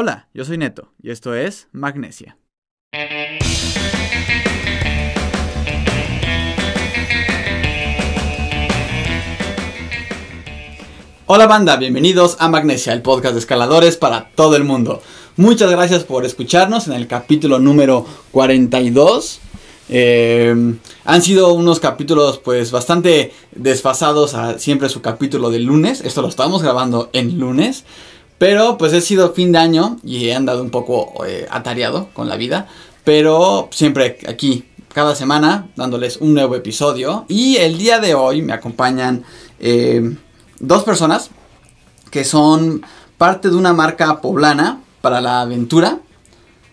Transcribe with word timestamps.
Hola, 0.00 0.28
yo 0.32 0.44
soy 0.44 0.58
Neto 0.58 0.92
y 1.02 1.10
esto 1.10 1.34
es 1.34 1.66
Magnesia. 1.72 2.38
Hola 11.26 11.48
banda, 11.48 11.74
bienvenidos 11.78 12.36
a 12.38 12.48
Magnesia, 12.48 12.92
el 12.92 13.02
podcast 13.02 13.34
de 13.34 13.40
escaladores 13.40 13.96
para 13.96 14.30
todo 14.36 14.54
el 14.54 14.62
mundo. 14.62 15.02
Muchas 15.36 15.68
gracias 15.68 16.04
por 16.04 16.24
escucharnos 16.24 16.86
en 16.86 16.92
el 16.92 17.08
capítulo 17.08 17.58
número 17.58 18.06
42. 18.30 19.40
Eh, 19.88 20.76
han 21.04 21.22
sido 21.22 21.54
unos 21.54 21.80
capítulos 21.80 22.38
pues 22.38 22.70
bastante 22.70 23.32
desfasados 23.50 24.34
a 24.34 24.60
siempre 24.60 24.90
su 24.90 25.02
capítulo 25.02 25.50
del 25.50 25.64
lunes. 25.64 26.02
Esto 26.02 26.22
lo 26.22 26.28
estamos 26.28 26.62
grabando 26.62 27.10
en 27.12 27.36
lunes. 27.36 27.84
Pero 28.38 28.78
pues 28.78 28.92
he 28.92 29.00
sido 29.00 29.32
fin 29.32 29.52
de 29.52 29.58
año 29.58 29.98
y 30.04 30.28
he 30.28 30.34
andado 30.34 30.62
un 30.62 30.70
poco 30.70 31.24
eh, 31.26 31.46
atareado 31.50 32.08
con 32.12 32.28
la 32.28 32.36
vida. 32.36 32.68
Pero 33.04 33.68
siempre 33.72 34.18
aquí, 34.28 34.64
cada 34.92 35.14
semana, 35.14 35.68
dándoles 35.76 36.18
un 36.18 36.34
nuevo 36.34 36.54
episodio. 36.54 37.24
Y 37.28 37.56
el 37.56 37.78
día 37.78 37.98
de 37.98 38.14
hoy 38.14 38.42
me 38.42 38.52
acompañan 38.52 39.24
eh, 39.58 40.16
dos 40.60 40.84
personas 40.84 41.30
que 42.10 42.24
son 42.24 42.82
parte 43.16 43.50
de 43.50 43.56
una 43.56 43.72
marca 43.72 44.20
poblana 44.20 44.80
para 45.00 45.20
la 45.20 45.40
aventura. 45.40 45.98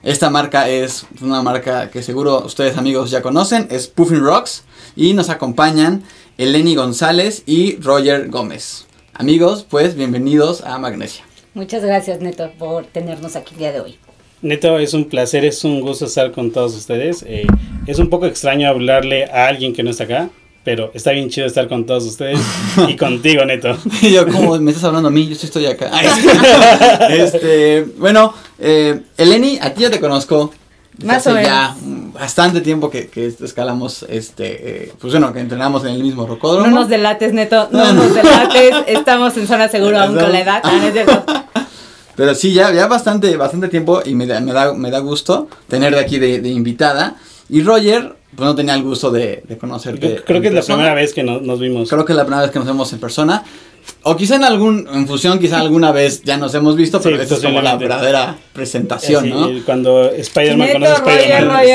Esta 0.04 0.30
marca 0.30 0.70
es 0.70 1.08
una 1.22 1.42
marca 1.42 1.90
que 1.90 2.04
seguro 2.04 2.44
ustedes 2.46 2.78
amigos 2.78 3.10
ya 3.10 3.24
conocen, 3.24 3.68
es 3.72 3.88
Puffin 3.88 4.24
Rocks. 4.24 4.64
Y 4.96 5.14
nos 5.14 5.30
acompañan 5.30 6.04
Eleni 6.38 6.76
González 6.76 7.42
y 7.48 7.78
Roger 7.78 8.30
Gómez. 8.30 8.86
Amigos, 9.14 9.66
pues 9.68 9.96
bienvenidos 9.96 10.62
a 10.62 10.78
Magnesia. 10.78 11.26
Muchas 11.56 11.86
gracias 11.86 12.20
Neto 12.20 12.52
por 12.60 12.86
tenernos 12.86 13.38
aquí 13.38 13.54
el 13.54 13.60
día 13.60 13.72
de 13.72 13.80
hoy. 13.80 13.96
Neto, 14.42 14.78
es 14.78 14.94
un 14.94 15.06
placer, 15.06 15.46
es 15.46 15.64
un 15.64 15.80
gusto 15.80 16.04
estar 16.04 16.34
con 16.34 16.52
todos 16.52 16.76
ustedes. 16.76 17.24
Eh, 17.26 17.48
es 17.88 17.98
un 17.98 18.10
poco 18.10 18.26
extraño 18.26 18.68
hablarle 18.68 19.24
a 19.24 19.48
alguien 19.48 19.72
que 19.72 19.82
no 19.82 19.92
está 19.92 20.04
acá, 20.04 20.30
pero 20.66 20.92
está 20.94 21.12
bien 21.12 21.30
chido 21.30 21.48
estar 21.48 21.70
con 21.70 21.86
todos 21.86 22.04
ustedes 22.04 22.42
y 22.90 22.96
contigo, 22.98 23.46
Neto. 23.46 23.78
Y 24.02 24.12
yo, 24.12 24.28
como 24.28 24.60
me 24.60 24.72
estás 24.72 24.84
hablando 24.84 25.08
a 25.08 25.12
mí, 25.12 25.30
yo 25.30 25.36
sí 25.36 25.46
estoy 25.46 25.66
acá. 25.68 25.90
este, 27.10 27.84
bueno, 28.00 28.34
eh, 28.60 29.00
Eleni, 29.16 29.58
a 29.62 29.74
ti 29.74 29.84
ya 29.84 29.90
te 29.90 30.02
conozco. 30.02 30.52
Más 31.04 31.28
o 31.28 31.32
hace 31.32 31.34
menos. 31.34 31.48
ya 31.50 31.76
bastante 32.14 32.62
tiempo 32.62 32.90
que, 32.90 33.08
que 33.08 33.28
escalamos, 33.28 34.06
este, 34.08 34.86
eh, 34.86 34.94
pues 35.00 35.12
bueno, 35.14 35.34
que 35.34 35.40
entrenamos 35.40 35.84
en 35.84 35.92
el 35.96 36.02
mismo 36.04 36.26
rocódromo. 36.26 36.68
No 36.68 36.76
nos 36.82 36.90
delates, 36.90 37.34
Neto, 37.34 37.68
no, 37.72 37.80
No, 37.80 37.94
no. 37.94 38.04
nos 38.04 38.14
delates. 38.16 38.76
Estamos 38.88 39.36
en 39.38 39.48
zona 39.48 39.68
segura 39.68 40.04
aún 40.04 40.16
con 40.16 40.32
la 40.32 40.40
edad. 40.40 40.62
Ah, 40.64 40.72
no 40.72 40.88
es. 40.88 41.08
Pero 42.16 42.34
sí, 42.34 42.54
ya, 42.54 42.72
ya 42.72 42.88
bastante, 42.88 43.36
bastante 43.36 43.68
tiempo 43.68 44.02
y 44.06 44.16
me 44.16 44.26
da, 44.26 44.40
me 44.40 44.54
da, 44.54 44.74
me 44.74 44.90
da 44.90 45.00
gusto 45.00 45.50
tener 45.68 45.94
de 45.94 46.00
aquí 46.00 46.18
de, 46.18 46.40
de 46.40 46.50
invitada. 46.50 47.16
Y 47.50 47.62
Roger, 47.62 48.16
pues 48.36 48.46
no 48.48 48.56
tenía 48.56 48.74
el 48.76 48.84
gusto 48.84 49.12
de, 49.12 49.44
de 49.48 49.58
conocerte. 49.58 50.00
Creo, 50.08 50.24
creo 50.26 50.42
que 50.42 50.48
es 50.48 50.54
la 50.54 50.60
persona. 50.60 50.78
primera 50.78 50.96
vez 50.96 51.14
que 51.14 51.24
no- 51.24 51.42
nos 51.42 51.60
vimos. 51.60 51.90
Creo 51.90 52.06
que 52.06 52.14
es 52.14 52.18
la 52.18 52.24
primera 52.24 52.44
vez 52.44 52.52
que 52.52 52.60
nos 52.60 52.68
vemos 52.70 52.92
en 52.94 53.00
persona. 53.00 53.44
O 54.04 54.16
quizá 54.16 54.36
en 54.36 54.44
algún, 54.44 54.88
en 54.94 55.08
fusión, 55.08 55.40
quizá 55.40 55.60
alguna 55.60 55.92
vez 55.92 56.22
ya 56.24 56.38
nos 56.38 56.54
hemos 56.54 56.76
visto, 56.76 57.02
pero 57.02 57.16
Sí, 57.18 57.24
esta 57.24 57.36
es 57.36 57.42
como 57.42 57.62
la 57.62 57.76
verdadera 57.76 58.38
presentación, 58.54 59.24
Así, 59.26 59.34
¿no? 59.34 59.66
Cuando 59.66 60.12
Spider-Man 60.12 60.70
conoce 60.74 60.92
a 60.92 60.96
Spider-Man. 60.96 61.66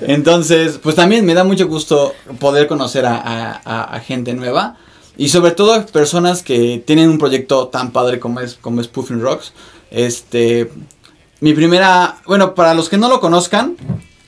Entonces, 0.06 0.78
pues 0.82 0.94
también 0.96 1.24
me 1.26 1.34
da 1.34 1.44
mucho 1.44 1.66
gusto 1.66 2.14
poder 2.38 2.66
conocer 2.66 3.04
a, 3.06 3.16
a- 3.16 3.60
a- 3.64 3.94
a 3.96 4.00
gente 4.00 4.32
nueva. 4.34 4.76
Y 5.18 5.28
sobre 5.28 5.52
todo 5.52 5.74
a 5.74 5.86
personas 5.86 6.42
que 6.42 6.82
tienen 6.86 7.08
un 7.08 7.18
proyecto 7.18 7.68
tan 7.68 7.90
padre 7.90 8.18
como 8.20 8.40
es, 8.40 8.54
como 8.60 8.80
es 8.80 8.88
Puffin 8.88 9.20
Rocks. 9.20 9.52
Este, 9.90 10.70
mi 11.40 11.54
primera, 11.54 12.16
bueno, 12.26 12.54
para 12.54 12.74
los 12.74 12.88
que 12.88 12.98
no 12.98 13.08
lo 13.08 13.20
conozcan, 13.20 13.76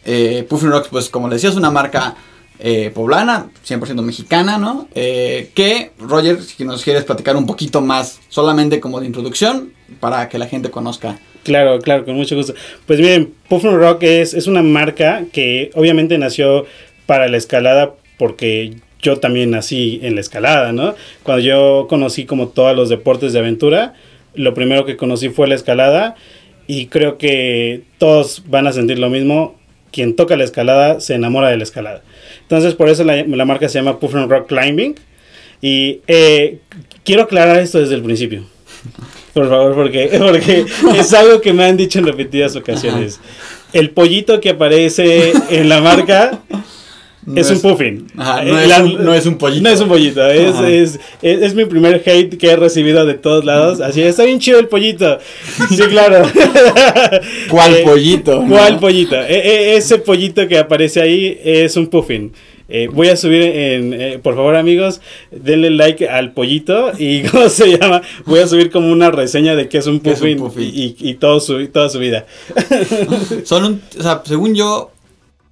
eh, 0.05 0.47
Puffin 0.49 0.71
Rocks, 0.71 0.89
pues 0.91 1.09
como 1.11 1.29
les 1.29 1.37
decía, 1.37 1.51
es 1.51 1.57
una 1.57 1.71
marca 1.71 2.15
eh, 2.61 2.91
poblana, 2.95 3.51
100% 3.67 4.03
mexicana, 4.03 4.59
¿no? 4.59 4.89
Eh, 4.95 5.51
que, 5.55 5.93
Roger, 5.99 6.43
si 6.43 6.65
nos 6.65 6.83
quieres 6.83 7.05
platicar 7.05 7.37
un 7.37 7.47
poquito 7.47 7.81
más, 7.81 8.21
solamente 8.29 8.81
como 8.81 9.01
de 9.01 9.07
introducción, 9.07 9.73
para 10.01 10.29
que 10.29 10.39
la 10.39 10.47
gente 10.47 10.71
conozca. 10.71 11.19
Claro, 11.45 11.79
claro, 11.81 12.05
con 12.05 12.17
mucho 12.17 12.37
gusto. 12.37 12.55
Pues 12.87 12.99
miren, 12.99 13.33
Puffin 13.49 13.77
Rock 13.77 14.03
es, 14.03 14.35
es 14.35 14.47
una 14.47 14.63
marca 14.63 15.25
que 15.33 15.71
obviamente 15.75 16.19
nació 16.19 16.67
para 17.07 17.29
la 17.29 17.37
escalada 17.37 17.95
porque 18.19 18.77
yo 19.01 19.19
también 19.19 19.51
nací 19.51 20.01
en 20.03 20.15
la 20.15 20.21
escalada, 20.21 20.73
¿no? 20.73 20.95
Cuando 21.23 21.43
yo 21.43 21.87
conocí 21.89 22.27
como 22.27 22.49
todos 22.49 22.75
los 22.77 22.89
deportes 22.89 23.33
de 23.33 23.39
aventura, 23.39 23.95
lo 24.35 24.55
primero 24.55 24.85
que 24.85 24.97
conocí 24.97 25.29
fue 25.29 25.49
la 25.49 25.55
escalada 25.55 26.17
y 26.67 26.87
creo 26.87 27.17
que 27.17 27.83
todos 27.99 28.43
van 28.47 28.67
a 28.67 28.73
sentir 28.73 28.99
lo 28.99 29.09
mismo. 29.11 29.57
Quien 29.91 30.17
toca 30.17 30.37
la 30.37 30.45
escalada 30.45 31.01
se 31.01 31.15
enamora 31.15 31.49
de 31.49 31.57
la 31.57 31.63
escalada. 31.63 32.03
Entonces 32.49 32.75
por 32.75 32.89
eso 32.89 33.05
la, 33.05 33.23
la 33.25 33.45
marca 33.45 33.69
se 33.69 33.79
llama 33.79 33.99
Puffin 33.99 34.27
Rock 34.27 34.49
Climbing. 34.49 34.95
Y 35.61 36.01
eh, 36.07 36.61
quiero 37.05 37.25
aclarar 37.25 37.59
esto 37.59 37.79
desde 37.79 37.95
el 37.95 38.03
principio. 38.03 38.45
Por 39.35 39.51
favor, 39.51 39.75
porque, 39.75 40.11
porque 40.19 40.65
es 40.97 41.13
algo 41.13 41.43
que 41.43 41.53
me 41.53 41.65
han 41.65 41.77
dicho 41.77 41.99
en 41.99 42.07
repetidas 42.07 42.57
ocasiones. 42.57 43.21
El 43.75 43.91
pollito 43.91 44.41
que 44.41 44.51
aparece 44.51 45.33
en 45.51 45.69
la 45.69 45.81
marca 45.81 46.41
No 47.27 47.41
es, 47.41 47.51
un 47.51 47.61
puffin. 47.61 48.07
Ajá, 48.17 48.43
Eh, 48.43 48.51
no, 48.51 48.59
es 48.61 48.69
la- 48.69 48.83
un, 48.85 49.05
no 49.05 49.15
es 49.15 49.27
un 49.27 49.37
pollito. 49.37 49.63
No 49.63 49.69
es 49.71 49.81
un 49.81 49.89
pollito, 49.89 50.27
es, 50.27 50.99
es, 51.21 51.55
mi 51.55 51.65
primer 51.67 52.03
hate 52.07 52.39
que 52.39 52.47
he 52.51 52.57
recibido 52.57 53.05
de 53.05 53.15
todos 53.15 53.45
lados. 53.45 53.81
Así, 53.81 54.01
está 54.03 54.25
bien 54.25 54.39
chido 54.39 54.59
el 54.59 54.69
pollito. 54.69 55.19
Sí, 55.69 55.77
claro. 55.91 56.23
¿Cuál 57.51 57.75
Eh, 57.75 57.83
pollito? 57.85 58.43
no? 58.43 58.49
¿Cuál 58.57 58.79
pollito? 58.79 59.17
E- 59.17 59.27
e- 59.39 59.77
ese 59.77 59.99
pollito 59.99 60.47
que 60.49 60.59
aparece 60.59 61.01
ahí 61.01 61.39
es 61.45 61.77
un 61.77 61.89
puffin. 61.89 62.33
Eh, 62.71 62.87
voy 62.93 63.09
a 63.09 63.17
subir 63.17 63.41
en, 63.43 63.95
eh, 63.95 64.19
por 64.23 64.35
favor 64.35 64.55
amigos, 64.55 65.01
denle 65.31 65.71
like 65.71 66.07
al 66.07 66.33
pollito 66.33 66.93
y 66.99 67.23
¿cómo 67.31 67.49
se 67.49 67.79
llama? 67.79 68.03
Voy 68.27 68.41
a 68.41 68.47
subir 68.47 68.71
como 68.71 68.93
una 68.93 69.11
reseña 69.11 69.57
de 69.57 69.69
que 69.71 69.79
es 69.79 69.87
un 69.87 70.01
¿Qué 70.01 70.11
es 70.11 70.21
un 70.21 70.37
puffin, 70.37 70.39
puffin? 70.39 70.71
y, 70.75 70.97
y 71.01 71.15
todo 71.15 71.41
su, 71.41 71.67
toda 71.69 71.89
su 71.89 71.99
vida. 71.99 72.27
Son 73.45 73.65
un, 73.65 73.83
o 73.99 74.03
sea, 74.03 74.21
según 74.25 74.55
yo, 74.55 74.91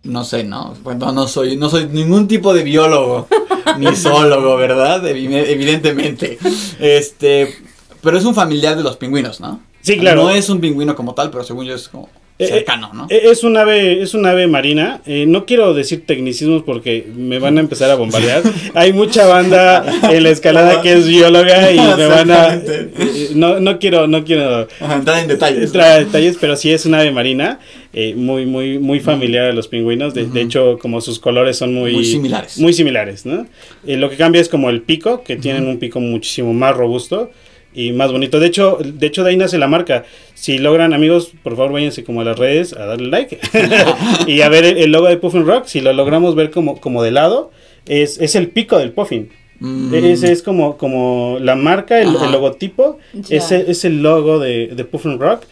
no 0.07 0.25
sé, 0.25 0.45
¿no? 0.45 0.75
Bueno, 0.83 1.13
no 1.13 1.29
soy, 1.29 1.57
no 1.57 1.69
soy 1.69 1.87
ningún 1.87 2.27
tipo 2.29 2.55
de 2.55 2.63
biólogo, 2.63 3.29
ni 3.79 3.95
zoólogo, 3.95 4.57
¿verdad? 4.57 5.03
Evi- 5.05 5.45
Evidentemente. 5.49 6.39
Este, 6.81 7.55
pero 8.03 8.19
es 8.19 8.25
un 8.25 8.35
familiar 8.35 8.77
de 8.77 8.83
los 8.83 8.97
pingüinos, 8.97 9.41
¿no? 9.41 9.61
Sí, 9.83 9.99
claro. 9.99 10.25
No 10.25 10.31
es 10.31 10.49
un 10.49 10.61
pingüino 10.61 10.97
como 10.97 11.15
tal, 11.15 11.31
pero 11.31 11.45
según 11.45 11.65
yo 11.67 11.75
es 11.75 11.89
como 11.89 12.09
Eh, 12.39 12.49
cercano, 12.49 12.91
¿no? 12.93 13.07
Eh, 13.09 13.23
Es 13.31 13.45
un 13.45 13.57
ave, 13.57 14.03
es 14.03 14.13
un 14.13 14.27
ave 14.27 14.47
marina. 14.47 15.01
Eh, 15.07 15.25
no 15.27 15.47
quiero 15.47 15.73
decir 15.73 16.05
tecnicismos 16.07 16.65
porque 16.65 17.07
me 17.17 17.39
van 17.39 17.57
a 17.57 17.61
empezar 17.61 17.91
a 17.91 17.95
bombardear. 17.95 18.43
Hay 18.75 18.93
mucha 18.93 19.27
banda 19.27 19.85
en 20.13 20.23
la 20.23 20.29
escalada 20.31 20.83
que 20.83 20.93
es 20.93 21.07
bióloga 21.09 21.71
y 21.73 21.79
me 21.79 22.07
van 22.07 22.31
a. 22.31 22.55
Eh, 22.55 23.31
No, 23.35 23.59
no 23.61 23.79
quiero, 23.79 24.07
no 24.07 24.23
quiero 24.25 24.67
Ajá, 24.81 24.95
entrar 24.97 25.19
en 25.21 25.29
detalles. 25.29 25.65
entrar 25.65 25.93
a 25.93 25.99
detalles, 25.99 26.37
pero 26.41 26.57
sí 26.57 26.71
es 26.73 26.85
un 26.85 26.95
ave 26.95 27.11
marina, 27.11 27.59
eh, 27.99 28.15
muy, 28.15 28.45
muy, 28.45 28.79
muy 28.79 29.01
familiar 29.01 29.47
a 29.47 29.53
los 29.55 29.69
pingüinos. 29.69 30.13
De, 30.13 30.27
de 30.27 30.43
hecho, 30.43 30.79
como 30.79 31.01
sus 31.01 31.19
colores 31.19 31.57
son 31.57 31.73
muy, 31.73 31.95
Muy 31.95 32.05
similares. 32.05 32.59
Muy 32.59 32.75
similares, 32.75 33.25
¿no? 33.25 33.47
Eh, 33.87 33.97
lo 33.97 34.11
que 34.11 34.17
cambia 34.17 34.43
es 34.43 34.51
como 34.51 34.69
el 34.69 34.83
pico, 34.83 35.23
que 35.23 35.37
tienen 35.37 35.67
un 35.67 35.79
pico 35.79 35.99
muchísimo 35.99 36.53
más 36.53 36.77
robusto 36.77 37.31
y 37.75 37.93
más 37.93 38.13
bonito. 38.13 38.39
De 38.39 38.49
hecho, 38.49 38.77
de 38.85 39.07
hecho 39.07 39.25
de 39.25 39.31
ahí 39.31 39.39
nace 39.39 39.57
la 39.57 39.67
marca. 39.67 40.05
Si 40.35 40.59
logran, 40.59 40.93
amigos, 40.93 41.33
por 41.43 41.57
favor 41.57 41.73
váyanse 41.73 42.05
como 42.05 42.21
a 42.21 42.25
las 42.25 42.39
redes 42.39 42.75
a 42.75 42.85
darle 42.85 43.09
like 43.09 43.39
y 44.27 44.43
a 44.43 44.51
ver 44.51 44.67
el, 44.67 44.77
el 44.77 44.93
logo 44.93 45.07
de 45.07 45.17
Puffin 45.17 45.47
Rock. 45.47 45.65
Si 45.65 45.81
lo 45.81 45.95
logramos 45.95 46.35
ver 46.35 46.51
como, 46.51 46.79
como 46.79 47.03
de 47.03 47.13
lado, 47.13 47.51
es, 47.87 48.21
es 48.21 48.35
el 48.35 48.49
pico 48.49 48.77
del 48.77 48.93
Puffin. 48.93 49.31
Mm, 49.59 49.95
Ese 49.95 50.33
es 50.33 50.43
como, 50.43 50.77
como 50.77 51.39
la 51.41 51.57
marca, 51.57 51.99
el, 51.99 52.13
logotipo, 52.13 52.99
ese 53.31 53.71
es 53.71 53.87
el 53.87 54.03
logo 54.03 54.39
de, 54.39 54.67
de 54.67 54.85
Puffin 54.85 55.19
Rock. 55.19 55.45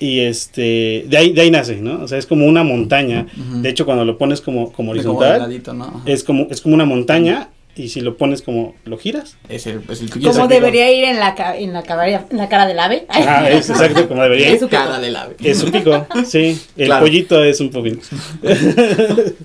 Y 0.00 0.20
este, 0.20 1.04
de 1.08 1.16
ahí, 1.16 1.32
de 1.32 1.40
ahí 1.42 1.50
nace, 1.50 1.76
¿no? 1.76 2.02
O 2.02 2.08
sea, 2.08 2.18
es 2.18 2.26
como 2.26 2.46
una 2.46 2.62
montaña. 2.62 3.26
De 3.36 3.68
hecho, 3.68 3.84
cuando 3.84 4.04
lo 4.04 4.16
pones 4.18 4.40
como, 4.40 4.66
como 4.66 4.72
como 4.76 4.90
horizontal, 4.92 5.38
ladito, 5.40 5.74
¿no? 5.74 6.02
Es 6.06 6.22
como, 6.24 6.46
es 6.50 6.60
como 6.60 6.74
una 6.74 6.84
montaña. 6.84 7.48
Y 7.76 7.90
si 7.90 8.00
lo 8.00 8.16
pones 8.16 8.42
como, 8.42 8.74
lo 8.86 8.98
giras. 8.98 9.36
Es 9.48 9.68
el, 9.68 9.82
es 9.88 10.00
el. 10.02 10.10
Como 10.10 10.48
debería 10.48 10.90
ir 10.92 11.04
en 11.04 11.20
la, 11.20 11.36
ca- 11.36 11.56
en 11.56 11.72
la, 11.72 11.84
cara, 11.84 12.26
en 12.28 12.36
la 12.36 12.48
cara 12.48 12.66
del 12.66 12.76
ave. 12.80 13.06
Ah, 13.08 13.48
es 13.50 13.70
exacto 13.70 14.08
como 14.08 14.20
debería 14.22 14.48
Es 14.48 14.54
ir. 14.54 14.58
su 14.60 14.68
pico. 14.68 14.82
cara 14.82 14.98
del 14.98 15.14
ave. 15.14 15.36
Es 15.44 15.58
su 15.58 15.70
pico, 15.70 16.06
sí. 16.26 16.60
El 16.76 16.86
Claro. 16.86 17.04
pollito 17.04 17.44
es 17.44 17.60
un 17.60 17.70
puffin. 17.70 18.00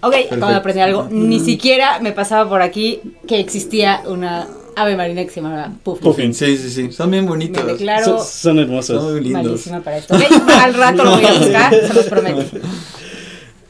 Ok, 0.01 0.15
acabo 0.31 0.51
de 0.51 0.57
aprender 0.57 0.83
algo. 0.85 1.07
Ni 1.11 1.39
siquiera 1.39 1.99
me 1.99 2.11
pasaba 2.11 2.49
por 2.49 2.61
aquí 2.63 3.01
que 3.27 3.39
existía 3.39 4.01
una 4.07 4.47
ave 4.75 4.95
marina 4.95 5.23
que 5.23 5.29
se 5.29 5.41
llamaba 5.41 5.71
Puffin. 5.83 6.03
Puffin. 6.03 6.33
Sí, 6.33 6.57
sí, 6.57 6.69
sí. 6.69 6.91
Son 6.91 7.09
bien 7.11 7.25
bonitos. 7.25 7.63
Me 7.63 7.73
declaro 7.73 8.05
Son, 8.19 8.25
son 8.25 8.59
hermosos. 8.59 9.01
Son 9.01 9.11
muy 9.13 9.21
lindos. 9.21 9.43
malísima 9.43 9.79
para 9.81 9.97
esto. 9.97 10.15
Al 10.61 10.73
rato 10.73 11.03
lo 11.03 11.11
voy 11.11 11.25
a 11.25 11.33
buscar, 11.33 11.73
se 11.73 11.93
los 11.93 12.05
prometo. 12.05 12.43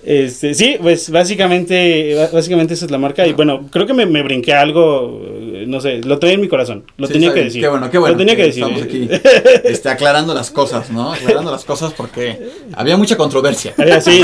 Este, 0.06 0.54
sí, 0.54 0.76
pues 0.82 1.10
básicamente, 1.12 2.28
básicamente 2.34 2.74
esa 2.74 2.86
es 2.86 2.92
la 2.92 2.98
marca. 2.98 3.26
Y 3.26 3.32
bueno, 3.34 3.68
creo 3.72 3.86
que 3.86 3.94
me, 3.94 4.06
me 4.06 4.22
brinqué 4.22 4.54
algo, 4.54 5.22
eh, 5.26 5.64
no 5.66 5.80
sé, 5.80 6.00
lo 6.04 6.20
tenía 6.20 6.36
en 6.36 6.42
mi 6.42 6.50
corazón. 6.50 6.84
Lo 6.98 7.08
Sí, 7.08 7.14
tenía 7.14 7.30
que 7.30 7.36
bien. 7.36 7.46
decir. 7.48 7.62
Qué 7.62 7.68
bueno, 7.70 7.90
qué 7.90 7.98
bueno. 7.98 8.14
Lo 8.14 8.18
tenía 8.20 8.36
que 8.36 8.44
decir. 8.44 8.64
Estamos 8.64 8.84
aquí 8.84 9.08
este, 9.64 9.88
aclarando 9.90 10.34
las 10.34 10.52
cosas, 10.52 10.90
¿no? 10.90 11.14
Aclarando 11.14 11.52
las 11.52 11.64
cosas 11.64 11.94
porque 11.94 12.38
había 12.74 12.98
mucha 12.98 13.16
controversia. 13.16 13.74
Había- 13.78 14.02
sí. 14.02 14.22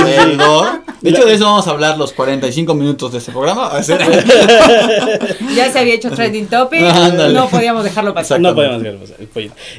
De 1.01 1.09
hecho, 1.11 1.25
de 1.25 1.33
eso 1.33 1.45
vamos 1.45 1.65
a 1.67 1.71
hablar 1.71 1.97
los 1.97 2.11
45 2.11 2.73
minutos 2.73 3.13
de 3.13 3.19
este 3.19 3.31
programa. 3.31 3.71
Ya 5.55 5.71
se 5.71 5.79
había 5.79 5.93
hecho 5.95 6.11
trending 6.11 6.47
topic, 6.47 6.81
Ándale. 6.83 7.33
no 7.33 7.47
podíamos 7.49 7.83
dejarlo 7.83 8.13
pasar. 8.13 8.39
No 8.39 8.53
podemos 8.55 8.81
dejarlo 8.81 9.01
pasar, 9.05 9.17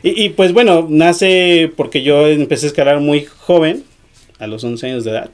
y, 0.02 0.31
pues 0.31 0.52
bueno, 0.52 0.87
nace 0.88 1.70
porque 1.76 2.02
yo 2.02 2.26
empecé 2.26 2.67
a 2.67 2.69
escalar 2.69 3.00
muy 3.00 3.25
joven, 3.25 3.85
a 4.38 4.47
los 4.47 4.64
11 4.64 4.87
años 4.87 5.05
de 5.05 5.11
edad. 5.11 5.31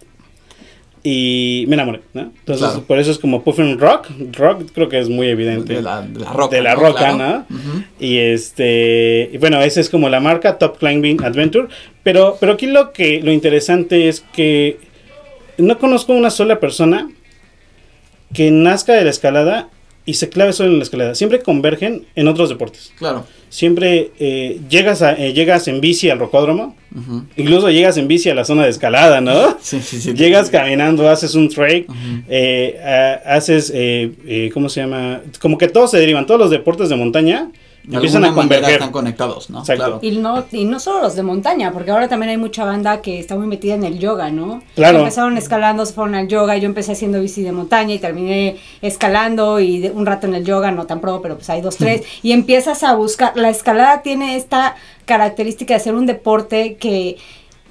Y 1.08 1.66
me 1.68 1.74
enamoré, 1.74 2.00
¿no? 2.14 2.22
Entonces, 2.22 2.66
Claro. 2.66 2.82
por 2.84 2.98
eso 2.98 3.12
es 3.12 3.18
como 3.18 3.44
Puffin 3.44 3.78
Rock. 3.78 4.08
Rock 4.32 4.64
creo 4.74 4.88
que 4.88 4.98
es 4.98 5.08
muy 5.08 5.28
evidente. 5.28 5.74
de, 5.74 5.82
la, 5.82 6.02
de 6.02 6.18
la 6.18 6.32
roca. 6.32 6.56
de 6.56 6.62
la 6.62 6.74
¿no? 6.74 6.80
roca, 6.80 6.98
Claro. 7.14 7.16
¿no? 7.48 7.84
Y 8.00 8.16
este, 8.18 9.30
y 9.32 9.38
bueno, 9.38 9.60
esa 9.62 9.80
es 9.80 9.88
como 9.88 10.08
la 10.08 10.18
marca 10.18 10.58
Top 10.58 10.78
Climbing 10.78 11.22
Adventure. 11.22 11.68
Pero, 12.02 12.36
pero 12.40 12.54
aquí 12.54 12.66
lo 12.66 12.92
que 12.92 13.20
lo 13.22 13.30
interesante 13.30 14.08
es 14.08 14.24
que 14.32 14.78
no 15.58 15.78
conozco 15.78 16.12
una 16.12 16.30
sola 16.30 16.58
persona 16.58 17.08
que 18.34 18.50
nazca 18.50 18.94
de 18.94 19.04
la 19.04 19.10
escalada 19.10 19.68
y 20.06 20.14
se 20.14 20.28
clave 20.30 20.52
solo 20.52 20.70
en 20.70 20.78
la 20.78 20.84
escalada. 20.84 21.14
Siempre 21.14 21.40
convergen 21.40 22.06
en 22.14 22.28
otros 22.28 22.48
deportes. 22.48 22.92
Claro. 22.96 23.26
Siempre 23.48 24.10
eh, 24.18 24.60
llegas, 24.70 25.02
a, 25.02 25.12
eh, 25.14 25.32
llegas 25.32 25.66
en 25.68 25.80
bici 25.80 26.08
al 26.10 26.18
rocódromo, 26.18 26.76
incluso 27.36 27.68
llegas 27.70 27.96
en 27.96 28.08
bici 28.08 28.28
a 28.30 28.34
la 28.34 28.44
zona 28.44 28.64
de 28.64 28.70
escalada, 28.70 29.20
¿no? 29.20 29.56
Sí, 29.62 29.80
sí, 29.80 30.00
sí. 30.00 30.14
Llegas 30.14 30.48
caminando, 30.50 31.08
haces 31.08 31.34
un 31.34 31.48
trek, 31.48 31.86
eh, 32.28 32.78
ha- 32.84 33.34
haces, 33.36 33.70
eh, 33.74 34.50
¿cómo 34.54 34.68
se 34.68 34.80
llama? 34.80 35.20
Como 35.40 35.58
que 35.58 35.68
todos 35.68 35.90
se 35.90 35.98
derivan, 35.98 36.26
todos 36.26 36.40
los 36.40 36.50
deportes 36.50 36.88
de 36.88 36.96
montaña 36.96 37.50
De 37.86 37.96
empiezan 37.96 38.24
a 38.24 38.28
alguna 38.28 38.42
manera 38.46 38.56
converger. 38.60 38.72
están 38.80 38.90
conectados, 38.92 39.48
¿no? 39.50 39.62
Claro. 39.62 40.00
Y 40.02 40.10
no, 40.18 40.44
y 40.50 40.64
no 40.64 40.80
solo 40.80 41.02
los 41.02 41.14
de 41.14 41.22
montaña, 41.22 41.72
porque 41.72 41.92
ahora 41.92 42.08
también 42.08 42.30
hay 42.30 42.36
mucha 42.36 42.64
banda 42.64 43.00
que 43.00 43.20
está 43.20 43.36
muy 43.36 43.46
metida 43.46 43.74
en 43.74 43.84
el 43.84 43.98
yoga, 44.00 44.30
¿no? 44.30 44.60
Claro. 44.74 44.98
Empezaron 44.98 45.38
escalando, 45.38 45.86
se 45.86 45.92
fueron 45.92 46.16
al 46.16 46.26
yoga, 46.26 46.56
yo 46.56 46.66
empecé 46.66 46.92
haciendo 46.92 47.20
bici 47.20 47.42
de 47.42 47.52
montaña 47.52 47.94
y 47.94 47.98
terminé 48.00 48.56
escalando 48.82 49.60
y 49.60 49.78
de- 49.78 49.90
un 49.92 50.04
rato 50.04 50.26
en 50.26 50.34
el 50.34 50.44
yoga, 50.44 50.70
no 50.72 50.86
tan 50.86 51.00
pro, 51.00 51.22
pero 51.22 51.36
pues 51.36 51.48
hay 51.48 51.60
dos, 51.60 51.76
tres, 51.76 52.02
y 52.22 52.32
empiezas 52.32 52.82
a 52.82 52.94
buscar, 52.94 53.36
la 53.36 53.50
escalada 53.50 54.02
tiene 54.02 54.36
esta 54.36 54.74
característica 55.04 55.74
de 55.74 55.80
ser 55.80 55.94
un 55.94 56.06
deporte 56.06 56.76
que... 56.76 57.16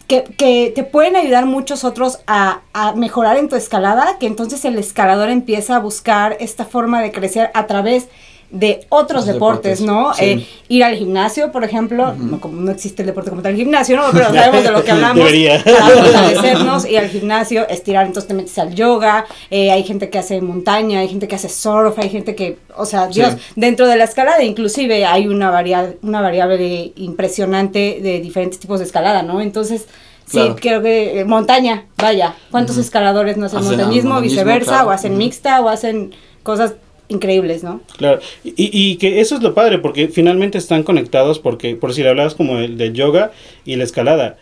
Que, 0.08 0.22
que 0.24 0.72
te 0.76 0.84
pueden 0.84 1.16
ayudar 1.16 1.48
muchos 1.48 1.84
otros 1.84 2.20
a, 2.28 2.60
a 2.74 2.94
mejorar 2.94 3.38
en 3.38 3.50
tu 3.50 3.56
escalada, 3.56 4.20
que 4.20 4.28
entonces 4.28 4.64
el 4.64 4.78
escalador 4.78 5.30
empieza 5.32 5.78
a 5.78 5.80
buscar 5.80 6.38
esta 6.40 6.64
forma 6.64 7.02
de 7.02 7.12
crecer 7.12 7.50
a 7.56 7.66
través 7.66 8.08
de 8.52 8.86
otros 8.90 9.26
deportes, 9.26 9.80
deportes, 9.80 9.82
¿no? 9.82 10.14
sí. 10.14 10.26
Eh, 10.26 10.48
ir 10.70 10.84
al 10.84 10.96
gimnasio, 10.96 11.52
por 11.52 11.64
ejemplo, 11.64 12.14
no, 12.16 12.40
como 12.40 12.62
no 12.62 12.72
existe 12.72 13.02
el 13.02 13.08
deporte 13.08 13.30
como 13.30 13.42
tal 13.42 13.52
el 13.54 13.58
gimnasio, 13.58 13.98
¿no? 13.98 14.04
Pero 14.12 14.26
sabemos 14.34 14.64
de 14.64 14.72
lo 14.72 14.84
que 14.84 14.92
hablamos. 14.92 15.18
Debería. 15.18 15.64
Para 15.64 15.88
fortalecernos, 15.88 16.86
ir 16.90 17.00
al 17.00 17.10
gimnasio, 17.10 17.68
estirar, 17.68 18.06
entonces 18.06 18.28
te 18.28 18.34
metes 18.34 18.58
al 18.58 18.74
yoga, 18.76 19.26
eh, 19.50 19.72
hay 19.72 19.84
gente 19.84 20.10
que 20.10 20.20
hace 20.20 20.42
montaña, 20.42 21.00
hay 21.00 21.10
gente 21.10 21.28
que 21.28 21.36
hace 21.36 21.50
surf, 21.50 21.98
hay 22.00 22.10
gente 22.10 22.36
que, 22.36 22.58
o 22.76 22.86
sea, 22.86 23.08
Sí. 23.12 23.20
Dios, 23.22 23.36
dentro 23.56 23.88
de 23.88 23.96
la 23.98 24.04
escalada 24.06 24.44
inclusive 24.44 25.06
hay 25.06 25.28
una 25.28 25.50
variable, 25.52 25.98
una 26.02 26.22
variable 26.22 26.94
impresionante 26.96 28.00
de 28.02 28.20
diferentes 28.20 28.60
tipos 28.60 28.80
de 28.80 28.86
escalada, 28.86 29.24
¿no? 29.24 29.42
Entonces, 29.42 29.86
Claro. 30.30 30.56
sí, 30.56 30.62
creo 30.62 30.82
que 30.82 31.20
eh, 31.20 31.26
montaña, 31.26 31.86
vaya, 31.98 32.36
¿cuántos 32.50 32.78
escaladores 32.78 33.38
no 33.38 33.46
hacen 33.46 33.60
Hacen 33.60 33.72
montañismo, 33.78 34.14
montañismo, 34.14 34.22
viceversa, 34.22 34.72
claro. 34.72 34.88
o 34.88 34.92
hacen 34.92 35.18
mixta, 35.18 35.62
o 35.62 35.70
hacen 35.70 36.16
cosas 36.42 36.74
increíbles, 37.08 37.64
¿no? 37.64 37.82
Claro, 37.98 38.20
y, 38.44 38.96
que 38.98 39.20
eso 39.20 39.36
es 39.36 39.44
lo 39.44 39.54
padre, 39.54 39.80
porque 39.80 40.08
finalmente 40.08 40.58
están 40.58 40.84
conectados, 40.84 41.40
porque 41.40 41.76
por 41.76 41.94
si 41.94 42.04
le 42.04 42.10
hablabas 42.10 42.36
como 42.36 42.58
el 42.58 42.78
del 42.78 42.94
yoga 42.94 43.32
y 43.66 43.76
la 43.76 43.84
escalada, 43.84 44.38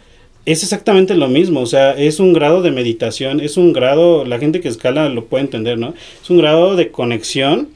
es 0.46 0.64
exactamente 0.64 1.16
lo 1.16 1.28
mismo, 1.28 1.62
o 1.62 1.66
sea, 1.66 1.92
es 1.92 2.20
un 2.20 2.34
grado 2.34 2.62
de 2.62 2.72
meditación, 2.72 3.40
es 3.40 3.58
un 3.58 3.72
grado, 3.72 4.26
la 4.26 4.40
gente 4.40 4.60
que 4.60 4.68
escala 4.68 5.08
lo 5.10 5.26
puede 5.26 5.46
entender, 5.46 5.78
¿no? 5.78 5.94
Es 6.22 6.30
un 6.30 6.38
grado 6.38 6.76
de 6.76 6.92
conexión 6.92 7.70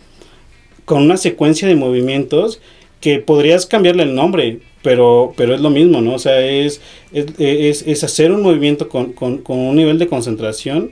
con 0.85 1.03
una 1.03 1.17
secuencia 1.17 1.67
de 1.67 1.75
movimientos 1.75 2.61
que 2.99 3.19
podrías 3.19 3.65
cambiarle 3.65 4.03
el 4.03 4.15
nombre, 4.15 4.59
pero, 4.81 5.33
pero 5.37 5.53
es 5.55 5.61
lo 5.61 5.69
mismo, 5.69 6.01
¿no? 6.01 6.15
O 6.15 6.19
sea, 6.19 6.45
es, 6.45 6.81
es, 7.13 7.83
es, 7.85 8.03
hacer 8.03 8.31
un 8.31 8.41
movimiento 8.41 8.89
con, 8.89 9.13
con 9.13 9.41
un 9.47 9.75
nivel 9.75 9.99
de 9.99 10.07
concentración 10.07 10.91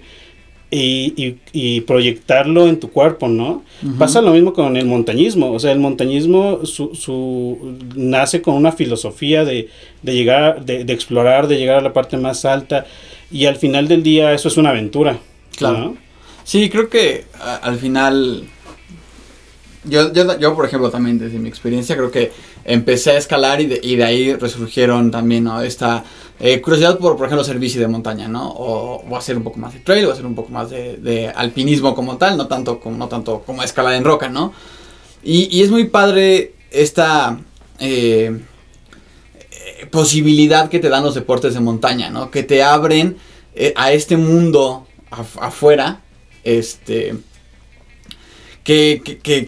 y, 0.78 1.14
y, 1.16 1.38
y 1.54 1.82
proyectarlo 1.82 2.68
en 2.68 2.80
tu 2.80 2.90
cuerpo, 2.92 3.28
¿no? 3.28 3.64
Pasa 3.98 4.22
lo 4.22 4.32
mismo 4.34 4.52
con 4.54 4.76
el 4.78 4.86
montañismo, 4.86 5.52
o 5.52 5.60
sea, 5.60 5.72
el 5.72 5.80
montañismo 5.80 6.66
su, 6.66 6.96
su, 6.96 7.78
nace 7.96 8.42
con 8.42 8.56
una 8.56 8.72
filosofía 8.72 9.46
de, 9.46 9.70
de 10.02 10.14
llegar, 10.14 10.66
de, 10.66 10.84
de 10.84 10.94
explorar, 10.94 11.48
de 11.48 11.58
llegar 11.58 11.78
a 11.78 11.82
la 11.82 11.94
parte 11.94 12.18
más 12.18 12.46
alta 12.46 12.86
y 13.32 13.46
al 13.46 13.56
final 13.56 13.88
del 13.88 14.04
día 14.04 14.34
eso 14.34 14.48
es 14.48 14.58
una 14.58 14.72
aventura. 14.72 15.20
Claro. 15.58 15.78
¿no? 15.80 15.98
Sí, 16.44 16.70
creo 16.70 16.90
que 16.90 17.26
a- 17.40 17.56
al 17.58 17.78
final. 17.78 18.44
Yo, 19.88 20.12
yo, 20.14 20.40
yo, 20.40 20.56
por 20.56 20.66
ejemplo, 20.66 20.90
también 20.90 21.20
desde 21.20 21.38
mi 21.38 21.48
experiencia, 21.48 21.96
creo 21.96 22.10
que 22.10 22.32
empecé 22.66 23.12
a 23.12 23.18
escalar 23.18 23.62
y 23.62 23.68
de, 23.68 23.80
y 23.82 23.96
de 23.96 24.04
ahí 24.04 24.34
resurgieron 24.34 25.12
también. 25.12 25.48
Esta 25.64 26.04
eh, 26.40 26.60
curiosidad 26.60 26.98
por, 26.98 27.16
por 27.16 27.28
ejemplo, 27.28 27.44
hacer 27.44 27.60
bici 27.60 27.80
de 27.80 27.88
montaña, 27.88 28.28
¿no? 28.28 28.50
O, 28.50 29.04
o 29.08 29.18
hacer 29.18 29.38
un 29.38 29.44
poco 29.44 29.60
más 29.60 29.74
de 29.74 29.80
trail, 29.80 30.06
o 30.06 30.12
hacer 30.12 30.26
un 30.26 30.36
poco 30.36 30.52
más 30.52 30.70
de, 30.70 31.32
alpinismo 31.36 31.96
como 31.96 32.18
tal, 32.18 32.36
no 32.38 32.48
tanto 32.48 32.80
como, 32.80 32.98
no 32.98 33.08
tanto 33.08 33.42
como 33.46 33.64
escalar 33.64 33.94
en 33.94 34.04
roca, 34.04 34.28
¿no? 34.28 34.52
Y, 35.24 35.62
es 35.62 35.72
muy 35.72 35.86
padre 35.86 36.54
esta 36.72 37.40
eh, 37.80 38.42
posibilidad 39.92 40.70
que 40.70 40.80
te 40.80 40.90
dan 40.90 41.04
los 41.04 41.16
deportes 41.16 41.54
de 41.54 41.60
montaña, 41.60 42.10
¿no? 42.10 42.32
Que 42.32 42.44
te 42.44 42.62
abren 42.64 43.18
eh, 43.56 43.74
a 43.76 43.94
este 43.94 44.18
mundo 44.18 44.88
af- 45.12 45.40
afuera, 45.40 46.02
este, 46.44 47.16
que, 48.64 49.02
que, 49.24 49.46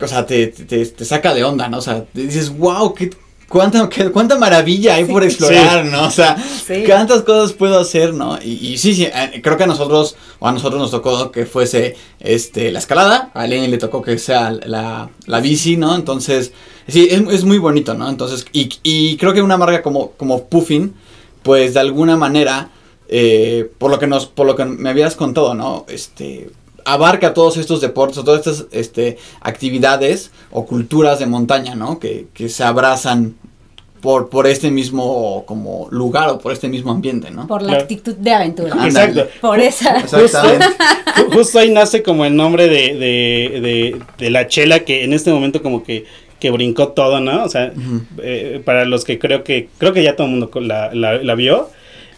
o 0.00 0.08
sea, 0.08 0.26
te, 0.26 0.48
te, 0.48 0.84
te 0.86 1.04
saca 1.04 1.34
de 1.34 1.44
onda, 1.44 1.68
¿no? 1.68 1.78
O 1.78 1.82
sea, 1.82 2.04
te 2.04 2.22
dices, 2.22 2.50
wow, 2.56 2.92
qué, 2.94 3.10
cuánta, 3.48 3.88
qué- 3.88 4.10
cuánta 4.10 4.36
maravilla 4.38 4.94
hay 4.96 5.04
por 5.04 5.22
explorar, 5.24 5.84
¿no? 5.86 6.06
O 6.06 6.10
sea, 6.10 6.36
Sí. 6.36 6.82
cuántas 6.86 7.22
cosas 7.22 7.52
puedo 7.52 7.78
hacer, 7.78 8.12
¿no? 8.14 8.38
Y, 8.42 8.52
y 8.72 8.78
sí, 8.78 8.94
sí, 8.94 9.04
eh, 9.04 9.40
creo 9.42 9.56
que 9.56 9.64
a 9.64 9.66
nosotros, 9.68 10.16
o 10.40 10.48
a 10.48 10.52
nosotros 10.52 10.80
nos 10.80 10.90
tocó 10.90 11.30
que 11.30 11.46
fuese 11.46 11.96
este, 12.20 12.72
la 12.72 12.78
escalada, 12.80 13.30
a 13.34 13.46
Lenny 13.46 13.68
le 13.68 13.78
tocó 13.78 14.02
que 14.02 14.18
sea 14.18 14.50
la, 14.50 15.10
la 15.26 15.40
bici, 15.40 15.76
¿no? 15.76 15.94
Entonces, 15.94 16.52
sí, 16.88 17.08
es, 17.10 17.22
es 17.32 17.44
muy 17.44 17.58
bonito, 17.58 17.94
¿no? 17.94 18.08
Entonces, 18.08 18.46
y, 18.52 18.68
y 18.82 19.16
creo 19.16 19.32
que 19.32 19.42
una 19.42 19.56
marca 19.56 19.82
como, 19.82 20.10
como 20.12 20.44
Puffin, 20.46 20.94
pues 21.42 21.74
de 21.74 21.80
alguna 21.80 22.16
manera, 22.16 22.70
eh, 23.08 23.70
por 23.78 23.90
lo 23.90 23.98
que 23.98 24.06
nos, 24.06 24.26
por 24.26 24.46
lo 24.46 24.56
que 24.56 24.64
me 24.64 24.88
habías 24.90 25.14
contado, 25.14 25.54
¿no? 25.54 25.84
Este 25.88 26.50
abarca 26.84 27.32
todos 27.34 27.56
estos 27.56 27.80
deportes, 27.80 28.18
o 28.18 28.24
todas 28.24 28.46
estas 28.46 28.66
este, 28.72 29.18
actividades 29.40 30.30
o 30.50 30.66
culturas 30.66 31.18
de 31.18 31.26
montaña, 31.26 31.74
¿no? 31.74 31.98
Que, 31.98 32.26
que 32.34 32.48
se 32.48 32.62
abrazan 32.64 33.34
por, 34.00 34.28
por 34.28 34.46
este 34.46 34.70
mismo 34.70 35.44
como 35.46 35.88
lugar 35.90 36.28
o 36.28 36.38
por 36.38 36.52
este 36.52 36.68
mismo 36.68 36.90
ambiente, 36.92 37.30
¿no? 37.30 37.46
Por 37.46 37.62
la 37.62 37.68
Claro. 37.68 37.82
actitud 37.84 38.14
de 38.16 38.32
aventura. 38.32 38.74
Exacto. 38.86 39.26
Por 39.40 39.58
esa. 39.60 39.98
Exactamente. 39.98 40.66
Ju- 41.16 41.32
Justo 41.32 41.58
ahí 41.58 41.70
nace 41.70 42.02
como 42.02 42.24
el 42.26 42.36
nombre 42.36 42.68
de, 42.68 42.94
de, 42.94 43.60
de, 43.60 43.96
de 44.18 44.30
la 44.30 44.46
chela 44.46 44.80
que 44.80 45.04
en 45.04 45.14
este 45.14 45.30
momento 45.32 45.62
como 45.62 45.82
que, 45.82 46.04
que 46.38 46.50
brincó 46.50 46.88
todo, 46.88 47.20
¿no? 47.20 47.44
O 47.44 47.48
sea, 47.48 47.72
eh, 48.22 48.60
para 48.62 48.84
los 48.84 49.04
que 49.06 49.18
creo 49.18 49.42
que 49.42 49.68
creo 49.78 49.94
que 49.94 50.02
ya 50.02 50.16
todo 50.16 50.26
el 50.26 50.32
mundo 50.34 50.50
la, 50.60 50.92
la, 50.94 51.14
la 51.22 51.34
vio, 51.34 51.70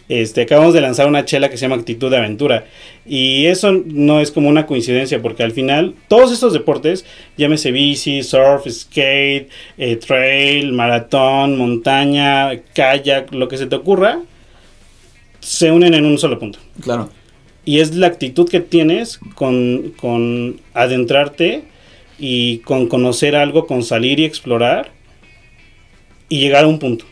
este, 0.09 0.43
acabamos 0.43 0.73
de 0.73 0.81
lanzar 0.81 1.07
una 1.07 1.25
chela 1.25 1.49
que 1.49 1.57
se 1.57 1.63
llama 1.63 1.75
Actitud 1.75 2.09
de 2.09 2.17
Aventura. 2.17 2.65
Y 3.05 3.45
eso 3.45 3.71
no 3.71 4.21
es 4.21 4.31
como 4.31 4.49
una 4.49 4.65
coincidencia, 4.65 5.21
porque 5.21 5.43
al 5.43 5.51
final 5.51 5.95
todos 6.07 6.31
estos 6.31 6.53
deportes, 6.53 7.05
llámese 7.37 7.71
bici, 7.71 8.23
surf, 8.23 8.67
skate, 8.69 9.49
eh, 9.77 9.95
trail, 9.97 10.71
maratón, 10.71 11.57
montaña, 11.57 12.51
kayak, 12.73 13.33
lo 13.33 13.47
que 13.47 13.57
se 13.57 13.65
te 13.65 13.75
ocurra, 13.75 14.19
se 15.39 15.71
unen 15.71 15.93
en 15.93 16.05
un 16.05 16.17
solo 16.17 16.39
punto. 16.39 16.59
Claro. 16.81 17.09
Y 17.65 17.79
es 17.79 17.95
la 17.95 18.07
actitud 18.07 18.49
que 18.49 18.61
tienes 18.61 19.19
con, 19.35 19.93
con 19.99 20.61
adentrarte 20.73 21.63
y 22.17 22.59
con 22.59 22.87
conocer 22.87 23.35
algo, 23.35 23.67
con 23.67 23.83
salir 23.83 24.19
y 24.21 24.25
explorar 24.25 24.91
y 26.29 26.39
llegar 26.39 26.63
a 26.63 26.67
un 26.67 26.79
punto, 26.79 27.05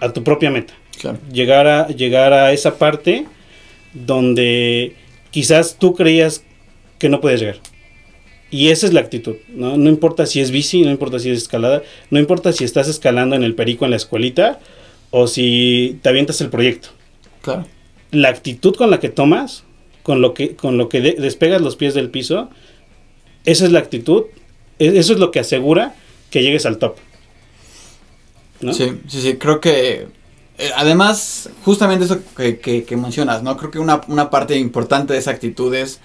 a 0.00 0.12
tu 0.12 0.22
propia 0.24 0.50
meta. 0.50 0.74
Claro. 1.00 1.18
Llegar 1.32 1.66
a, 1.66 1.88
llegar 1.88 2.32
a 2.32 2.52
esa 2.52 2.76
parte 2.78 3.26
donde 3.92 4.94
quizás 5.30 5.76
tú 5.78 5.94
creías 5.94 6.44
que 6.98 7.08
no 7.08 7.20
podías 7.20 7.40
llegar. 7.40 7.56
Y 8.50 8.68
esa 8.68 8.86
es 8.86 8.92
la 8.92 9.00
actitud, 9.00 9.36
¿no? 9.48 9.76
No 9.76 9.88
importa 9.90 10.26
si 10.26 10.40
es 10.40 10.50
bici, 10.50 10.82
no 10.82 10.90
importa 10.90 11.18
si 11.18 11.30
es 11.30 11.38
escalada, 11.38 11.82
no 12.10 12.18
importa 12.20 12.52
si 12.52 12.62
estás 12.64 12.88
escalando 12.88 13.34
en 13.34 13.42
el 13.42 13.54
perico 13.54 13.84
en 13.84 13.90
la 13.90 13.96
escuelita 13.96 14.60
o 15.10 15.26
si 15.26 15.98
te 16.02 16.08
avientas 16.08 16.40
el 16.40 16.50
proyecto 16.50 16.88
Claro. 17.42 17.66
la 18.10 18.28
actitud 18.28 18.74
con 18.76 18.90
la 18.90 19.00
que 19.00 19.08
tomas 19.08 19.64
con 20.02 20.20
lo 20.20 20.34
que, 20.34 20.54
con 20.54 20.76
lo 20.78 20.88
que 20.88 21.00
de- 21.00 21.12
despegas 21.14 21.62
los 21.62 21.76
pies 21.76 21.94
del 21.94 22.10
piso, 22.10 22.50
esa 23.44 23.64
es 23.64 23.72
la 23.72 23.78
actitud, 23.78 24.24
e- 24.78 24.98
eso 24.98 25.14
es 25.14 25.18
lo 25.18 25.30
que 25.30 25.40
asegura 25.40 25.94
que 26.30 26.42
llegues 26.42 26.66
al 26.66 26.78
top. 26.78 26.96
¿no? 28.60 28.72
Sí, 28.74 28.92
sí, 29.08 29.20
sí, 29.20 29.34
creo 29.36 29.60
que 29.60 30.06
eh, 30.58 30.70
además, 30.76 31.50
justamente 31.64 32.04
eso 32.04 32.18
que, 32.36 32.58
que- 32.60 32.84
que 32.84 32.96
mencionas, 32.96 33.42
¿no? 33.42 33.56
Creo 33.56 33.70
que 33.70 33.78
una, 33.78 34.00
una 34.08 34.30
parte 34.30 34.56
importante 34.58 35.12
de 35.12 35.18
esa 35.18 35.30
actitud 35.32 35.74
es 35.74 36.00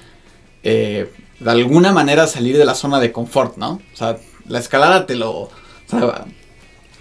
eh, 0.64 1.12
de 1.40 1.52
alguna 1.52 1.92
manera 1.94 2.28
salir 2.28 2.58
de 2.58 2.66
la 2.66 2.76
zona 2.76 3.00
de 3.00 3.12
confort, 3.12 3.58
¿no? 3.58 3.82
O 3.94 3.98
sea, 3.98 4.18
la 4.48 4.60
escalada 4.60 5.06
te 5.06 5.16
lo... 5.16 5.32
o 5.44 5.50
sea, 5.90 6.26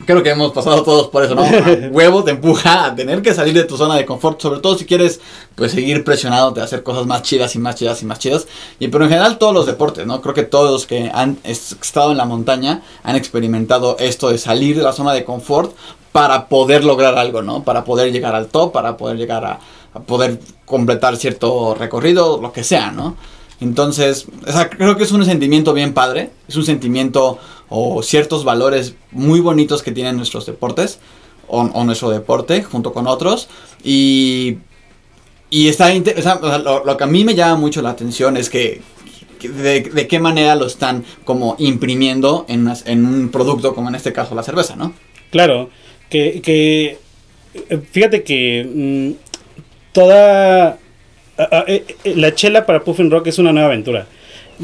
creo 0.07 0.23
que 0.23 0.31
hemos 0.31 0.53
pasado 0.53 0.83
todos 0.83 1.09
por 1.09 1.25
eso, 1.25 1.35
¿no? 1.35 1.43
A 1.43 1.89
huevo 1.91 2.25
te 2.25 2.31
empuja 2.31 2.87
a 2.87 2.95
tener 2.95 3.21
que 3.23 3.35
salir 3.35 3.55
de 3.55 3.65
tu 3.65 3.77
zona 3.77 3.97
de 3.97 4.07
confort, 4.07 4.41
sobre 4.41 4.61
todo 4.61 4.77
si 4.79 4.85
quieres 4.87 5.21
pues 5.55 5.73
seguir 5.73 6.05
presionándote 6.05 6.61
a 6.61 6.65
hacer 6.65 6.83
cosas 6.83 7.07
más 7.07 7.23
chidas 7.23 7.55
y 7.55 7.59
más 7.59 7.75
chidas 7.75 8.03
y 8.03 8.07
más 8.07 8.19
chidas. 8.19 8.47
Y 8.79 8.89
pero 8.89 9.05
en 9.05 9.11
general 9.11 9.39
todos 9.39 9.55
los 9.55 9.67
deportes, 9.67 10.07
¿no? 10.07 10.21
Creo 10.21 10.35
que 10.35 10.45
todos 10.45 10.71
los 10.71 10.87
que 10.87 11.11
han 11.13 11.39
es- 11.45 11.73
estado 11.81 12.13
en 12.13 12.19
la 12.19 12.25
montaña 12.25 12.83
han 13.03 13.17
experimentado 13.17 13.97
esto 13.99 14.29
de 14.31 14.39
salir 14.39 14.77
de 14.77 14.83
la 14.83 14.93
zona 14.93 15.13
de 15.13 15.25
confort 15.25 15.75
para 16.13 16.49
poder 16.49 16.85
lograr 16.85 17.19
algo, 17.19 17.43
¿no? 17.43 17.63
Para 17.65 17.85
poder 17.85 18.13
llegar 18.13 18.35
al 18.35 18.47
top, 18.49 18.73
para 18.73 18.97
poder 18.97 19.17
llegar 19.19 19.45
a, 19.45 19.61
a 19.95 20.01
poder 20.01 20.41
completar 20.65 21.17
cierto 21.17 21.75
recorrido, 21.75 22.41
lo 22.41 22.53
que 22.53 22.65
sea, 22.65 22.91
¿no? 22.91 23.17
Entonces, 23.61 24.27
o 24.47 24.53
sea, 24.53 24.71
creo 24.71 24.97
que 24.97 25.05
es 25.05 25.13
un 25.13 25.25
sentimiento 25.25 25.73
bien 25.73 25.93
padre, 25.93 26.31
es 26.47 26.57
un 26.57 26.65
sentimiento 26.65 27.39
o 27.69 28.03
ciertos 28.03 28.45
valores 28.45 28.95
muy 29.11 29.41
bonitos 29.41 29.83
que 29.83 29.93
tienen 29.93 30.17
nuestros 30.17 30.47
deportes 30.47 31.01
o, 31.49 31.63
o 31.63 31.85
nuestro 31.85 32.11
deporte 32.11 32.63
junto 32.63 32.93
con 32.93 33.07
otros 33.07 33.49
y, 33.83 34.59
y 35.51 35.69
está 35.69 35.89
o 35.93 36.85
lo, 36.85 36.97
que 36.97 37.05
a 37.05 37.07
mí 37.07 37.25
me 37.25 37.35
llama 37.35 37.57
mucho 37.57 37.83
la 37.83 37.91
atención 37.91 38.37
es 38.37 38.49
que, 38.49 38.81
de, 39.41 40.07
qué 40.09 40.19
manera 40.19 40.55
lo 40.55 40.67
están 40.67 41.05
como 41.25 41.57
imprimiendo 41.59 42.45
en 42.49 43.07
un 43.07 43.31
producto 43.31 43.75
como 43.75 43.89
en 43.89 43.95
este 43.95 44.13
caso 44.13 44.35
la 44.35 44.43
cerveza, 44.43 44.77
¿no? 44.77 44.95
Claro, 45.31 45.71
que, 46.09 46.41
que 46.43 46.99
eh, 47.55 47.81
fíjate 47.91 48.23
que 48.23 49.15
mm, 49.17 49.93
toda 49.93 50.79
ah, 51.39 51.49
ah, 51.53 51.65
eh, 51.67 51.85
eh, 52.05 52.15
la 52.17 52.35
chela 52.35 52.67
para 52.67 52.81
Puffin 52.85 53.11
Rock 53.11 53.29
es 53.29 53.39
una 53.39 53.53
nueva 53.53 53.69
aventura. 53.69 54.07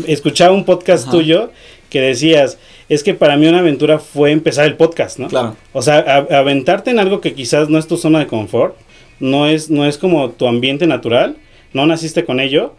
Escuchaba 0.07 0.53
un 0.55 0.65
podcast 0.65 1.05
Ajá. 1.05 1.13
tuyo 1.13 1.51
que 1.91 2.01
decías, 2.01 2.59
es 2.89 3.03
que 3.05 3.15
para 3.15 3.37
mí 3.37 3.47
una 3.47 3.61
aventura 3.61 3.99
fue 3.99 4.33
empezar 4.33 4.65
el 4.67 4.75
podcast, 4.77 5.19
¿no? 5.19 5.29
Claro. 5.29 5.57
O 5.73 5.83
sea, 5.83 5.99
a- 5.99 6.39
aventarte 6.39 6.91
en 6.91 6.99
algo 6.99 7.21
que 7.21 7.35
quizás 7.35 7.69
no 7.69 7.79
es 7.79 7.87
tu 7.87 7.97
zona 7.97 8.19
de 8.19 8.27
confort, 8.27 8.77
no 9.21 9.47
es, 9.47 9.71
no 9.71 9.87
es 9.87 9.97
como 9.99 10.31
tu 10.31 10.49
ambiente 10.49 10.87
natural, 10.87 11.37
no 11.73 11.87
naciste 11.87 12.25
con 12.25 12.41
ello, 12.41 12.75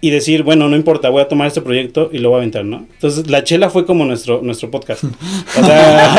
y 0.00 0.10
decir, 0.10 0.42
bueno, 0.42 0.68
no 0.68 0.74
importa, 0.74 1.10
voy 1.10 1.22
a 1.22 1.28
tomar 1.28 1.46
este 1.46 1.60
proyecto 1.60 2.10
y 2.12 2.18
lo 2.18 2.30
voy 2.30 2.36
a 2.36 2.38
aventar, 2.38 2.64
¿no? 2.64 2.88
Entonces, 2.94 3.30
la 3.30 3.44
chela 3.44 3.70
fue 3.70 3.86
como 3.86 4.04
nuestro, 4.04 4.40
nuestro 4.42 4.68
podcast. 4.68 5.04
O 5.60 5.64
sea, 5.64 6.16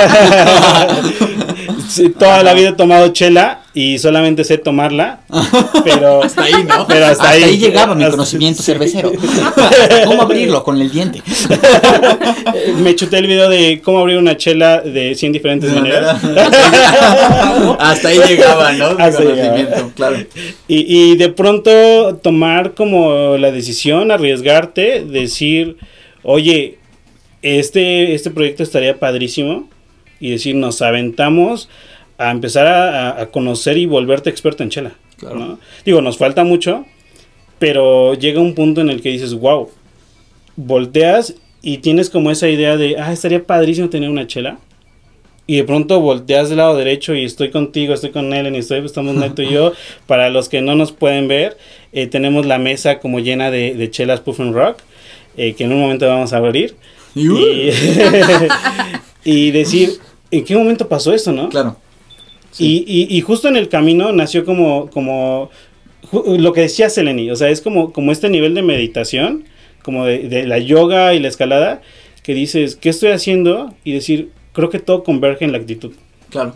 sí, 1.90 2.10
toda 2.10 2.44
la 2.44 2.54
vida 2.54 2.70
he 2.70 2.74
tomado 2.74 3.08
chela 3.10 3.62
y 3.74 3.98
solamente 3.98 4.44
sé 4.44 4.58
tomarla, 4.60 5.22
pero... 5.84 6.24
Hasta 6.24 6.44
ahí, 6.44 6.54
¿no? 6.68 6.86
Pero 6.88 7.06
hasta 7.08 7.30
ahí. 7.30 7.58
llegaba 7.58 7.96
mi 7.96 8.04
Hasta- 8.04 8.12
conocimiento 8.12 8.62
sí. 8.62 8.66
cervecero. 8.72 9.12
¿Cómo 10.06 10.22
abrirlo 10.22 10.63
con 10.63 10.80
el 10.80 10.92
diente? 10.92 11.22
Me 12.84 12.96
chuté 12.96 13.18
el 13.18 13.28
video 13.28 13.50
de 13.50 13.82
cómo 13.84 14.00
abrir 14.00 14.18
una 14.18 14.38
chela 14.38 14.82
de 14.82 15.16
100 15.16 15.32
diferentes 15.34 15.72
maneras. 15.74 16.18
Hasta 17.80 18.10
ahí 18.10 18.20
llegaba, 18.28 18.72
¿no? 18.74 18.96
Mi 18.96 19.02
Hasta 19.04 19.22
ahí 19.22 19.28
conocimiento, 19.28 19.92
claro. 19.96 20.18
Y, 20.68 21.12
y 21.12 21.16
de 21.18 21.30
pronto 21.30 22.16
tomar 22.22 22.74
como 22.74 23.38
la 23.38 23.52
decisión, 23.52 24.12
arriesgarte, 24.12 25.04
decir, 25.04 25.78
oye, 26.24 26.78
este, 27.42 28.13
este 28.13 28.30
proyecto 28.32 28.63
estaría 28.63 28.98
padrísimo. 29.00 29.68
Y 30.24 30.32
decir, 30.32 30.56
nos 30.56 30.82
aventamos 30.82 31.68
a 32.18 32.32
empezar 32.32 32.65
a, 32.68 33.22
a- 33.22 33.25
conocer 33.32 33.77
y 33.77 33.86
volverte 33.86 34.30
experto 34.30 34.63
en 34.63 34.70
chela. 34.70 34.94
Claro. 35.18 35.36
¿no? 35.36 35.60
Digo, 35.86 36.01
nos 36.01 36.18
falta 36.18 36.44
mucho, 36.46 36.86
pero 37.60 38.13
llega 38.13 38.39
un 38.39 38.56
punto 38.56 38.80
en 38.82 38.89
el 38.89 39.01
que 39.01 39.10
dices, 39.10 39.34
wow, 39.34 39.70
volteas 40.56 41.36
y 41.62 41.77
tienes 41.80 42.10
como 42.10 42.32
esa 42.32 42.48
idea 42.50 42.77
de, 42.77 42.98
ah, 42.98 43.12
estaría 43.12 43.44
padrísimo 43.44 43.89
tener 43.89 44.10
una 44.10 44.27
chela. 44.27 44.60
Y 45.46 45.58
de 45.58 45.65
pronto 45.65 46.00
volteas 46.00 46.48
del 46.48 46.60
lado 46.60 46.77
derecho 46.77 47.13
y 47.15 47.25
estoy 47.25 47.51
contigo, 47.51 47.94
estoy 47.94 48.12
con 48.12 48.32
Ellen 48.34 48.56
y 48.56 48.60
estoy, 48.60 48.80
estamos 48.86 49.15
Neto 49.18 49.42
y 49.42 49.50
yo. 49.51 49.74
Para 50.08 50.30
los 50.30 50.48
que 50.48 50.62
no 50.62 50.75
nos 50.75 50.94
pueden 50.94 51.27
ver, 51.27 51.58
eh, 51.92 52.08
tenemos 52.08 52.46
la 52.46 52.60
mesa 52.60 53.00
como 53.00 53.20
llena 53.20 53.51
de, 53.51 53.74
de 53.74 53.92
chelas 53.92 54.22
Puff 54.22 54.39
and 54.39 54.53
Rock, 54.56 54.77
eh, 55.36 55.53
que 55.53 55.65
en 55.65 55.74
un 55.74 55.82
momento 55.82 56.08
vamos 56.08 56.32
a 56.32 56.38
abrir. 56.38 56.75
Y, 57.13 57.70
y 59.25 59.51
decir, 59.51 59.92
¿en 60.38 60.46
qué 60.46 60.56
momento 60.56 60.88
pasó 60.88 61.13
esto, 61.13 61.32
no? 61.32 61.50
Claro. 61.50 61.78
Y, 62.60 62.84
y, 62.88 63.18
y 63.18 63.22
justo 63.22 63.48
en 63.48 63.56
el 63.56 63.68
camino 63.70 64.12
nació 64.12 64.46
como, 64.46 64.90
como 64.90 65.50
lo 66.12 66.54
que 66.54 66.62
decía 66.62 66.90
Seleni, 66.90 67.32
o 67.32 67.36
sea, 67.36 67.50
es 67.50 67.62
como, 67.62 67.92
como 67.94 68.12
este 68.12 68.30
nivel 68.30 68.54
de 68.54 68.62
meditación, 68.62 69.46
como 69.82 70.06
de, 70.06 70.30
de 70.30 70.46
la 70.46 70.60
yoga 70.60 71.13
y 71.13 71.20
la 71.20 71.28
escalada, 71.28 71.82
que 72.22 72.34
dices, 72.34 72.75
¿qué 72.75 72.90
estoy 72.90 73.12
haciendo? 73.12 73.74
Y 73.84 73.94
decir, 73.94 74.30
creo 74.54 74.70
que 74.70 74.80
todo 74.80 75.04
converge 75.04 75.46
en 75.46 75.52
la 75.52 75.58
actitud. 75.58 75.94
Claro. 76.30 76.56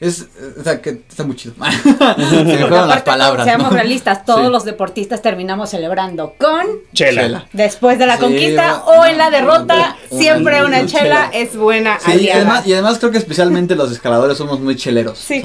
Es, 0.00 0.26
o 0.58 0.62
sea, 0.64 0.80
que 0.80 1.02
está 1.08 1.24
muy 1.24 1.36
chido. 1.36 1.54
Se 2.16 2.34
me 2.34 2.56
fueron 2.66 2.88
las 2.88 3.02
palabras. 3.02 3.44
Seamos 3.44 3.70
¿no? 3.70 3.76
realistas, 3.76 4.24
todos 4.24 4.46
Sí. 4.46 4.50
los 4.52 4.64
deportistas 4.64 5.20
terminamos 5.20 5.68
celebrando 5.70 6.34
con 6.38 6.64
Chela. 6.94 7.22
Chela. 7.22 7.48
después 7.52 7.98
de 7.98 8.06
la 8.06 8.14
Sí, 8.14 8.20
conquista 8.22 8.82
o 8.86 9.04
en 9.04 9.18
la 9.18 9.28
derrota, 9.30 9.96
siempre 10.10 10.64
una 10.64 10.78
una 10.78 10.86
chela 10.86 11.02
chela. 11.02 11.30
es 11.34 11.54
buena 11.56 11.98
Sí, 12.00 12.12
y 12.22 12.30
además, 12.30 12.66
y 12.66 12.72
además 12.72 12.98
creo 12.98 13.10
que 13.12 13.18
especialmente 13.18 13.76
los 13.76 13.92
escaladores 13.92 14.38
somos 14.38 14.58
muy 14.60 14.74
cheleros. 14.76 15.18
Sí, 15.18 15.42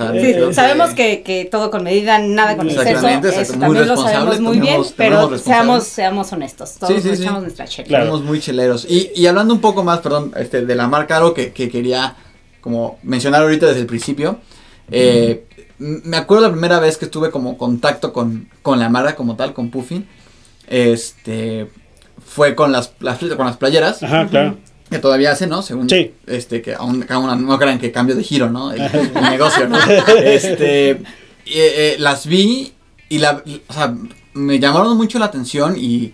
sabemos 0.53 0.91
que, 0.91 1.21
que 1.21 1.45
todo 1.45 1.69
con 1.69 1.83
medida, 1.83 2.17
nada 2.19 2.55
con 2.55 2.67
exceso, 2.69 2.89
Exactamente, 3.07 3.41
eso 3.41 3.53
también 3.59 3.87
lo 3.87 3.97
sabemos 3.97 4.35
responsables, 4.35 4.39
muy 4.39 4.59
bien, 4.59 4.81
pero 4.95 5.37
seamos, 5.37 5.83
seamos 5.83 6.31
honestos, 6.31 6.75
todos 6.79 6.93
Sí, 6.95 7.01
sí, 7.01 7.09
nos 7.09 7.17
sí. 7.17 7.23
echamos 7.23 7.41
nuestra 7.41 7.65
chela. 7.67 7.87
Claro. 7.89 8.05
Somos 8.05 8.23
muy 8.23 8.39
cheleros. 8.39 8.85
Y, 8.89 9.11
y 9.15 9.27
hablando 9.27 9.53
un 9.53 9.59
poco 9.61 9.83
más, 9.83 9.99
perdón, 9.99 10.31
este, 10.37 10.65
de 10.65 10.75
la 10.75 10.87
marca, 10.87 11.17
algo 11.17 11.33
que, 11.33 11.51
que 11.51 11.69
quería 11.69 12.15
como 12.65 12.97
mencionar 13.03 13.43
ahorita 13.43 13.67
desde 13.67 13.81
el 13.81 13.85
principio. 13.85 14.39
eh, 14.89 15.45
Me 15.77 16.17
acuerdo 16.17 16.45
la 16.47 16.51
primera 16.51 16.79
vez 16.79 16.97
que 16.97 17.05
estuve 17.05 17.29
como 17.29 17.59
contacto 17.59 18.11
con, 18.11 18.49
con 18.63 18.79
la 18.79 18.89
marca 18.89 19.15
como 19.15 19.35
tal, 19.35 19.53
con 19.53 19.69
Puffin. 19.69 20.07
Este 20.67 21.69
fue 22.25 22.55
con 22.55 22.71
las, 22.71 22.93
las 23.01 23.19
con 23.19 23.45
las 23.45 23.57
playeras. 23.57 24.01
Ajá, 24.01 24.27
claro. 24.27 24.57
Que 24.89 24.97
todavía 24.97 25.31
hace, 25.31 25.45
¿no? 25.45 25.61
Según 25.61 25.87
Sí. 25.89 26.11
este, 26.25 26.63
que 26.63 26.73
aún, 26.73 27.05
aún 27.07 27.45
no 27.45 27.59
crean 27.59 27.77
que 27.77 27.91
cambio 27.91 28.15
de 28.15 28.23
giro, 28.23 28.49
¿no? 28.49 28.71
El, 28.71 28.81
el 28.81 29.13
negocio, 29.29 29.67
¿no? 29.69 29.77
Este, 30.17 30.89
eh, 30.91 30.97
eh, 31.45 31.95
las 31.99 32.25
vi 32.25 32.73
y 33.09 33.19
la, 33.19 33.43
o 33.67 33.73
sea, 33.73 33.93
me 34.33 34.57
llamaron 34.59 34.97
mucho 34.97 35.19
la 35.19 35.25
atención 35.25 35.75
y, 35.77 36.13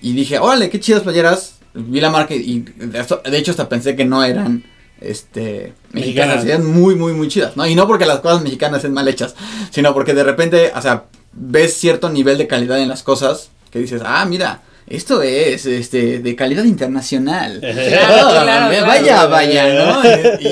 y 0.00 0.12
dije, 0.12 0.38
órale, 0.38 0.70
qué 0.70 0.78
chidas 0.78 1.02
playeras. 1.02 1.56
Vi 1.74 2.00
la 2.00 2.10
marca 2.10 2.34
y 2.34 2.60
de, 2.76 2.98
esto- 3.00 3.20
de 3.28 3.36
hecho 3.36 3.50
hasta 3.50 3.68
pensé 3.68 3.94
que 3.96 4.04
no 4.04 4.22
eran, 4.24 4.64
este, 5.00 5.72
mexicanas, 5.92 6.36
Mexicanas. 6.38 6.44
eran 6.44 6.66
muy, 6.66 6.94
muy, 6.94 7.12
muy 7.12 7.28
chidas, 7.28 7.56
¿no? 7.56 7.66
Y 7.66 7.74
no 7.74 7.86
porque 7.86 8.06
las 8.06 8.20
cosas 8.20 8.42
mexicanas 8.42 8.80
sean 8.82 8.94
mal 8.94 9.06
hechas, 9.08 9.34
sino 9.70 9.94
porque 9.94 10.14
de 10.14 10.24
repente, 10.24 10.72
o 10.74 10.80
sea, 10.82 11.04
ves 11.32 11.74
cierto 11.76 12.08
nivel 12.10 12.38
de 12.38 12.46
calidad 12.46 12.78
en 12.80 12.88
las 12.88 13.02
cosas 13.02 13.50
que 13.70 13.78
dices, 13.78 14.02
ah, 14.04 14.24
mira, 14.24 14.62
esto 14.86 15.20
es 15.22 15.66
este 15.66 16.18
de 16.20 16.34
calidad 16.36 16.64
internacional. 16.64 17.60
Claro, 17.62 18.30
claro, 18.42 18.70
ve- 18.70 18.76
claro. 18.78 18.86
Vaya, 18.86 19.26
vaya, 19.26 19.74
¿no? 19.74 20.02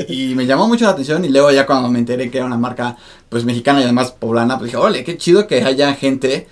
Y, 0.08 0.30
y 0.30 0.34
me 0.34 0.46
llamó 0.46 0.68
mucho 0.68 0.84
la 0.84 0.90
atención 0.92 1.24
y 1.24 1.28
luego 1.30 1.50
ya 1.50 1.64
cuando 1.66 1.88
me 1.88 1.98
enteré 1.98 2.30
que 2.30 2.38
era 2.38 2.46
una 2.46 2.58
marca 2.58 2.96
pues 3.28 3.44
mexicana 3.44 3.80
y 3.80 3.84
además 3.84 4.12
poblana, 4.12 4.58
pues 4.58 4.68
dije, 4.70 4.76
órale, 4.76 5.04
qué 5.04 5.16
chido 5.16 5.46
que 5.46 5.62
haya 5.64 5.94
gente 5.94 6.46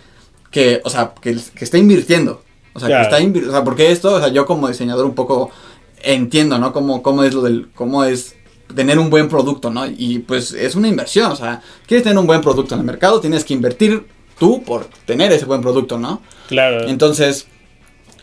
que, 0.50 0.80
o 0.84 0.90
sea, 0.90 1.12
que, 1.20 1.36
que 1.54 1.64
está 1.64 1.78
invirtiendo. 1.78 2.42
O 2.72 2.80
sea, 2.80 2.88
Claro. 2.88 3.02
que 3.02 3.08
está 3.08 3.20
invirtiendo, 3.20 3.52
o 3.52 3.56
sea, 3.56 3.64
porque 3.64 3.92
esto, 3.92 4.14
o 4.14 4.18
sea, 4.18 4.28
yo 4.28 4.46
como 4.46 4.66
diseñador 4.68 5.04
un 5.04 5.14
poco 5.14 5.50
entiendo, 6.04 6.58
¿no? 6.58 6.72
Cómo, 6.72 7.02
cómo 7.02 7.24
es 7.24 7.34
lo 7.34 7.42
del, 7.42 7.68
cómo 7.74 8.04
es 8.04 8.34
tener 8.74 8.98
un 8.98 9.10
buen 9.10 9.28
producto, 9.28 9.70
¿no? 9.70 9.86
Y 9.86 10.20
pues 10.20 10.52
es 10.52 10.74
una 10.74 10.88
inversión, 10.88 11.30
o 11.32 11.36
sea, 11.36 11.62
quieres 11.86 12.02
tener 12.04 12.18
un 12.18 12.26
buen 12.26 12.40
producto 12.40 12.74
en 12.74 12.80
el 12.80 12.86
mercado, 12.86 13.20
tienes 13.20 13.44
que 13.44 13.54
invertir 13.54 14.04
tú 14.38 14.62
por 14.64 14.86
tener 15.06 15.32
ese 15.32 15.44
buen 15.44 15.60
producto, 15.60 15.98
¿no? 15.98 16.20
Claro. 16.48 16.88
Entonces, 16.88 17.46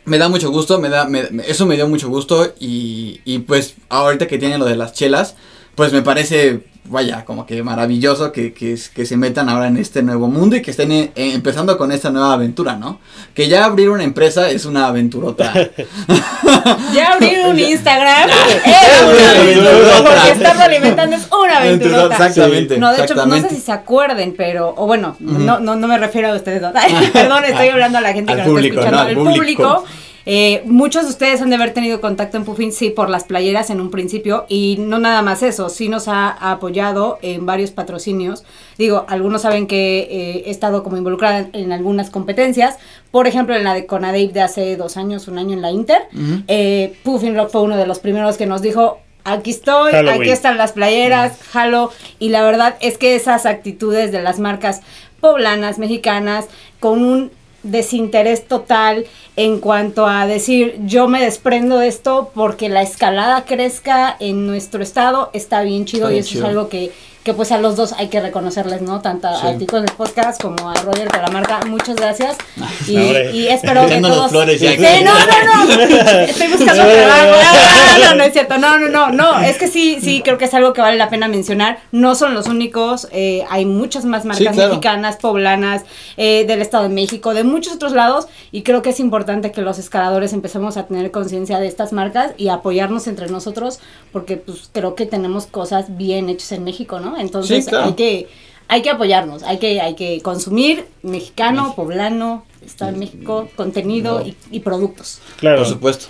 me 0.06 0.18
da 0.18 0.28
mucho 0.30 0.50
gusto, 0.52 0.80
me 0.80 0.90
da, 0.90 1.06
me- 1.08 1.28
eso 1.48 1.66
me 1.66 1.76
dio 1.76 1.88
mucho 1.88 2.10
gusto 2.10 2.54
y, 2.60 3.22
y 3.24 3.40
pues 3.40 3.76
ahorita 3.90 4.28
que 4.28 4.38
tienen 4.38 4.60
lo 4.60 4.66
de 4.66 4.76
las 4.76 4.94
chelas, 4.94 5.36
pues 5.76 5.94
me 5.94 6.02
parece, 6.02 6.62
vaya, 6.86 7.24
como 7.26 7.46
que 7.46 7.64
maravilloso 7.64 8.32
que, 8.32 8.54
que, 8.54 8.78
que 8.94 9.06
se 9.06 9.18
metan 9.18 9.50
ahora 9.50 9.68
en 9.68 9.78
este 9.78 10.04
nuevo 10.04 10.28
mundo 10.28 10.56
y 10.56 10.62
que 10.62 10.72
estén 10.72 10.92
eh, 10.92 11.12
empezando 11.16 11.78
con 11.78 11.92
esta 11.92 12.10
nueva 12.10 12.34
aventura, 12.34 12.76
¿no? 12.76 13.00
Que 13.34 13.48
ya 13.48 13.66
abrir 13.66 13.90
una 13.90 14.04
empresa 14.04 14.50
es 14.50 14.66
una 14.66 14.88
aventurota. 14.88 15.54
ya 16.94 17.14
abrir 17.14 17.40
un 17.46 17.58
Instagram 17.60 18.30
es 18.30 19.02
una 19.04 19.32
aventurota. 19.32 20.04
Porque 20.04 20.32
estarlo 20.32 20.64
alimentando 20.64 21.16
es 21.16 21.28
una 21.32 21.58
aventurota. 21.58 22.16
Exactamente. 22.16 22.78
No, 22.78 22.94
de 22.94 23.04
hecho, 23.04 23.26
no 23.26 23.36
sé 23.42 23.50
si 23.50 23.62
se 23.62 23.72
acuerden, 23.72 24.34
pero, 24.38 24.74
o 24.78 24.86
bueno, 24.88 25.16
no, 25.20 25.60
no, 25.60 25.76
no 25.76 25.88
me 25.88 25.98
refiero 25.98 26.30
a 26.30 26.36
ustedes 26.36 26.62
dos. 26.62 26.74
Perdón, 27.14 27.46
estoy 27.46 27.70
hablando 27.70 27.98
a 27.98 28.02
la 28.02 28.14
gente 28.14 28.34
Al 28.34 28.40
que 28.40 28.50
público, 28.50 28.76
nos 28.76 28.86
está 28.86 28.92
¿no? 28.92 29.08
escuchando. 29.08 29.24
Al 29.24 29.30
El 29.30 29.36
público. 29.36 29.64
público. 29.64 30.01
Eh, 30.26 30.62
muchos 30.66 31.04
de 31.04 31.10
ustedes 31.10 31.42
han 31.42 31.50
de 31.50 31.56
haber 31.56 31.74
tenido 31.74 32.02
contacto 32.02 32.38
en 32.38 32.46
Puffin, 32.46 32.72
sí, 32.72 32.90
por 32.90 33.10
las 33.10 33.24
playeras 33.24 33.70
en 33.70 33.82
un 33.82 33.92
principio, 33.92 34.46
y 34.48 34.78
no 34.80 35.00
nada 35.00 35.22
más 35.22 35.44
eso, 35.44 35.70
sí 35.70 35.90
nos 35.90 36.08
ha, 36.08 36.30
apoyado 36.52 37.20
en 37.22 37.46
varios 37.46 37.72
patrocinios. 37.72 38.44
Digo, 38.78 39.06
algunos 39.08 39.42
saben 39.42 39.68
que 39.68 40.00
eh, 40.00 40.44
he 40.46 40.52
estado 40.52 40.84
como 40.84 40.98
involucrada 40.98 41.40
en, 41.40 41.50
en 41.54 41.72
algunas 41.72 42.10
competencias, 42.10 42.78
por 43.12 43.28
ejemplo, 43.28 43.56
en 43.56 43.64
la 43.64 43.74
de 43.74 43.86
Conadep 43.86 44.32
de 44.32 44.42
hace 44.42 44.76
dos 44.78 44.98
años, 44.98 45.28
un 45.28 45.38
año 45.38 45.54
en 45.54 45.62
la 45.62 45.72
Inter. 45.72 46.04
Eh, 46.48 46.94
Puffin 47.04 47.36
Rock 47.36 47.52
fue 47.52 47.62
uno 47.62 47.78
de 47.78 47.86
los 47.86 48.00
primeros 48.00 48.38
que 48.38 48.46
nos 48.46 48.62
dijo, 48.62 49.00
aquí 49.24 49.52
estoy, 49.52 49.92
Halloween. 49.92 50.22
aquí 50.22 50.30
están 50.30 50.58
las 50.58 50.72
playeras, 50.72 51.38
jalo, 51.52 51.92
y 52.20 52.30
la 52.30 52.44
verdad 52.44 52.76
es 52.80 52.98
que 52.98 53.16
esas 53.16 53.46
actitudes 53.46 54.12
de 54.12 54.22
las 54.22 54.40
marcas 54.40 54.82
poblanas, 55.20 55.78
mexicanas, 55.78 56.48
con 56.80 57.04
un 57.04 57.32
desinterés 57.64 58.48
total 58.48 59.06
en 59.36 59.60
cuanto 59.60 60.08
a 60.08 60.26
decir 60.26 60.78
yo 60.86 61.08
me 61.08 61.22
desprendo 61.22 61.78
de 61.78 61.88
esto 61.88 62.32
porque 62.34 62.70
la 62.70 62.82
escalada 62.82 63.46
crezca 63.46 64.16
en 64.20 64.48
nuestro 64.48 64.82
estado 64.82 65.30
está 65.34 65.62
bien 65.62 65.86
chido 65.86 66.10
Está 66.10 66.16
y 66.16 66.20
eso 66.20 66.30
chido. 66.30 66.44
es 66.44 66.50
algo 66.50 66.70
que, 66.70 66.92
que 67.24 67.34
pues 67.34 67.52
a 67.52 67.60
los 67.60 67.76
dos 67.76 67.94
hay 67.94 68.08
que 68.08 68.20
reconocerles, 68.20 68.82
¿no? 68.82 69.02
Tanto 69.02 69.28
Sí. 69.40 69.48
a 69.48 69.58
ti 69.58 69.66
con 69.68 69.84
el 69.84 69.92
podcast 69.92 70.42
como 70.42 70.70
a 70.70 70.74
Roger 70.74 71.08
con 71.08 71.22
la 71.22 71.28
marca, 71.30 71.60
muchas 71.68 71.96
gracias 71.96 72.36
y, 72.88 73.48
espero 73.48 73.82
que 73.82 73.88
Echándonos 73.88 74.18
todos... 74.18 74.32
flores 74.32 74.60
ya 74.60 74.72
Sí, 74.72 74.86
aquí. 74.86 75.04
no, 75.04 75.14
no, 75.14 75.66
no, 75.66 75.72
estoy 76.22 76.48
buscando 76.48 76.84
trabajo, 76.84 77.40
Ah, 77.44 77.98
no, 78.06 78.16
no 78.16 78.24
es 78.24 78.34
cierto, 78.34 78.58
no, 78.58 78.78
no, 78.80 78.88
no, 78.90 79.12
no, 79.12 79.40
es 79.42 79.58
que 79.58 79.68
sí, 79.68 80.00
sí, 80.02 80.22
creo 80.24 80.38
que 80.38 80.46
es 80.46 80.54
algo 80.54 80.74
que 80.74 80.82
vale 80.82 80.98
la 80.98 81.10
pena 81.10 81.28
mencionar, 81.28 81.80
no 81.92 82.16
son 82.16 82.34
los 82.34 82.48
únicos, 82.48 83.08
eh, 83.12 83.44
hay 83.50 83.66
muchas 83.66 84.06
más 84.06 84.26
marcas 84.26 84.54
claro. 84.54 84.70
mexicanas, 84.70 85.18
poblanas, 85.18 85.84
eh, 86.18 86.46
del 86.48 86.62
Estado 86.62 86.84
de 86.84 86.90
México, 86.90 87.34
de 87.34 87.44
muchos 87.44 87.74
otros 87.74 87.92
lados, 87.94 88.28
y 88.52 88.64
creo 88.64 88.82
que 88.82 88.90
es 88.92 89.00
importante 89.00 89.52
que 89.52 89.62
los 89.62 89.78
escaladores 89.78 90.34
empecemos 90.34 90.78
a 90.78 90.88
tener 90.88 91.12
conciencia 91.12 91.60
de 91.60 91.68
estas 91.68 91.94
marcas 91.94 92.32
y 92.38 92.50
apoyarnos 92.50 93.08
entre 93.08 93.28
nosotros, 93.28 93.80
porque 94.12 94.38
pues 94.38 94.70
creo 94.72 94.96
que 94.96 95.06
tenemos 95.06 95.46
cosas 95.48 95.98
bien 95.98 96.30
hechas 96.30 96.52
en 96.54 96.64
México, 96.64 97.00
¿no? 97.00 97.11
Entonces 97.20 97.66
Sí, 97.66 97.70
claro. 97.70 97.88
hay 97.88 97.94
que 97.94 98.28
hay 98.68 98.82
que 98.82 98.90
apoyarnos, 98.90 99.44
hay 99.44 99.58
que 99.60 99.82
hay 99.82 99.96
que 99.96 100.22
consumir 100.22 100.86
mexicano, 101.04 101.74
poblano, 101.76 102.46
Estado 102.66 102.92
de 102.94 103.00
México, 103.00 103.50
contenido 103.56 104.24
y, 104.26 104.36
y 104.50 104.60
productos. 104.62 105.20
Claro. 105.40 105.58
Por 105.58 105.68
supuesto. 105.68 106.06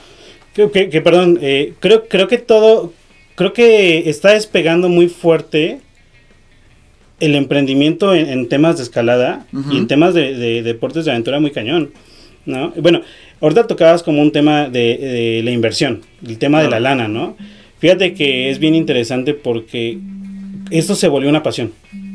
Que, 0.53 0.89
que, 0.89 1.01
perdón, 1.01 1.39
eh, 1.41 1.73
creo, 1.79 2.07
creo 2.09 2.27
que 2.27 2.37
todo, 2.37 2.91
creo 3.35 3.53
que 3.53 4.09
está 4.09 4.33
despegando 4.33 4.89
muy 4.89 5.07
fuerte 5.07 5.79
el 7.21 7.35
emprendimiento 7.35 8.13
en, 8.13 8.27
en 8.27 8.49
temas 8.49 8.77
de 8.77 8.83
escalada 8.83 9.45
y 9.71 9.77
en 9.77 9.87
temas 9.87 10.13
de, 10.13 10.33
de 10.35 10.61
deportes 10.61 11.05
de 11.05 11.11
aventura 11.11 11.39
muy 11.39 11.51
cañón, 11.51 11.91
¿no? 12.45 12.73
Bueno, 12.75 13.01
ahorita 13.39 13.67
tocabas 13.67 14.03
como 14.03 14.21
un 14.21 14.31
tema 14.31 14.67
de, 14.69 14.97
de 14.97 15.41
la 15.43 15.51
inversión, 15.51 16.01
el 16.27 16.37
tema 16.37 16.61
de 16.61 16.69
la 16.69 16.79
lana, 16.79 17.07
¿no? 17.07 17.37
Fíjate 17.79 18.13
que 18.13 18.49
es 18.49 18.59
bien 18.59 18.75
interesante 18.75 19.33
porque 19.33 19.99
esto 20.71 20.95
se 20.95 21.07
volvió 21.07 21.29
una 21.29 21.43
pasión. 21.43 21.71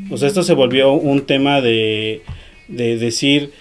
O 0.09 0.17
sea, 0.17 0.27
esto 0.27 0.43
se 0.43 0.53
volvió 0.53 0.93
un 0.93 1.21
tema 1.21 1.61
de, 1.61 2.21
de 2.67 2.97
decir, 2.97 3.51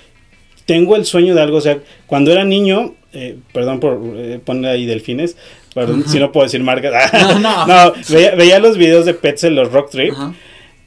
tengo 0.64 0.96
el 0.96 1.04
sueño 1.04 1.34
de 1.34 1.42
algo. 1.42 1.58
O 1.58 1.60
sea, 1.60 1.78
cuando 2.06 2.32
era 2.32 2.44
niño, 2.44 2.94
eh, 3.12 3.36
perdón 3.52 3.80
por 3.80 4.00
eh, 4.16 4.40
poner 4.44 4.72
ahí 4.72 4.86
delfines, 4.86 5.36
perdón 5.74 6.04
si 6.06 6.18
no 6.18 6.32
puedo 6.32 6.44
decir 6.44 6.62
marcas. 6.62 7.10
No, 7.12 7.38
no. 7.38 7.66
no, 7.66 7.92
veía, 8.10 8.34
veía 8.34 8.58
los 8.58 8.76
videos 8.76 9.06
de 9.06 9.14
Petzel, 9.14 9.54
los 9.54 9.72
Rock 9.72 9.90
Trip, 9.90 10.12
Ajá. 10.12 10.34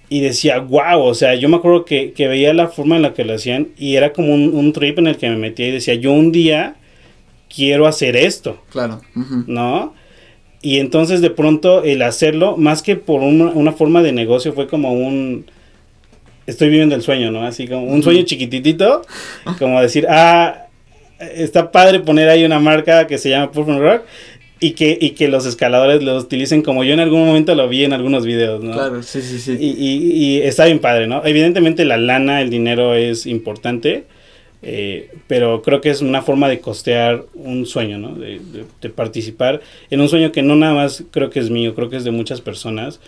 y 0.10 0.22
decía, 0.22 0.60
wow, 0.60 1.01
o 1.01 1.13
sea, 1.13 1.36
yo 1.36 1.50
me 1.50 1.58
acuerdo 1.58 1.86
que, 1.86 2.13
que 2.13 2.28
veía 2.28 2.54
la 2.54 2.68
forma 2.68 2.96
en 2.96 3.04
la 3.04 3.13
que 3.13 3.25
lo 3.25 3.36
hacían 3.36 3.70
y 3.78 3.96
era 3.96 4.13
como 4.13 4.34
un, 4.34 4.54
un 4.56 4.74
trip 4.74 5.00
en 5.00 5.08
el 5.08 5.18
que 5.18 5.30
me 5.30 5.38
metía 5.38 5.68
y 5.68 5.72
decía, 5.72 5.96
yo 5.96 6.12
un 6.12 6.32
día 6.32 6.75
quiero 7.54 7.88
hacer 7.88 8.16
esto. 8.16 8.62
Claro. 8.72 9.01
¿no? 9.48 9.94
Y 10.62 10.80
entonces 10.80 11.22
de 11.22 11.30
pronto 11.30 11.84
el 11.84 12.01
hacerlo, 12.01 12.58
más 12.58 12.82
que 12.82 12.96
por 12.96 13.22
una, 13.22 13.46
una 13.46 13.72
forma 13.72 14.01
de 14.04 14.12
negocio, 14.12 14.54
fue 14.54 14.68
como 14.68 14.94
un... 14.94 15.46
Estoy 16.48 16.70
viviendo 16.70 16.96
el 16.96 17.01
sueño, 17.04 17.32
¿no? 17.32 17.44
Así 17.46 17.68
como 17.68 17.84
un 17.86 18.01
sueño 18.04 18.24
chiquititito, 18.24 19.04
como 19.60 19.80
decir, 19.82 20.08
ah, 20.10 20.65
está 21.19 21.72
padre 21.72 22.00
poner 22.00 22.28
ahí 22.28 22.43
una 22.43 22.60
marca 22.60 23.06
que 23.08 23.17
se 23.19 23.30
llama 23.30 23.52
Puffin 23.52 23.80
Rock 23.80 24.02
y 24.60 24.72
que, 24.72 24.98
y 25.00 25.12
que 25.12 25.28
los 25.28 25.45
escaladores 25.45 26.02
lo 26.04 26.17
utilicen 26.17 26.62
como 26.63 26.84
yo 26.84 26.93
en 26.93 27.00
algún 27.02 27.26
momento 27.26 27.54
lo 27.56 27.69
vi 27.69 27.84
en 27.86 27.93
algunos 27.93 28.26
videos, 28.26 28.63
¿no? 28.63 28.74
Claro, 28.74 29.04
sí, 29.04 29.22
sí, 29.22 29.39
sí. 29.39 29.56
Y, 29.60 29.67
y- 29.69 30.13
y 30.38 30.41
está 30.41 30.65
bien 30.65 30.80
padre, 30.80 31.06
¿no? 31.08 31.22
Evidentemente 31.24 31.86
la 31.86 31.98
lana, 31.98 32.41
el 32.41 32.50
dinero 32.50 32.95
es 32.95 33.26
importante, 33.28 34.06
eh, 34.62 35.12
pero 35.28 35.62
creo 35.62 35.82
que 35.82 35.89
es 35.89 36.02
una 36.02 36.22
forma 36.22 36.50
de 36.50 36.60
costear 36.60 37.26
un 37.34 37.65
sueño, 37.65 37.98
¿no? 37.98 38.15
De, 38.15 38.39
de- 38.39 38.65
de 38.82 38.89
participar 38.89 39.62
en 39.89 40.02
un 40.02 40.10
sueño 40.10 40.32
que 40.32 40.41
no 40.43 40.56
nada 40.56 40.74
más 40.74 41.04
creo 41.12 41.30
que 41.30 41.39
es 41.39 41.50
mío, 41.50 41.76
creo 41.76 41.89
que 41.89 41.98
es 41.98 42.04
de 42.04 42.12
muchas 42.12 42.41
personas. 42.41 43.00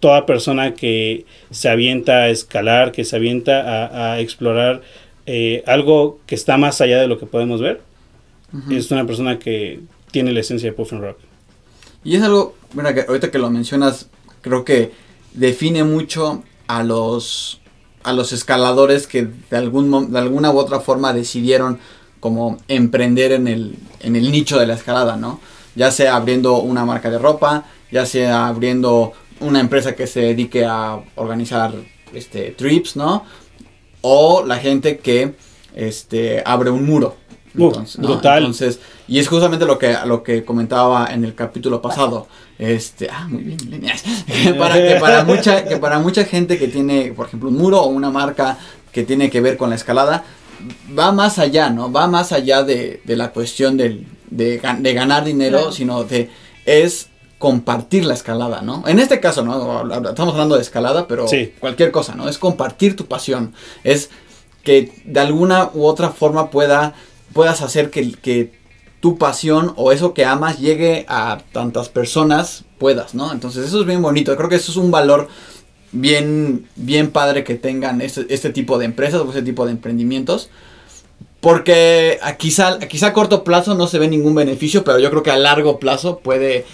Toda 0.00 0.24
persona 0.26 0.74
que 0.74 1.26
se 1.50 1.68
avienta 1.68 2.22
a 2.22 2.28
escalar, 2.30 2.92
que 2.92 3.04
se 3.04 3.16
avienta 3.16 3.60
a, 3.86 4.12
a 4.14 4.20
explorar 4.20 4.82
eh, 5.26 5.62
algo 5.66 6.18
que 6.26 6.34
está 6.34 6.56
más 6.56 6.80
allá 6.80 7.00
de 7.00 7.08
lo 7.08 7.18
que 7.18 7.26
podemos 7.26 7.60
ver, 7.60 7.82
Ujú. 8.52 8.72
es 8.74 8.90
una 8.90 9.06
persona 9.06 9.38
que 9.38 9.80
tiene 10.10 10.32
la 10.32 10.40
esencia 10.40 10.70
de 10.70 10.76
Puffin 10.76 11.00
Rock. 11.02 11.18
Y 12.02 12.16
es 12.16 12.22
algo, 12.22 12.54
mira, 12.74 12.94
que 12.94 13.02
ahorita 13.02 13.30
que 13.30 13.38
lo 13.38 13.50
mencionas, 13.50 14.08
creo 14.40 14.64
que 14.64 14.90
define 15.34 15.84
mucho 15.84 16.42
a 16.66 16.82
los 16.82 17.59
a 18.02 18.12
los 18.12 18.32
escaladores 18.32 19.06
que 19.06 19.28
de 19.50 19.56
algún 19.56 20.12
de 20.12 20.18
alguna 20.18 20.50
u 20.50 20.58
otra 20.58 20.80
forma 20.80 21.12
decidieron 21.12 21.78
como 22.18 22.58
emprender 22.68 23.32
en 23.32 23.48
el 23.48 23.76
en 24.00 24.16
el 24.16 24.30
nicho 24.30 24.58
de 24.58 24.66
la 24.66 24.74
escalada, 24.74 25.16
¿no? 25.16 25.40
Ya 25.74 25.90
sea 25.90 26.16
abriendo 26.16 26.58
una 26.60 26.84
marca 26.84 27.10
de 27.10 27.18
ropa, 27.18 27.64
ya 27.90 28.06
sea 28.06 28.48
abriendo 28.48 29.12
una 29.40 29.60
empresa 29.60 29.94
que 29.94 30.06
se 30.06 30.20
dedique 30.20 30.64
a 30.64 31.00
organizar 31.16 31.72
este 32.14 32.50
trips, 32.52 32.96
¿no? 32.96 33.24
O 34.02 34.44
la 34.44 34.58
gente 34.58 34.98
que 34.98 35.34
este 35.74 36.42
abre 36.44 36.70
un 36.70 36.86
muro. 36.86 37.16
Uh. 37.56 37.72
Entonces, 37.98 38.80
y 39.08 39.18
es 39.18 39.28
justamente 39.28 39.64
lo 39.64 39.78
que, 39.78 39.96
lo 40.06 40.22
que 40.22 40.44
comentaba 40.44 41.08
en 41.12 41.24
el 41.24 41.34
capítulo 41.34 41.82
pasado. 41.82 42.28
Este, 42.60 43.08
ah, 43.10 43.26
muy 43.26 43.42
bien, 43.42 43.58
líneas. 43.70 44.02
Que 44.26 44.52
para, 44.54 44.74
que 44.74 44.96
para 45.00 45.24
mucha, 45.24 45.64
que 45.64 45.76
para 45.78 45.98
mucha 45.98 46.24
gente 46.24 46.58
que 46.58 46.68
tiene, 46.68 47.12
por 47.16 47.26
ejemplo, 47.26 47.48
un 47.48 47.56
muro 47.56 47.80
o 47.80 47.86
una 47.88 48.10
marca 48.10 48.58
que 48.92 49.02
tiene 49.02 49.30
que 49.30 49.40
ver 49.40 49.56
con 49.56 49.70
la 49.70 49.76
escalada, 49.76 50.24
va 50.96 51.10
más 51.10 51.38
allá, 51.38 51.70
¿no? 51.70 51.90
Va 51.90 52.06
más 52.06 52.32
allá 52.32 52.62
de, 52.62 53.00
de 53.04 53.16
la 53.16 53.30
cuestión 53.32 53.76
del, 53.78 54.06
de, 54.30 54.60
gan- 54.60 54.82
de 54.82 54.92
ganar 54.92 55.24
dinero, 55.24 55.56
Claro. 55.58 55.72
sino 55.72 56.04
de 56.04 56.28
es 56.66 57.08
compartir 57.38 58.04
la 58.04 58.12
escalada, 58.12 58.60
¿no? 58.60 58.84
En 58.86 58.98
este 58.98 59.18
caso, 59.20 59.42
¿no? 59.42 59.82
Estamos 60.10 60.34
hablando 60.34 60.56
de 60.56 60.60
escalada, 60.62 61.08
pero 61.08 61.26
Sí. 61.28 61.54
cualquier 61.58 61.90
cosa, 61.90 62.14
¿no? 62.14 62.28
Es 62.28 62.36
compartir 62.36 62.94
tu 62.94 63.06
pasión. 63.06 63.54
Es 63.84 64.10
que 64.62 64.92
de 65.06 65.20
alguna 65.20 65.70
u 65.72 65.86
otra 65.86 66.10
forma 66.10 66.50
pueda, 66.50 66.92
puedas 67.32 67.62
hacer 67.62 67.88
que, 67.88 68.12
que 68.12 68.59
tu 69.00 69.16
pasión 69.16 69.72
o 69.76 69.92
eso 69.92 70.14
que 70.14 70.24
amas 70.24 70.58
llegue 70.58 71.06
a 71.08 71.38
tantas 71.52 71.88
personas 71.88 72.64
puedas, 72.78 73.14
¿no? 73.14 73.32
Entonces 73.32 73.66
eso 73.66 73.80
es 73.80 73.86
bien 73.86 74.02
bonito. 74.02 74.36
Creo 74.36 74.48
que 74.48 74.56
eso 74.56 74.70
es 74.70 74.76
un 74.76 74.90
valor 74.90 75.28
bien, 75.92 76.66
bien 76.76 77.10
padre 77.10 77.42
que 77.42 77.54
tengan 77.54 78.00
este, 78.02 78.26
este 78.28 78.50
tipo 78.50 78.78
de 78.78 78.84
empresas 78.84 79.20
o 79.20 79.28
este 79.28 79.42
tipo 79.42 79.64
de 79.64 79.72
emprendimientos. 79.72 80.50
Porque 81.40 82.18
a 82.22 82.36
quizá, 82.36 82.74
a 82.74 82.80
quizá 82.80 83.08
a 83.08 83.12
corto 83.14 83.44
plazo 83.44 83.74
no 83.74 83.86
se 83.86 83.98
ve 83.98 84.08
ningún 84.08 84.34
beneficio, 84.34 84.84
pero 84.84 84.98
yo 84.98 85.08
creo 85.10 85.22
que 85.22 85.30
a 85.30 85.38
largo 85.38 85.78
plazo 85.78 86.18
puede 86.18 86.58
eh, 86.58 86.64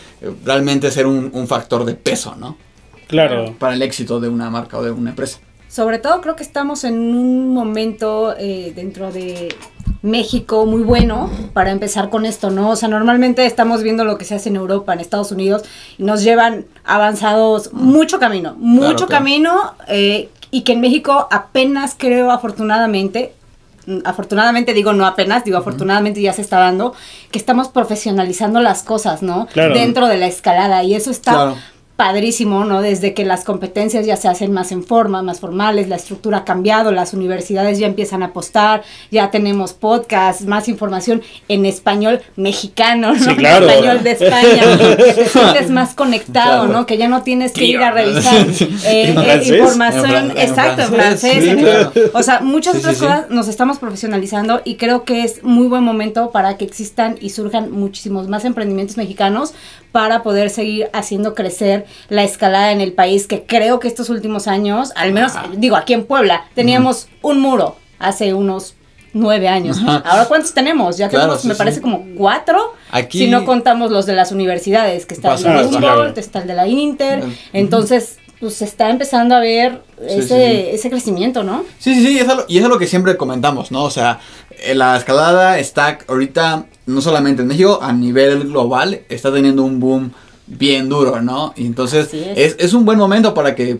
realmente 0.44 0.90
ser 0.90 1.06
un, 1.06 1.30
un 1.32 1.46
factor 1.46 1.84
de 1.84 1.94
peso, 1.94 2.34
¿no? 2.34 2.56
Claro. 3.06 3.54
Para 3.60 3.74
el 3.74 3.82
éxito 3.82 4.18
de 4.18 4.28
una 4.28 4.50
marca 4.50 4.78
o 4.78 4.82
de 4.82 4.90
una 4.90 5.10
empresa. 5.10 5.38
Sobre 5.68 5.98
todo 5.98 6.20
creo 6.20 6.34
que 6.34 6.42
estamos 6.42 6.84
en 6.84 6.94
un 6.94 7.54
momento 7.54 8.34
eh, 8.38 8.72
dentro 8.74 9.12
de 9.12 9.54
México 10.06 10.66
muy 10.66 10.82
bueno 10.82 11.30
para 11.52 11.70
empezar 11.70 12.10
con 12.10 12.24
esto, 12.24 12.50
¿no? 12.50 12.70
O 12.70 12.76
sea, 12.76 12.88
normalmente 12.88 13.44
estamos 13.44 13.82
viendo 13.82 14.04
lo 14.04 14.16
que 14.18 14.24
se 14.24 14.34
hace 14.34 14.48
en 14.48 14.56
Europa, 14.56 14.92
en 14.92 15.00
Estados 15.00 15.32
Unidos, 15.32 15.62
y 15.98 16.04
nos 16.04 16.22
llevan 16.22 16.66
avanzados 16.84 17.72
mucho 17.72 18.18
camino, 18.18 18.54
mucho 18.58 19.06
claro. 19.06 19.24
camino, 19.24 19.74
eh, 19.88 20.28
y 20.50 20.62
que 20.62 20.72
en 20.72 20.80
México 20.80 21.28
apenas 21.30 21.96
creo, 21.98 22.30
afortunadamente, 22.30 23.34
mm, 23.86 23.98
afortunadamente 24.04 24.72
digo 24.74 24.92
no 24.92 25.06
apenas, 25.06 25.44
digo 25.44 25.58
afortunadamente 25.58 26.22
ya 26.22 26.32
se 26.32 26.42
está 26.42 26.58
dando, 26.58 26.94
que 27.30 27.38
estamos 27.38 27.68
profesionalizando 27.68 28.60
las 28.60 28.82
cosas, 28.84 29.22
¿no? 29.22 29.46
Claro. 29.52 29.74
Dentro 29.74 30.06
de 30.06 30.18
la 30.18 30.26
escalada, 30.26 30.84
y 30.84 30.94
eso 30.94 31.10
está 31.10 31.32
Claro. 31.32 31.56
Padrísimo, 31.96 32.64
¿no? 32.64 32.82
Desde 32.82 33.14
que 33.14 33.24
las 33.24 33.44
competencias 33.44 34.04
ya 34.06 34.16
se 34.16 34.28
hacen 34.28 34.52
más 34.52 34.70
en 34.70 34.84
forma, 34.84 35.22
más 35.22 35.40
formales, 35.40 35.88
la 35.88 35.96
estructura 35.96 36.38
ha 36.38 36.44
cambiado, 36.44 36.92
las 36.92 37.14
universidades 37.14 37.78
ya 37.78 37.86
empiezan 37.86 38.22
a 38.22 38.26
apostar, 38.26 38.82
ya 39.10 39.30
tenemos 39.30 39.72
podcasts, 39.72 40.44
más 40.44 40.68
información 40.68 41.22
en 41.48 41.64
español 41.64 42.20
mexicano, 42.36 43.14
¿no? 43.14 43.18
Sí, 43.18 43.34
claro. 43.36 43.64
En 43.66 43.70
español 43.70 44.02
de 44.02 44.10
España, 44.10 44.96
te 45.14 45.26
sientes 45.26 45.70
más 45.70 45.94
conectado, 45.94 46.64
Claro. 46.64 46.66
¿no? 46.80 46.86
Que 46.86 46.98
ya 46.98 47.08
no 47.08 47.22
tienes 47.22 47.52
que 47.52 47.64
ir 47.64 47.78
a 47.80 47.90
revisar 47.90 48.46
eh, 48.86 49.14
¿En 49.16 49.18
eh, 49.18 49.56
información, 49.58 50.32
En 50.32 50.38
exacto, 50.38 50.82
en 50.82 50.88
francés, 50.88 51.44
sí, 51.44 51.56
claro. 51.56 51.92
o 52.12 52.22
sea, 52.22 52.40
muchas 52.40 52.74
Sí, 52.74 52.80
otras 52.80 52.98
cosas 52.98 53.30
nos 53.30 53.48
estamos 53.48 53.78
profesionalizando 53.78 54.60
y 54.64 54.74
creo 54.74 55.04
que 55.04 55.24
es 55.24 55.42
muy 55.42 55.66
buen 55.66 55.82
momento 55.82 56.30
para 56.30 56.58
que 56.58 56.64
existan 56.66 57.16
y 57.20 57.30
surjan 57.30 57.70
muchísimos 57.72 58.28
más 58.28 58.44
emprendimientos 58.44 58.98
mexicanos 58.98 59.54
para 59.92 60.22
poder 60.22 60.50
seguir 60.50 60.90
haciendo 60.92 61.34
crecer 61.34 61.85
la 62.08 62.24
escalada 62.24 62.72
en 62.72 62.80
el 62.80 62.92
país, 62.92 63.26
que 63.26 63.44
creo 63.44 63.80
que 63.80 63.88
estos 63.88 64.10
últimos 64.10 64.46
años, 64.48 64.92
al 64.96 65.12
menos, 65.12 65.36
Ajá. 65.36 65.48
digo, 65.56 65.76
aquí 65.76 65.92
en 65.94 66.04
Puebla, 66.04 66.44
teníamos 66.54 67.08
un 67.22 67.40
muro 67.40 67.76
hace 67.98 68.34
unos 68.34 68.74
nueve 69.12 69.48
años. 69.48 69.78
Ajá. 69.78 70.02
Ahora, 70.04 70.26
¿cuántos 70.26 70.52
tenemos? 70.52 70.98
Ya 70.98 71.08
Claro, 71.08 71.24
tenemos, 71.24 71.40
sí, 71.42 71.48
me 71.48 71.54
sí. 71.54 71.58
parece, 71.58 71.80
como 71.80 72.04
cuatro, 72.18 72.74
Aquí- 72.90 73.18
si 73.20 73.26
no 73.28 73.44
contamos 73.46 73.90
los 73.90 74.04
de 74.06 74.12
las 74.14 74.30
universidades, 74.32 75.06
que 75.06 75.14
está 75.14 75.34
el 75.34 75.42
de 75.42 75.64
Humboldt, 75.66 76.18
está 76.18 76.40
el 76.40 76.46
de 76.48 76.54
la 76.54 76.66
Inter, 76.68 77.24
entonces, 77.54 78.18
pues 78.38 78.54
se 78.56 78.66
está 78.66 78.90
empezando 78.90 79.34
a 79.34 79.40
ver 79.40 79.80
Sí, 79.98 80.18
ese, 80.18 80.74
ese 80.74 80.90
crecimiento, 80.90 81.42
¿no? 81.42 81.64
Sí, 81.78 81.94
sí, 81.94 82.06
sí, 82.06 82.18
es 82.18 82.28
algo- 82.28 82.44
y 82.48 82.58
eso 82.58 82.66
es 82.66 82.70
lo 82.72 82.78
que 82.78 82.86
siempre 82.86 83.16
comentamos, 83.16 83.70
¿no? 83.72 83.84
O 83.84 83.90
sea, 83.90 84.20
eh, 84.62 84.74
la 84.74 84.94
escalada 84.98 85.58
está 85.58 85.96
ahorita, 86.06 86.66
no 86.84 87.00
solamente 87.00 87.40
en 87.40 87.48
México, 87.48 87.78
a 87.80 87.94
nivel 87.94 88.40
global, 88.48 89.00
está 89.08 89.32
teniendo 89.32 89.62
un 89.64 89.80
boom 89.80 90.12
bien 90.46 90.88
duro, 90.88 91.20
¿no? 91.22 91.52
Y 91.56 91.66
entonces 91.66 92.12
es. 92.14 92.38
es. 92.38 92.56
Es, 92.58 92.72
un 92.74 92.84
buen 92.84 92.98
momento 92.98 93.34
para 93.34 93.54
que, 93.54 93.78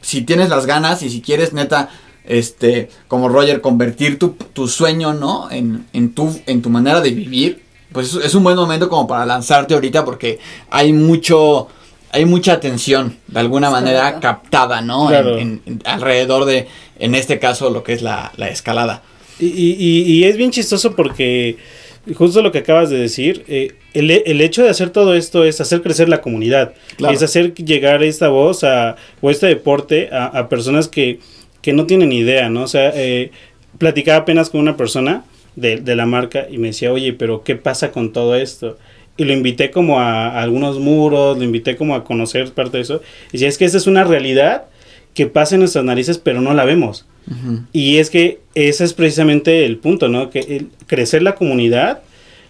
si 0.00 0.22
tienes 0.22 0.48
las 0.48 0.66
ganas 0.66 1.02
y 1.02 1.10
si 1.10 1.20
quieres, 1.20 1.52
neta, 1.52 1.90
este, 2.24 2.88
como 3.08 3.28
Roger, 3.28 3.60
convertir 3.60 4.18
tu, 4.18 4.30
tu 4.52 4.66
sueño, 4.68 5.14
¿no? 5.14 5.50
En, 5.50 5.86
en, 5.92 6.12
tu, 6.14 6.36
en 6.46 6.60
tu 6.62 6.70
manera 6.70 7.00
de 7.00 7.10
vivir, 7.10 7.62
pues 7.92 8.14
es, 8.14 8.24
es 8.26 8.34
un 8.34 8.42
buen 8.42 8.56
momento 8.56 8.88
como 8.88 9.06
para 9.06 9.24
lanzarte 9.26 9.74
ahorita 9.74 10.04
porque 10.04 10.38
hay 10.70 10.92
mucho... 10.92 11.68
Hay 12.12 12.24
mucha 12.24 12.54
atención, 12.54 13.18
de 13.26 13.40
alguna 13.40 13.68
manera, 13.68 14.20
captada, 14.20 14.80
¿no? 14.80 15.08
Claro. 15.08 15.36
En- 15.36 15.60
en- 15.66 15.82
alrededor 15.84 16.46
de, 16.46 16.66
en 16.98 17.14
este 17.14 17.38
caso, 17.38 17.68
lo 17.68 17.82
que 17.82 17.92
es 17.92 18.00
la, 18.00 18.32
la 18.36 18.48
escalada. 18.48 19.02
Y, 19.38 19.46
y- 19.48 20.02
y 20.04 20.24
es 20.24 20.36
bien 20.38 20.50
chistoso 20.50 20.94
porque 20.96 21.58
justo 22.14 22.40
lo 22.40 22.52
que 22.52 22.58
acabas 22.58 22.88
de 22.88 22.96
decir, 22.96 23.44
eh, 23.48 23.74
el, 23.98 24.10
el 24.10 24.40
hecho 24.40 24.62
de 24.62 24.70
hacer 24.70 24.90
todo 24.90 25.14
esto 25.14 25.44
es 25.44 25.60
hacer 25.60 25.82
crecer 25.82 26.08
la 26.08 26.20
comunidad, 26.20 26.74
Claro. 26.96 27.14
es 27.14 27.22
hacer 27.22 27.54
llegar 27.54 28.02
esta 28.02 28.28
voz 28.28 28.64
a, 28.64 28.96
o 29.20 29.30
este 29.30 29.46
deporte 29.46 30.08
a, 30.12 30.26
a 30.26 30.48
personas 30.48 30.88
que, 30.88 31.18
que 31.62 31.72
no 31.72 31.86
tienen 31.86 32.12
idea, 32.12 32.48
¿no? 32.48 32.62
O 32.62 32.68
sea, 32.68 32.92
eh, 32.94 33.30
platicaba 33.78 34.18
apenas 34.18 34.50
con 34.50 34.60
una 34.60 34.76
persona 34.76 35.24
de, 35.56 35.76
de 35.78 35.96
la 35.96 36.06
marca 36.06 36.46
y 36.50 36.58
me 36.58 36.68
decía, 36.68 36.92
oye, 36.92 37.12
pero 37.12 37.42
¿qué 37.42 37.56
pasa 37.56 37.90
con 37.90 38.12
todo 38.12 38.34
esto? 38.36 38.78
Y 39.16 39.24
lo 39.24 39.32
invité 39.32 39.70
como 39.70 39.98
a, 40.00 40.28
a 40.28 40.42
algunos 40.42 40.78
muros, 40.78 41.38
lo 41.38 41.44
invité 41.44 41.76
como 41.76 41.94
a 41.94 42.04
conocer 42.04 42.52
parte 42.52 42.76
de 42.76 42.82
eso. 42.82 43.00
Y 43.30 43.32
decía, 43.32 43.48
es 43.48 43.56
que 43.56 43.64
esa 43.64 43.78
es 43.78 43.86
una 43.86 44.04
realidad 44.04 44.64
que 45.14 45.26
pasa 45.26 45.54
en 45.54 45.60
nuestras 45.60 45.84
narices, 45.84 46.18
pero 46.18 46.42
no 46.42 46.52
la 46.52 46.64
vemos. 46.66 47.06
Y 47.72 47.96
es 47.96 48.10
que 48.10 48.38
ese 48.54 48.84
es 48.84 48.92
precisamente 48.92 49.64
el 49.64 49.78
punto, 49.78 50.08
¿no? 50.08 50.30
Que 50.30 50.40
el 50.40 50.68
crecer 50.86 51.22
la 51.22 51.34
comunidad 51.34 52.02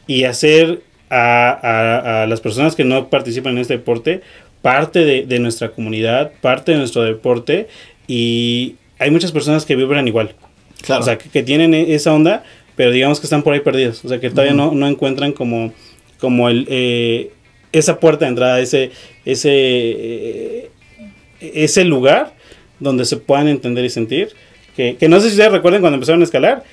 y 0.08 0.24
hacer 0.24 0.82
a, 1.10 1.50
a- 1.50 2.22
a 2.22 2.26
las 2.26 2.40
personas 2.40 2.74
que 2.74 2.84
no 2.84 3.08
participan 3.08 3.52
en 3.54 3.58
este 3.58 3.74
deporte 3.74 4.22
parte 4.62 5.04
de, 5.04 5.24
de 5.26 5.38
nuestra 5.38 5.70
comunidad, 5.70 6.32
parte 6.40 6.72
de 6.72 6.78
nuestro 6.78 7.02
deporte. 7.02 7.68
Y 8.08 8.76
hay 8.98 9.10
muchas 9.10 9.30
personas 9.32 9.64
que 9.64 9.76
vibran 9.76 10.08
igual. 10.08 10.34
Claro. 10.82 11.02
O 11.02 11.04
sea, 11.04 11.18
que, 11.18 11.28
que 11.28 11.42
tienen 11.42 11.72
e- 11.74 11.94
esa 11.94 12.12
onda, 12.12 12.42
pero 12.74 12.90
digamos 12.90 13.20
que 13.20 13.26
están 13.26 13.42
por 13.42 13.54
ahí 13.54 13.60
perdidos. 13.60 14.04
O 14.04 14.08
sea, 14.08 14.18
que 14.20 14.30
todavía 14.30 14.54
no, 14.54 14.72
no 14.72 14.88
encuentran 14.88 15.32
como, 15.32 15.72
como 16.18 16.48
el, 16.48 16.66
eh, 16.68 17.30
esa 17.72 18.00
puerta 18.00 18.24
de 18.24 18.30
entrada, 18.30 18.58
ese, 18.60 18.90
ese, 19.24 19.50
eh, 19.52 20.70
ese 21.40 21.84
lugar 21.84 22.34
donde 22.80 23.04
se 23.04 23.16
puedan 23.18 23.48
entender 23.48 23.84
y 23.84 23.90
sentir. 23.90 24.30
Que, 24.76 24.96
que 24.96 25.08
no 25.08 25.16
sé 25.20 25.28
si 25.28 25.32
ustedes 25.34 25.52
recuerden 25.52 25.80
cuando 25.80 25.94
empezaron 25.94 26.20
a 26.20 26.24
escalar, 26.24 26.64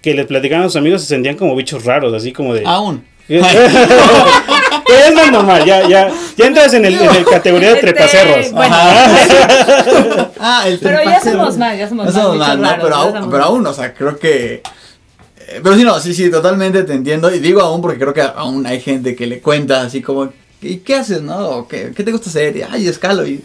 que 0.00 0.14
les 0.14 0.26
platicaban 0.26 0.64
a 0.64 0.68
sus 0.68 0.76
amigos 0.76 1.02
y 1.02 1.04
se 1.06 1.14
sentían 1.14 1.36
como 1.36 1.54
bichos 1.54 1.84
raros, 1.84 2.12
así 2.12 2.32
como 2.32 2.54
de... 2.54 2.62
Aún. 2.66 3.04
Pero 4.86 4.98
es 5.08 5.14
más 5.14 5.32
normal, 5.32 5.64
ya, 5.64 5.88
ya, 5.88 6.10
ya 6.36 6.46
entras 6.46 6.74
en 6.74 6.84
el, 6.84 6.94
en 6.94 7.14
el 7.16 7.24
categoría 7.24 7.68
de 7.68 7.74
Este, 7.76 7.92
trepacerros. 7.92 8.52
bueno. 8.52 8.76
Ah, 10.44 10.64
el 10.66 10.78
Pero 10.78 10.98
ya 11.04 11.20
somos 11.20 11.56
más, 11.56 11.78
ya 11.78 11.88
somos 11.88 12.06
No 12.06 12.12
más 12.12 12.20
somos 12.22 12.32
bichos 12.38 12.48
más, 12.48 12.58
¿no? 12.58 12.64
raros, 12.64 12.84
Pero, 12.84 12.96
aún, 12.96 13.12
somos 13.12 13.28
pero 13.30 13.44
aún, 13.44 13.66
o 13.66 13.72
sea, 13.72 13.94
creo 13.94 14.18
que... 14.18 14.54
eh, 14.54 15.60
Pero 15.62 15.76
sí, 15.76 15.84
no, 15.84 16.00
sí, 16.00 16.12
sí, 16.14 16.30
totalmente 16.30 16.82
te 16.82 16.94
entiendo. 16.94 17.32
Y 17.34 17.38
digo 17.38 17.60
aún 17.62 17.80
porque 17.80 17.98
creo 17.98 18.12
que 18.12 18.22
aún 18.22 18.66
hay 18.66 18.80
gente 18.80 19.14
que 19.14 19.26
le 19.26 19.40
cuenta 19.40 19.82
así 19.82 20.02
como... 20.02 20.32
¿Y 20.60 20.78
qué 20.78 20.96
haces, 20.96 21.22
no? 21.22 21.38
¿O 21.48 21.68
¿Qué, 21.68 21.92
qué 21.96 22.02
te 22.02 22.10
gusta 22.12 22.28
hacer? 22.30 22.56
Y, 22.56 22.62
Ay, 22.68 22.86
escalo. 22.88 23.26
Y, 23.26 23.42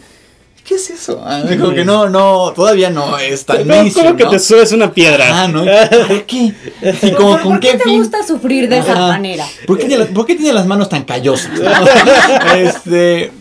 ¿Qué 0.68 0.74
es 0.74 0.90
eso? 0.90 1.22
Ah, 1.24 1.44
Como 1.58 1.72
que 1.72 1.82
no, 1.82 2.10
no, 2.10 2.52
todavía 2.54 2.90
no 2.90 3.16
es 3.18 3.46
tan 3.46 3.56
¿Cómo, 3.58 3.68
mainstream, 3.70 4.08
cómo 4.08 4.16
que 4.18 4.24
¿no? 4.24 4.30
te 4.32 4.38
subes 4.38 4.70
una 4.72 4.92
piedra? 4.92 5.24
Ah, 5.44 5.48
¿no? 5.48 5.64
¿Para 5.64 6.26
qué? 6.26 6.52
Y 7.02 7.10
como, 7.12 7.30
¿Por, 7.30 7.40
¿con 7.42 7.52
por 7.52 7.60
qué, 7.60 7.68
qué 7.70 7.78
te 7.78 7.84
fin? 7.84 7.98
gusta 7.98 8.22
sufrir 8.26 8.68
de 8.68 8.76
esa 8.80 8.94
manera? 8.94 9.46
¿Por 9.66 9.78
qué, 9.78 9.86
tiene, 9.86 10.04
por 10.04 10.26
qué 10.26 10.34
tiene 10.34 10.52
las 10.52 10.66
manos 10.66 10.90
tan 10.90 11.04
callosas? 11.04 11.52
este. 12.56 13.32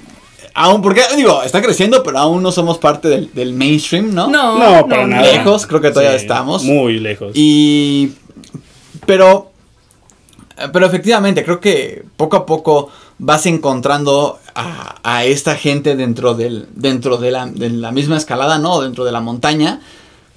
Aún, 0.53 0.81
porque, 0.81 1.01
digo, 1.17 1.43
está 1.43 1.61
creciendo, 1.61 2.01
pero 2.01 2.17
aún 2.17 2.41
no 2.41 2.51
somos 2.53 2.77
parte 2.77 3.09
del, 3.09 3.29
del 3.33 3.51
mainstream, 3.53 4.13
¿no? 4.13 4.27
No, 4.29 4.57
No, 4.57 4.87
para 4.87 5.05
nada. 5.05 5.21
Lejos, 5.23 5.67
creo 5.67 5.81
que 5.81 5.89
todavía 5.89 6.11
Sí, 6.17 6.23
estamos. 6.23 6.63
Muy 6.63 6.97
lejos. 6.99 7.31
Y. 7.35 8.13
Pero. 9.05 9.51
Pero 10.71 10.85
efectivamente, 10.85 11.43
creo 11.43 11.59
que 11.59 12.03
poco 12.15 12.37
a 12.37 12.45
poco 12.45 12.89
vas 13.19 13.45
encontrando 13.45 14.39
a, 14.55 14.99
a 15.03 15.25
esta 15.25 15.55
gente 15.55 15.95
dentro, 15.95 16.33
del, 16.33 16.67
dentro 16.73 17.17
de, 17.17 17.31
la, 17.31 17.45
de 17.47 17.69
la 17.69 17.91
misma 17.91 18.17
escalada, 18.17 18.59
¿no? 18.59 18.81
Dentro 18.81 19.05
de 19.05 19.11
la 19.11 19.21
montaña, 19.21 19.81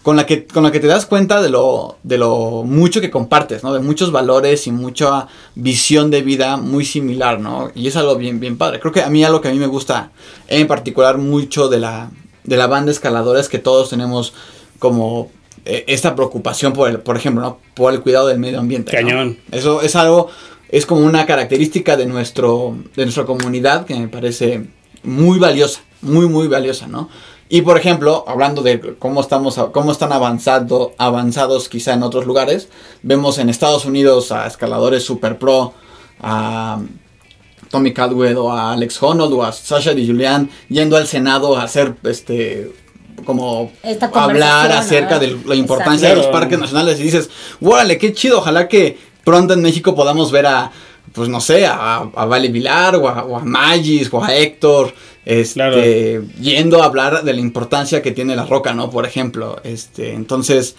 con 0.02 0.16
la 0.16 0.24
que, 0.24 0.46
con 0.46 0.62
la 0.62 0.72
que 0.72 0.80
te 0.80 0.86
das 0.86 1.04
cuenta 1.04 1.42
de 1.42 1.50
lo, 1.50 1.98
de 2.02 2.16
lo 2.16 2.62
mucho 2.64 3.00
que 3.00 3.10
compartes, 3.10 3.62
¿no? 3.62 3.72
De 3.74 3.80
muchos 3.80 4.12
valores 4.12 4.66
y 4.66 4.72
mucha 4.72 5.26
visión 5.54 6.10
de 6.10 6.22
vida 6.22 6.56
muy 6.56 6.84
similar, 6.84 7.38
¿no? 7.40 7.70
Y 7.74 7.86
es 7.86 7.96
algo 7.96 8.16
bien, 8.16 8.40
bien 8.40 8.56
padre. 8.56 8.80
Creo 8.80 8.92
que 8.92 9.02
a 9.02 9.10
mí 9.10 9.24
algo 9.24 9.40
que 9.40 9.48
a 9.48 9.52
mí 9.52 9.58
me 9.58 9.66
gusta 9.66 10.10
en 10.48 10.66
particular 10.66 11.18
mucho 11.18 11.68
de 11.68 11.80
la, 11.80 12.10
de 12.44 12.56
la 12.56 12.66
banda 12.66 12.92
escaladora 12.92 13.40
es 13.40 13.48
que 13.48 13.58
todos 13.58 13.90
tenemos 13.90 14.32
como 14.78 15.30
eh, 15.66 15.84
esta 15.88 16.16
preocupación 16.16 16.72
por, 16.72 16.88
el, 16.88 17.00
por 17.00 17.18
ejemplo, 17.18 17.42
¿no? 17.42 17.58
Por 17.74 17.92
el 17.92 18.00
cuidado 18.00 18.28
del 18.28 18.38
medio 18.38 18.58
ambiente. 18.58 18.92
¿no? 18.92 19.08
Cañón. 19.08 19.38
Eso 19.52 19.82
es 19.82 19.94
algo, 19.94 20.28
es 20.70 20.86
como 20.86 21.04
una 21.04 21.26
característica 21.26 21.96
de, 21.96 22.06
nuestro, 22.06 22.76
de 22.94 23.04
nuestra 23.04 23.24
comunidad 23.24 23.86
que 23.86 23.94
me 23.94 24.08
parece 24.08 24.66
muy 25.02 25.38
valiosa, 25.38 25.80
muy, 26.02 26.28
muy 26.28 26.48
valiosa, 26.48 26.86
¿no? 26.86 27.08
Y 27.48 27.62
por 27.62 27.76
ejemplo, 27.76 28.24
hablando 28.28 28.62
de 28.62 28.94
cómo 28.98 29.20
estamos, 29.20 29.58
cómo 29.72 29.90
están 29.90 30.12
avanzando, 30.12 30.92
avanzados 30.98 31.68
quizá 31.68 31.94
en 31.94 32.04
otros 32.04 32.24
lugares, 32.24 32.68
vemos 33.02 33.38
en 33.38 33.50
Estados 33.50 33.84
Unidos 33.84 34.30
a 34.30 34.46
escaladores 34.46 35.02
super 35.02 35.36
pro, 35.36 35.74
a 36.20 36.80
Tommy 37.70 37.92
Caldwell 37.92 38.36
o 38.36 38.52
a 38.52 38.72
Alex 38.72 39.02
Honnold 39.02 39.32
o 39.32 39.42
a 39.42 39.50
Sasha 39.50 39.94
Di 39.94 40.06
Julian 40.06 40.48
yendo 40.68 40.96
al 40.96 41.08
Senado 41.08 41.56
a 41.56 41.64
hacer 41.64 41.96
este 42.04 42.70
como 43.24 43.72
hablar 44.14 44.72
acerca 44.72 45.16
¿no? 45.16 45.20
de 45.20 45.38
la 45.44 45.54
importancia 45.54 46.08
de 46.08 46.16
los 46.16 46.26
parques 46.26 46.58
nacionales 46.58 47.00
y 47.00 47.02
dices, 47.02 47.30
órale, 47.60 47.98
qué 47.98 48.12
chido, 48.12 48.38
ojalá 48.38 48.68
que 48.68 49.09
pronto 49.30 49.54
en 49.54 49.62
México 49.62 49.94
podamos 49.94 50.32
ver 50.32 50.46
a, 50.46 50.70
pues 51.12 51.28
no 51.28 51.40
sé, 51.40 51.66
a, 51.66 51.98
a 52.14 52.24
Vale 52.24 52.48
Vilar 52.48 52.96
o 52.96 53.08
a, 53.08 53.24
o 53.24 53.36
a 53.36 53.44
Magis 53.44 54.08
o 54.12 54.22
a 54.22 54.34
Héctor, 54.34 54.92
este, 55.24 55.54
Claro. 55.54 55.76
yendo 56.40 56.82
a 56.82 56.86
hablar 56.86 57.22
de 57.22 57.32
la 57.32 57.40
importancia 57.40 58.02
que 58.02 58.10
tiene 58.12 58.34
la 58.34 58.44
roca, 58.46 58.74
¿no? 58.74 58.90
Por 58.90 59.04
ejemplo, 59.06 59.60
este, 59.62 60.14
entonces, 60.14 60.74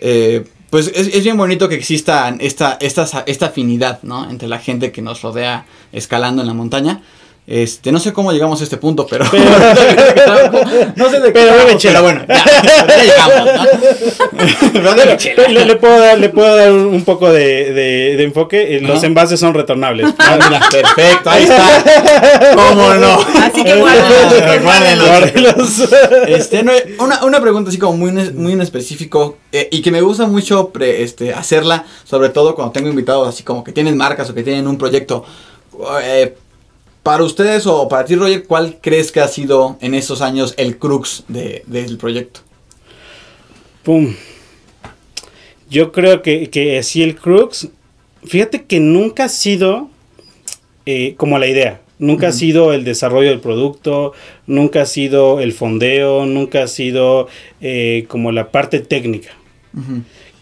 eh, 0.00 0.44
pues 0.70 0.92
es, 0.94 1.06
es 1.14 1.22
bien 1.24 1.36
bonito 1.38 1.68
que 1.68 1.76
exista 1.76 2.34
esta, 2.40 2.76
esta, 2.80 3.24
esta 3.26 3.46
afinidad, 3.46 4.00
¿no? 4.02 4.28
Entre 4.28 4.48
la 4.48 4.58
gente 4.58 4.92
que 4.92 5.00
nos 5.00 5.22
rodea 5.22 5.64
escalando 5.92 6.42
en 6.42 6.48
la 6.48 6.54
montaña. 6.54 7.00
Este, 7.50 7.90
no 7.92 7.98
sé 7.98 8.12
cómo 8.12 8.30
llegamos 8.30 8.60
a 8.60 8.64
este 8.64 8.76
punto, 8.76 9.06
pero. 9.08 9.24
no 10.96 11.08
sé 11.10 11.20
de 11.20 11.26
qué. 11.28 11.32
Pero 11.32 11.52
bebe 11.54 11.78
chela. 11.78 12.02
pero 12.02 12.02
bueno, 12.02 12.24
ya, 12.28 12.86
ya 12.86 13.02
llegamos, 13.02 13.54
¿no? 13.54 14.68
Pero 14.74 14.94
bebe 14.94 15.16
chela. 15.16 15.48
Le, 15.48 15.64
le 15.64 15.76
puedo 15.76 15.98
dar, 15.98 16.18
le 16.18 16.28
puedo 16.28 16.54
dar 16.54 16.70
un, 16.72 17.02
poco 17.04 17.32
de, 17.32 17.72
de- 17.72 18.16
de 18.18 18.22
enfoque. 18.24 18.76
Eh, 18.76 18.80
Los 18.82 18.98
Ajá. 18.98 19.06
envases 19.06 19.40
son 19.40 19.54
retornables. 19.54 20.12
Ah, 20.18 20.38
mira, 20.46 20.60
perfecto, 20.70 21.30
ahí 21.30 21.44
está. 21.44 22.54
¿Cómo 22.54 22.92
no? 22.94 23.18
Así 23.42 23.64
que 23.64 23.74
guárdenlos, 23.76 24.62
guárdenlos. 25.08 25.88
Este, 26.26 26.62
no, 26.62 26.72
una, 26.98 27.24
una 27.24 27.40
pregunta 27.40 27.70
así 27.70 27.78
como 27.78 27.96
muy, 27.96 28.10
en- 28.10 28.36
muy 28.36 28.52
en 28.52 28.60
específico 28.60 29.38
eh, 29.52 29.68
y 29.72 29.80
que 29.80 29.90
me 29.90 30.02
gusta 30.02 30.26
mucho 30.26 30.68
pre- 30.68 31.02
este, 31.02 31.32
hacerla, 31.32 31.86
sobre 32.04 32.28
todo 32.28 32.54
cuando 32.54 32.72
tengo 32.72 32.90
invitados 32.90 33.26
así 33.28 33.42
como 33.42 33.64
que 33.64 33.72
tienen 33.72 33.96
marcas 33.96 34.28
o 34.28 34.34
que 34.34 34.42
tienen 34.42 34.66
un 34.68 34.76
proyecto. 34.76 35.24
eh, 36.02 36.34
para 37.08 37.24
ustedes 37.24 37.66
o 37.66 37.88
para 37.88 38.04
ti, 38.04 38.16
Roger, 38.16 38.44
¿cuál 38.44 38.80
crees 38.82 39.10
que 39.10 39.20
ha 39.20 39.28
sido 39.28 39.78
en 39.80 39.94
estos 39.94 40.20
años 40.20 40.52
el 40.58 40.76
crux 40.76 41.24
de, 41.26 41.62
del 41.66 41.96
proyecto? 41.96 42.40
Pum. 43.82 44.14
Yo 45.70 45.90
creo 45.90 46.20
que, 46.20 46.50
que 46.50 46.82
sí 46.82 47.02
el 47.02 47.16
crux, 47.16 47.70
fíjate 48.24 48.64
que 48.64 48.78
nunca 48.78 49.24
ha 49.24 49.28
sido 49.30 49.88
eh, 50.84 51.14
como 51.16 51.38
la 51.38 51.46
idea. 51.46 51.80
Nunca 51.98 52.28
ha 52.28 52.32
sido 52.32 52.74
el 52.74 52.84
desarrollo 52.84 53.30
del 53.30 53.40
producto, 53.40 54.12
nunca 54.46 54.82
ha 54.82 54.86
sido 54.86 55.40
el 55.40 55.54
fondeo, 55.54 56.26
nunca 56.26 56.64
ha 56.64 56.68
sido 56.68 57.28
eh, 57.62 58.04
como 58.08 58.32
la 58.32 58.50
parte 58.50 58.80
técnica. 58.80 59.30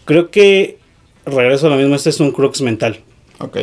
Creo 0.03 0.31
que, 0.31 0.79
regreso 1.25 1.67
a 1.67 1.69
lo 1.69 1.77
mismo, 1.77 1.95
este 1.95 2.09
es 2.09 2.19
un 2.19 2.33
crux 2.33 2.61
mental. 2.61 2.99
Ok. 3.39 3.57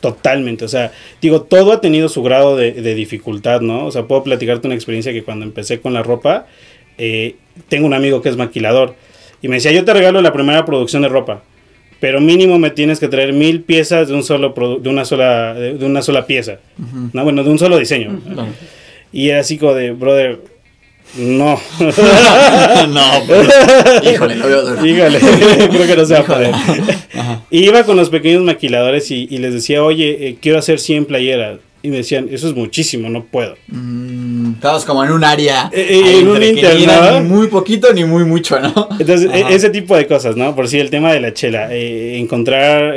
Totalmente, 0.00 0.64
o 0.64 0.68
sea, 0.68 0.92
digo, 1.20 1.42
todo 1.42 1.72
ha 1.72 1.80
tenido 1.80 2.08
su 2.08 2.22
grado 2.22 2.56
de, 2.56 2.94
dificultad, 2.94 3.60
¿no? 3.60 3.86
O 3.86 3.92
sea, 3.92 4.04
puedo 4.04 4.22
platicarte 4.22 4.66
una 4.66 4.74
experiencia 4.74 5.12
que 5.12 5.22
cuando 5.22 5.44
empecé 5.44 5.80
con 5.80 5.92
la 5.92 6.02
ropa, 6.02 6.46
eh, 6.96 7.36
tengo 7.68 7.86
un 7.86 7.92
amigo 7.92 8.22
que 8.22 8.30
es 8.30 8.36
maquilador 8.36 8.94
y 9.42 9.48
me 9.48 9.56
decía, 9.56 9.72
yo 9.72 9.84
te 9.84 9.92
regalo 9.92 10.22
la 10.22 10.32
primera 10.32 10.64
producción 10.64 11.02
de 11.02 11.08
ropa, 11.08 11.42
pero 12.00 12.20
mínimo 12.20 12.58
me 12.58 12.70
tienes 12.70 12.98
que 12.98 13.08
traer 13.08 13.34
mil 13.34 13.62
piezas 13.62 14.08
de 14.08 14.14
un 14.14 14.22
solo 14.22 14.54
de 14.80 14.88
una 14.88 15.04
sola 15.04 15.52
de, 15.54 15.84
una 15.84 16.00
sola 16.00 16.26
pieza, 16.26 16.60
no, 17.12 17.24
bueno, 17.24 17.44
de 17.44 17.50
un 17.50 17.58
solo 17.58 17.78
diseño. 17.78 18.20
Y 19.12 19.28
era 19.28 19.40
así 19.40 19.58
como 19.58 19.74
de, 19.74 19.90
brother, 19.90 20.40
no. 21.16 21.60
no, 22.88 23.10
pues, 23.26 23.48
híjole, 24.04 24.36
no 24.36 24.46
veo 24.46 24.86
Híjole, 24.86 25.18
creo 25.70 25.86
que 25.86 25.96
no 25.96 26.04
se 26.04 26.14
va 26.14 26.20
a 26.20 26.24
poder. 26.24 26.54
Iba 27.50 27.84
con 27.84 27.96
los 27.96 28.10
pequeños 28.10 28.42
maquiladores 28.42 29.10
y, 29.10 29.26
les 29.38 29.54
decía, 29.54 29.82
oye, 29.82 30.28
eh, 30.28 30.38
quiero 30.40 30.58
hacer 30.58 30.78
100 30.78 31.06
playeras. 31.06 31.58
Y 31.82 31.88
me 31.88 31.98
decían, 31.98 32.28
eso 32.30 32.46
es 32.46 32.54
muchísimo, 32.54 33.08
no 33.08 33.24
puedo. 33.24 33.56
Mm, 33.68 34.52
estabas 34.52 34.84
como 34.84 35.02
en 35.02 35.12
un 35.12 35.24
área. 35.24 35.70
Eh, 35.72 35.86
eh, 35.88 36.18
en 36.18 36.28
un 36.28 36.42
internado. 36.42 37.22
Ni 37.22 37.26
muy 37.26 37.46
poquito 37.46 37.90
ni 37.94 38.04
muy 38.04 38.24
mucho, 38.24 38.60
¿no? 38.60 38.88
Entonces, 38.98 39.30
e, 39.32 39.54
ese 39.54 39.70
tipo 39.70 39.96
de 39.96 40.06
cosas, 40.06 40.36
¿no? 40.36 40.54
Por 40.54 40.68
si 40.68 40.78
el 40.78 40.90
tema 40.90 41.10
de 41.10 41.20
la 41.20 41.32
chela, 41.32 41.68
eh, 41.70 42.18
encontrar 42.18 42.94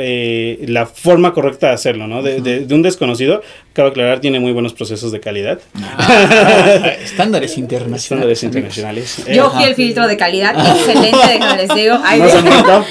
la 0.66 0.84
forma 0.84 1.32
correcta 1.32 1.68
de 1.68 1.72
hacerlo, 1.72 2.06
¿no? 2.06 2.22
De, 2.22 2.42
de, 2.42 2.74
un 2.74 2.82
desconocido, 2.82 3.40
cabe 3.74 3.88
aclarar, 3.88 4.20
tiene 4.20 4.38
muy 4.38 4.52
buenos 4.52 4.72
procesos 4.72 5.10
de 5.10 5.18
calidad. 5.18 5.58
Ah, 5.74 6.92
estándares 7.02 7.58
internacionales. 7.64 8.04
Estándares 8.04 8.42
internacionales. 8.44 9.24
Yo 9.34 9.50
fui 9.50 9.64
el 9.64 9.74
filtro 9.74 10.06
de 10.06 10.16
calidad, 10.16 10.54
excelente, 10.56 11.18
déjame 11.28 11.56
les 11.56 11.74
digo. 11.74 11.98
¿No 11.98 12.42
muerto? 12.42 12.84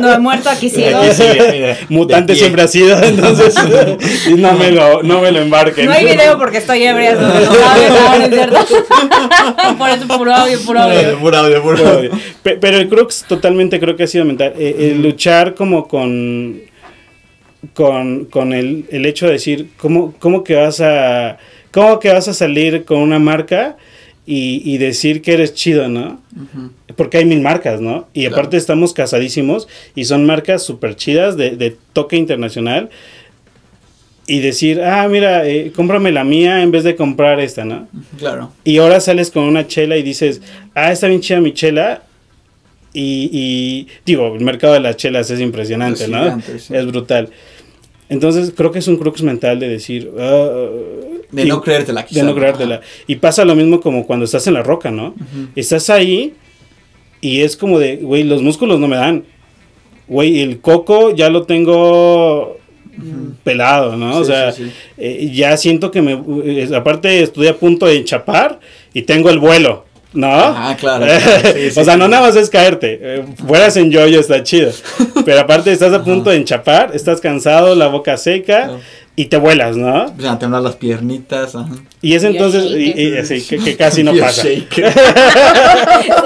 no 0.00 0.14
he 0.14 0.18
muerto, 0.18 0.48
aquí 0.48 0.70
sigo. 0.70 1.02
Mutante 1.90 2.34
siempre 2.34 2.62
ha 2.62 2.68
sido, 2.68 2.98
entonces 3.02 3.54
no 4.36 4.54
me 4.54 4.72
lo 4.72 5.02
no, 5.02 5.20
me 5.20 5.32
lo 5.32 5.40
embarquen. 5.40 5.84
No 5.84 5.92
hay 5.92 6.06
video 6.06 6.38
porque 6.38 6.56
estoy 6.58 6.82
ebria, 6.82 7.14
no. 7.14 7.30
Por 9.78 9.90
eso 9.90 10.08
puro 10.08 10.34
audio, 10.34 10.58
puro 10.62 10.80
audio. 10.80 11.18
Puro 11.18 11.36
audio, 11.36 11.62
puro 11.62 11.88
audio. 11.88 12.10
Pero 12.42 12.78
el 12.78 12.88
crux 12.88 13.26
totalmente 13.28 13.78
creo 13.78 13.96
que 13.96 14.04
ha 14.04 14.06
sido 14.06 14.24
mental. 14.24 14.54
Eh, 14.58 14.96
luchar 14.98 15.54
como 15.54 15.86
con 15.86 16.69
con, 17.74 18.24
con 18.26 18.52
el, 18.52 18.86
el, 18.90 19.06
hecho 19.06 19.26
de 19.26 19.32
decir 19.32 19.70
cómo, 19.76 20.14
cómo 20.18 20.44
que 20.44 20.54
vas 20.54 20.80
a 20.80 21.38
cómo 21.70 21.98
que 22.00 22.10
vas 22.10 22.26
a 22.28 22.34
salir 22.34 22.84
con 22.84 22.98
una 22.98 23.18
marca 23.18 23.76
y, 24.26 24.62
y 24.64 24.78
decir 24.78 25.22
que 25.22 25.32
eres 25.32 25.54
chido, 25.54 25.88
¿no? 25.88 26.20
Porque 26.96 27.18
hay 27.18 27.24
mil 27.24 27.40
marcas, 27.40 27.80
¿no? 27.80 28.08
Y 28.12 28.26
aparte 28.26 28.56
estamos 28.56 28.92
casadísimos 28.92 29.68
y 29.94 30.04
son 30.04 30.24
marcas 30.24 30.62
súper 30.62 30.96
chidas 30.96 31.36
de, 31.36 31.56
de 31.56 31.76
toque 31.92 32.16
internacional 32.16 32.90
y 34.26 34.38
decir, 34.38 34.80
ah, 34.82 35.08
mira, 35.08 35.44
eh, 35.48 35.72
cómprame 35.74 36.12
la 36.12 36.22
mía 36.22 36.62
en 36.62 36.70
vez 36.70 36.84
de 36.84 36.94
comprar 36.94 37.40
esta, 37.40 37.64
¿no? 37.64 37.88
Claro. 38.16 38.52
Y 38.62 38.78
ahora 38.78 39.00
sales 39.00 39.30
con 39.30 39.42
una 39.42 39.66
chela 39.66 39.96
y 39.96 40.04
dices, 40.04 40.40
ah, 40.74 40.92
está 40.92 41.08
bien 41.08 41.20
chida 41.20 41.40
mi 41.40 41.52
chela. 41.52 42.04
Y, 42.92 43.86
digo, 44.04 44.34
el 44.34 44.44
mercado 44.44 44.74
de 44.74 44.80
las 44.80 44.96
chelas 44.96 45.30
es 45.30 45.40
impresionante, 45.40 46.08
¿no? 46.08 46.40
Es 46.54 46.86
brutal. 46.86 47.30
Entonces 48.08 48.52
creo 48.56 48.72
que 48.72 48.80
es 48.80 48.88
un 48.88 48.96
crux 48.96 49.22
mental 49.22 49.60
de 49.60 49.68
decir... 49.68 50.10
Ah, 50.18 50.68
de 51.30 51.44
no 51.44 51.62
creértela. 51.62 52.04
De 52.10 52.22
no 52.24 52.34
creértela. 52.34 52.80
Y 53.06 53.16
pasa 53.16 53.44
lo 53.44 53.54
mismo 53.54 53.80
como 53.80 54.04
cuando 54.04 54.24
estás 54.24 54.46
en 54.48 54.54
la 54.54 54.62
roca, 54.62 54.90
¿no? 54.90 55.14
Estás 55.54 55.90
ahí 55.90 56.34
y 57.20 57.42
es 57.42 57.56
como 57.56 57.78
de, 57.78 57.96
güey, 57.96 58.24
los 58.24 58.42
músculos 58.42 58.80
no 58.80 58.88
me 58.88 58.96
dan. 58.96 59.24
Güey, 60.08 60.40
el 60.40 60.60
coco 60.60 61.14
ya 61.14 61.30
lo 61.30 61.44
tengo 61.44 62.58
pelado, 63.44 63.96
¿no? 63.96 64.18
o 64.18 64.24
sea, 64.24 64.52
eh, 64.98 65.30
ya 65.32 65.56
siento 65.56 65.90
que 65.90 66.02
me... 66.02 66.20
Eh, 66.44 66.68
aparte 66.74 67.22
estoy 67.22 67.46
a 67.46 67.56
punto 67.56 67.86
de 67.86 67.96
enchapar 67.96 68.60
y 68.92 69.02
tengo 69.02 69.30
el 69.30 69.38
vuelo. 69.38 69.86
¿No? 70.12 70.28
Ah, 70.28 70.76
claro. 70.78 71.06
o 71.76 71.84
sea, 71.84 71.96
no 71.96 72.08
nada 72.08 72.26
más 72.26 72.36
es 72.36 72.50
caerte. 72.50 72.98
Eh, 73.00 73.24
fueras 73.46 73.76
en 73.76 73.90
yoyo 73.90 74.20
está 74.20 74.42
chido. 74.42 74.72
Pero 75.24 75.40
aparte 75.40 75.72
estás 75.72 75.92
a 75.92 76.02
punto 76.02 76.30
de 76.30 76.36
enchapar, 76.36 76.90
estás 76.94 77.20
cansado, 77.20 77.74
la 77.74 77.86
boca 77.86 78.16
seca 78.16 78.72
y 79.16 79.26
te 79.26 79.36
vuelas, 79.36 79.76
¿no? 79.76 80.06
O 80.06 80.20
sea, 80.20 80.38
temblar 80.38 80.62
las 80.62 80.76
piernitas. 80.76 81.52
Y 82.00 82.14
es 82.14 82.24
entonces, 82.24 82.64
y, 82.72 83.16
así, 83.18 83.42
que, 83.42 83.76
casi 83.76 84.02
no 84.04 84.14
pasa. 84.14 84.48
es 84.48 84.64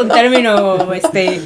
un 0.00 0.08
término, 0.08 0.92
este, 0.92 1.40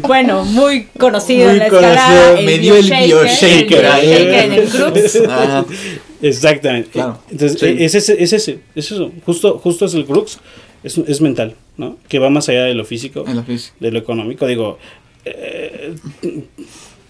bueno, 0.00 0.44
muy 0.44 0.86
conocido 0.98 1.50
en 1.50 1.58
la 1.58 1.66
escalada. 1.66 2.40
Me 2.40 2.58
dio 2.58 2.76
el 2.76 2.90
bioshaker. 2.90 3.84
El 4.02 4.34
en 4.34 4.52
el 4.52 4.68
crux. 4.68 5.22
Exactamente. 6.22 6.88
Claro. 6.90 7.18
Entonces, 7.30 7.62
es 7.62 7.94
ese, 7.94 8.22
es 8.22 8.32
ese, 8.32 8.60
es 8.74 8.90
eso. 8.90 9.12
Justo, 9.26 9.60
justo 9.62 9.84
es 9.84 9.94
el 9.94 10.06
crux. 10.06 10.38
Es, 10.84 10.98
es 10.98 11.20
mental, 11.20 11.54
¿no? 11.76 11.96
Que 12.08 12.18
va 12.18 12.30
más 12.30 12.48
allá 12.48 12.64
de 12.64 12.74
lo 12.74 12.84
físico, 12.84 13.24
lo 13.26 13.42
físico. 13.42 13.74
de 13.80 13.90
lo 13.90 13.98
económico. 13.98 14.46
Digo, 14.46 14.78
eh, 15.24 15.94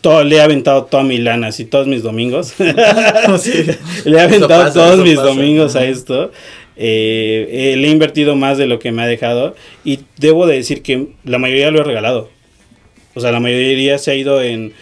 todo, 0.00 0.22
le 0.22 0.36
he 0.36 0.40
aventado 0.40 0.84
toda 0.84 1.02
mi 1.02 1.18
lana, 1.18 1.48
así 1.48 1.64
todos 1.64 1.86
mis 1.86 2.02
domingos. 2.02 2.54
le 2.58 4.16
he 4.16 4.20
aventado 4.20 4.72
todos 4.72 5.00
mis 5.00 5.16
domingos 5.16 5.74
a 5.76 5.84
esto. 5.84 6.30
Eh, 6.76 7.48
eh, 7.50 7.76
le 7.76 7.88
he 7.88 7.90
invertido 7.90 8.36
más 8.36 8.58
de 8.58 8.66
lo 8.66 8.78
que 8.78 8.92
me 8.92 9.02
ha 9.02 9.06
dejado. 9.06 9.56
Y 9.84 10.00
debo 10.18 10.46
de 10.46 10.56
decir 10.56 10.82
que 10.82 11.08
la 11.24 11.38
mayoría 11.38 11.70
lo 11.70 11.80
he 11.80 11.84
regalado. 11.84 12.30
O 13.14 13.20
sea, 13.20 13.32
la 13.32 13.40
mayoría 13.40 13.98
se 13.98 14.10
ha 14.10 14.14
ido 14.14 14.42
en, 14.42 14.72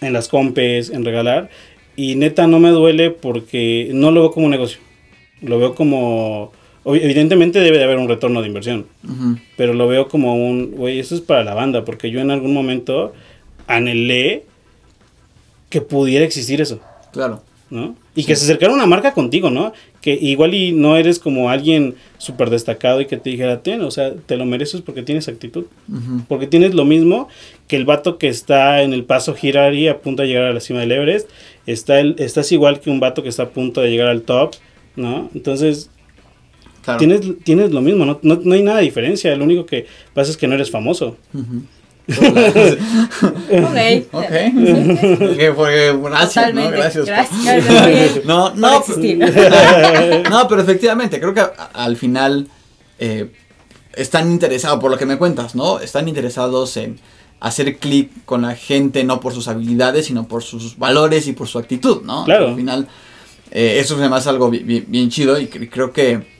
en 0.00 0.12
las 0.12 0.28
compes, 0.28 0.90
en 0.90 1.04
regalar. 1.04 1.50
Y 1.94 2.14
neta 2.14 2.46
no 2.46 2.58
me 2.58 2.70
duele 2.70 3.10
porque 3.10 3.90
no 3.92 4.10
lo 4.10 4.22
veo 4.22 4.30
como 4.32 4.46
un 4.46 4.52
negocio. 4.52 4.80
Lo 5.40 5.58
veo 5.58 5.74
como... 5.74 6.52
Evidentemente 6.84 7.60
debe 7.60 7.78
de 7.78 7.84
haber 7.84 7.98
un 7.98 8.08
retorno 8.08 8.40
de 8.40 8.48
inversión. 8.48 8.86
Pero 9.56 9.74
lo 9.74 9.86
veo 9.86 10.08
como 10.08 10.34
un... 10.34 10.72
Güey, 10.72 10.98
eso 10.98 11.14
es 11.14 11.20
para 11.20 11.44
la 11.44 11.54
banda. 11.54 11.84
Porque 11.84 12.10
yo 12.10 12.20
en 12.20 12.30
algún 12.30 12.54
momento 12.54 13.12
anhelé 13.66 14.44
que 15.68 15.80
pudiera 15.80 16.24
existir 16.24 16.60
eso. 16.60 16.80
Claro. 17.12 17.42
¿No? 17.70 17.94
Y 18.16 18.24
que 18.24 18.34
se 18.34 18.44
acercara 18.44 18.72
una 18.72 18.86
marca 18.86 19.14
contigo, 19.14 19.48
¿no? 19.48 19.72
Que 20.00 20.14
igual 20.14 20.54
y 20.54 20.72
no 20.72 20.96
eres 20.96 21.20
como 21.20 21.50
alguien 21.50 21.94
súper 22.18 22.50
destacado 22.50 23.00
y 23.00 23.06
que 23.06 23.16
te 23.16 23.30
dijera, 23.30 23.62
ten, 23.62 23.82
o 23.82 23.92
sea, 23.92 24.12
te 24.14 24.36
lo 24.36 24.44
mereces 24.44 24.80
porque 24.80 25.02
tienes 25.02 25.28
actitud. 25.28 25.66
Porque 26.26 26.48
tienes 26.48 26.74
lo 26.74 26.84
mismo 26.84 27.28
que 27.68 27.76
el 27.76 27.84
vato 27.84 28.18
que 28.18 28.26
está 28.26 28.82
en 28.82 28.92
el 28.92 29.04
paso 29.04 29.34
Girari 29.34 29.86
a 29.86 30.00
punto 30.00 30.22
de 30.22 30.28
llegar 30.28 30.44
a 30.44 30.52
la 30.52 30.58
cima 30.58 30.80
del 30.80 30.90
Everest. 30.90 31.30
Está 31.66 32.00
el, 32.00 32.16
estás 32.18 32.50
igual 32.50 32.80
que 32.80 32.90
un 32.90 32.98
vato 32.98 33.22
que 33.22 33.28
está 33.28 33.44
a 33.44 33.48
punto 33.50 33.80
de 33.80 33.90
llegar 33.90 34.08
al 34.08 34.22
top, 34.22 34.56
¿no? 34.96 35.30
Entonces, 35.32 35.90
tienes, 36.98 37.20
tienes 37.44 37.72
lo 37.72 37.80
mismo, 37.80 38.04
¿no? 38.04 38.18
¿no? 38.22 38.40
No, 38.42 38.54
hay 38.54 38.62
nada 38.62 38.78
de 38.78 38.84
diferencia. 38.84 39.34
Lo 39.36 39.44
único 39.44 39.66
que 39.66 39.86
pasa 40.14 40.30
es 40.30 40.36
que 40.36 40.46
no 40.46 40.54
eres 40.54 40.70
famoso 40.70 41.16
ok. 42.08 42.16
Ok. 44.12 44.26
Porque, 45.56 45.98
gracias, 46.02 46.54
¿no? 46.54 46.70
Gracias. 46.70 47.06
gracias 47.06 48.24
no, 48.24 48.54
no, 48.54 48.82
no, 50.30 50.48
pero 50.48 50.62
efectivamente, 50.62 51.20
creo 51.20 51.34
que 51.34 51.42
al 51.72 51.96
final 51.96 52.48
eh, 52.98 53.30
están 53.94 54.30
interesados, 54.30 54.80
por 54.80 54.90
lo 54.90 54.98
que 54.98 55.06
me 55.06 55.18
cuentas, 55.18 55.54
¿no? 55.54 55.80
Están 55.80 56.08
interesados 56.08 56.76
en 56.76 56.98
hacer 57.40 57.78
clic 57.78 58.10
con 58.24 58.42
la 58.42 58.54
gente, 58.54 59.02
no 59.04 59.20
por 59.20 59.32
sus 59.32 59.48
habilidades, 59.48 60.06
sino 60.06 60.28
por 60.28 60.42
sus 60.42 60.78
valores 60.78 61.26
y 61.26 61.32
por 61.32 61.48
su 61.48 61.58
actitud, 61.58 62.02
¿no? 62.02 62.24
Claro. 62.24 62.48
Al 62.48 62.56
final, 62.56 62.88
eh, 63.50 63.78
eso 63.80 63.94
es 63.94 64.00
además 64.00 64.26
algo 64.26 64.50
bien, 64.50 64.84
bien 64.88 65.08
chido 65.08 65.40
y 65.40 65.46
creo 65.46 65.92
que 65.92 66.39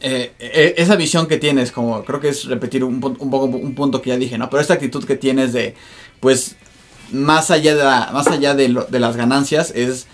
eh, 0.00 0.32
eh, 0.38 0.74
esa 0.78 0.96
visión 0.96 1.26
que 1.26 1.36
tienes, 1.36 1.70
como 1.70 2.04
creo 2.04 2.20
que 2.20 2.28
es 2.28 2.46
repetir 2.46 2.84
un, 2.84 2.94
un, 2.94 3.30
poco 3.30 3.44
un 3.44 3.74
punto 3.74 4.00
que 4.00 4.10
ya 4.10 4.16
dije, 4.16 4.38
¿no? 4.38 4.48
Pero 4.50 4.60
esta 4.60 4.74
actitud 4.74 5.04
que 5.04 5.16
tienes 5.16 5.52
de, 5.52 5.74
pues, 6.20 6.56
más 7.12 7.50
allá 7.50 7.74
de, 7.74 7.84
más 8.12 8.26
allá 8.28 8.54
de, 8.54 8.84
de 8.88 9.00
las 9.00 9.16
ganancias, 9.16 9.72
es, 9.74 10.06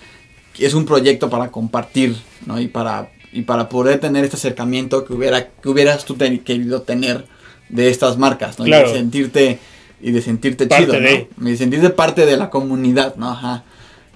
es 0.59 0.73
un 0.73 0.85
proyecto 0.85 1.29
para 1.29 1.51
compartir, 1.51 2.15
¿no? 2.45 2.59
Y 2.59 2.67
para, 2.67 3.11
y 3.31 3.43
para 3.43 3.69
poder 3.69 3.99
tener 3.99 4.23
este 4.23 4.35
acercamiento 4.37 5.05
que, 5.05 5.13
hubiera, 5.13 5.47
que 5.49 5.69
hubieras 5.69 6.05
tú 6.05 6.17
querido 6.17 6.81
tener 6.81 7.25
de 7.69 7.89
estas 7.89 8.17
marcas, 8.17 8.59
¿no? 8.59 8.67
Y 8.67 8.71
de 8.71 8.87
sentirte, 8.87 9.59
y 10.01 10.11
de 10.11 10.21
sentirte 10.21 10.67
chido, 10.67 10.93
¿no? 10.99 11.09
Y 11.09 11.51
de 11.51 11.57
sentirte 11.57 11.89
parte 11.89 12.25
de 12.25 12.37
la 12.37 12.49
comunidad, 12.49 13.15
¿no? 13.15 13.31
Ajá. 13.31 13.63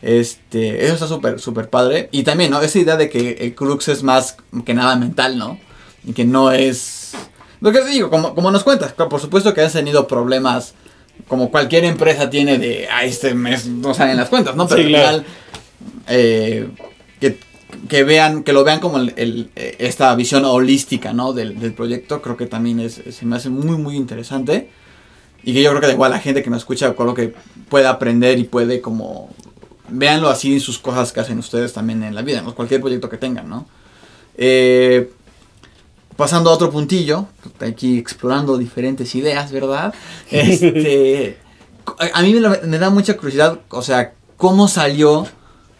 Este, 0.05 0.85
eso 0.85 0.93
está 0.93 1.07
súper, 1.07 1.39
súper 1.39 1.69
padre. 1.69 2.09
Y 2.11 2.21
también, 2.21 2.51
¿no? 2.51 2.61
Esa 2.61 2.77
idea 2.77 2.95
de 2.95 3.09
que 3.09 3.31
el 3.41 3.55
crux 3.55 3.87
es 3.87 4.03
más 4.03 4.37
que 4.63 4.75
nada 4.75 4.95
mental, 4.95 5.35
¿no? 5.37 5.59
Y 6.05 6.13
que 6.13 6.25
no 6.25 6.51
es... 6.51 7.13
Lo 7.59 7.71
que 7.71 7.79
te 7.79 7.89
digo, 7.89 8.11
como, 8.11 8.35
como 8.35 8.51
nos 8.51 8.63
cuentas, 8.63 8.93
por 8.93 9.19
supuesto 9.19 9.53
que 9.55 9.61
has 9.61 9.73
tenido 9.73 10.07
problemas 10.07 10.75
como 11.27 11.49
cualquier 11.49 11.85
empresa 11.85 12.29
tiene 12.29 12.59
de, 12.59 12.87
a 12.87 13.03
este 13.03 13.33
mes 13.33 13.65
no 13.65 13.93
salen 13.95 14.17
las 14.17 14.29
cuentas, 14.29 14.55
¿no? 14.55 14.67
Pero 14.67 14.81
Sí, 14.81 14.83
al 14.83 14.89
claro. 15.01 15.07
final, 15.23 15.25
eh, 16.09 16.69
que, 17.19 17.39
que 17.89 18.03
vean, 18.03 18.43
que 18.43 18.53
lo 18.53 18.63
vean 18.63 18.79
como 18.79 18.97
el, 18.99 19.13
el- 19.15 19.49
eh, 19.55 19.75
esta 19.79 20.13
visión 20.13 20.45
holística, 20.45 21.13
¿no? 21.13 21.33
Del, 21.33 21.57
del 21.59 21.73
proyecto, 21.73 22.21
creo 22.21 22.37
que 22.37 22.45
también 22.45 22.79
es, 22.79 23.01
se 23.09 23.25
me 23.25 23.37
hace 23.37 23.49
muy, 23.49 23.77
muy 23.77 23.95
interesante. 23.95 24.69
Y 25.43 25.53
que 25.53 25.63
yo 25.63 25.69
creo 25.71 25.81
que 25.81 25.91
igual 25.91 26.11
la 26.11 26.19
gente 26.19 26.43
que 26.43 26.49
me 26.49 26.57
escucha, 26.57 26.93
con 26.93 27.07
lo 27.07 27.13
que 27.13 27.33
pueda 27.69 27.89
aprender 27.91 28.37
y 28.37 28.43
puede 28.43 28.81
como, 28.81 29.29
véanlo 29.89 30.29
así 30.29 30.53
en 30.53 30.59
sus 30.59 30.77
cosas 30.79 31.11
que 31.11 31.19
hacen 31.19 31.37
ustedes 31.39 31.73
también 31.73 32.03
en 32.03 32.15
la 32.15 32.21
vida. 32.21 32.41
Cualquier 32.55 32.81
proyecto 32.81 33.09
que 33.09 33.17
tengan, 33.17 33.49
¿no? 33.49 33.65
Eh, 34.37 35.11
pasando 36.17 36.49
a 36.49 36.53
otro 36.53 36.71
puntillo, 36.71 37.27
aquí 37.59 37.97
explorando 37.97 38.57
diferentes 38.57 39.13
ideas, 39.15 39.51
¿verdad? 39.51 39.93
Este, 40.31 41.37
a 42.13 42.21
mí 42.23 42.33
me, 42.33 42.49
me 42.63 42.77
da 42.79 42.89
mucha 42.89 43.15
curiosidad, 43.15 43.59
o 43.69 43.81
sea, 43.81 44.13
cómo 44.37 44.67
salió 44.67 45.27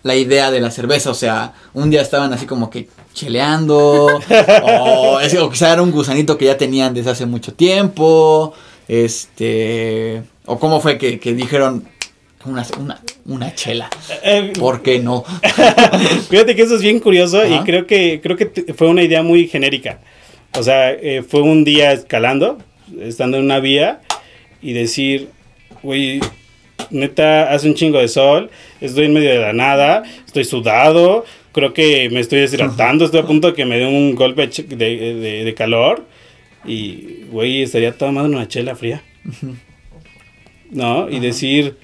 la 0.03 0.15
idea 0.15 0.51
de 0.51 0.59
la 0.61 0.69
cerveza, 0.69 1.09
o 1.09 1.15
sea, 1.15 1.53
un 1.73 1.89
día 1.89 2.01
estaban 2.03 2.31
así 2.31 2.45
como 2.45 2.69
que 2.69 2.87
cheleando, 3.13 4.05
o, 4.63 5.19
es- 5.19 5.35
o 5.35 5.49
quizá 5.49 5.73
era 5.73 5.81
un 5.81 5.91
gusanito 5.91 6.37
que 6.37 6.45
ya 6.45 6.57
tenían 6.57 6.93
desde 6.93 7.09
hace 7.11 7.25
mucho 7.25 7.53
tiempo, 7.53 8.53
este, 8.87 10.23
o 10.45 10.59
cómo 10.59 10.79
fue 10.79 10.97
que, 10.99 11.19
que 11.19 11.33
dijeron 11.33 11.87
una, 12.45 12.65
una, 12.79 13.01
una 13.25 13.53
chela, 13.55 13.89
Eh, 14.23 14.53
¿por 14.57 14.81
qué 14.81 14.99
no? 14.99 15.23
Fíjate 16.29 16.55
que 16.55 16.61
eso 16.63 16.75
es 16.75 16.81
bien 16.81 16.99
curioso 16.99 17.45
y 17.45 17.57
creo 17.65 17.85
que 17.87 18.19
creo 18.21 18.37
que 18.37 18.73
fue 18.75 18.87
una 18.87 19.03
idea 19.03 19.23
muy 19.23 19.47
genérica. 19.47 19.99
O 20.57 20.63
sea, 20.63 20.91
eh, 20.91 21.23
fue 21.27 21.41
un 21.41 21.63
día 21.63 21.91
escalando, 21.91 22.59
estando 23.01 23.37
en 23.37 23.43
una 23.45 23.59
vía 23.59 24.01
y 24.61 24.73
decir, 24.73 25.29
güey, 25.83 26.19
neta, 26.89 27.51
hace 27.51 27.67
un 27.67 27.75
chingo 27.75 27.99
de 27.99 28.07
sol, 28.07 28.49
estoy 28.81 29.05
en 29.05 29.13
medio 29.13 29.29
de 29.31 29.39
la 29.39 29.53
nada, 29.53 30.03
estoy 30.25 30.45
sudado, 30.45 31.25
creo 31.51 31.73
que 31.73 32.09
me 32.09 32.19
estoy 32.19 32.39
deshidratando, 32.39 33.05
estoy 33.05 33.19
a 33.21 33.25
punto 33.25 33.47
de 33.49 33.53
que 33.53 33.65
me 33.65 33.77
dé 33.77 33.85
un 33.85 34.15
golpe 34.15 34.43
de, 34.47 34.49
ch- 34.53 34.67
de- 34.67 35.13
de- 35.15 35.43
de 35.43 35.53
calor 35.53 36.05
y, 36.65 37.25
güey, 37.31 37.61
estaría 37.63 37.91
tomando 37.97 38.35
una 38.37 38.47
chela 38.47 38.75
fría. 38.75 39.01
¿No? 40.71 41.09
Y 41.09 41.19
decir... 41.19 41.77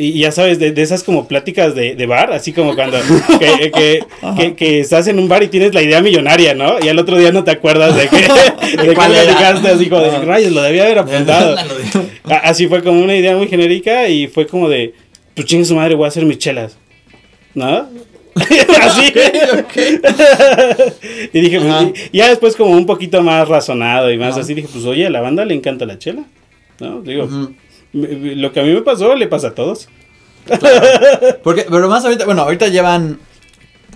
Y 0.00 0.20
ya 0.20 0.30
sabes, 0.30 0.60
de, 0.60 0.70
de 0.70 0.80
esas 0.80 1.02
como 1.02 1.26
pláticas 1.26 1.74
de, 1.74 1.96
de 1.96 2.06
bar, 2.06 2.32
así 2.32 2.52
como 2.52 2.76
cuando 2.76 2.98
que, 3.40 3.72
que, 3.72 4.04
que, 4.36 4.54
que 4.54 4.78
estás 4.78 5.08
en 5.08 5.18
un 5.18 5.26
bar 5.28 5.42
y 5.42 5.48
tienes 5.48 5.74
la 5.74 5.82
idea 5.82 6.00
millonaria, 6.00 6.54
¿no? 6.54 6.76
Y 6.80 6.88
al 6.88 7.00
otro 7.00 7.18
día 7.18 7.32
no 7.32 7.42
te 7.42 7.50
acuerdas 7.50 7.96
de 7.96 8.06
que, 8.06 8.16
de 8.86 8.92
platicaste, 8.92 9.66
así 9.66 9.88
como 9.88 10.02
de 10.02 10.16
rayos, 10.20 10.52
lo 10.52 10.62
debía 10.62 10.84
haber 10.84 11.00
apuntado. 11.00 11.56
Así 12.44 12.68
fue 12.68 12.84
como 12.84 13.00
una 13.02 13.16
idea 13.16 13.36
muy 13.36 13.48
genérica 13.48 14.06
y 14.08 14.28
fue 14.28 14.46
como 14.46 14.68
de, 14.68 14.94
pues 15.34 15.48
chingue 15.48 15.64
su 15.64 15.74
madre, 15.74 15.96
voy 15.96 16.04
a 16.04 16.08
hacer 16.08 16.24
mis 16.24 16.38
chelas. 16.38 16.76
¿No? 17.54 17.88
Así. 18.80 19.12
y 21.32 21.40
dije, 21.40 21.58
pues, 21.60 22.08
y 22.12 22.18
ya 22.18 22.28
después 22.28 22.54
como 22.54 22.70
un 22.70 22.86
poquito 22.86 23.20
más 23.22 23.48
razonado 23.48 24.12
y 24.12 24.16
más 24.16 24.32
Ajá. 24.32 24.40
así, 24.42 24.54
dije, 24.54 24.68
pues 24.72 24.84
oye, 24.84 25.06
a 25.06 25.10
la 25.10 25.20
banda 25.20 25.44
le 25.44 25.54
encanta 25.54 25.86
la 25.86 25.98
chela. 25.98 26.22
¿No? 26.78 27.00
Digo, 27.00 27.26
me- 27.26 27.48
lo 27.92 28.52
que 28.52 28.60
a 28.60 28.62
mí 28.62 28.72
me 28.72 28.82
pasó 28.82 29.14
le 29.14 29.28
pasa 29.28 29.48
a 29.48 29.54
todos. 29.54 29.88
Porque, 31.42 31.66
pero 31.68 31.88
más 31.88 32.04
ahorita, 32.04 32.24
bueno, 32.24 32.42
ahorita 32.42 32.68
llevan 32.68 33.18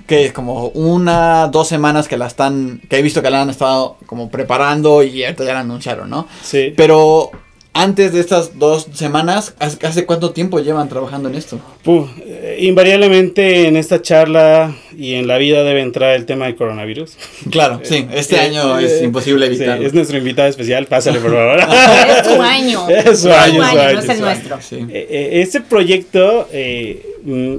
que 0.06 0.26
es 0.26 0.32
como 0.32 0.68
una, 0.68 1.48
dos 1.48 1.68
semanas 1.68 2.08
que 2.08 2.16
la 2.16 2.26
están, 2.26 2.80
que 2.88 2.98
he 2.98 3.02
visto 3.02 3.22
que 3.22 3.30
la 3.30 3.42
han 3.42 3.50
estado 3.50 3.96
como 4.06 4.30
preparando 4.30 5.02
y 5.02 5.24
ahorita 5.24 5.44
ya 5.44 5.54
la 5.54 5.60
anunciaron, 5.60 6.10
¿no? 6.10 6.26
Sí. 6.42 6.74
Pero 6.76 7.30
antes 7.74 8.12
de 8.12 8.20
estas 8.20 8.58
dos 8.58 8.86
semanas, 8.92 9.54
¿hace, 9.58 10.04
cuánto 10.04 10.32
tiempo 10.32 10.58
llevan 10.60 10.88
trabajando 10.90 11.28
en 11.30 11.34
esto? 11.36 11.58
Puf, 11.82 12.10
eh, 12.26 12.58
invariablemente 12.60 13.66
en 13.66 13.76
esta 13.76 14.02
charla 14.02 14.74
y 14.96 15.14
en 15.14 15.26
la 15.26 15.38
vida 15.38 15.62
debe 15.64 15.80
entrar 15.80 16.14
el 16.14 16.26
tema 16.26 16.44
del 16.46 16.56
coronavirus. 16.56 17.16
Claro, 17.50 17.80
sí, 17.82 18.06
este 18.12 18.36
Eh, 18.36 18.40
año 18.40 18.78
eh, 18.78 18.84
es 18.84 19.02
imposible 19.02 19.46
sí, 19.46 19.54
evitarlo. 19.56 19.86
es 19.86 19.94
nuestro 19.94 20.18
invitado 20.18 20.48
especial, 20.48 20.86
pásale 20.86 21.18
por 21.18 21.30
favor. 21.32 21.60
Es 22.08 22.22
tu 22.22 22.42
año. 22.42 22.88
Es 22.90 23.20
su 23.20 23.30
año, 23.32 23.54
su 23.54 23.74
no 23.74 23.80
año, 23.80 23.98
es 24.00 24.08
el 24.08 24.20
nuestro. 24.20 24.60
Sí. 24.60 24.76
Eh, 24.90 25.06
eh, 25.10 25.28
este 25.42 25.60
proyecto 25.62 26.48
eh, 26.52 27.04
mm, 27.24 27.54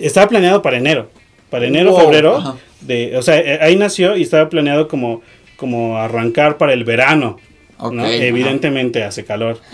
estaba 0.00 0.28
planeado 0.28 0.62
para 0.62 0.76
enero, 0.78 1.10
para 1.50 1.66
enero, 1.66 1.90
Wow, 1.90 2.00
febrero. 2.00 2.36
ajá. 2.36 2.54
De, 2.82 3.16
o 3.16 3.22
sea, 3.22 3.38
eh, 3.38 3.58
ahí 3.62 3.74
nació 3.74 4.16
y 4.16 4.22
estaba 4.22 4.48
planeado 4.48 4.86
como, 4.86 5.22
como 5.56 5.96
arrancar 5.98 6.56
para 6.56 6.72
el 6.72 6.84
verano. 6.84 7.38
Ok, 7.78 7.92
¿no? 7.92 8.06
Evidentemente 8.06 9.04
hace 9.04 9.24
calor. 9.24 9.60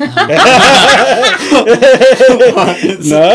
¿No? 3.04 3.30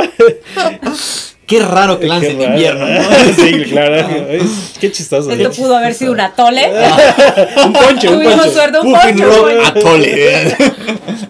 Qué 1.45 1.62
raro 1.62 1.97
que 1.97 2.08
lance 2.08 2.32
en 2.32 2.41
invierno, 2.41 2.86
¿no? 2.86 3.01
sí, 3.38 3.63
claro. 3.69 3.95
Es- 4.30 4.73
Qué 4.82 4.91
chistoso. 4.91 5.32
Esto 5.32 5.43
¿no? 5.47 5.51
pudo 5.51 5.77
haber 5.77 5.93
sido 5.93 6.12
un 6.12 6.19
atole. 6.19 6.69
Un 7.65 7.71
ponche, 7.71 8.10
un 8.10 8.15
Tuvimos 8.15 8.36
ponche. 8.36 8.51
suerte, 8.51 8.80
un 8.80 8.93
Puffin 8.93 9.17
ponche, 9.17 9.63
atole. 9.65 10.12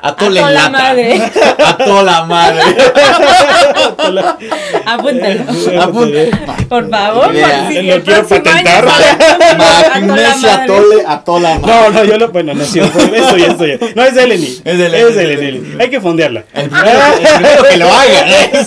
atole 0.01 0.39
en 0.39 0.45
A 0.45 0.47
toda 0.47 0.51
lata. 0.51 0.69
madre. 0.71 1.21
A 1.63 1.77
toda 1.77 2.03
la 2.03 2.25
Apúntalo. 4.87 5.43
Apun- 5.81 6.67
Por 6.69 6.89
favor. 6.89 7.33
Lo 7.33 7.39
el 7.93 8.03
quiero 8.03 8.27
patentar. 8.27 8.85
Magnesia 9.57 10.63
atole 10.63 11.03
a 11.05 11.19
toda 11.23 11.39
la 11.41 11.59
madre. 11.59 11.73
No, 11.73 11.89
no, 11.91 12.03
yo 12.05 12.17
lo. 12.17 12.31
Bueno, 12.31 12.53
no, 12.53 12.63
sí, 12.63 12.79
esto 12.79 13.65
ya. 13.65 13.77
No, 13.95 14.03
es 14.03 14.15
de 14.15 14.23
Eleni. 14.23 14.45
Es 14.63 14.77
de 14.77 14.85
Eleni, 14.85 15.03
Es 15.09 15.15
de 15.15 15.33
es. 15.33 15.61
Hay 15.79 15.89
que 15.89 15.99
fondearla. 16.01 16.43
El 16.53 16.69
primero, 16.69 16.99
el 17.19 17.27
primero 17.27 17.63
que 17.69 17.77
lo 17.77 17.87
haga. 17.87 18.29
¿eh? 18.31 18.65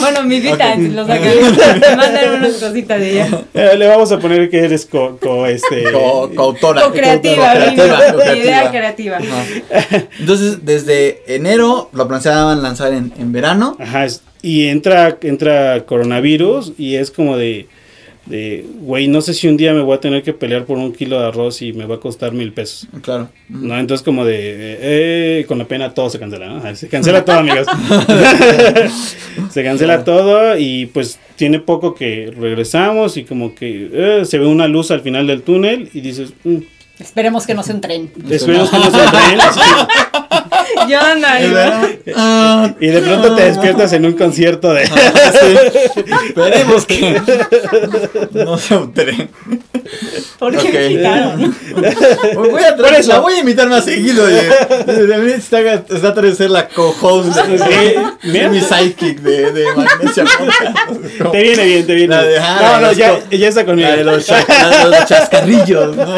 Bueno, 0.00 0.22
mi 0.24 0.40
vida, 0.40 0.52
Ok. 0.74 0.78
los 0.92 1.06
sacan. 1.06 1.96
Mandan 1.96 2.34
unas 2.34 2.52
cositas 2.54 2.98
de 3.00 3.10
ella. 3.12 3.28
Eh, 3.54 3.74
le 3.78 3.86
vamos 3.86 4.10
a 4.12 4.18
poner 4.18 4.50
que 4.50 4.58
eres 4.58 4.84
co, 4.86 5.16
co 5.20 5.46
este. 5.46 5.84
Co- 5.92 6.30
coautora. 6.34 6.82
Co-creativa, 6.82 7.54
mi 7.54 7.76
co-creativa. 7.76 8.36
idea 8.36 8.70
creativa. 8.70 9.16
Ajá. 9.18 10.02
Entonces, 10.18 10.64
desde 10.64 11.22
enero 11.34 11.88
lo 11.92 12.06
planeaban 12.08 12.62
lanzar 12.62 12.92
en, 12.92 13.12
en 13.18 13.32
verano. 13.32 13.76
Ajá, 13.80 14.04
es- 14.04 14.22
y 14.44 14.66
entra, 14.66 15.16
entra 15.22 15.86
coronavirus 15.86 16.74
y 16.76 16.96
es 16.96 17.10
como 17.10 17.38
de, 17.38 17.66
de, 18.26 18.66
güey, 18.80 19.08
no 19.08 19.22
sé 19.22 19.32
si 19.32 19.48
un 19.48 19.56
día 19.56 19.72
me 19.72 19.80
voy 19.80 19.96
a 19.96 20.00
tener 20.00 20.22
que 20.22 20.34
pelear 20.34 20.66
por 20.66 20.76
un 20.76 20.92
kilo 20.92 21.18
de 21.18 21.28
arroz 21.28 21.62
y 21.62 21.72
me 21.72 21.86
va 21.86 21.94
a 21.94 21.98
costar 21.98 22.32
mil 22.32 22.52
pesos. 22.52 22.86
Claro. 23.00 23.30
¿No? 23.48 23.78
Entonces 23.78 24.04
como 24.04 24.22
de, 24.26 24.36
eh, 24.36 24.78
eh, 25.40 25.44
con 25.48 25.56
la 25.56 25.64
pena 25.64 25.94
todo 25.94 26.10
se 26.10 26.18
cancela, 26.18 26.46
¿no? 26.46 26.76
Se 26.76 26.88
cancela 26.88 27.24
todo, 27.24 27.38
amigos. 27.38 27.66
se 29.50 29.64
cancela 29.64 30.04
todo 30.04 30.58
y 30.58 30.86
pues 30.92 31.18
tiene 31.36 31.58
poco 31.58 31.94
que 31.94 32.30
regresamos 32.38 33.16
y 33.16 33.24
como 33.24 33.54
que 33.54 33.88
eh, 33.94 34.24
se 34.26 34.38
ve 34.38 34.46
una 34.46 34.68
luz 34.68 34.90
al 34.90 35.00
final 35.00 35.26
del 35.26 35.40
túnel 35.40 35.88
y 35.94 36.02
dices, 36.02 36.34
mm, 36.44 36.58
Esperemos 36.98 37.46
que 37.46 37.54
no 37.54 37.62
sea 37.62 37.74
un 37.76 37.80
tren. 37.80 38.12
esperemos 38.28 38.70
que 38.70 38.76
no 38.76 38.90
sea 38.90 39.10
tren. 39.10 39.38
Yo 40.88 41.00
ando 41.00 41.26
ahí, 41.26 41.48
¿no? 41.48 42.14
Ah, 42.16 42.74
Y 42.80 42.86
de 42.88 43.00
pronto 43.00 43.34
te 43.34 43.42
despiertas 43.44 43.92
en 43.92 44.06
un 44.06 44.12
concierto 44.14 44.72
de... 44.72 44.86
sí. 44.86 44.92
Esperemos 46.28 46.84
que 46.86 47.20
no 48.32 48.58
sea 48.58 48.78
un 48.78 48.92
tren. 48.92 49.30
¿Por 50.38 50.56
qué 50.56 50.72
me 50.72 50.88
quitaron? 50.88 51.56
Voy 52.34 52.62
a 52.64 52.76
Por 52.76 52.86
traer- 52.86 53.00
eso. 53.00 53.08
La 53.12 53.18
voy 53.20 53.34
a 53.34 53.38
invitar 53.40 53.68
más 53.68 53.84
seguido. 53.84 54.26
De, 54.26 54.42
de, 54.86 55.06
de- 55.06 55.34
está, 55.34 55.60
está 55.60 56.08
a 56.08 56.14
traer 56.14 56.34
ser 56.34 56.50
la 56.50 56.68
co-host 56.68 57.34
de, 57.36 58.48
mi 58.48 58.60
sidekick 58.60 59.20
de, 59.20 59.52
de 59.52 59.64
Magnesia 59.76 60.24
Podcast. 60.24 61.00
Te 61.32 61.42
viene 61.42 61.64
bien, 61.64 61.86
te 61.86 61.94
viene 61.94 62.14
La 62.16 62.22
de- 62.22 62.38
ah, 62.38 62.78
No, 62.80 62.86
no, 62.88 62.92
ya, 62.92 63.20
ya 63.30 63.48
está 63.48 63.64
conmigo. 63.64 63.88
La 63.88 63.96
de 63.96 64.04
los, 64.04 64.28
la 64.28 64.78
de 64.84 64.90
los 64.90 65.04
chascarrillos. 65.06 65.96
¿no? 65.96 66.16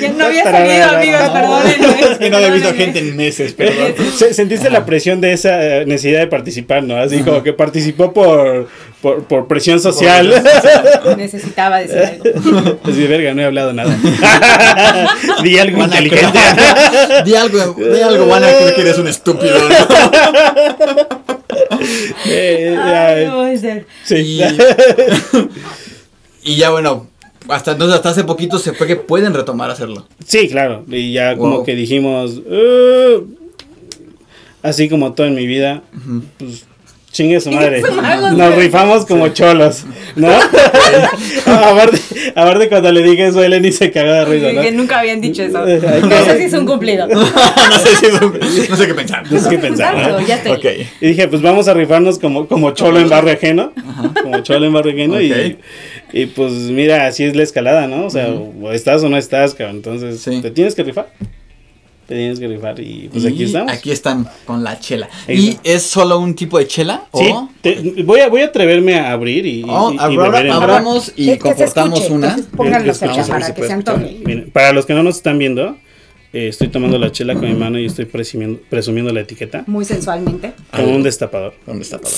Ya 0.00 0.12
no 0.12 0.24
había 0.26 0.44
salido, 0.44 0.84
amigos, 0.86 1.20
perdónenme. 1.30 2.00
Es 2.12 2.18
que 2.18 2.30
no 2.30 2.36
había 2.38 2.50
visto 2.50 2.74
gente 2.74 2.98
en 3.00 3.16
meses, 3.16 3.52
perdón. 3.52 3.94
Se- 4.16 4.34
Sentiste 4.34 4.70
la 4.70 4.84
presión 4.86 5.20
de 5.20 5.32
esa 5.32 5.62
eh, 5.64 5.84
necesidad 5.86 6.20
de 6.20 6.26
participar, 6.26 6.82
¿no? 6.82 6.96
Así 6.96 7.20
como 7.22 7.42
que 7.42 7.52
participó 7.52 8.12
por, 8.12 8.68
por, 9.02 9.24
por 9.24 9.46
presión 9.48 9.80
social. 9.80 10.42
Necesitaba 11.16 11.78
decir 11.80 11.98
algo. 11.98 12.78
Así 12.84 13.00
de 13.02 13.08
verga, 13.08 13.34
no 13.34 13.42
he 13.42 13.44
hablado 13.44 13.72
nada. 13.72 13.96
Di 15.42 15.58
algo 15.58 15.82
inteligente. 15.84 16.38
Di 17.24 17.34
algo, 17.34 17.74
di 17.74 18.00
algo, 18.00 18.26
van 18.26 18.44
a 18.44 18.48
creer 18.48 18.74
que 18.74 18.80
eres 18.82 18.98
un 18.98 19.08
estúpido. 19.08 19.54
¿no? 19.58 19.68
Eh, 22.26 22.76
Ay, 22.80 23.22
ya, 23.24 23.28
no 23.30 23.36
puede 23.38 23.58
ser. 23.58 23.86
sí. 24.04 24.16
Y, 24.16 24.42
y 26.52 26.56
ya 26.56 26.70
bueno, 26.70 27.08
hasta 27.48 27.72
entonces 27.72 27.96
hasta 27.96 28.10
hace 28.10 28.24
poquito 28.24 28.58
se 28.58 28.72
fue 28.72 28.86
que 28.86 28.96
pueden 28.96 29.34
retomar 29.34 29.70
a 29.70 29.72
hacerlo. 29.72 30.06
Sí, 30.24 30.48
claro. 30.48 30.84
Y 30.88 31.12
ya 31.12 31.36
como 31.36 31.64
que 31.64 31.74
dijimos, 31.74 32.36
"Uh", 32.38 33.24
así 34.62 34.88
como 34.88 35.12
todo 35.14 35.26
en 35.26 35.34
mi 35.34 35.46
vida, 35.46 35.82
pues 36.38 36.66
Chingue 37.18 37.40
su 37.40 37.50
madre. 37.50 37.82
Nos 38.36 38.54
rifamos 38.54 39.04
como 39.04 39.26
cholos, 39.30 39.84
¿no? 40.14 40.28
aparte, 41.46 41.98
aparte, 42.36 42.68
cuando 42.68 42.92
le 42.92 43.02
dije 43.02 43.26
eso, 43.26 43.42
Eleni 43.42 43.72
se 43.72 43.90
cagó 43.90 44.12
de 44.12 44.24
risa, 44.24 44.52
¿no? 44.52 44.62
Que 44.62 44.70
nunca 44.70 45.00
habían 45.00 45.20
dicho 45.20 45.42
eso. 45.42 45.58
No 45.66 46.24
sé 46.24 46.38
si 46.38 46.44
es 46.44 46.52
un 46.52 46.64
cumplido. 46.64 47.08
no 47.08 47.26
sé 47.26 47.96
si 47.98 48.06
es 48.06 48.22
un- 48.22 48.38
no 48.70 48.76
sé 48.76 48.86
qué 48.86 48.94
pensar. 48.94 49.32
No 49.32 49.40
sé 49.40 49.48
qué 49.50 49.58
pensar. 49.58 49.96
Y 51.00 51.06
dije, 51.08 51.26
pues 51.26 51.42
vamos 51.42 51.66
a 51.66 51.74
rifarnos 51.74 52.20
como, 52.20 52.46
como 52.46 52.70
cholo 52.70 53.00
en 53.00 53.08
barrio 53.08 53.32
ajeno. 53.32 53.72
Como 54.22 54.38
cholo 54.42 54.66
en 54.66 54.72
barrio 54.72 54.92
ajeno. 54.92 55.20
Y, 55.20 55.58
y 56.12 56.26
pues 56.26 56.52
mira, 56.52 57.06
así 57.08 57.24
es 57.24 57.34
la 57.34 57.42
escalada, 57.42 57.88
¿no? 57.88 58.06
O 58.06 58.10
sea, 58.10 58.28
o 58.28 58.70
estás 58.70 59.02
o 59.02 59.08
no 59.08 59.16
estás, 59.16 59.54
cabrón. 59.54 59.74
Entonces, 59.78 60.20
Sí. 60.20 60.40
te 60.40 60.52
tienes 60.52 60.76
que 60.76 60.84
rifar. 60.84 61.08
Te 62.08 62.14
tienes 62.14 62.40
que 62.40 62.48
rifar. 62.48 62.80
Y 62.80 63.08
pues 63.12 63.22
Y 63.22 63.26
aquí 63.28 63.44
estamos. 63.44 63.70
Aquí 63.70 63.90
están 63.90 64.26
con 64.46 64.64
la 64.64 64.80
chela. 64.80 65.08
¿Y 65.28 65.58
es 65.62 65.82
solo 65.82 66.18
un 66.18 66.34
tipo 66.34 66.58
de 66.58 66.66
chela? 66.66 67.04
Sí, 67.12 67.28
¿O? 67.30 67.50
te- 67.60 68.02
voy, 68.02 68.20
a, 68.20 68.28
voy 68.28 68.40
a 68.40 68.46
atreverme 68.46 68.94
a 68.98 69.12
abrir 69.12 69.44
y, 69.44 69.60
y- 69.60 69.64
Oh, 69.68 69.92
y 69.92 69.98
abra- 69.98 70.30
beber 70.30 70.50
abramos 70.50 71.12
y 71.16 71.26
Que- 71.26 71.38
comportamos 71.38 72.00
escuche, 72.00 72.14
una. 72.14 72.28
para 72.28 72.38
si 72.40 72.42
que 72.48 72.52
puede 72.56 72.94
se 72.94 73.04
escuchar. 73.04 73.72
antoje. 73.72 74.20
Miren, 74.24 74.50
para 74.50 74.72
los 74.72 74.86
que 74.86 74.94
no 74.94 75.02
nos 75.02 75.16
están 75.16 75.36
viendo, 75.36 75.76
eh, 76.32 76.48
estoy 76.48 76.68
tomando 76.68 76.96
la 76.98 77.12
chela 77.12 77.34
con 77.34 77.44
mi 77.46 77.54
mano 77.54 77.78
y 77.78 77.84
estoy 77.84 78.06
presumiendo, 78.06 78.58
presumiendo 78.70 79.12
la 79.12 79.20
etiqueta 79.20 79.64
Muy 79.66 79.84
sensualmente. 79.84 80.54
con 80.72 80.86
un 80.88 81.02
destapador. 81.02 81.52
¿Dónde 81.66 81.82
está 81.82 81.98
todo? 81.98 82.10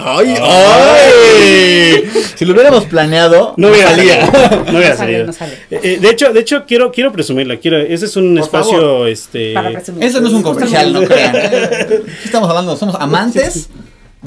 ¡Ay! 0.00 0.34
¡Ay! 0.40 2.10
Si 2.36 2.44
lo 2.44 2.52
hubiéramos 2.54 2.84
planeado, 2.84 3.54
No 3.56 3.68
hubiera 3.68 3.90
salido. 3.90 4.14
No 4.70 4.78
hubiera 4.78 4.90
No 4.90 4.96
sale, 4.96 4.96
salido. 4.96 5.26
no 5.26 5.32
sale. 5.32 5.52
Eh, 5.70 5.80
eh, 5.82 5.98
de 6.00 6.10
hecho, 6.10 6.32
de 6.32 6.40
hecho 6.40 6.64
quiero, 6.66 6.92
quiero 6.92 7.12
presumirla. 7.12 7.56
Quiero, 7.56 7.78
ese 7.78 8.06
es 8.06 8.16
un 8.16 8.34
Por 8.34 8.44
espacio, 8.44 8.80
favor. 8.80 9.08
este. 9.08 9.52
Para 9.54 9.70
presumir. 9.72 10.04
Eso 10.04 10.20
no 10.20 10.28
es 10.28 10.34
un 10.34 10.42
comercial, 10.42 10.92
no 10.92 11.02
crean. 11.02 11.34
¿eh? 11.36 12.02
Estamos 12.24 12.48
hablando, 12.48 12.76
somos 12.76 12.94
amantes 12.98 13.68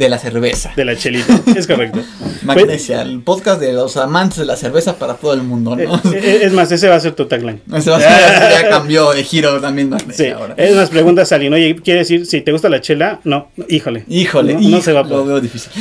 de 0.01 0.09
la 0.09 0.17
cerveza. 0.17 0.71
De 0.75 0.83
la 0.83 0.95
chelita. 0.95 1.39
Es 1.55 1.67
correcto. 1.67 1.99
Magnesia, 2.43 3.01
el 3.03 3.21
podcast 3.21 3.61
de 3.61 3.71
los 3.73 3.97
amantes 3.97 4.39
de 4.39 4.45
la 4.45 4.55
cerveza 4.55 4.95
para 4.97 5.13
todo 5.13 5.33
el 5.33 5.43
mundo, 5.43 5.77
Eh, 5.79 5.85
¿no? 5.85 6.01
eh, 6.13 6.39
es 6.41 6.51
más, 6.53 6.71
ese 6.71 6.87
va 6.89 6.95
a 6.95 6.99
ser 6.99 7.13
tu 7.13 7.25
tagline. 7.27 7.61
Ese 7.75 7.91
va 7.91 7.97
a 7.97 7.99
ser- 7.99 8.09
ya 8.63 8.69
cambió 8.69 9.11
de 9.13 9.23
giro 9.23 9.59
también 9.61 9.87
Sí, 9.89 9.91
Magnesia 9.93 10.35
ahora. 10.35 10.53
es 10.57 10.75
más, 10.75 10.89
preguntas 10.89 11.31
a 11.31 11.35
alguien, 11.35 11.53
oye, 11.53 11.75
¿quiere 11.83 11.99
decir 11.99 12.25
si 12.25 12.41
te 12.41 12.51
gusta 12.51 12.67
la 12.69 12.81
chela? 12.81 13.19
No, 13.23 13.49
híjole. 13.69 14.03
Híjole, 14.09 14.55
no, 14.55 14.59
no 14.69 14.81
se 14.81 14.91
va 14.93 15.01
a 15.01 15.03
lo 15.03 15.09
poder. 15.09 15.27
veo 15.27 15.41
difícil. 15.41 15.71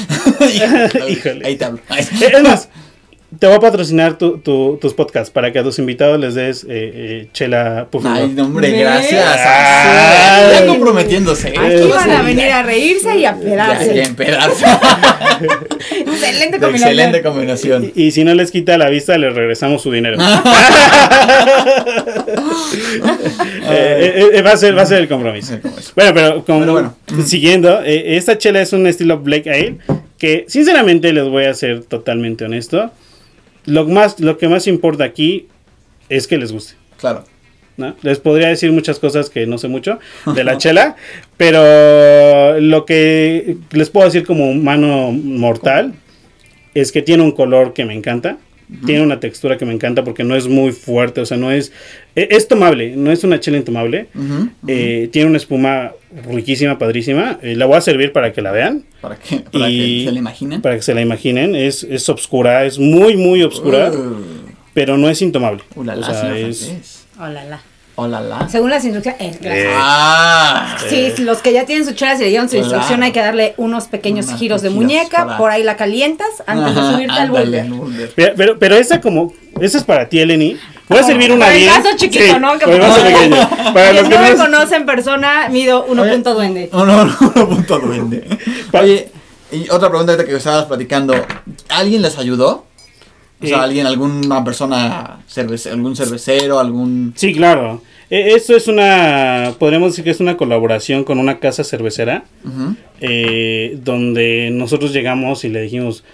Híjole, 0.55 1.11
Híjole. 1.11 1.47
Ahí 1.47 1.57
te 1.57 1.65
hablo. 1.65 1.81
Eh, 1.97 2.07
Es 2.33 2.43
más, 2.43 2.69
te 3.39 3.47
voy 3.47 3.57
a 3.57 3.61
patrocinar 3.61 4.19
tu, 4.19 4.39
tu- 4.39 4.77
tus 4.81 4.93
podcasts 4.95 5.31
para 5.31 5.53
que 5.53 5.59
a 5.61 5.63
tus 5.63 5.79
invitados 5.79 6.19
les 6.19 6.35
des 6.35 6.65
eh, 6.65 6.69
eh, 6.71 7.29
chela 7.33 7.87
puff 7.91 8.05
and 8.05 8.17
Ay, 8.17 8.29
no, 8.31 8.53
gracias. 8.53 9.25
Ay. 9.39 10.59
Ya 10.61 10.67
comprometiéndose. 10.67 11.49
Aquí 11.49 11.89
van 11.89 12.11
a 12.11 12.23
venir 12.23 12.51
a 12.51 12.63
reírse 12.63 13.17
y 13.17 13.25
a 13.25 13.33
Ya, 13.33 13.39
ya 13.39 13.41
pedarse. 13.41 14.03
empedarse. 14.03 14.65
Excelente 16.01 16.59
combinación. 16.59 16.91
Excelente 16.91 17.23
combinación. 17.23 17.93
Y, 17.95 18.03
y 18.07 18.11
si 18.11 18.25
no 18.25 18.35
les 18.35 18.51
quita 18.51 18.77
la 18.79 18.91
vista, 18.91 19.17
les 19.17 19.33
regresamos 19.35 19.83
su 19.83 19.93
dinero. 19.93 20.19
Eh, 23.73 24.31
eh, 24.35 24.43
va, 24.43 24.53
a 24.53 24.57
ser, 24.57 24.77
va 24.77 24.83
a 24.83 24.87
ser 24.87 24.99
el 24.99 25.09
compromiso. 25.09 25.55
Bueno, 25.95 26.13
pero 26.15 26.45
como 26.45 26.61
Pero 26.61 26.73
bueno. 26.73 26.97
siguiendo, 27.25 27.83
eh, 27.85 28.17
esta 28.17 28.37
chela 28.37 28.61
es 28.61 28.73
un 28.73 28.87
estilo 28.87 29.19
Black 29.19 29.47
Ale 29.47 29.77
que 30.19 30.45
sinceramente 30.49 31.13
les 31.13 31.25
voy 31.29 31.45
a 31.45 31.55
ser 31.55 31.85
totalmente 31.85 32.45
honesto. 32.45 32.91
Lo, 33.71 33.87
más, 33.87 34.19
lo 34.21 34.37
que 34.37 34.49
más 34.49 34.67
importa 34.67 35.05
aquí 35.05 35.47
es 36.09 36.27
que 36.27 36.37
les 36.37 36.53
guste. 36.53 36.75
Claro. 36.99 37.25
¿no? 37.77 37.95
Les 38.03 38.19
podría 38.19 38.49
decir 38.49 38.73
muchas 38.73 38.99
cosas 38.99 39.31
que 39.31 39.47
no 39.47 39.59
sé 39.59 39.69
mucho 39.69 39.99
de 40.35 40.45
la 40.45 40.59
chela, 40.59 40.97
pero 41.37 42.61
lo 42.61 42.85
que 42.85 43.57
les 43.71 43.91
puedo 43.91 44.07
decir 44.07 44.27
como 44.27 44.51
humano 44.51 45.13
mortal 45.13 45.95
es 46.75 46.93
que 46.93 47.03
tiene 47.03 47.23
un 47.23 47.33
color 47.33 47.73
que 47.73 47.85
me 47.85 47.95
encanta. 47.95 48.39
Tiene 48.87 49.03
una 49.03 49.19
textura 49.21 49.59
que 49.59 49.67
me 49.67 49.73
encanta 49.75 50.05
porque 50.05 50.23
no 50.25 50.37
es 50.37 50.47
muy 50.49 50.73
fuerte, 50.73 51.21
o 51.21 51.27
sea, 51.27 51.37
no 51.37 51.51
es... 51.51 51.73
e- 52.15 52.29
Es 52.31 52.47
tomable, 52.49 52.97
no 52.97 53.11
es 53.11 53.25
una 53.25 53.41
chela 53.41 53.57
intomable. 53.57 54.07
Eh, 54.67 55.09
tiene 55.13 55.29
una 55.29 55.39
espuma 55.39 55.93
riquísima, 56.31 56.79
padrísima. 56.79 57.39
Eh, 57.43 57.57
la 57.57 57.67
voy 57.67 57.77
a 57.77 57.81
servir 57.81 58.13
para 58.13 58.33
que 58.33 58.43
la 58.43 58.53
vean, 58.53 58.85
Para 59.01 59.17
que, 59.19 59.41
para 59.41 59.69
y- 59.69 60.01
que 60.01 60.05
se 60.07 60.13
le 60.13 60.19
imaginen. 60.21 60.63
para 60.63 60.77
que 60.77 60.83
se 60.83 60.95
la 60.95 61.01
imaginen. 61.01 61.55
Es, 61.57 61.83
es 61.85 62.09
obscura, 62.09 62.65
es 62.65 62.79
muy, 62.79 63.17
muy 63.17 63.43
obscura, 63.43 63.91
Uh, 63.91 64.17
pero 64.73 64.97
no 64.97 65.09
es 65.11 65.21
intomable. 65.21 65.63
uh, 65.75 65.83
la, 65.85 65.95
O 65.95 66.01
la, 66.01 66.15
sea, 66.15 66.39
es-. 66.39 67.07
Hola, 67.19 67.45
la. 67.45 67.61
Oh, 68.03 68.07
la, 68.07 68.21
la. 68.23 68.49
Según 68.49 68.71
las 68.71 68.83
instrucciones, 68.85 69.21
es 69.21 69.41
gracias. 69.41 69.67
Eh, 69.67 69.75
Ah. 69.77 70.77
Sí, 70.89 71.13
los 71.19 71.39
que 71.43 71.53
ya 71.53 71.67
tienen 71.67 71.85
su 71.87 71.93
chela, 71.93 72.17
si 72.17 72.23
le 72.23 72.29
dieron 72.31 72.49
su 72.49 72.53
Claro. 72.57 72.67
instrucción, 72.67 73.03
hay 73.03 73.13
que 73.13 73.21
darle 73.21 73.55
unos 73.59 73.89
pequeños 73.89 74.27
Unos 74.27 74.39
giros 74.41 74.63
de 74.63 74.71
muñeca, 74.71 75.27
para- 75.27 75.37
por 75.37 75.51
ahí 75.51 75.63
la 75.63 75.77
calientas 75.77 76.29
antes 76.47 76.75
de 76.75 76.81
Ajá, 76.81 76.93
subirte 76.93 77.13
al 77.13 77.19
ándale, 77.27 77.45
boulder. 77.45 77.61
al 77.63 77.71
boulder. 77.73 78.13
Pero, 78.17 78.33
pero, 78.37 78.59
pero 78.59 78.77
esa 78.77 79.01
como, 79.03 79.35
esa 79.61 79.77
es 79.79 79.85
para 79.85 80.09
ti, 80.09 80.19
Eleni. 80.21 80.57
Voy 80.89 80.99
a 80.99 81.03
Oh, 81.03 81.07
servir 81.07 81.31
una 81.31 81.45
para 81.45 81.55
el 81.57 81.61
bien. 81.61 81.73
vaso 81.75 81.97
chiquito, 81.97 82.41
¿no? 82.41 82.59
Que 82.59 82.67
para 82.67 82.89
por- 82.95 83.03
pequeño. 83.05 83.49
Para 83.75 83.93
los 83.93 84.09
que 84.09 84.15
no 84.15 84.21
me 84.23 84.31
no 84.31 84.37
conoce 84.45 84.77
en 84.77 84.87
persona, 84.87 85.49
mido 85.51 85.85
1 85.87 86.05
duende. 86.35 86.69
Oh, 86.73 86.85
no, 86.85 87.05
no, 87.05 87.17
no, 87.35 87.49
punto 87.49 87.79
duende. 87.79 88.25
Oye, 88.73 89.09
y 89.53 89.69
otra 89.69 89.89
pregunta 89.91 90.13
ahorita 90.13 90.27
que 90.29 90.37
estabas 90.37 90.65
platicando. 90.65 91.15
¿Alguien 91.69 92.01
les 92.03 92.17
ayudó? 92.19 92.65
O 93.43 93.47
sea, 93.47 93.59
Eh. 93.59 93.61
alguien, 93.61 93.87
alguna 93.87 94.43
persona, 94.45 95.19
cervece- 95.33 95.71
algún 95.71 95.95
cervecero, 95.97 96.59
algún... 96.59 97.15
Sí, 97.17 97.33
claro. 97.35 97.83
Eh, 98.11 98.33
Esto 98.35 98.57
es 98.57 98.67
una, 98.69 99.55
podríamos 99.59 99.93
decir 99.93 100.05
que 100.05 100.11
es 100.11 100.21
una 100.21 100.37
colaboración 100.37 101.05
con 101.05 101.19
una 101.19 101.39
casa 101.39 101.63
cervecera, 101.65 102.25
Ujú. 102.45 102.75
eh, 103.01 103.79
donde 103.83 104.51
nosotros 104.53 104.93
llegamos 104.93 105.45
y 105.45 105.49
le 105.49 105.63
dijimos, 105.63 106.05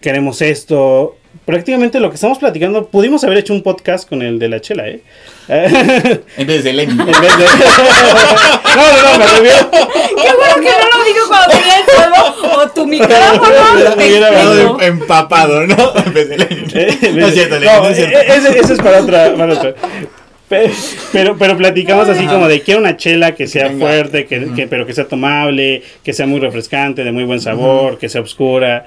queremos 0.00 0.42
esto. 0.42 1.16
Prácticamente 1.44 2.00
lo 2.00 2.08
que 2.08 2.14
estamos 2.14 2.38
platicando, 2.38 2.86
pudimos 2.88 3.22
haber 3.22 3.38
hecho 3.38 3.52
un 3.52 3.62
podcast 3.62 4.08
con 4.08 4.22
el 4.22 4.38
de 4.38 4.48
la 4.48 4.60
chela, 4.60 4.88
¿eh? 4.88 5.02
En 6.38 6.46
vez 6.46 6.64
de 6.64 6.72
Lenny. 6.72 6.92
En 6.98 7.06
vez 7.06 7.14
de- 7.16 7.44
no, 8.76 8.82
no, 8.92 9.12
no, 9.12 9.18
me 9.18 9.26
refiero. 9.26 9.70
Qué 9.70 10.32
bueno 10.34 10.54
que 10.56 10.70
no 10.70 10.98
lo 10.98 11.04
dijo 11.04 11.28
cuando 11.28 11.48
tenía 11.52 11.78
el 11.78 11.84
fuego 11.84 12.62
o 12.62 12.68
tu 12.70 12.86
micrófono. 12.86 13.94
te 13.96 14.06
Hubiera 14.08 14.26
hablado 14.28 14.80
empapado, 14.80 15.66
¿no? 15.66 15.92
En 16.04 16.12
vez 16.14 16.28
de 16.30 16.38
Lenny. 16.38 16.64
Eh, 16.74 17.12
No 17.14 17.26
es 17.28 17.34
cierto, 17.34 17.58
Lenny, 17.60 17.66
no, 17.72 17.82
no 17.84 17.88
es 17.90 17.96
cierto. 17.96 18.18
eh, 18.18 18.24
Ese, 18.36 18.58
ese 18.58 18.72
es 18.72 18.78
para 18.80 19.02
otra. 19.02 19.34
Para 19.36 19.52
otra. 19.54 19.74
Pe- 20.48 20.70
Pero, 21.12 21.36
pero 21.36 21.56
platicamos 21.56 22.08
así 22.08 22.24
como 22.26 22.46
de 22.46 22.60
quiero 22.60 22.78
una 22.80 22.96
chela 22.96 23.34
que 23.34 23.46
sea 23.48 23.70
fuerte, 23.70 24.26
que, 24.26 24.52
que- 24.54 24.68
pero 24.68 24.86
que 24.86 24.92
sea 24.94 25.06
tomable, 25.06 25.82
que 26.04 26.12
sea 26.12 26.26
muy 26.26 26.38
refrescante, 26.40 27.02
de 27.04 27.10
muy 27.12 27.24
buen 27.24 27.40
sabor, 27.40 27.98
que 27.98 28.08
sea 28.08 28.20
oscura. 28.20 28.86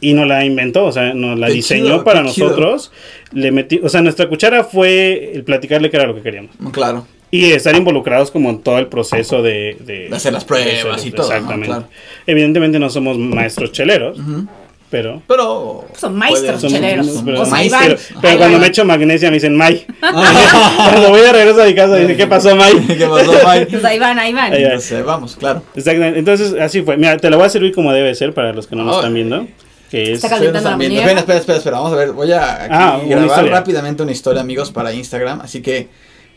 Y 0.00 0.12
no 0.12 0.26
la 0.26 0.44
inventó, 0.44 0.84
o 0.84 0.92
sea, 0.92 1.14
nos 1.14 1.38
la 1.38 1.46
Qué 1.46 1.54
diseñó 1.54 1.84
chido, 1.86 2.04
para 2.04 2.24
chido. 2.26 2.48
nosotros. 2.48 2.92
Le 3.32 3.50
metí, 3.50 3.80
o 3.82 3.88
sea, 3.88 4.02
nuestra 4.02 4.28
cuchara 4.28 4.62
fue 4.64 5.32
el 5.34 5.42
platicarle 5.42 5.90
que 5.90 5.96
era 5.96 6.06
lo 6.06 6.14
que 6.14 6.20
queríamos. 6.22 6.50
Claro. 6.72 7.06
Y 7.30 7.50
estar 7.52 7.74
involucrados 7.74 8.30
como 8.30 8.50
en 8.50 8.60
todo 8.60 8.78
el 8.78 8.86
proceso 8.88 9.42
de... 9.42 9.76
De, 9.80 10.08
De 10.08 10.16
hacer 10.16 10.32
las 10.34 10.44
pruebas 10.44 11.04
y 11.04 11.10
todo, 11.10 11.28
¿no? 11.28 11.34
Exactamente. 11.34 11.66
Claro. 11.68 11.88
Evidentemente 12.26 12.78
no 12.78 12.88
somos 12.90 13.16
maestros 13.18 13.72
cheleros, 13.72 14.18
Ujú. 14.18 14.46
Pero... 14.90 15.22
Pero... 15.26 15.84
Son 15.96 16.14
maestros 16.16 16.60
puede- 16.60 16.74
cheleros. 16.74 17.22
pero, 17.24 17.40
O 17.42 17.44
sea, 17.44 17.52
maestros. 17.54 17.82
Iván. 17.82 17.82
pero- 17.88 18.20
pero 18.20 18.32
Ahí 18.32 18.38
cuando 18.38 18.58
me 18.58 18.66
echo 18.66 18.84
magnesia 18.84 19.28
me 19.30 19.34
dicen 19.34 19.56
May. 19.56 19.86
cuando 20.00 21.10
voy 21.10 21.20
a 21.20 21.32
regreso 21.32 21.62
a 21.62 21.66
mi 21.66 21.74
casa 21.74 21.96
dicen, 21.96 22.16
¿qué 22.16 22.26
pasó, 22.26 22.54
May? 22.56 22.74
¿Qué 22.86 23.06
pasó, 23.06 23.32
Mike? 23.32 23.66
Pues 23.70 23.84
ahí 23.84 23.98
van, 23.98 24.18
ahí 24.18 24.32
van. 24.32 24.52
Ahí 24.52 24.62
va. 24.62 24.68
Entonces, 24.68 25.04
vamos, 25.04 25.36
claro. 25.36 25.62
Exactamente. 25.74 26.18
Entonces, 26.18 26.54
así 26.60 26.82
fue. 26.82 26.96
Mira, 26.96 27.16
te 27.16 27.30
lo 27.30 27.36
voy 27.36 27.46
a 27.46 27.50
servir 27.50 27.74
como 27.74 27.92
debe 27.92 28.14
ser 28.14 28.32
para 28.34 28.52
los 28.52 28.66
que 28.66 28.76
no 28.76 28.84
nos 28.84 28.96
están 28.96 29.14
viendo. 29.14 29.46
Que 29.90 30.12
es... 30.12 30.24
Está 30.24 30.28
calentando 30.30 30.68
la. 30.70 30.76
Espera, 30.84 31.20
espera, 31.20 31.38
espera, 31.38 31.58
espera, 31.58 31.76
vamos 31.76 31.92
a 31.92 31.96
ver, 31.96 32.12
voy 32.12 32.32
a 32.32 32.54
aquí 32.64 32.68
Ah, 32.72 33.00
grabar 33.06 33.46
rápidamente 33.48 34.02
una 34.02 34.10
historia, 34.12 34.40
amigos, 34.40 34.72
para 34.72 34.92
Instagram, 34.92 35.40
así 35.42 35.62
que 35.62 35.88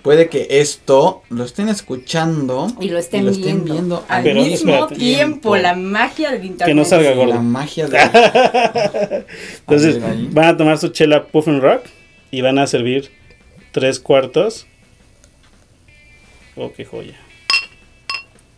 puede 0.02 0.30
que 0.30 0.48
esto 0.50 1.24
lo 1.30 1.44
estén 1.44 1.70
escuchando 1.70 2.68
Y 2.80 2.90
lo 2.90 2.98
estén, 3.00 3.26
viendo, 3.64 4.06
al 4.08 4.24
Pero 4.24 4.42
mismo 4.44 4.72
espérate. 4.72 4.96
tiempo. 4.96 5.56
La 5.58 5.76
magia 5.76 6.32
del 6.32 6.46
internet. 6.46 6.68
Que 6.68 6.74
no 6.74 6.86
salga 6.86 7.12
gordo. 7.14 7.34
La 7.34 7.42
magia 7.42 7.88
de... 7.88 7.98
Entonces, 9.60 9.96
A 9.98 10.00
ver, 10.08 10.10
ahí. 10.12 10.28
van 10.32 10.46
a 10.46 10.58
tomar 10.58 10.78
su 10.78 10.90
chela 10.90 11.26
Puff 11.28 11.48
and 11.48 11.62
Rock 11.62 11.84
y 12.32 12.42
van 12.42 12.58
a 12.60 12.68
servir 12.68 13.12
tres 13.72 14.00
cuartos. 14.00 14.66
Oh, 16.56 16.72
qué 16.74 16.86
joya. 16.86 17.16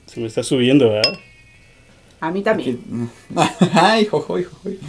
Se 0.07 0.19
me 0.19 0.27
está 0.27 0.43
subiendo, 0.43 0.89
¿verdad? 0.89 1.13
A 2.19 2.31
mí 2.31 2.41
también. 2.41 3.09
Ay, 3.73 4.05
jojoy, 4.05 4.43
jojoy. 4.43 4.79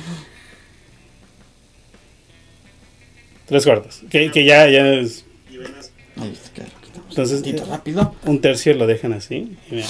Tres 3.47 3.65
cuartos. 3.65 4.03
Que, 4.11 4.31
que 4.31 4.45
ya, 4.45 4.69
ya 4.69 4.87
es. 4.95 5.25
Ahí 6.23 6.33
está, 6.33 6.51
claro, 6.51 6.71
quitamos 6.83 7.09
Entonces, 7.11 7.37
un 7.39 7.43
poquito 7.45 7.63
eh, 7.65 7.67
rápido. 7.71 8.15
Un 8.27 8.41
tercio 8.41 8.75
lo 8.75 8.87
dejan 8.87 9.13
así. 9.13 9.57
y 9.71 9.75
mira. 9.75 9.87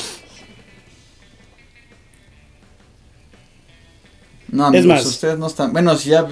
No, 4.49 4.67
amigos, 4.67 4.87
más. 4.87 5.07
ustedes 5.07 5.39
no 5.39 5.47
están... 5.47 5.73
Bueno, 5.73 5.97
si 5.97 6.11
ya... 6.11 6.27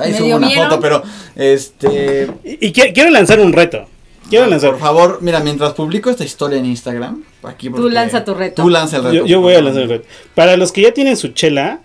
Ahí 0.00 0.12
¿Me 0.12 0.18
subo 0.18 0.36
una 0.36 0.46
miedo? 0.48 0.64
foto, 0.64 0.80
pero... 0.80 1.02
Este... 1.34 2.28
Y, 2.44 2.66
y 2.66 2.72
qui- 2.72 2.92
quiero 2.92 3.08
lanzar 3.10 3.40
un 3.40 3.54
reto. 3.54 3.86
Quiero 4.28 4.46
lanzar. 4.46 4.70
Por 4.72 4.80
favor, 4.80 5.18
mira, 5.22 5.40
mientras 5.40 5.72
publico 5.72 6.10
esta 6.10 6.24
historia 6.24 6.58
en 6.58 6.66
Instagram, 6.66 7.24
aquí 7.42 7.70
Tú 7.70 7.88
lanza 7.88 8.22
tu 8.24 8.34
reto. 8.34 8.62
Tú 8.62 8.68
lanza 8.68 8.98
el 8.98 9.04
reto. 9.04 9.14
Yo, 9.14 9.26
yo 9.26 9.40
voy 9.40 9.54
a 9.54 9.62
lanzar 9.62 9.82
el 9.84 9.88
reto. 9.88 10.06
Para 10.34 10.58
los 10.58 10.72
que 10.72 10.82
ya 10.82 10.92
tienen 10.92 11.16
su 11.16 11.28
chela, 11.28 11.80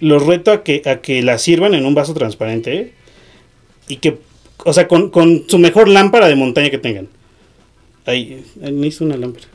los 0.00 0.26
reto 0.26 0.50
a 0.50 0.64
que, 0.64 0.82
a 0.86 0.96
que 1.00 1.22
la 1.22 1.38
sirvan 1.38 1.74
en 1.74 1.86
un 1.86 1.94
vaso 1.94 2.12
transparente 2.14 2.92
y 3.86 3.96
que, 3.96 4.18
o 4.64 4.72
sea, 4.72 4.86
con, 4.88 5.10
con 5.10 5.44
su 5.48 5.58
mejor 5.58 5.88
lámpara 5.88 6.28
de 6.28 6.36
montaña 6.36 6.70
que 6.70 6.78
tengan. 6.78 7.08
Ahí, 8.06 8.44
ahí 8.64 8.72
necesito 8.72 9.04
una 9.04 9.16
lámpara. 9.16 9.46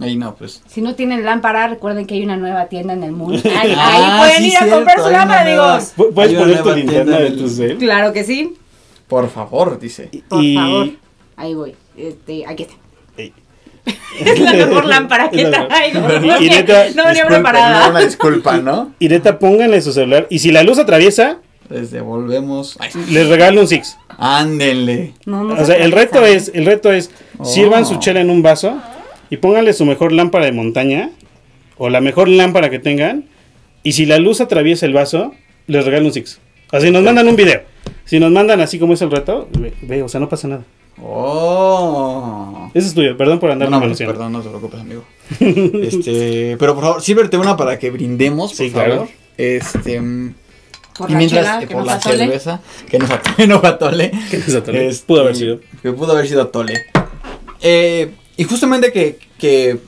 Ahí 0.00 0.16
no, 0.16 0.34
pues. 0.34 0.62
Si 0.68 0.80
no 0.80 0.94
tienen 0.94 1.24
lámpara, 1.24 1.66
recuerden 1.68 2.06
que 2.06 2.14
hay 2.14 2.22
una 2.22 2.36
nueva 2.36 2.66
tienda 2.66 2.94
en 2.94 3.02
el 3.02 3.12
mundo. 3.12 3.40
Ahí, 3.60 3.74
Ah, 3.76 4.16
ahí 4.16 4.20
pueden 4.20 4.42
sí, 4.44 4.50
ir 4.50 4.56
a 4.58 4.74
comprar 4.74 5.00
su 5.00 5.10
lámpara, 5.10 5.44
nueva-. 5.44 5.80
Pu- 5.80 6.12
Puedes 6.14 6.32
poner 6.34 6.62
tu 6.62 6.70
linterna 6.72 7.18
de 7.18 7.30
tu 7.32 7.48
cel. 7.48 7.76
Claro 7.78 8.12
que 8.12 8.24
sí. 8.24 8.54
Por 9.08 9.28
favor, 9.28 9.78
dice. 9.78 10.08
Por 10.28 10.42
Y- 10.42 10.54
favor. 10.54 10.88
Ahí 11.36 11.54
voy. 11.54 11.74
Este, 11.96 12.46
aquí 12.46 12.62
está. 12.64 12.74
Es 14.24 14.38
la 14.40 14.52
mejor 14.52 14.84
lámpara 14.86 15.30
que 15.30 15.44
traigo. 15.46 16.00
No 16.00 16.08
venía 16.20 17.26
preparada. 17.26 17.84
no, 17.84 17.90
Una 17.90 18.00
disculpa, 18.00 18.58
¿no? 18.58 18.92
Y 18.98 19.08
neta, 19.08 19.38
pónganle 19.38 19.80
su 19.80 19.92
celular. 19.92 20.26
Y 20.30 20.38
si 20.40 20.52
la 20.52 20.62
luz 20.62 20.78
atraviesa, 20.78 21.38
Les 21.70 21.90
devolvemos. 21.90 22.76
Ay, 22.80 22.90
les 23.10 23.28
regalo 23.28 23.60
un 23.60 23.68
Six. 23.68 23.96
ándenle. 24.18 25.14
No, 25.24 25.44
no 25.44 25.54
O 25.54 25.56
se 25.58 25.66
sea, 25.66 25.76
el 25.76 25.92
reto 25.92 26.24
es, 26.26 26.50
el 26.54 26.66
reto 26.66 26.92
es, 26.92 27.10
Oh. 27.38 27.44
sirvan 27.44 27.86
su 27.86 27.96
chela 27.98 28.20
en 28.20 28.28
un 28.28 28.42
vaso 28.42 28.78
y 29.30 29.36
pónganle 29.38 29.72
su 29.72 29.86
mejor 29.86 30.12
lámpara 30.12 30.44
de 30.44 30.52
montaña 30.52 31.10
o 31.78 31.88
la 31.88 32.00
mejor 32.00 32.28
lámpara 32.28 32.68
que 32.70 32.78
tengan. 32.78 33.24
Y 33.82 33.92
si 33.92 34.04
la 34.04 34.18
luz 34.18 34.40
atraviesa 34.42 34.84
el 34.84 34.92
vaso, 34.92 35.32
les 35.68 35.84
regalo 35.84 36.06
un 36.06 36.12
Six. 36.12 36.38
O 36.66 36.70
sea, 36.72 36.80
si 36.80 36.90
nos 36.90 37.02
mandan 37.02 37.26
un 37.28 37.36
video. 37.36 37.62
Si 38.04 38.18
nos 38.20 38.30
mandan 38.32 38.60
así 38.60 38.78
como 38.78 38.94
es 38.94 39.02
el 39.02 39.10
reto, 39.10 39.48
ve, 39.58 39.72
ve, 39.82 40.02
o 40.02 40.08
sea, 40.08 40.20
no 40.20 40.28
pasa 40.28 40.48
nada. 40.48 40.64
Oh. 41.02 42.70
Eso 42.74 42.88
es 42.88 42.94
tuyo, 42.94 43.16
perdón 43.16 43.38
por 43.38 43.50
andar 43.50 43.70
No, 43.70 43.80
no, 43.80 43.94
perdón, 43.94 44.32
no 44.32 44.40
te 44.42 44.48
preocupes, 44.48 44.80
amigo. 44.80 45.04
este, 45.40 46.56
pero 46.58 46.74
por 46.74 46.84
favor, 46.84 47.02
sírvete 47.02 47.36
una 47.36 47.56
para 47.56 47.78
que 47.78 47.90
brindemos, 47.90 48.50
por 48.52 48.56
Sí, 48.66 48.70
claro. 48.70 48.92
favor. 48.94 49.08
Este, 49.36 50.00
mm, 50.00 50.34
Por 50.96 51.08
y 51.10 51.12
la 51.14 51.18
mientras 51.18 51.44
chela, 51.44 51.60
que 51.60 51.66
por 51.74 51.86
la 51.86 51.94
atole. 51.94 52.16
cerveza, 52.18 52.60
que 52.88 52.98
nos 52.98 53.10
atole, 53.10 53.46
no 53.46 53.56
atole. 53.64 54.10
Que 54.30 54.38
nos 54.38 54.54
atole. 54.54 54.88
Este, 54.88 55.06
Pudo 55.06 55.20
haber 55.22 55.36
sido. 55.36 55.60
Que 55.82 55.92
pudo 55.92 56.12
haber 56.12 56.28
sido 56.28 56.42
atole. 56.42 56.74
Eh, 57.62 58.14
y 58.36 58.44
justamente 58.44 58.92
que, 58.92 59.18
que 59.38 59.78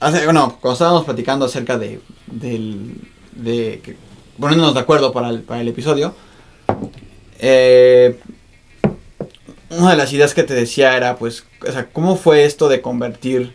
hace, 0.00 0.24
bueno, 0.24 0.56
cuando 0.60 0.72
estábamos 0.74 1.04
platicando 1.04 1.44
acerca 1.46 1.76
de, 1.78 2.00
del, 2.26 2.94
de, 3.32 3.80
que- 3.84 3.96
poniéndonos 4.38 4.74
de 4.74 4.80
acuerdo 4.80 5.12
para 5.12 5.28
el, 5.30 5.42
para 5.42 5.60
el 5.60 5.68
episodio, 5.68 6.14
eh, 7.38 8.18
una 9.70 9.90
de 9.90 9.96
las 9.96 10.12
ideas 10.12 10.34
que 10.34 10.42
te 10.42 10.54
decía 10.54 10.96
era, 10.96 11.16
pues, 11.16 11.44
o 11.66 11.70
sea, 11.72 11.88
¿cómo 11.92 12.16
fue 12.16 12.44
esto 12.44 12.68
de 12.68 12.80
convertir 12.80 13.52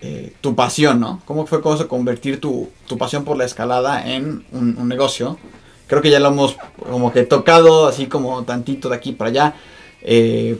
eh, 0.00 0.32
tu 0.40 0.54
pasión, 0.54 0.98
¿no? 1.00 1.20
¿Cómo 1.26 1.46
fue 1.46 1.60
cosa 1.60 1.86
convertir 1.88 2.40
tu, 2.40 2.70
tu 2.86 2.96
pasión 2.98 3.24
por 3.24 3.36
la 3.36 3.44
escalada 3.44 4.10
en 4.10 4.44
un, 4.52 4.76
un 4.78 4.88
negocio? 4.88 5.38
Creo 5.92 6.00
que 6.00 6.08
ya 6.08 6.20
lo 6.20 6.28
hemos 6.28 6.56
como 6.90 7.12
que 7.12 7.24
tocado 7.24 7.86
así 7.86 8.06
como 8.06 8.44
tantito 8.44 8.88
de 8.88 8.96
aquí 8.96 9.12
para 9.12 9.28
allá. 9.28 9.54
eh, 10.00 10.56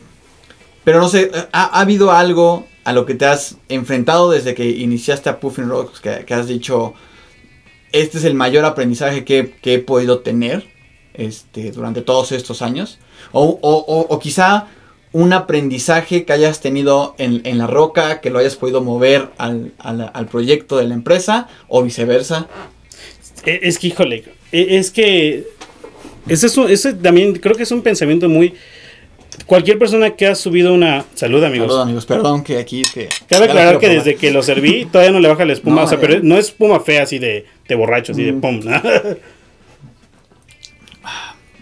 pero 0.85 1.01
no 1.01 1.09
sé, 1.09 1.31
¿ha, 1.53 1.79
ha 1.79 1.81
habido 1.81 2.13
algo 2.13 2.67
a 2.85 2.93
lo 2.93 3.07
que 3.07 3.15
te 3.15 3.25
has 3.25 3.57
enfrentado 3.71 4.31
desde 4.31 4.55
que 4.55 4.69
iniciaste 4.69 5.31
a 5.31 5.41
Puffin 5.41 5.71
Rocks 5.71 6.01
que, 6.01 6.35
has 6.35 6.49
dicho, 6.49 6.93
este 7.93 8.19
es 8.19 8.25
el 8.25 8.35
mayor 8.35 8.67
aprendizaje 8.67 9.25
que, 9.25 9.55
he 9.63 9.79
podido 9.79 10.19
tener 10.19 10.67
este, 11.15 11.71
durante 11.73 12.03
todos 12.03 12.31
estos 12.33 12.61
años? 12.61 12.99
O, 13.33 13.59
o- 13.63 14.07
o- 14.11 14.19
quizá 14.19 14.67
un 15.13 15.33
aprendizaje 15.33 16.27
que 16.27 16.33
hayas 16.35 16.61
tenido 16.61 17.15
en, 17.17 17.57
la 17.57 17.67
roca, 17.67 18.21
que 18.21 18.29
lo 18.29 18.39
hayas 18.39 18.57
podido 18.57 18.83
mover 18.83 19.31
al- 19.39 19.73
al 19.79 20.27
proyecto 20.27 20.77
de 20.77 20.89
la 20.89 20.93
empresa, 20.93 21.49
o 21.69 21.83
viceversa. 21.83 22.49
E- 23.45 23.61
Es 23.63 23.79
que, 23.79 23.89
híjole, 23.89 24.25
e- 24.53 24.79
es 24.79 24.91
que 24.91 25.45
ese, 26.29 26.47
es 26.47 26.57
ese 26.59 26.95
también 26.95 27.35
creo 27.35 27.55
que 27.57 27.63
es 27.65 27.71
un 27.73 27.83
pensamiento 27.83 28.29
muy... 28.29 28.55
Cualquier 29.47 29.79
persona 29.79 30.11
que 30.11 30.27
ha 30.27 30.35
subido 30.35 30.75
una... 30.75 31.05
Salud 31.15 31.43
amigos. 31.43 31.67
Perdón, 31.69 31.83
amigos, 31.83 32.07
perdón 32.07 32.45
que 32.45 32.59
aquí 32.59 32.83
que... 32.93 33.09
Cabe 33.29 33.47
aclarar 33.47 33.79
que 33.79 33.89
desde 33.89 34.15
que 34.17 34.31
lo 34.31 34.43
serví 34.43 34.85
todavía 34.93 35.11
no 35.13 35.21
le 35.21 35.29
baja 35.29 35.45
la 35.45 35.55
espuma, 35.55 35.77
No, 35.77 35.83
o 35.85 35.89
sea, 35.89 35.99
pero 35.99 36.21
no 36.23 36.37
es 36.39 36.47
espuma 36.47 36.81
fea 36.81 37.03
así 37.03 37.19
de, 37.19 37.47
de 37.67 37.75
borracho, 37.75 38.13
así 38.13 38.23
de 38.25 38.33
Mm. 38.33 38.41
pum. 38.41 38.61
¿no? 38.63 38.81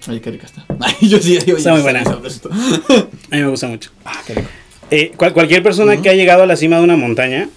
Oye, 0.08 0.20
qué 0.20 0.30
rica 0.30 0.46
está. 0.46 0.64
Ay, 0.80 1.08
yo 1.08 1.18
sí, 1.18 1.36
oye, 1.42 1.52
Está 1.58 1.70
muy 1.72 1.80
sí, 1.80 1.82
buena. 1.82 2.00
A 2.00 3.36
mí 3.36 3.42
me 3.42 3.46
gusta 3.48 3.68
mucho. 3.68 3.90
Ah, 4.04 4.20
qué 4.26 4.34
rico. 4.34 4.48
Eh, 4.90 5.12
cual- 5.16 5.32
cualquier 5.34 5.62
persona 5.62 6.00
que 6.00 6.08
ha 6.08 6.14
llegado 6.14 6.42
a 6.42 6.46
la 6.46 6.56
cima 6.56 6.78
de 6.78 6.84
una 6.84 6.96
montaña, 6.96 7.48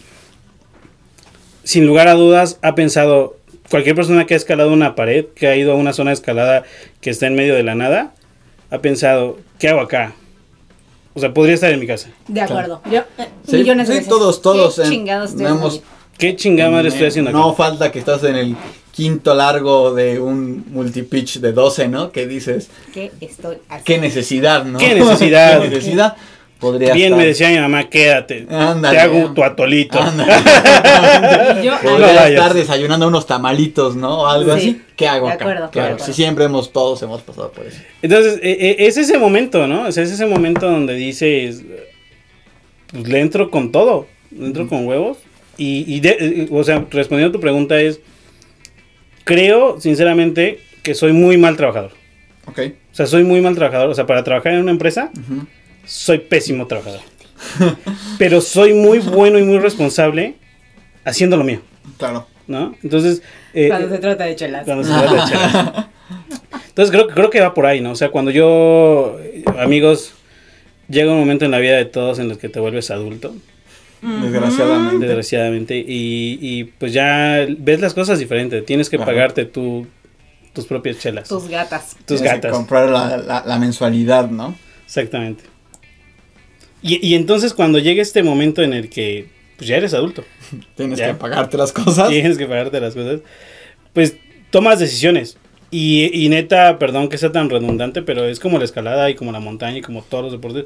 sin 1.63 1.87
lugar 1.87 2.07
a 2.09 2.13
dudas, 2.13 2.59
ha 2.61 2.75
pensado, 2.75 3.37
cualquier 3.73 3.95
persona 3.95 4.27
que 4.27 4.35
ha 4.35 4.37
escalado 4.37 4.71
una 4.71 4.93
pared, 4.93 5.25
que 5.33 5.47
ha 5.47 5.55
ido 5.55 5.71
a 5.71 5.75
una 5.75 5.93
zona 5.93 6.11
de 6.11 6.13
escalada 6.13 6.61
que 7.01 7.09
está 7.09 7.25
en 7.25 7.33
medio 7.33 7.55
de 7.55 7.63
la 7.63 7.73
nada, 7.73 8.13
ha 8.69 8.77
pensado, 8.77 9.39
¿qué 9.57 9.69
hago 9.69 9.79
acá? 9.79 10.13
O 11.15 11.19
sea, 11.19 11.33
podría 11.33 11.55
estar 11.55 11.71
en 11.71 11.79
mi 11.79 11.87
casa. 11.87 12.11
De 12.27 12.39
acuerdo. 12.39 12.83
Yo, 12.85 12.99
eh, 13.17 13.29
Sí, 13.49 13.57
millones 13.57 13.87
de 13.87 13.93
sí, 13.95 13.97
veces. 14.01 14.09
todos, 14.09 14.43
todos. 14.43 14.75
¿Qué 14.75 14.83
eh, 14.83 14.89
chingados 14.89 15.31
haciendo 15.33 15.55
hemos-? 15.55 15.81
¿Qué 16.19 16.35
chingada 16.35 16.69
madre 16.69 16.89
estoy 16.89 17.07
haciendo 17.07 17.31
acá? 17.31 17.39
No 17.39 17.55
falta 17.55 17.91
que 17.91 17.97
estás 17.97 18.23
en 18.25 18.35
el 18.35 18.55
quinto 18.91 19.33
largo 19.33 19.91
de 19.95 20.19
un 20.19 20.65
multipitch 20.69 21.39
de 21.39 21.51
12, 21.51 21.87
¿no? 21.87 22.11
Que 22.11 22.27
dices, 22.27 22.69
¿Qué 22.93 23.11
estoy 23.21 23.57
haciendo? 23.69 23.85
qué 23.85 23.97
necesidad, 23.97 24.65
¿no? 24.65 24.77
¿Qué 24.77 24.93
necesidad? 24.93 25.61
¿Qué 25.63 25.69
necesidad? 25.69 26.15
Podría 26.63 26.93
Bien 26.93 27.07
estar. 27.07 27.19
me 27.19 27.25
decía 27.27 27.49
mi 27.49 27.57
mamá, 27.59 27.89
quédate. 27.89 28.47
Ándale. 28.49 28.95
te 28.97 29.01
hago 29.03 29.33
tu 29.33 29.43
atolito. 29.43 29.99
Ándale. 30.01 30.31
Yo, 31.63 31.73
Podría 31.81 32.29
estar 32.29 32.53
desayunando 32.53 33.07
unos 33.07 33.27
tamalitos, 33.27 33.97
¿no? 33.97 34.21
O 34.21 34.27
algo 34.27 34.53
Sí, 34.53 34.59
así. 34.59 34.81
¿Qué 34.95 35.07
hago 35.07 35.27
de 35.27 35.33
acá? 35.33 35.43
acuerdo, 35.43 35.69
claro, 35.71 35.99
sí, 35.99 36.13
siempre 36.13 36.45
hemos, 36.45 36.71
todos 36.71 37.01
hemos 37.03 37.21
pasado 37.21 37.51
por 37.51 37.65
eso. 37.65 37.81
Entonces, 38.01 38.39
e- 38.41 38.51
e- 38.79 38.87
es 38.87 38.95
ese 38.95 39.17
momento, 39.17 39.67
¿no? 39.67 39.87
O 39.87 39.91
sea, 39.91 40.03
es 40.03 40.11
ese 40.11 40.25
momento 40.25 40.69
donde 40.71 40.93
dices, 40.93 41.63
pues 42.91 43.07
le 43.09 43.19
entro 43.19 43.51
con 43.51 43.71
todo, 43.73 44.07
le 44.31 44.45
entro 44.45 44.67
con 44.69 44.87
huevos. 44.87 45.17
Y, 45.57 45.83
y 45.93 45.99
de- 45.99 46.17
eh, 46.19 46.47
o 46.49 46.63
sea, 46.63 46.85
respondiendo 46.89 47.29
a 47.29 47.33
tu 47.33 47.41
pregunta 47.41 47.79
es, 47.81 47.99
creo, 49.25 49.79
sinceramente, 49.81 50.59
que 50.81 50.93
soy 50.95 51.11
muy 51.13 51.37
mal 51.37 51.57
trabajador. 51.57 51.91
Ok. 52.47 52.59
O 52.91 52.95
sea, 52.95 53.07
soy 53.07 53.23
muy 53.23 53.41
mal 53.41 53.55
trabajador. 53.55 53.89
O 53.89 53.95
sea, 53.95 54.05
para 54.05 54.23
trabajar 54.23 54.53
en 54.53 54.59
una 54.59 54.71
empresa, 54.71 55.11
Ujú. 55.13 55.45
Soy 55.85 56.19
pésimo 56.19 56.67
trabajador. 56.67 57.01
Pero 58.17 58.39
soy 58.41 58.73
muy 58.73 58.99
bueno 58.99 59.37
y 59.39 59.43
muy 59.43 59.59
responsable 59.59 60.35
haciendo 61.03 61.35
lo 61.37 61.43
mío, 61.43 61.61
Claro. 61.97 62.25
¿no? 62.47 62.75
Entonces... 62.83 63.21
eh, 63.53 63.67
Cuando 63.67 63.89
se 63.89 63.97
trata 63.99 64.23
de 64.25 64.35
chelas. 64.35 64.63
cuando 64.65 64.83
se 64.83 64.89
trata 64.91 65.13
de 65.13 65.31
chelas. 65.31 65.85
Entonces 66.69 66.91
creo, 66.91 67.07
creo 67.07 67.29
que 67.29 67.41
va 67.41 67.53
por 67.53 67.65
ahí, 67.65 67.81
¿no? 67.81 67.91
O 67.91 67.95
sea, 67.95 68.09
cuando 68.11 68.31
yo, 68.31 69.17
eh, 69.21 69.43
amigos, 69.59 70.13
llega 70.89 71.11
un 71.11 71.19
momento 71.19 71.45
en 71.45 71.51
la 71.51 71.59
vida 71.59 71.75
de 71.77 71.85
todos 71.85 72.17
en 72.19 72.29
los 72.29 72.37
que 72.37 72.49
te 72.49 72.59
vuelves 72.59 72.89
adulto, 72.91 73.35
Desgraciadamente. 74.01 75.05
desgraciadamente, 75.05 75.77
y, 75.77 76.37
y 76.41 76.63
pues 76.65 76.91
ya 76.93 77.45
ves 77.57 77.79
las 77.79 77.93
cosas 77.93 78.19
diferentes. 78.19 78.65
Tienes 78.65 78.89
que 78.89 78.97
pagarte 78.99 79.45
tú 79.45 79.87
tus 80.53 80.65
propias 80.65 80.99
chelas, 80.99 81.29
Tus 81.29 81.47
gatas. 81.47 81.95
tus 82.05 82.19
Tienes 82.19 82.21
que 82.23 82.27
gatas. 82.35 82.51
comprar 82.51 82.89
la, 82.89 83.17
la- 83.17 83.43
la 83.45 83.59
mensualidad, 83.59 84.29
¿no? 84.29 84.55
Exactamente. 84.85 85.43
Y, 86.83 87.05
y 87.05 87.15
entonces 87.15 87.53
cuando 87.53 87.79
llega 87.79 88.01
este 88.01 88.21
momento 88.23 88.61
en 88.61 88.73
el 88.73 88.89
que 88.89 89.27
pues 89.57 89.67
ya 89.67 89.77
eres 89.77 89.93
adulto, 89.93 90.23
Tienes 90.75 90.99
Ya. 90.99 91.07
que 91.07 91.13
pagarte 91.15 91.57
las 91.57 91.71
cosas. 91.71 92.09
tienes 92.09 92.37
que 92.37 92.45
pagarte 92.45 92.79
las 92.79 92.93
cosas, 92.93 93.21
pues 93.93 94.17
tomas 94.51 94.79
decisiones. 94.79 95.37
Y, 95.71 96.11
y 96.13 96.29
neta, 96.29 96.77
perdón 96.77 97.09
que 97.09 97.17
sea 97.17 97.31
tan 97.31 97.49
redundante, 97.49 98.03
pero 98.03 98.25
es 98.25 98.39
como 98.39 98.59
la 98.59 98.65
escalada 98.65 99.09
y 99.09 99.15
como 99.15 99.31
la 99.31 99.39
montaña 99.39 99.77
y 99.79 99.81
como 99.81 100.03
todos 100.03 100.25
los 100.25 100.31
deportes. 100.33 100.65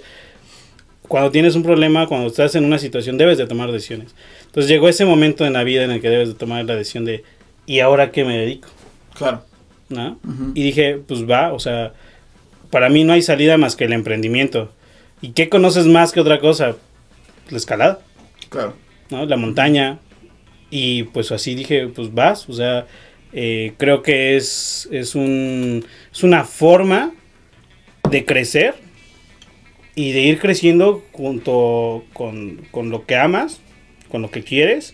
Cuando 1.08 1.32
tienes 1.32 1.56
un 1.56 1.64
problema, 1.64 2.08
cuando 2.08 2.28
estás 2.28 2.56
en 2.56 2.66
una 2.66 2.78
situación, 2.80 3.18
debes 3.18 3.38
de 3.38 3.48
tomar 3.48 3.72
decisiones. 3.72 4.14
Entonces 4.48 4.70
llegó 4.70 4.90
ese 4.90 5.06
momento 5.06 5.46
en 5.46 5.54
la 5.54 5.64
vida 5.64 5.86
en 5.86 5.92
el 5.92 6.02
que 6.02 6.10
debes 6.10 6.28
de 6.28 6.34
tomar 6.36 6.66
la 6.66 6.76
decisión 6.76 7.06
de, 7.06 7.24
¿y 7.66 7.80
ahora 7.80 8.12
qué 8.12 8.26
me 8.26 8.38
dedico? 8.38 8.68
Claro. 9.14 9.44
¿No? 9.88 10.20
Y 10.54 10.64
dije, 10.64 11.00
pues 11.08 11.24
va, 11.24 11.54
o 11.54 11.60
sea, 11.60 11.94
para 12.70 12.90
mí 12.90 13.06
no 13.06 13.14
hay 13.14 13.22
salida 13.22 13.58
más 13.58 13.78
que 13.78 13.86
el 13.86 13.94
emprendimiento. 13.94 14.74
¿Y 15.22 15.32
qué 15.32 15.50
conoces 15.50 15.86
más 15.86 16.12
que 16.12 16.20
otra 16.20 16.40
cosa? 16.40 16.76
La 17.50 17.58
escalada. 17.58 18.00
Claro. 18.50 18.76
¿no? 19.10 19.26
La 19.26 19.38
montaña. 19.38 20.00
Y 20.70 21.04
pues 21.04 21.32
así 21.32 21.56
dije, 21.56 21.88
pues 21.88 22.14
vas, 22.14 22.48
o 22.50 22.54
sea, 22.54 22.88
eh, 23.32 23.74
creo 23.78 24.04
que 24.04 24.36
es, 24.36 24.88
es, 24.92 25.16
un, 25.16 25.86
es 26.12 26.24
una 26.24 26.44
forma 26.44 27.14
de 28.10 28.26
crecer 28.26 28.76
y 29.96 30.12
de 30.12 30.22
ir 30.22 30.40
creciendo 30.40 31.04
junto 31.14 32.04
con, 32.14 32.68
con 32.72 32.90
lo 32.90 33.06
que 33.06 33.16
amas, 33.16 33.62
con 34.10 34.22
lo 34.22 34.30
que 34.30 34.44
quieres, 34.44 34.94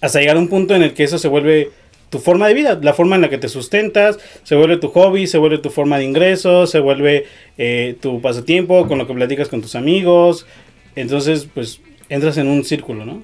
hasta 0.00 0.20
llegar 0.20 0.36
a 0.36 0.40
un 0.40 0.48
punto 0.48 0.74
en 0.74 0.82
el 0.82 0.94
que 0.94 1.04
eso 1.04 1.18
se 1.18 1.28
vuelve 1.28 1.70
tu 2.12 2.18
forma 2.18 2.46
de 2.46 2.52
vida, 2.52 2.78
la 2.82 2.92
forma 2.92 3.16
en 3.16 3.22
la 3.22 3.30
que 3.30 3.38
te 3.38 3.48
sustentas, 3.48 4.18
se 4.42 4.54
vuelve 4.54 4.76
tu 4.76 4.88
hobby, 4.88 5.26
se 5.26 5.38
vuelve 5.38 5.56
tu 5.56 5.70
forma 5.70 5.96
de 5.96 6.04
ingreso, 6.04 6.66
se 6.66 6.78
vuelve 6.78 7.24
eh, 7.56 7.96
tu 8.02 8.20
pasatiempo, 8.20 8.86
con 8.86 8.98
lo 8.98 9.06
que 9.06 9.14
platicas 9.14 9.48
con 9.48 9.62
tus 9.62 9.74
amigos. 9.76 10.44
Entonces, 10.94 11.48
pues 11.52 11.80
entras 12.10 12.36
en 12.36 12.48
un 12.48 12.66
círculo, 12.66 13.06
¿no? 13.06 13.22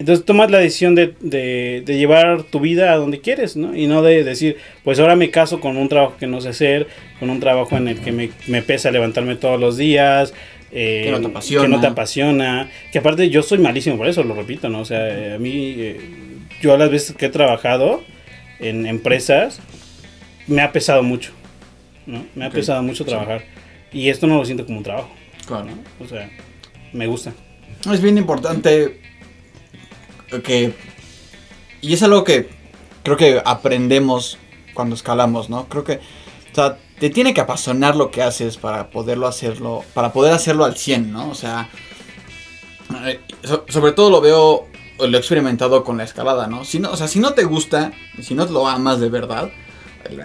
Entonces 0.00 0.24
tomas 0.24 0.50
la 0.50 0.58
decisión 0.58 0.96
de, 0.96 1.14
de, 1.20 1.84
de, 1.86 1.98
llevar 1.98 2.42
tu 2.42 2.58
vida 2.58 2.92
a 2.92 2.96
donde 2.96 3.20
quieres, 3.20 3.56
¿no? 3.56 3.76
Y 3.76 3.86
no 3.86 4.02
de 4.02 4.24
decir, 4.24 4.56
pues 4.82 4.98
ahora 4.98 5.14
me 5.14 5.30
caso 5.30 5.60
con 5.60 5.76
un 5.76 5.88
trabajo 5.88 6.16
que 6.18 6.26
no 6.26 6.40
sé 6.40 6.48
hacer, 6.48 6.88
con 7.20 7.30
un 7.30 7.38
trabajo 7.38 7.76
en 7.76 7.86
el 7.86 8.00
que 8.00 8.10
me, 8.10 8.30
me 8.48 8.60
pesa 8.60 8.90
levantarme 8.90 9.36
todos 9.36 9.60
los 9.60 9.76
días. 9.76 10.34
Eh, 10.72 11.02
que 11.04 11.10
no 11.12 11.20
te 11.20 11.26
apasiona. 11.28 11.62
Que 11.62 11.68
no 11.68 11.80
te 11.80 11.86
apasiona. 11.86 12.70
Que 12.90 12.98
aparte 12.98 13.30
yo 13.30 13.44
soy 13.44 13.58
malísimo 13.58 13.96
por 13.96 14.08
eso, 14.08 14.24
lo 14.24 14.34
repito, 14.34 14.68
¿no? 14.68 14.80
O 14.80 14.84
sea, 14.84 15.08
eh, 15.08 15.34
a 15.34 15.38
mí, 15.38 15.76
eh, 15.78 16.00
yo 16.60 16.74
a 16.74 16.78
las 16.78 16.90
veces 16.90 17.14
que 17.14 17.26
he 17.26 17.30
trabajado 17.30 18.02
en 18.58 18.86
empresas, 18.86 19.60
me 20.46 20.62
ha 20.62 20.72
pesado 20.72 21.02
mucho, 21.02 21.32
¿no? 22.06 22.24
Me 22.34 22.44
ha 22.46 22.50
pesado 22.50 22.82
mucho 22.82 23.04
trabajar. 23.04 23.44
Y 23.92 24.08
esto 24.08 24.26
no 24.26 24.36
lo 24.38 24.44
siento 24.44 24.64
como 24.66 24.78
un 24.78 24.84
trabajo, 24.84 25.10
Claro. 25.46 25.66
¿no? 25.66 26.04
O 26.04 26.08
sea, 26.08 26.30
me 26.92 27.06
gusta. 27.06 27.32
Es 27.90 28.00
bien 28.00 28.18
importante 28.18 29.00
que... 30.44 30.72
Y 31.80 31.92
es 31.92 32.02
algo 32.02 32.24
que 32.24 32.48
creo 33.02 33.16
que 33.16 33.40
aprendemos 33.44 34.38
cuando 34.74 34.94
escalamos, 34.96 35.48
¿no? 35.50 35.68
Creo 35.68 35.84
que... 35.84 36.00
O 36.52 36.54
sea, 36.54 36.78
te 36.98 37.10
tiene 37.10 37.34
que 37.34 37.40
apasionar 37.42 37.96
lo 37.96 38.10
que 38.10 38.22
haces 38.22 38.56
para 38.56 38.90
poderlo 38.90 39.26
hacerlo, 39.26 39.84
para 39.94 40.12
poder 40.12 40.32
hacerlo 40.32 40.64
al 40.64 40.76
100, 40.76 41.12
¿no? 41.12 41.28
O 41.30 41.34
sea, 41.34 41.68
eh, 43.06 43.20
so- 43.44 43.66
sobre 43.68 43.92
todo 43.92 44.10
lo 44.10 44.20
veo, 44.22 44.66
lo 44.98 45.16
he 45.16 45.20
experimentado 45.20 45.84
con 45.84 45.96
la 45.98 46.04
escalada, 46.04 46.46
¿no? 46.46 46.64
Si 46.64 46.78
no, 46.78 46.90
o 46.90 46.96
sea, 46.96 47.08
si 47.08 47.18
no 47.18 47.32
te 47.34 47.44
gusta, 47.44 47.92
si 48.22 48.34
no 48.34 48.44
lo 48.46 48.66
amas 48.68 49.00
de 49.00 49.08
verdad, 49.08 49.50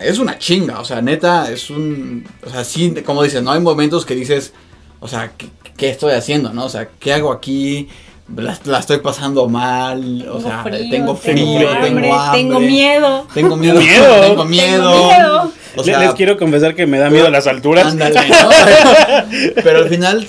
es 0.03 0.19
una 0.19 0.37
chinga, 0.37 0.79
o 0.79 0.85
sea, 0.85 1.01
neta, 1.01 1.51
es 1.51 1.69
un, 1.69 2.25
o 2.45 2.49
sea, 2.49 2.63
sí, 2.63 2.93
como 3.05 3.23
dices, 3.23 3.41
¿no? 3.43 3.51
Hay 3.51 3.59
momentos 3.61 4.05
que 4.05 4.15
dices, 4.15 4.53
o 4.99 5.07
sea, 5.07 5.31
¿qué, 5.37 5.47
qué 5.77 5.89
estoy 5.89 6.13
haciendo, 6.13 6.53
no? 6.53 6.65
O 6.65 6.69
sea, 6.69 6.87
¿qué 6.99 7.13
hago 7.13 7.31
aquí? 7.31 7.89
La, 8.35 8.57
la 8.63 8.79
estoy 8.79 8.99
pasando 8.99 9.49
mal, 9.49 10.25
o 10.31 10.39
sea, 10.39 10.63
tengo 10.89 11.15
frío, 11.15 11.69
hambre, 11.69 11.89
tengo 11.89 12.13
hambre, 12.15 12.39
tengo 12.39 12.59
miedo. 12.61 13.27
tengo 13.33 13.57
miedo, 13.57 13.79
Miedo. 13.81 14.21
tengo 14.21 14.45
miedo, 14.45 14.91
Tengo 14.91 15.05
miedo. 15.05 15.51
o 15.75 15.83
sea, 15.83 15.99
les 15.99 16.13
quiero 16.13 16.37
confesar 16.37 16.73
que 16.73 16.85
me 16.85 16.97
da 16.97 17.09
miedo 17.09 17.29
las 17.29 17.47
alturas. 17.47 17.87
Ándale, 17.87 18.21
¿no? 18.29 18.49
Pero 19.63 19.79
al 19.79 19.89
final, 19.89 20.25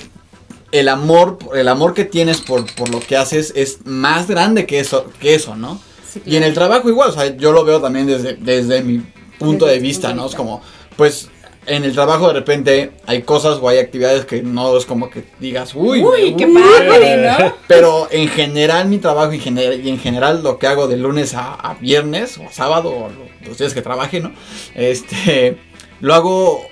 el 0.73 0.89
amor, 0.89 1.37
el 1.55 1.67
amor 1.69 1.93
que 1.93 2.03
tienes 2.03 2.41
por, 2.41 2.65
por 2.75 2.89
lo 2.89 2.99
que 2.99 3.15
haces 3.15 3.53
es 3.55 3.85
más 3.85 4.27
grande 4.27 4.65
que 4.65 4.79
eso, 4.79 5.05
que 5.21 5.35
eso, 5.35 5.55
¿no? 5.55 5.79
Sí, 6.11 6.21
Y 6.25 6.35
en 6.35 6.43
el 6.43 6.53
trabajo 6.53 6.89
igual, 6.89 7.09
o 7.09 7.13
sea, 7.13 7.35
yo 7.37 7.51
lo 7.53 7.63
veo 7.63 7.79
también 7.79 8.07
desde, 8.07 8.33
desde 8.35 8.81
mi 8.81 9.01
punto 9.39 9.65
Desde 9.65 9.79
de 9.79 9.87
vista, 9.87 10.07
punto 10.09 10.23
¿no? 10.23 10.29
Es 10.29 10.35
como, 10.35 10.61
pues, 10.97 11.29
en 11.65 11.85
el 11.85 11.93
trabajo 11.93 12.27
de 12.27 12.33
repente 12.33 12.91
hay 13.05 13.21
cosas 13.21 13.57
o 13.61 13.69
hay 13.69 13.77
actividades 13.77 14.25
que 14.25 14.41
no 14.43 14.75
es 14.75 14.85
como 14.85 15.09
que 15.09 15.23
digas, 15.39 15.71
uy, 15.75 16.03
Uy, 16.03 16.35
qué 16.35 16.45
uy". 16.45 16.53
padre, 16.53 17.17
¿no? 17.39 17.55
Pero 17.67 18.07
en 18.11 18.27
general 18.27 18.89
mi 18.89 18.97
trabajo 18.97 19.31
en 19.31 19.39
general, 19.39 19.79
y 19.79 19.89
en 19.89 19.97
general 19.99 20.43
lo 20.43 20.59
que 20.59 20.67
hago 20.67 20.87
de 20.89 20.97
lunes 20.97 21.33
a, 21.35 21.53
a 21.53 21.75
viernes 21.75 22.37
o 22.37 22.47
a 22.47 22.51
sábado 22.51 22.89
o 22.91 23.09
lo- 23.09 23.47
los 23.47 23.57
días 23.57 23.73
que 23.73 23.81
trabaje, 23.81 24.19
¿no? 24.19 24.33
Este, 24.75 25.57
lo 26.01 26.13
hago, 26.13 26.65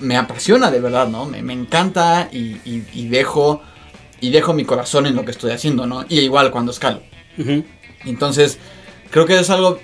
me 0.00 0.16
apasiona 0.16 0.70
de 0.70 0.80
verdad, 0.80 1.08
¿no? 1.08 1.24
Me, 1.26 1.42
me 1.42 1.52
encanta 1.52 2.28
y, 2.32 2.56
y- 2.64 2.84
y 2.92 3.08
dejo, 3.08 3.62
y 4.20 4.30
dejo 4.30 4.52
mi 4.52 4.64
corazón 4.64 5.06
en 5.06 5.14
lo 5.16 5.24
que 5.24 5.30
estoy 5.30 5.52
haciendo, 5.52 5.86
¿no? 5.86 6.04
Y 6.08 6.20
igual 6.20 6.50
cuando 6.50 6.72
escalo. 6.72 7.02
Entonces, 8.04 8.58
creo 9.10 9.26
que 9.26 9.38
es 9.38 9.50
algo, 9.50 9.78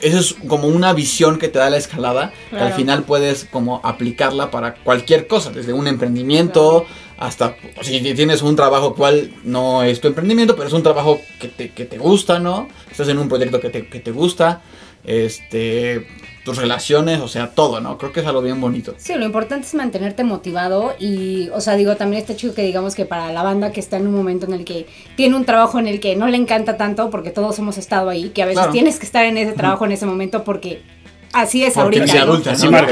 eso 0.00 0.18
es 0.18 0.34
como 0.46 0.68
una 0.68 0.92
visión 0.92 1.38
que 1.38 1.48
te 1.48 1.58
da 1.58 1.70
la 1.70 1.76
escalada, 1.78 2.32
que 2.50 2.56
al 2.56 2.72
final 2.74 3.02
puedes 3.04 3.44
como 3.50 3.80
aplicarla 3.84 4.50
para 4.50 4.74
cualquier 4.74 5.26
cosa, 5.26 5.50
desde 5.50 5.72
un 5.72 5.86
emprendimiento 5.86 6.84
hasta, 7.18 7.56
si 7.82 8.00
tienes 8.14 8.42
un 8.42 8.54
trabajo 8.56 8.94
cual 8.94 9.32
no 9.42 9.82
es 9.82 10.00
tu 10.00 10.06
emprendimiento, 10.08 10.54
pero 10.54 10.68
es 10.68 10.74
un 10.74 10.82
trabajo 10.84 11.20
que 11.40 11.48
te, 11.48 11.70
que 11.70 11.84
te 11.84 11.98
gusta, 11.98 12.38
¿no? 12.38 12.68
Estás 12.90 13.08
en 13.08 13.18
un 13.18 13.28
proyecto 13.28 13.58
que 13.60 13.70
te, 13.70 13.88
que 13.88 13.98
te 14.00 14.12
gusta, 14.12 14.62
este, 15.04 16.06
tus 16.48 16.56
relaciones, 16.56 17.20
o 17.20 17.28
sea, 17.28 17.50
todo, 17.50 17.80
¿no? 17.80 17.98
Creo 17.98 18.10
que 18.12 18.20
es 18.20 18.26
algo 18.26 18.40
bien 18.40 18.58
bonito. 18.60 18.94
Sí, 18.96 19.14
lo 19.14 19.26
importante 19.26 19.66
es 19.66 19.74
mantenerte 19.74 20.24
motivado 20.24 20.94
y, 20.98 21.50
o 21.50 21.60
sea, 21.60 21.74
digo, 21.76 21.94
también 21.96 22.22
está 22.22 22.34
chido 22.34 22.54
que 22.54 22.62
digamos 22.62 22.94
que 22.94 23.04
para 23.04 23.30
la 23.32 23.42
banda 23.42 23.70
que 23.70 23.80
está 23.80 23.98
en 23.98 24.06
un 24.06 24.14
momento 24.14 24.46
en 24.46 24.54
el 24.54 24.64
que 24.64 24.86
tiene 25.16 25.36
un 25.36 25.44
trabajo 25.44 25.78
en 25.78 25.86
el 25.88 26.00
que 26.00 26.16
no 26.16 26.26
le 26.26 26.38
encanta 26.38 26.78
tanto, 26.78 27.10
porque 27.10 27.30
todos 27.30 27.58
hemos 27.58 27.76
estado 27.76 28.08
ahí, 28.08 28.30
que 28.30 28.42
a 28.42 28.46
veces 28.46 28.58
Claro. 28.60 28.72
tienes 28.72 28.98
que 28.98 29.04
estar 29.04 29.24
en 29.26 29.36
ese 29.36 29.52
trabajo 29.52 29.84
en 29.84 29.92
ese 29.92 30.06
momento 30.06 30.42
porque 30.44 30.80
así 31.34 31.62
es 31.62 31.74
Porque 31.74 32.00
ahorita. 32.00 32.24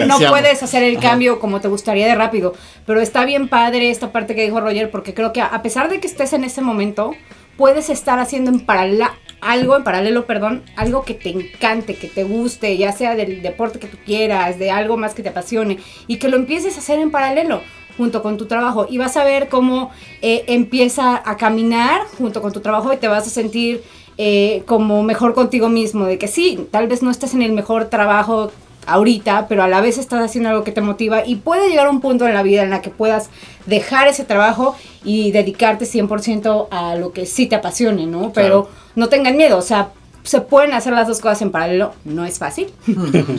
¿no? 0.07 0.18
puedes 0.28 0.62
hacer 0.62 0.82
el 0.82 0.98
Ajá. 0.98 1.09
cambio 1.11 1.38
como 1.40 1.61
te 1.62 1.68
gustaría 1.68 2.07
de 2.07 2.14
rápido. 2.14 2.52
Pero 2.84 3.00
está 3.00 3.24
bien 3.24 3.48
padre 3.48 3.88
esta 3.90 4.12
parte 4.12 4.34
que 4.34 4.44
dijo 4.44 4.61
Roger, 4.61 4.90
porque 4.90 5.14
creo 5.14 5.32
que 5.32 5.40
a 5.40 5.46
a 5.46 5.62
pesar 5.62 5.88
de 5.88 5.98
que 6.00 6.07
estés 6.07 6.34
en 6.34 6.44
ese 6.44 6.61
momento, 6.61 7.12
puedes 7.57 7.88
estar 7.88 8.18
haciendo 8.18 8.50
en 8.50 8.61
paralela 8.61 9.14
algo 9.41 9.76
en 9.76 9.84
paralelo, 9.84 10.26
perdón, 10.26 10.62
algo 10.76 11.05
que 11.05 11.14
te 11.14 11.30
encante, 11.30 11.95
que 11.95 12.09
te 12.09 12.24
guste, 12.24 12.76
ya 12.76 12.93
sea 12.93 13.14
del 13.14 13.43
deporte 13.43 13.78
que 13.78 13.87
tú 13.87 13.99
quieras, 14.05 14.59
de 14.59 14.70
algo 14.70 14.97
más 14.97 15.14
que 15.14 15.22
te 15.22 15.28
apasione, 15.28 15.78
y 16.07 16.16
que 16.16 16.28
lo 16.28 16.37
empieces 16.37 16.76
a 16.76 16.80
hacer 16.80 16.99
en 16.99 17.11
paralelo 17.11 17.61
junto 17.97 18.22
con 18.22 18.37
tu 18.37 18.47
trabajo. 18.47 18.87
Y 18.89 18.99
vas 18.99 19.16
a 19.16 19.24
ver 19.24 19.49
cómo 19.49 19.91
eh, 20.22 20.45
empieza 20.49 21.22
a 21.24 21.37
caminar 21.37 22.03
junto 22.18 22.43
con 22.43 22.53
tu 22.53 22.61
trabajo 22.61 22.93
y 22.93 22.97
te 22.97 23.09
vas 23.09 23.26
a 23.26 23.30
sentir 23.30 23.82
eh, 24.18 24.62
como 24.66 25.03
mejor 25.03 25.34
contigo 25.34 25.68
mismo, 25.68 26.07
de 26.07 26.18
que 26.18 26.28
sí, 26.28 26.66
tal 26.70 26.89
vez 26.89 27.03
no 27.03 27.11
estés 27.11 27.34
en 27.34 27.43
el 27.43 27.53
mejor 27.53 27.87
trabajo 27.87 28.51
ahorita, 28.87 29.47
pero 29.49 29.62
a 29.62 29.68
la 29.68 29.80
vez 29.80 29.99
estás 29.99 30.24
haciendo 30.24 30.51
algo 30.51 30.64
que 30.64 30.72
te 30.72 30.80
motiva 30.80 31.26
y 31.26 31.37
puede 31.37 31.68
llegar 31.68 31.89
un 31.89 32.01
punto 32.01 32.26
en 32.26 32.34
la 32.34 32.43
vida 32.43 32.62
en 32.62 32.70
la 32.70 32.80
que 32.82 32.91
puedas 32.91 33.30
dejar 33.66 34.09
ese 34.09 34.24
trabajo 34.24 34.76
y 35.05 35.32
dedicarte 35.32 35.84
100% 35.84 36.68
a 36.70 36.95
lo 36.97 37.12
que 37.12 37.26
sí 37.26 37.47
te 37.47 37.57
apasione, 37.57 38.07
¿no? 38.07 38.32
Pero 38.32 38.68
no 38.95 39.09
tengan 39.09 39.37
miedo, 39.37 39.59
o 39.59 39.62
sea, 39.62 39.89
se 40.22 40.41
pueden 40.41 40.72
hacer 40.72 40.93
las 40.93 41.07
dos 41.07 41.20
cosas 41.20 41.41
en 41.43 41.51
paralelo, 41.53 41.93
no 42.05 42.24
es 42.24 42.39
fácil, 42.39 42.66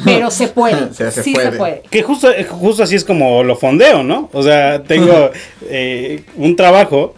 pero 0.06 0.32
se 0.32 0.48
puede, 0.48 0.94
Se- 0.94 1.12
se 1.12 1.24
sí 1.24 1.34
puede. 1.34 1.52
se 1.52 1.58
puede. 1.58 1.82
Que 1.90 2.02
justo, 2.04 2.30
justo 2.50 2.84
así 2.84 2.96
es 2.96 3.04
como 3.04 3.44
lo 3.44 3.56
fondeo, 3.58 4.04
¿no? 4.04 4.30
O 4.34 4.42
sea, 4.44 4.84
tengo 4.84 5.30
eh, 5.64 6.24
un 6.38 6.56
trabajo 6.56 7.14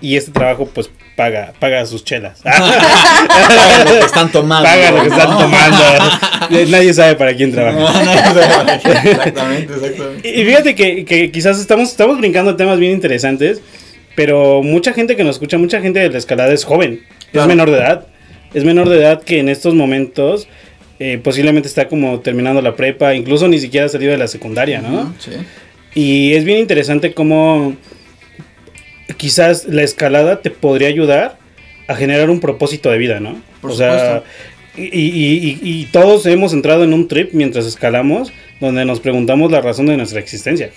y 0.00 0.16
este 0.16 0.30
trabajo 0.30 0.66
pues 0.74 0.90
paga, 1.16 1.52
paga 1.58 1.84
sus 1.86 2.04
chelas. 2.04 2.40
Paga 2.44 3.84
lo 3.84 3.90
que 4.00 4.06
están 4.06 4.30
tomando. 4.30 4.68
paga 4.68 4.90
lo 4.92 5.02
que 5.02 5.08
están 5.08 5.38
tomando. 5.38 5.84
Nadie 6.70 6.94
sabe 6.94 7.14
para 7.16 7.34
quién 7.34 7.52
trabaja. 7.52 8.02
exactamente, 8.74 9.74
exactamente. 9.74 10.28
Y 10.28 10.40
y 10.40 10.44
fíjate 10.44 10.74
que, 10.74 11.04
que 11.04 11.30
quizás 11.32 11.58
estamos, 11.58 11.88
estamos 11.90 12.18
brincando 12.18 12.54
temas 12.56 12.78
bien 12.78 12.92
interesantes, 12.92 13.60
pero 14.14 14.62
mucha 14.62 14.92
gente 14.92 15.16
que 15.16 15.24
nos 15.24 15.36
escucha, 15.36 15.58
mucha 15.58 15.80
gente 15.80 15.98
de 16.00 16.10
la 16.10 16.18
escalada 16.18 16.52
es 16.52 16.64
joven, 16.64 17.00
Claro. 17.32 17.44
es 17.44 17.48
menor 17.56 17.70
de 17.70 17.76
edad. 17.78 18.06
Es 18.54 18.64
menor 18.64 18.88
de 18.88 18.98
edad 19.00 19.22
que 19.22 19.40
en 19.40 19.48
estos 19.48 19.74
momentos 19.74 20.48
eh, 20.98 21.18
posiblemente 21.22 21.68
está 21.68 21.88
como 21.88 22.20
terminando 22.20 22.62
la 22.62 22.74
prepa, 22.76 23.14
incluso 23.14 23.48
ni 23.48 23.58
siquiera 23.58 23.86
ha 23.86 23.88
salido 23.88 24.12
de 24.12 24.18
la 24.18 24.28
secundaria, 24.28 24.80
¿no? 24.80 25.12
Sí. 25.18 25.32
Y 25.94 26.34
es 26.34 26.44
bien 26.44 26.58
interesante 26.58 27.12
cómo 27.12 27.74
quizás 29.16 29.66
la 29.66 29.82
escalada 29.82 30.40
te 30.42 30.50
podría 30.50 30.88
ayudar 30.88 31.38
a 31.88 31.94
generar 31.94 32.30
un 32.30 32.40
propósito 32.40 32.90
de 32.90 32.98
vida, 32.98 33.20
¿no? 33.20 33.40
Por 33.60 33.70
o 33.72 33.74
sea, 33.74 34.22
y, 34.76 34.82
y- 34.82 35.58
y- 35.62 35.80
y 35.80 35.84
todos 35.86 36.26
hemos 36.26 36.52
entrado 36.52 36.84
en 36.84 36.92
un 36.92 37.08
trip 37.08 37.30
mientras 37.32 37.64
escalamos 37.66 38.32
donde 38.60 38.84
nos 38.84 39.00
preguntamos 39.00 39.50
la 39.50 39.60
razón 39.60 39.86
de 39.86 39.96
nuestra 39.96 40.20
existencia. 40.20 40.70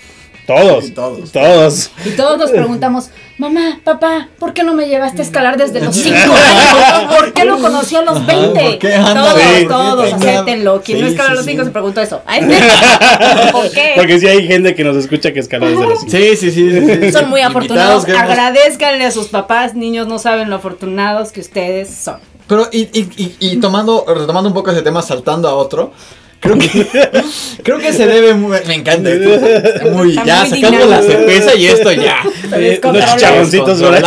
Todos, 0.46 0.92
todos. 0.94 1.30
todos. 1.30 1.90
Y 2.04 2.10
todos 2.10 2.38
nos 2.38 2.50
preguntamos, 2.50 3.10
mamá, 3.38 3.80
papá, 3.84 4.28
¿por 4.38 4.52
qué 4.52 4.64
no 4.64 4.74
me 4.74 4.88
llevaste 4.88 5.22
a 5.22 5.24
escalar 5.24 5.56
desde 5.56 5.80
los 5.80 5.94
5 5.94 6.16
años? 6.16 7.14
¿Por 7.16 7.32
qué 7.32 7.44
lo 7.44 7.58
conocí 7.58 7.94
a 7.94 8.02
los 8.02 8.26
20? 8.26 8.60
¿por 8.60 8.78
qué? 8.78 8.98
Todos, 8.98 9.40
Sí. 9.40 9.66
todos, 9.66 10.12
acéptenlo. 10.12 10.82
Quien 10.82 11.00
no 11.00 11.06
Sí, 11.06 11.12
escala 11.12 11.30
a 11.30 11.34
los 11.34 11.44
sí. 11.44 11.50
5 11.52 11.64
se 11.64 11.70
preguntó 11.70 12.00
eso. 12.00 12.22
¿Por 13.52 13.70
qué? 13.70 13.92
Porque 13.96 14.18
sí 14.18 14.26
hay 14.26 14.46
gente 14.46 14.74
que 14.74 14.84
nos 14.84 14.96
escucha 14.96 15.32
que 15.32 15.40
escala 15.40 15.68
desde 15.68 15.86
los 15.86 16.00
cinco. 16.00 16.10
Sí, 16.12 16.36
sí, 16.36 16.50
sí. 16.50 16.70
sí, 16.70 16.98
sí. 17.02 17.12
Son 17.12 17.28
muy 17.30 17.40
afortunados. 17.42 18.04
Agradezcanle 18.08 19.04
a 19.04 19.10
sus 19.10 19.28
papás. 19.28 19.74
Niños 19.74 20.06
no 20.08 20.18
saben 20.18 20.50
lo 20.50 20.56
afortunados 20.56 21.32
que 21.32 21.40
ustedes 21.40 21.88
son. 21.94 22.16
Pero, 22.48 22.68
y, 22.72 22.80
y, 22.98 23.08
y, 23.16 23.36
y 23.38 23.56
tomando, 23.60 24.04
retomando 24.08 24.48
un 24.48 24.54
poco 24.54 24.72
ese 24.72 24.82
tema, 24.82 25.02
saltando 25.02 25.48
a 25.48 25.54
otro, 25.54 25.92
creo 26.40 26.58
que, 26.58 26.86
creo 27.62 27.78
que 27.78 27.92
se 27.92 28.06
debe 28.06 28.34
muy, 28.34 28.58
me 28.66 28.74
encanta 28.74 29.10
esto, 29.10 29.90
muy, 29.90 30.10
Está 30.10 30.24
ya, 30.24 30.40
muy 30.44 30.50
sacamos 30.50 30.60
dinámico. 30.80 30.86
la 30.88 31.02
cerveza 31.02 31.54
y 31.54 31.66
esto 31.66 31.92
ya. 31.92 32.16
Eh, 32.52 32.80
unos 32.82 33.04
chicharroncitos 33.14 33.82
por 33.82 33.94
ahí. 33.94 34.02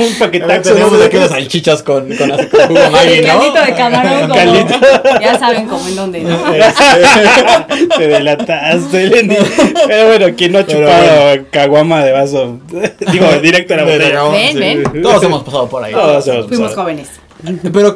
un 0.00 0.14
paquetazo. 0.18 0.74
tenemos 0.74 1.02
aquí 1.02 1.16
unas 1.16 1.30
salchichas 1.30 1.82
con, 1.82 2.08
con, 2.16 2.28
con 2.30 2.38
jugo 2.68 2.90
Maggi, 2.90 3.20
¿no? 3.20 3.64
de 3.64 3.74
camarón. 3.74 4.28
como-. 4.30 5.20
Ya 5.20 5.38
saben 5.38 5.66
cómo 5.68 5.86
en 5.86 5.96
dónde, 5.96 6.20
¿no? 6.20 6.38
Te 7.96 8.08
delataste, 8.08 9.06
Lenny. 9.06 9.36
Pero 9.86 10.06
bueno, 10.08 10.26
quien 10.36 10.52
no 10.52 10.58
ha 10.60 10.66
chupado 10.66 11.44
caguama 11.50 12.04
de 12.04 12.12
vaso? 12.12 12.58
Digo, 13.12 13.26
directo 13.42 13.74
a 13.74 13.76
la 13.78 13.84
botella. 13.84 14.22
Ven, 14.30 14.52
sí. 14.52 14.58
ven. 14.58 15.02
Todos 15.02 15.22
hemos 15.22 15.42
pasado 15.44 15.68
por 15.68 15.84
ahí. 15.84 15.92
Todos 15.92 16.26
hemos 16.26 16.46
Fuimos 16.46 16.68
pasado. 16.68 16.82
jóvenes. 16.82 17.08
Pero 17.72 17.94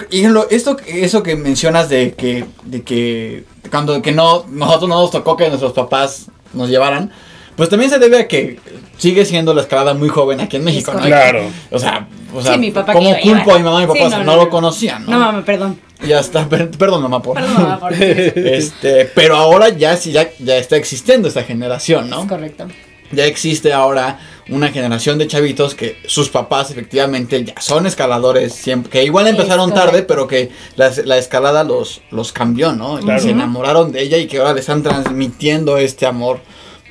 esto, 0.50 0.76
eso 0.86 1.22
que 1.22 1.36
mencionas 1.36 1.88
de 1.88 2.12
que, 2.14 2.44
de 2.64 2.82
que 2.82 3.44
cuando 3.70 4.00
que 4.02 4.12
no, 4.12 4.44
nosotros 4.48 4.88
no 4.88 5.00
nos 5.00 5.10
tocó 5.10 5.36
que 5.36 5.48
nuestros 5.48 5.72
papás 5.72 6.26
nos 6.52 6.68
llevaran, 6.68 7.10
pues 7.56 7.68
también 7.68 7.90
se 7.90 7.98
debe 7.98 8.20
a 8.20 8.28
que 8.28 8.58
sigue 8.98 9.24
siendo 9.24 9.52
la 9.52 9.62
escalada 9.62 9.94
muy 9.94 10.08
joven 10.08 10.40
aquí 10.40 10.56
en 10.56 10.64
México, 10.64 10.92
¿no? 10.94 11.00
Claro. 11.00 11.42
O 11.70 11.78
sea, 11.78 12.08
o 12.32 12.40
sea 12.40 12.54
Sí, 12.54 12.58
mi 12.60 12.70
papá 12.70 12.92
¿cómo 12.92 13.10
a 13.12 13.18
culpo 13.18 13.54
a 13.54 13.58
mi 13.58 13.64
mamá 13.64 13.82
y 13.82 13.86
mi 13.86 13.92
papá? 13.92 14.04
Sí, 14.04 14.10
no, 14.10 14.18
no, 14.18 14.24
no, 14.24 14.36
lo 14.36 14.44
no. 14.44 14.50
conocían, 14.50 15.04
¿no? 15.04 15.12
No 15.12 15.18
mames, 15.18 15.44
perdón. 15.44 15.78
Ya 16.06 16.20
está, 16.20 16.48
per- 16.48 16.70
perdón 16.70 17.02
mamá 17.02 17.20
por... 17.20 17.34
Perdón, 17.34 17.54
mamá, 17.54 17.78
por 17.80 17.92
Este, 18.00 19.04
pero 19.14 19.36
ahora 19.36 19.68
ya 19.70 19.96
sí, 19.96 20.12
ya, 20.12 20.30
ya 20.38 20.56
está 20.56 20.76
existiendo 20.76 21.28
esta 21.28 21.42
generación, 21.42 22.08
¿no? 22.08 22.22
Es 22.22 22.28
correcto. 22.28 22.68
ya 23.10 23.26
existe 23.26 23.72
ahora 23.72 24.18
una 24.48 24.70
generación 24.70 25.18
de 25.18 25.26
chavitos 25.28 25.74
que 25.74 25.98
sus 26.06 26.28
papás 26.28 26.70
efectivamente 26.70 27.44
ya 27.44 27.54
son 27.60 27.86
escaladores, 27.86 28.52
siempre, 28.54 28.90
que 28.90 29.04
igual 29.04 29.28
empezaron 29.28 29.72
tarde, 29.72 30.02
pero 30.02 30.26
que 30.26 30.50
la, 30.76 30.90
la 31.04 31.16
escalada 31.18 31.62
los, 31.64 32.02
los 32.10 32.32
cambió, 32.32 32.72
¿no? 32.72 32.98
Y 32.98 33.20
se 33.20 33.30
enamoraron 33.30 33.92
de 33.92 34.02
ella 34.02 34.18
y 34.18 34.26
que 34.26 34.38
ahora 34.38 34.54
le 34.54 34.60
están 34.60 34.82
transmitiendo 34.82 35.78
este 35.78 36.06
amor 36.06 36.40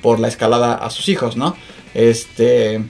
por 0.02 0.20
la 0.20 0.28
escalada 0.30 0.76
a 0.76 0.90
sus 0.90 1.10
hijos, 1.10 1.36
¿no? 1.36 1.56
Este... 1.94 2.82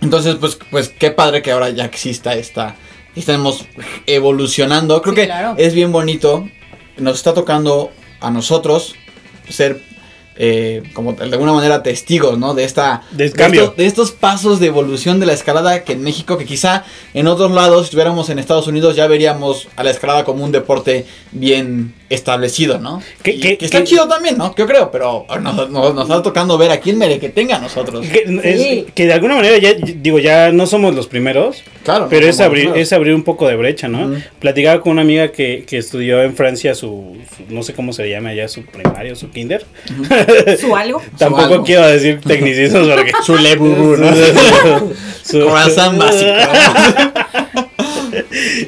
Entonces, 0.00 0.36
pues, 0.36 0.58
pues 0.70 0.88
qué 0.88 1.10
padre 1.10 1.42
que 1.42 1.52
ahora 1.52 1.68
ya 1.70 1.84
exista 1.84 2.34
esta... 2.34 2.76
Estamos 3.14 3.66
evolucionando. 4.06 5.02
Creo 5.02 5.14
Sí, 5.14 5.20
que 5.20 5.26
claro. 5.26 5.54
es 5.58 5.74
bien 5.74 5.92
bonito. 5.92 6.48
Nos 6.96 7.16
está 7.16 7.34
tocando 7.34 7.90
a 8.20 8.30
nosotros 8.30 8.94
ser 9.48 9.82
eh, 10.42 10.82
como 10.94 11.12
de 11.12 11.24
alguna 11.24 11.52
manera 11.52 11.82
testigos, 11.82 12.38
¿no? 12.38 12.54
De 12.54 12.64
esta 12.64 13.02
Del 13.10 13.30
cambio. 13.32 13.62
estos, 13.64 13.76
de 13.76 13.84
estos 13.86 14.10
pasos 14.12 14.58
de 14.58 14.68
evolución 14.68 15.20
de 15.20 15.26
la 15.26 15.34
escalada 15.34 15.84
que 15.84 15.92
en 15.92 16.02
México, 16.02 16.38
que 16.38 16.46
quizá 16.46 16.84
en 17.12 17.26
otros 17.26 17.50
lados, 17.50 17.80
si 17.82 17.84
estuviéramos 17.88 18.30
en 18.30 18.38
Estados 18.38 18.66
Unidos, 18.66 18.96
ya 18.96 19.06
veríamos 19.06 19.68
a 19.76 19.84
la 19.84 19.90
escalada 19.90 20.24
como 20.24 20.42
un 20.42 20.50
deporte 20.50 21.04
bien 21.32 21.92
establecido, 22.08 22.78
¿no? 22.78 23.02
Que- 23.22 23.32
Y 23.32 23.40
que- 23.40 23.58
que 23.58 23.64
está 23.66 23.78
que- 23.78 23.84
chido 23.84 24.08
también, 24.08 24.36
¿no? 24.38 24.54
Yo 24.56 24.66
creo, 24.66 24.90
pero 24.90 25.26
nos, 25.42 25.70
nos- 25.70 25.94
nos 25.94 26.04
está 26.04 26.22
tocando 26.22 26.56
ver 26.58 26.70
aquí 26.70 26.90
en 26.90 26.98
Merequetenga 26.98 27.56
a 27.56 27.60
nosotros. 27.60 28.04
Que, 28.06 28.24
es- 28.42 28.60
Sí. 28.62 28.86
que 28.94 29.06
de 29.06 29.12
alguna 29.12 29.36
manera 29.36 29.58
ya, 29.58 29.74
digo, 29.74 30.18
ya 30.18 30.50
no 30.52 30.66
somos 30.66 30.94
los 30.94 31.06
primeros, 31.06 31.62
Claro. 31.84 32.08
pero 32.10 32.22
¿no? 32.26 32.30
es 32.30 32.40
abrir, 32.40 32.72
es 32.74 32.92
abrir 32.92 33.14
un 33.14 33.22
poco 33.22 33.46
de 33.46 33.54
brecha, 33.56 33.88
¿no? 33.88 34.10
Platicaba 34.40 34.80
con 34.80 34.92
una 34.92 35.02
amiga 35.02 35.30
que, 35.30 35.64
que 35.68 35.76
estudió 35.78 36.22
en 36.22 36.34
Francia 36.34 36.74
su, 36.74 37.16
su- 37.36 37.52
no 37.54 37.62
sé 37.62 37.74
cómo 37.74 37.92
se 37.92 38.08
llama 38.08 38.30
allá, 38.30 38.48
su 38.48 38.64
primario, 38.64 39.14
su 39.14 39.30
kinder. 39.30 39.64
¿Su 40.60 40.74
algo? 40.76 41.02
Tampoco 41.18 41.42
algo. 41.54 41.64
quiero 41.64 41.86
decir 41.86 42.20
tecnicismos 42.20 42.88
porque... 42.88 43.12
Su 43.24 43.34
¿no? 43.36 44.90
Su- 45.22 45.46
Corazón 45.46 45.98
básico. 45.98 46.30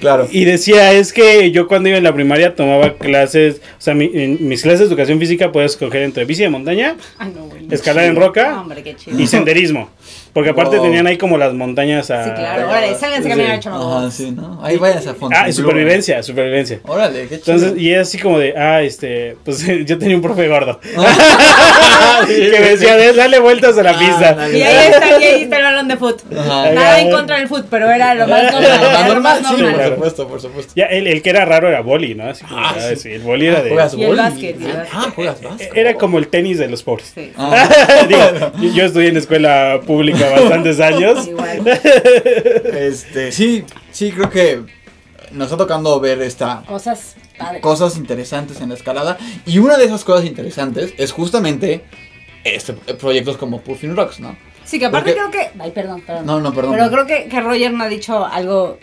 claro. 0.00 0.28
Y 0.30 0.44
decía, 0.44 0.92
es 0.92 1.12
que 1.12 1.50
yo 1.50 1.66
cuando 1.68 1.88
iba 1.88 1.98
en 1.98 2.04
la 2.04 2.14
primaria 2.14 2.54
tomaba 2.54 2.94
clases, 2.94 3.56
o 3.78 3.80
sea, 3.80 3.94
mi- 3.94 4.10
en 4.14 4.48
mis 4.48 4.62
clases 4.62 4.80
de 4.80 4.86
educación 4.86 5.18
física 5.18 5.52
puedes 5.52 5.72
escoger 5.72 6.02
entre 6.02 6.24
bici 6.24 6.42
de 6.42 6.48
montaña, 6.48 6.96
Ay, 7.18 7.32
no, 7.34 7.44
güey. 7.46 7.66
escalar 7.70 8.04
en 8.04 8.16
roca 8.16 8.60
Hombre, 8.60 8.82
qué 8.82 8.94
chido. 8.96 9.18
y 9.18 9.26
senderismo. 9.26 9.90
Porque 10.33 10.51
aparte 10.51 10.76
Wow. 10.76 10.87
tenían 10.87 11.07
ahí 11.07 11.18
como 11.18 11.37
las 11.37 11.53
montañas 11.53 12.11
a... 12.11 12.24
Sí, 12.24 12.30
claro. 12.30 12.68
Órale, 12.70 12.95
sálganse 12.95 13.28
a 13.28 13.30
caminar, 13.37 13.62
Sí. 13.62 13.68
Ajá, 13.70 14.11
sí, 14.11 14.30
¿no? 14.30 14.59
Ahí 14.64 14.76
vayas 14.78 15.07
a 15.07 15.14
Fontainebleau. 15.14 15.45
Ah, 15.45 15.49
y 15.49 15.53
supervivencia, 15.53 16.22
supervivencia. 16.22 16.80
Órale, 16.85 17.28
qué 17.28 17.41
chido. 17.41 17.55
Entonces, 17.57 17.80
y 17.83 17.93
es 17.93 18.01
así 18.09 18.18
como 18.18 18.39
de, 18.39 18.55
ah, 18.57 18.80
este, 18.83 19.37
pues 19.45 19.64
yo 19.87 19.99
tenía 19.99 20.16
un 20.16 20.22
profe 20.22 20.49
gordo. 20.49 20.80
Ah, 22.05 22.24
sí, 22.26 22.35
que 22.35 22.61
me 22.61 22.68
decía, 22.70 22.97
"Des, 22.97 23.14
dale 23.16 23.39
vueltas 23.39 23.78
a 23.78 23.83
la 23.83 23.91
Ah, 23.91 23.99
pista. 23.99 24.35
dale. 24.35 24.59
Y 24.59 24.62
ahí 24.62 24.87
está, 24.91 25.20
y 25.20 25.24
ahí 25.24 25.43
está 25.45 25.57
el 25.59 25.62
balón 25.62 25.89
de 25.89 25.97
fútbol. 25.97 26.39
Ajá. 26.39 26.70
Nada 26.72 27.01
en 27.01 27.11
contra 27.11 27.39
del 27.39 27.49
fútbol, 27.49 27.66
pero 27.70 27.91
era 27.91 28.14
lo 28.14 28.26
más 28.26 28.43
normal. 28.53 28.80
Lo 28.80 29.14
normal, 29.14 29.43
más 29.43 29.55
sí, 29.55 29.62
normal. 29.62 29.74
por 29.76 29.89
supuesto, 29.95 30.28
por 30.28 30.41
supuesto. 30.41 30.72
Ya, 30.74 30.87
el, 30.87 31.07
el 31.07 31.22
que 31.22 31.30
era 31.30 31.45
raro 31.45 31.68
era 31.68 31.80
boli, 31.80 32.14
¿no? 32.14 32.28
Así 32.28 32.45
como, 32.45 32.59
Ah, 32.61 32.74
ah, 32.76 32.80
sí. 32.91 32.97
sí, 32.97 33.12
el 33.12 33.20
boli 33.22 33.47
era 33.47 33.62
de... 33.62 33.70
Juegas 33.70 33.95
Y 33.95 34.03
el 34.05 34.16
básquet. 34.16 34.57
Ah, 34.93 35.12
juegas 35.14 35.43
básquet. 35.43 35.70
Era 35.76 35.95
como 35.95 36.18
el 36.18 36.28
tenis 36.28 36.59
de 36.59 36.68
los 36.68 36.83
pobres. 36.83 37.12
Sí. 37.14 37.33
Ah. 37.37 37.68
Digo, 38.09 38.72
yo 38.74 38.85
estudié 38.85 39.09
en 39.09 39.16
escuela 39.16 39.80
pública 39.87 40.21
bastantes 40.30 40.80
años. 40.80 41.26
Igual. 41.28 41.66
Este, 42.64 43.32
sí, 43.32 43.64
sí, 43.90 44.12
creo 44.12 44.30
que 44.30 44.62
nos 45.32 45.46
está 45.46 45.56
tocando 45.56 45.98
ver 46.00 46.20
esta 46.22 46.62
Cosas 46.66 47.16
padres. 47.38 47.62
cosas 47.62 47.96
interesantes 47.96 48.60
en 48.60 48.68
la 48.68 48.74
escalada 48.74 49.16
y 49.46 49.58
una 49.58 49.76
de 49.78 49.84
esas 49.86 50.04
cosas 50.04 50.26
interesantes 50.26 50.92
es 50.98 51.12
justamente 51.12 51.84
este 52.44 52.72
proyectos 52.74 53.36
como 53.36 53.60
Puffin 53.62 53.96
Rocks, 53.96 54.20
¿no? 54.20 54.36
Sí, 54.64 54.78
que 54.78 54.86
aparte 54.86 55.14
Porque- 55.14 55.30
creo 55.30 55.50
que. 55.52 55.62
Ay, 55.62 55.70
perdón, 55.72 56.02
perdón. 56.02 56.26
No, 56.26 56.40
no, 56.40 56.52
perdón. 56.54 56.72
Pero 56.76 56.90
creo 56.90 57.06
que, 57.06 57.28
que 57.28 57.40
Roger 57.40 57.72
no 57.72 57.84
ha 57.84 57.88
dicho 57.88 58.24
algo 58.24 58.78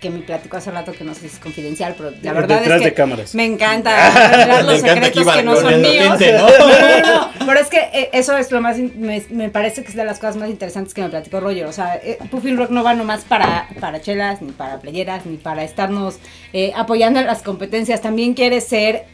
que 0.00 0.10
me 0.10 0.20
platicó 0.20 0.56
hace 0.56 0.70
rato 0.70 0.92
que 0.92 1.04
no 1.04 1.12
sé 1.14 1.20
si 1.20 1.26
es 1.26 1.38
confidencial, 1.38 1.94
pero 1.96 2.10
la 2.22 2.32
verdad 2.32 2.60
Detrás 2.60 2.76
es 2.76 2.82
que 2.82 2.88
de 2.90 2.94
cámaras. 2.94 3.34
me 3.34 3.44
encanta 3.44 4.46
Le 4.46 4.62
los 4.62 4.78
encanta 4.82 5.06
secretos 5.06 5.34
que 5.36 5.42
no 5.42 5.56
son 5.56 5.82
míos. 5.82 5.94
gente, 6.18 6.32
¿no? 6.38 6.48
No, 6.48 6.68
no, 6.68 7.30
no, 7.38 7.46
pero 7.46 7.60
es 7.60 7.68
que 7.68 7.78
eh, 7.92 8.10
eso 8.14 8.36
es 8.36 8.50
lo 8.50 8.60
más, 8.62 8.78
me, 8.78 9.22
me 9.30 9.50
parece 9.50 9.82
que 9.82 9.90
es 9.90 9.94
de 9.94 10.04
las 10.04 10.18
cosas 10.18 10.36
más 10.36 10.48
interesantes 10.48 10.94
que 10.94 11.02
me 11.02 11.10
platicó 11.10 11.38
Roger. 11.40 11.66
O 11.66 11.72
sea, 11.72 11.96
eh, 11.96 12.18
Puffin 12.30 12.56
Rock 12.56 12.70
no 12.70 12.82
va 12.82 12.94
nomás 12.94 13.20
para, 13.24 13.68
para 13.78 14.00
chelas, 14.00 14.40
ni 14.40 14.52
para 14.52 14.80
playeras, 14.80 15.26
ni 15.26 15.36
para 15.36 15.62
estarnos 15.64 16.18
eh, 16.52 16.72
apoyando 16.74 17.20
en 17.20 17.26
las 17.26 17.42
competencias. 17.42 18.00
También 18.00 18.32
quiere 18.34 18.60
ser 18.62 19.04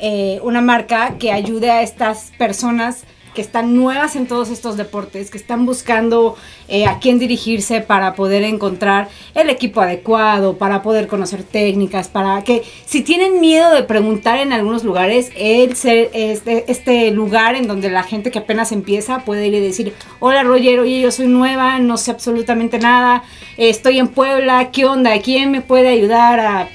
eh, 0.00 0.40
una 0.42 0.60
marca 0.60 1.14
que 1.20 1.30
ayude 1.32 1.70
a 1.70 1.82
estas 1.82 2.32
personas 2.36 3.04
que 3.34 3.40
están 3.40 3.74
nuevas 3.76 4.14
en 4.16 4.26
todos 4.26 4.50
estos 4.50 4.76
deportes, 4.76 5.30
que 5.30 5.38
están 5.38 5.64
buscando 5.64 6.36
eh, 6.68 6.86
a 6.86 6.98
quién 6.98 7.18
dirigirse 7.18 7.80
para 7.80 8.14
poder 8.14 8.42
encontrar 8.44 9.08
el 9.34 9.48
equipo 9.48 9.80
adecuado, 9.80 10.58
para 10.58 10.82
poder 10.82 11.06
conocer 11.06 11.42
técnicas, 11.42 12.08
para 12.08 12.42
que 12.44 12.62
si 12.84 13.02
tienen 13.02 13.40
miedo 13.40 13.72
de 13.72 13.84
preguntar 13.84 14.38
en 14.38 14.52
algunos 14.52 14.84
lugares, 14.84 15.30
el 15.36 15.74
ser 15.76 16.10
este, 16.12 16.70
este 16.70 17.10
lugar 17.10 17.54
en 17.54 17.66
donde 17.66 17.88
la 17.90 18.02
gente 18.02 18.30
que 18.30 18.38
apenas 18.40 18.70
empieza 18.72 19.20
puede 19.20 19.46
ir 19.46 19.54
y 19.54 19.60
decir, 19.60 19.94
hola 20.20 20.42
Roger, 20.42 20.80
oye, 20.80 21.00
yo 21.00 21.10
soy 21.10 21.26
nueva, 21.26 21.78
no 21.78 21.96
sé 21.96 22.10
absolutamente 22.10 22.78
nada, 22.78 23.22
estoy 23.56 23.98
en 23.98 24.08
Puebla, 24.08 24.70
¿qué 24.72 24.84
onda? 24.84 25.18
¿Quién 25.20 25.50
me 25.50 25.62
puede 25.62 25.88
ayudar 25.88 26.40
a 26.40 26.68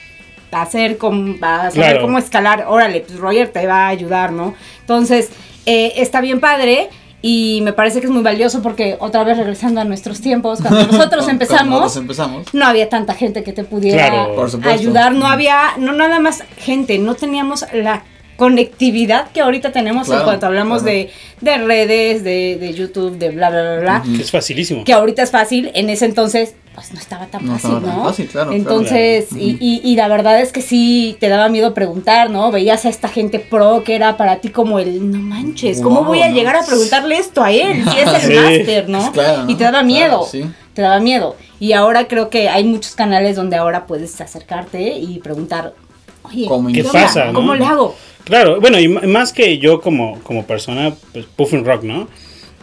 hacer 0.51 0.97
como, 0.97 1.35
a 1.41 1.69
saber 1.69 1.73
Claro. 1.73 2.01
cómo 2.01 2.17
escalar, 2.17 2.65
órale, 2.67 3.01
pues 3.01 3.19
Roger 3.19 3.49
te 3.49 3.67
va 3.67 3.85
a 3.85 3.87
ayudar, 3.89 4.31
¿no? 4.31 4.55
Entonces, 4.79 5.29
eh, 5.67 5.93
está 5.97 6.19
bien 6.21 6.39
padre 6.39 6.89
y 7.21 7.61
me 7.63 7.73
parece 7.73 7.99
que 7.99 8.05
es 8.07 8.11
muy 8.11 8.21
valioso 8.23 8.61
porque 8.61 8.95
otra 8.99 9.23
vez 9.23 9.37
regresando 9.37 9.81
a 9.81 9.83
nuestros 9.83 10.21
tiempos, 10.21 10.61
cuando 10.61 10.79
nosotros 10.91 11.25
Cuando 11.25 11.31
empezamos, 11.31 11.69
nosotros 11.81 11.97
empezamos. 11.97 12.53
no 12.53 12.65
había 12.65 12.89
tanta 12.89 13.13
gente 13.13 13.43
que 13.43 13.53
te 13.53 13.63
pudiera 13.63 14.07
Claro. 14.09 14.47
Ayudar, 14.63 15.13
no 15.13 15.27
había, 15.27 15.73
no 15.77 15.91
nada 15.93 16.19
más 16.19 16.43
gente, 16.57 16.97
no 16.99 17.13
teníamos 17.15 17.65
la 17.73 18.03
conectividad 18.37 19.31
que 19.31 19.41
ahorita 19.41 19.71
tenemos 19.71 20.05
Claro, 20.07 20.21
en 20.21 20.25
cuanto 20.27 20.45
hablamos 20.45 20.83
claro. 20.83 20.97
de, 20.97 21.11
de 21.41 21.57
redes, 21.57 22.23
de, 22.23 22.57
de 22.59 22.73
YouTube, 22.73 23.17
de 23.17 23.29
bla, 23.31 23.49
bla, 23.49 23.61
bla, 23.63 23.79
bla 23.79 24.03
Ujú. 24.05 24.21
Es 24.21 24.31
facilísimo. 24.31 24.83
que 24.83 24.93
ahorita 24.93 25.23
es 25.23 25.31
fácil, 25.31 25.71
en 25.73 25.89
ese 25.89 26.05
entonces 26.05 26.53
pues 26.77 26.93
no 26.93 26.99
estaba 26.99 27.25
tan 27.25 27.43
No 27.43 27.53
fácil, 27.53 27.71
estaba 27.71 27.81
tan 27.87 27.97
¿no? 27.97 28.03
fácil, 28.03 28.27
claro, 28.27 28.51
Entonces, 28.51 29.25
claro. 29.29 29.43
Y, 29.43 29.57
y, 29.59 29.81
y 29.83 29.95
la 29.95 30.07
verdad 30.07 30.39
es 30.39 30.51
que 30.51 30.61
sí 30.61 31.17
te 31.19 31.27
daba 31.27 31.49
miedo 31.49 31.73
preguntar, 31.73 32.29
¿no? 32.29 32.51
Veías 32.51 32.85
a 32.85 32.89
esta 32.89 33.07
gente 33.07 33.39
pro 33.39 33.83
que 33.83 33.95
era 33.95 34.15
para 34.15 34.35
ti 34.41 34.49
como 34.49 34.77
el, 34.77 35.09
no 35.11 35.17
manches, 35.17 35.81
¿cómo 35.81 36.01
Wow, 36.01 36.05
voy 36.09 36.21
a 36.21 36.29
¿no? 36.29 36.35
llegar 36.35 36.55
a 36.55 36.63
preguntarle 36.63 37.17
esto 37.17 37.41
a 37.43 37.51
él? 37.51 37.83
Si 37.91 37.97
es 37.97 38.07
el 38.13 38.21
Sí. 38.31 38.33
máster, 38.35 38.89
¿no? 38.89 38.99
Pues 38.99 39.09
claro, 39.09 39.43
¿no? 39.45 39.49
Y 39.49 39.55
te 39.55 39.63
daba 39.63 39.71
Claro, 39.79 39.87
miedo, 39.87 40.27
sí. 40.31 40.45
te 40.75 40.83
daba 40.83 40.99
miedo. 40.99 41.35
Y 41.59 41.73
ahora 41.73 42.07
creo 42.07 42.29
que 42.29 42.47
hay 42.47 42.63
muchos 42.63 42.93
canales 42.93 43.35
donde 43.35 43.55
ahora 43.55 43.87
puedes 43.87 44.21
acercarte 44.21 44.99
y 44.99 45.17
preguntar, 45.17 45.73
oye, 46.21 46.45
¿Cómo 46.47 46.71
¿Qué 46.71 46.83
pasa, 46.83 47.25
no? 47.25 47.33
¿Cómo 47.33 47.55
le 47.55 47.65
hago? 47.65 47.95
Claro, 48.23 48.61
bueno, 48.61 48.79
y 48.79 48.87
más 48.87 49.33
que 49.33 49.57
yo 49.57 49.81
como, 49.81 50.19
como 50.19 50.45
persona, 50.45 50.93
pues 51.11 51.25
Puffin 51.25 51.65
Rock, 51.65 51.81
¿no? 51.81 52.07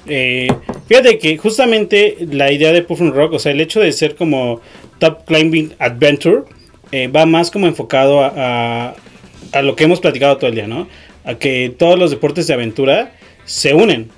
Eh, 0.07 0.47
fíjate 0.89 1.19
que 1.19 1.37
justamente 1.37 2.17
la 2.31 2.53
idea 2.53 2.73
de 2.73 2.83
Puffin 2.83 3.13
Rock, 3.13 3.35
o 3.35 3.39
sea, 3.39 3.53
el 3.53 3.61
hecho 3.61 3.81
de 3.81 3.93
ser 3.93 4.15
como 4.15 4.61
Top 4.99 5.25
Climbing 5.27 5.75
Adventure, 5.79 6.43
eh, 6.93 7.09
va 7.09 7.27
más 7.27 7.51
como 7.51 7.67
enfocado 7.67 8.23
a, 8.23 8.33
a, 8.37 8.95
a 9.53 9.63
lo 9.63 9.77
que 9.77 9.85
hemos 9.85 10.01
platicado 10.01 10.37
todo 10.37 10.49
el 10.49 10.55
día, 10.55 10.67
¿no? 10.67 10.89
A 11.25 11.35
que 11.35 11.75
todos 11.77 11.99
los 11.99 12.11
deportes 12.11 12.47
de 12.47 12.55
aventura 12.55 13.13
se 13.45 13.75
unen, 13.75 14.11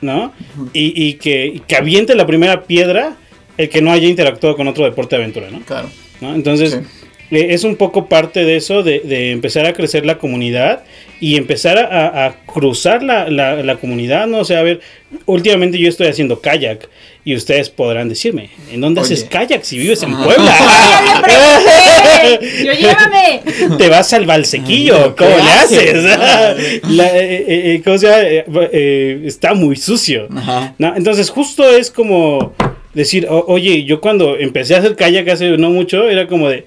¿no? 0.00 0.32
Y, 0.72 0.92
y 1.08 1.14
que, 1.14 1.46
y 1.46 1.60
que 1.60 1.76
aviente 1.76 2.14
la 2.14 2.26
primera 2.26 2.64
piedra 2.64 3.16
el 3.56 3.68
que 3.68 3.82
no 3.82 3.92
haya 3.92 4.08
interactuado 4.08 4.56
con 4.56 4.68
otro 4.68 4.84
deporte 4.84 5.16
de 5.16 5.22
aventura, 5.22 5.50
¿no? 5.50 5.60
Claro. 5.60 5.90
¿no? 6.20 6.34
Entonces, 6.34 6.72
Sí. 6.72 6.99
Eh, 7.30 7.48
es 7.50 7.64
un 7.64 7.76
poco 7.76 8.06
parte 8.06 8.44
de 8.44 8.56
eso, 8.56 8.82
de, 8.82 9.00
de 9.00 9.30
empezar 9.32 9.66
a 9.66 9.72
crecer 9.72 10.04
la 10.06 10.18
comunidad 10.18 10.82
y 11.20 11.36
empezar 11.36 11.76
a, 11.78 12.26
a 12.26 12.32
cruzar 12.46 13.02
la, 13.02 13.28
la- 13.28 13.62
la 13.62 13.76
comunidad, 13.76 14.26
¿no? 14.26 14.38
O 14.38 14.44
sea, 14.44 14.60
a 14.60 14.62
ver, 14.62 14.80
últimamente 15.26 15.78
yo 15.78 15.88
estoy 15.88 16.06
haciendo 16.06 16.40
kayak 16.40 16.88
y 17.24 17.34
ustedes 17.36 17.68
podrán 17.68 18.08
decirme, 18.08 18.48
¿en 18.72 18.80
dónde 18.80 19.00
Oye. 19.02 19.12
haces 19.14 19.24
kayak 19.28 19.62
si 19.64 19.78
vives 19.78 20.02
en. 20.02 20.16
Puebla? 20.16 20.56
¡Yo 22.64 22.72
llévame! 22.72 23.42
Te 23.78 23.88
vas 23.88 24.12
al 24.12 24.26
balsequillo, 24.26 25.14
¿Qué 25.14 25.24
¿cómo 25.24 25.36
le 25.36 25.42
haces? 25.52 26.02
La, 26.88 27.06
eh, 27.16 27.44
eh, 27.46 27.74
eh, 27.74 27.82
¿cómo 27.84 27.98
se 27.98 28.06
llama? 28.06 28.68
Eh, 28.72 29.22
está 29.26 29.54
muy 29.54 29.76
sucio. 29.76 30.28
Ajá. 30.34 30.74
¿no? 30.78 30.96
Entonces, 30.96 31.30
justo 31.30 31.68
es 31.68 31.90
como 31.90 32.54
decir, 32.94 33.26
"O- 33.28 33.44
oye, 33.48 33.84
yo 33.84 34.00
cuando 34.00 34.36
empecé 34.38 34.74
a 34.74 34.78
hacer 34.78 34.96
kayak 34.96 35.28
hace 35.28 35.50
no 35.58 35.70
mucho, 35.70 36.08
era 36.08 36.26
como 36.26 36.48
de, 36.48 36.66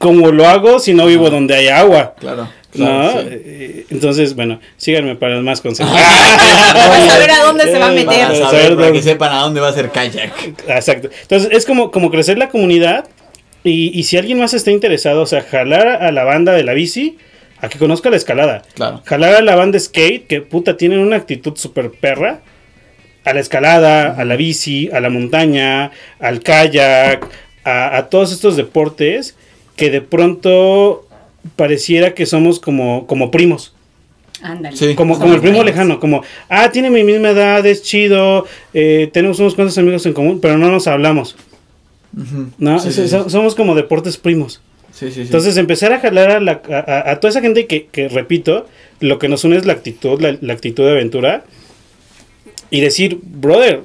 ¿cómo 0.00 0.32
lo 0.32 0.46
hago 0.46 0.80
si 0.80 0.94
no 0.94 1.06
vivo 1.06 1.28
donde 1.30 1.54
hay 1.54 1.68
agua? 1.68 2.14
Claro. 2.18 2.48
¿No? 2.72 2.86
claro, 2.86 3.20
sí. 3.20 3.28
Eh, 3.30 3.86
Entonces, 3.90 4.34
bueno, 4.34 4.60
síganme 4.78 5.14
para 5.14 5.40
más 5.42 5.60
consejos. 5.60 5.92
Para 6.72 7.06
saber 7.06 7.30
a 7.32 7.44
dónde 7.44 7.64
se 7.64 7.78
va 7.78 7.88
a 7.88 7.90
meter. 7.90 8.06
Para 8.06 8.36
saber, 8.36 8.92
que 8.92 9.02
sepan 9.02 9.32
a 9.32 9.40
dónde 9.40 9.60
va 9.60 9.68
a 9.68 9.72
ser 9.72 9.90
kayak. 9.90 10.32
Exacto. 10.68 11.10
Entonces, 11.22 11.50
es 11.52 11.66
como, 11.66 11.90
como 11.90 12.10
crecer 12.10 12.38
la 12.38 12.48
comunidad. 12.48 13.08
Y, 13.62 13.90
y 13.98 14.04
si 14.04 14.16
alguien 14.16 14.38
más 14.38 14.54
está 14.54 14.70
interesado, 14.70 15.20
o 15.20 15.26
sea, 15.26 15.42
jalar 15.42 15.86
a 15.86 16.10
la 16.12 16.24
banda 16.24 16.52
de 16.52 16.64
la 16.64 16.72
bici 16.72 17.18
a 17.58 17.68
que 17.68 17.78
conozca 17.78 18.08
la 18.08 18.16
escalada. 18.16 18.62
Claro. 18.74 19.02
Jalar 19.04 19.34
a 19.34 19.42
la 19.42 19.54
banda 19.54 19.78
skate, 19.78 20.26
que 20.26 20.40
puta, 20.40 20.78
tienen 20.78 21.00
una 21.00 21.16
actitud 21.16 21.56
súper 21.56 21.90
perra. 21.90 22.40
A 23.24 23.34
la 23.34 23.40
escalada, 23.40 24.14
a 24.14 24.24
la 24.24 24.36
bici, 24.36 24.88
a 24.92 25.00
la 25.00 25.10
montaña, 25.10 25.90
al 26.20 26.40
kayak, 26.40 27.26
a, 27.64 27.96
a 27.98 28.08
todos 28.08 28.32
estos 28.32 28.56
deportes 28.56 29.36
que 29.76 29.90
de 29.90 30.00
pronto 30.00 31.06
pareciera 31.56 32.14
que 32.14 32.26
somos 32.26 32.60
como, 32.60 33.06
como 33.06 33.30
primos. 33.30 33.74
Ándale. 34.42 34.76
Sí. 34.76 34.94
Como, 34.94 35.18
como 35.18 35.34
el 35.34 35.40
primo 35.40 35.58
primos. 35.58 35.66
lejano, 35.66 36.00
como, 36.00 36.22
ah, 36.48 36.70
tiene 36.70 36.88
mi 36.90 37.02
misma 37.04 37.30
edad, 37.30 37.64
es 37.66 37.82
chido, 37.82 38.46
eh, 38.72 39.10
tenemos 39.12 39.38
unos 39.38 39.54
cuantos 39.54 39.76
amigos 39.78 40.06
en 40.06 40.12
común, 40.14 40.40
pero 40.40 40.56
no 40.58 40.70
nos 40.70 40.86
hablamos. 40.86 41.36
¿no? 42.58 42.78
Sí, 42.80 42.90
sí, 42.92 43.08
Somos 43.08 43.54
como 43.54 43.74
deportes 43.74 44.16
primos. 44.16 44.60
sí, 44.92 45.06
sí, 45.08 45.12
sí. 45.14 45.20
Entonces 45.22 45.56
empezar 45.56 45.92
a 45.92 46.00
jalar 46.00 46.30
a, 46.30 46.40
la- 46.40 46.60
a- 46.68 47.10
a 47.12 47.20
toda 47.20 47.30
esa 47.30 47.40
gente 47.40 47.66
que, 47.66 47.86
que, 47.86 48.08
repito, 48.08 48.66
lo 49.00 49.18
que 49.18 49.28
nos 49.28 49.44
une 49.44 49.56
es 49.56 49.64
la 49.66 49.74
actitud, 49.74 50.20
la, 50.20 50.36
la 50.40 50.52
actitud 50.52 50.84
de 50.84 50.90
aventura. 50.92 51.44
Y 52.70 52.80
decir, 52.80 53.18
brother, 53.22 53.82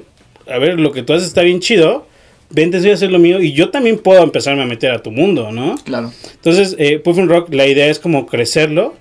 a 0.48 0.58
ver, 0.58 0.78
lo 0.80 0.92
que 0.92 1.02
tú 1.02 1.12
haces 1.12 1.28
está 1.28 1.42
bien 1.42 1.60
chido, 1.60 2.06
vente, 2.50 2.78
voy 2.78 2.90
a 2.90 2.94
hacer 2.94 3.10
lo 3.10 3.18
mío 3.18 3.40
y 3.40 3.52
yo 3.52 3.70
también 3.70 3.98
puedo 3.98 4.22
empezarme 4.22 4.62
a 4.62 4.66
meter 4.66 4.90
a 4.92 5.02
tu 5.02 5.10
mundo, 5.10 5.50
¿no? 5.52 5.76
Claro. 5.84 6.12
Entonces, 6.34 6.76
eh, 6.78 6.98
Puff 6.98 7.18
and 7.18 7.30
Rock, 7.30 7.52
la 7.52 7.66
idea 7.66 7.86
es 7.86 7.98
como 7.98 8.26
crecerlo 8.26 8.94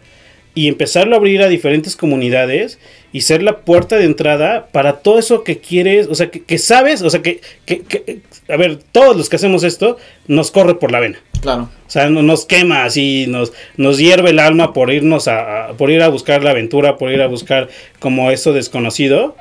y 0.54 0.68
empezarlo 0.70 1.16
a 1.16 1.18
abrir 1.18 1.41
a 1.41 1.50
diferentes 1.50 1.96
comunidades 1.96 2.80
y 3.12 3.22
ser 3.22 3.43
la 3.43 3.60
puerta 3.60 3.98
de 3.98 4.06
entrada 4.06 4.68
para 4.72 4.98
todo 5.00 5.20
eso 5.20 5.43
que 5.43 5.60
quieres, 5.60 6.08
o 6.08 6.16
sea, 6.16 6.32
que, 6.32 6.43
que 6.43 6.58
sabes, 6.58 7.02
o 7.02 7.10
sea, 7.10 7.22
que, 7.22 7.41
que- 7.66 7.82
que- 7.82 8.20
a 8.48 8.58
ver, 8.58 8.78
todos 8.91 9.16
los 9.18 9.28
que 9.30 9.36
hacemos 9.38 9.64
esto 9.64 9.98
nos 10.28 10.52
corre 10.52 10.76
por 10.76 10.91
la 10.91 11.00
vena. 11.00 11.20
Claro. 11.41 11.70
O 11.88 11.89
sea, 11.89 12.10
no- 12.10 12.24
nos 12.24 12.46
quema 12.46 12.86
así, 12.86 13.26
nos, 13.28 13.52
nos 13.78 13.98
hierve 13.98 14.30
el 14.32 14.39
alma 14.39 14.72
por 14.74 14.91
irnos 14.91 15.28
a, 15.28 15.68
a- 15.68 15.74
por 15.74 15.91
ir 15.91 16.02
a 16.02 16.08
buscar 16.10 16.43
la 16.43 16.52
aventura, 16.52 16.98
por 16.98 17.12
ir 17.12 17.22
a 17.22 17.28
buscar 17.28 17.68
como 18.00 18.32
eso 18.32 18.54
desconocido. 18.54 19.36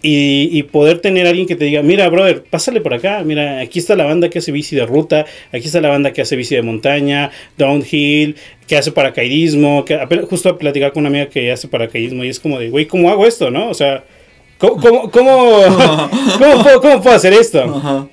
Y, 0.00 0.48
y 0.52 0.62
poder 0.62 1.00
tener 1.00 1.26
a 1.26 1.30
alguien 1.30 1.48
que 1.48 1.56
te 1.56 1.64
diga, 1.64 1.82
mira, 1.82 2.08
brother, 2.08 2.44
pásale 2.44 2.80
por 2.80 2.94
acá, 2.94 3.22
mira, 3.24 3.58
aquí 3.60 3.80
está 3.80 3.96
la 3.96 4.04
banda 4.04 4.30
que 4.30 4.38
hace 4.38 4.52
bici 4.52 4.76
de 4.76 4.86
ruta, 4.86 5.26
aquí 5.52 5.66
está 5.66 5.80
la 5.80 5.88
banda 5.88 6.12
que 6.12 6.20
hace 6.22 6.36
bici 6.36 6.54
de 6.54 6.62
montaña, 6.62 7.30
downhill, 7.56 8.36
que 8.68 8.76
hace 8.76 8.92
paracaidismo, 8.92 9.84
que 9.84 9.94
apenas- 9.94 10.26
justo 10.26 10.50
a 10.50 10.56
platicar 10.58 10.92
con 10.92 11.00
una 11.00 11.08
amiga 11.08 11.26
que 11.28 11.50
hace 11.50 11.66
paracaidismo 11.66 12.22
y 12.24 12.28
es 12.28 12.38
como 12.38 12.60
de, 12.60 12.70
güey, 12.70 12.86
¿cómo 12.86 13.10
hago 13.10 13.26
esto, 13.26 13.50
no? 13.50 13.68
O 13.70 13.74
sea, 13.74 14.04
¿cómo, 14.58 14.80
cómo, 14.80 15.10
cómo, 15.10 15.62
cómo 16.38 16.62
puedo, 16.62 16.80
cómo 16.80 17.02
puedo 17.02 17.16
hacer 17.16 17.32
esto? 17.32 17.60
Ajá. 17.62 18.08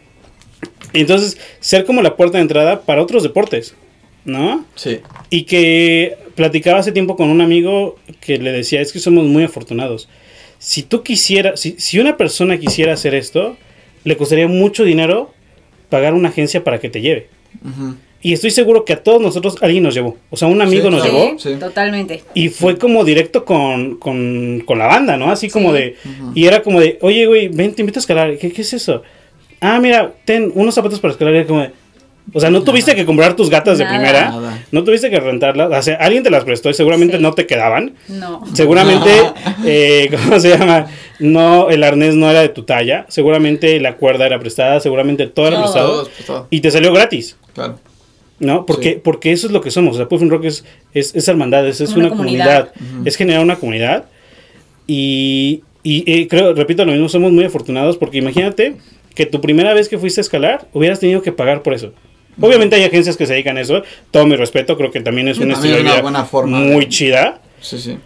Entonces, 0.94 1.38
ser 1.60 1.86
como 1.86 2.02
la 2.02 2.16
puerta 2.16 2.38
de 2.38 2.44
entrada 2.44 2.82
para 2.82 3.02
otros 3.02 3.22
deportes, 3.22 3.76
¿no? 4.24 4.66
Sí. 4.76 5.00
Y 5.30 5.44
que 5.44 6.18
platicaba 6.36 6.80
hace 6.80 6.92
tiempo 6.92 7.16
con 7.16 7.30
un 7.30 7.42
amigo 7.42 7.98
que 8.22 8.38
le 8.38 8.52
decía, 8.52 8.82
es 8.82 8.92
que 8.94 9.00
somos 9.00 9.26
muy 9.26 9.44
afortunados. 9.44 10.08
Si 10.66 10.82
tú 10.82 11.04
quisieras, 11.04 11.60
si, 11.60 11.76
si 11.78 12.00
una 12.00 12.18
persona 12.18 12.58
quisiera 12.58 12.94
hacer 12.94 13.14
esto, 13.14 13.56
le 14.04 14.18
costaría 14.18 14.48
mucho 14.48 14.84
dinero 14.84 15.32
pagar 15.90 16.16
una 16.16 16.30
agencia 16.30 16.64
para 16.64 16.80
que 16.80 16.90
te 16.90 17.02
lleve. 17.02 17.28
Y 18.24 18.34
estoy 18.34 18.50
seguro 18.50 18.84
que 18.84 18.94
a 18.94 19.04
todos 19.04 19.22
nosotros 19.22 19.58
alguien 19.62 19.84
nos 19.84 19.94
llevó. 19.94 20.18
O 20.32 20.38
sea, 20.38 20.48
un 20.48 20.60
amigo 20.64 20.86
Sí, 20.86 20.90
nos 20.96 21.04
claro. 21.04 21.18
llevó. 21.28 21.40
Sí, 21.40 21.54
totalmente. 21.60 22.24
Y 22.34 22.50
fue 22.50 22.80
como 22.80 23.06
directo 23.06 23.46
con, 23.46 23.98
con, 23.98 24.64
con 24.66 24.80
la 24.80 24.88
banda, 24.88 25.18
¿no? 25.18 25.30
Así 25.30 25.50
como 25.52 25.70
Sí. 25.72 25.78
de... 25.78 25.96
Y 26.34 26.48
era 26.48 26.64
como 26.64 26.80
de, 26.80 26.98
oye, 27.02 27.28
güey, 27.28 27.48
ven, 27.50 27.76
te 27.76 27.84
invito 27.84 28.00
a 28.00 28.02
escalar. 28.02 28.36
¿Qué, 28.40 28.52
qué 28.52 28.64
es 28.64 28.74
eso? 28.74 29.04
Ah, 29.62 29.80
mira, 29.80 30.16
ten 30.26 30.52
unos 30.56 30.74
zapatos 30.74 31.00
para 31.00 31.12
escalar. 31.12 31.36
Y 31.36 31.38
era 31.38 31.46
como 31.48 31.60
de, 31.62 31.72
o 32.34 32.40
sea, 32.40 32.50
no 32.50 32.64
tuviste 32.64 32.96
que 32.96 33.06
comprar 33.06 33.36
tus 33.36 33.50
gatas 33.50 33.78
de 33.78 33.86
primera. 33.86 34.30
Nada. 34.30 34.64
No 34.72 34.84
tuviste 34.84 35.10
que 35.10 35.20
rentarlas. 35.20 35.70
O 35.72 35.82
sea, 35.82 35.96
alguien 35.96 36.24
te 36.24 36.30
las 36.30 36.44
prestó 36.44 36.70
y 36.70 36.74
seguramente 36.74 37.18
Sí. 37.18 37.24
no 37.24 37.34
te 37.34 37.46
quedaban. 37.46 37.94
No. 38.08 38.44
Seguramente, 38.54 39.10
eh, 39.66 40.10
¿cómo 40.24 40.40
se 40.40 40.50
llama? 40.58 40.88
No, 41.20 41.70
el 41.70 41.84
arnés 41.84 42.16
no 42.16 42.30
era 42.30 42.42
de 42.42 42.50
tu 42.50 42.64
talla. 42.64 43.06
Seguramente 43.10 43.80
la 43.80 43.96
cuerda 43.98 44.26
era 44.26 44.40
prestada. 44.40 44.80
Seguramente 44.80 45.28
todo 45.28 45.48
era 45.48 45.62
prestado. 45.62 46.04
Pues, 46.04 46.26
todo. 46.26 46.48
Y 46.50 46.62
te 46.62 46.72
salió 46.72 46.92
gratis. 46.94 47.38
Claro. 47.54 47.80
¿No? 48.40 48.66
Porque, 48.66 48.94
Sí. 48.96 49.02
porque 49.04 49.32
eso 49.32 49.48
es 49.48 49.54
lo 49.54 49.62
que 49.62 49.72
somos. 49.72 49.94
O 49.96 49.98
sea, 49.98 50.08
Puffin 50.10 50.30
Rock 50.30 50.46
es, 50.46 50.66
es, 50.94 51.16
es 51.16 51.28
hermandad, 51.28 51.66
es, 51.68 51.80
es 51.80 51.92
Una 51.92 52.08
una, 52.08 52.10
comunidad. 52.18 52.72
comunidad. 52.74 53.08
Es 53.08 53.16
generar 53.16 53.42
una 53.42 53.56
comunidad. 53.56 54.06
Y, 54.88 55.64
y 55.84 56.04
eh, 56.12 56.28
creo, 56.28 56.54
repito 56.54 56.84
lo 56.86 56.92
mismo, 56.92 57.08
somos 57.10 57.32
muy 57.32 57.46
afortunados 57.46 57.98
porque 57.98 58.18
imagínate 58.18 58.76
que 59.14 59.26
tu 59.26 59.40
primera 59.42 59.74
vez 59.74 59.88
que 59.88 59.98
fuiste 59.98 60.20
a 60.20 60.24
escalar 60.24 60.68
hubieras 60.74 61.00
tenido 61.00 61.22
que 61.22 61.32
pagar 61.32 61.62
por 61.64 61.74
eso. 61.74 61.94
Obviamente 62.42 62.76
hay 62.76 62.84
agencias 62.84 63.16
que 63.18 63.26
se 63.26 63.34
dedican 63.34 63.58
a 63.58 63.62
eso. 63.62 63.84
Todo 64.12 64.26
mi 64.26 64.36
respeto, 64.36 64.76
creo 64.78 64.92
que 64.92 65.02
también 65.02 65.28
es 65.28 65.38
un 65.38 65.52
estilo 65.52 65.80
una 65.80 66.02
buena 66.02 66.26
forma 66.26 66.58
muy 66.60 66.86
de- 66.86 66.90
chida. 66.90 67.42
Sí, 67.62 67.78
sí. 67.80 67.98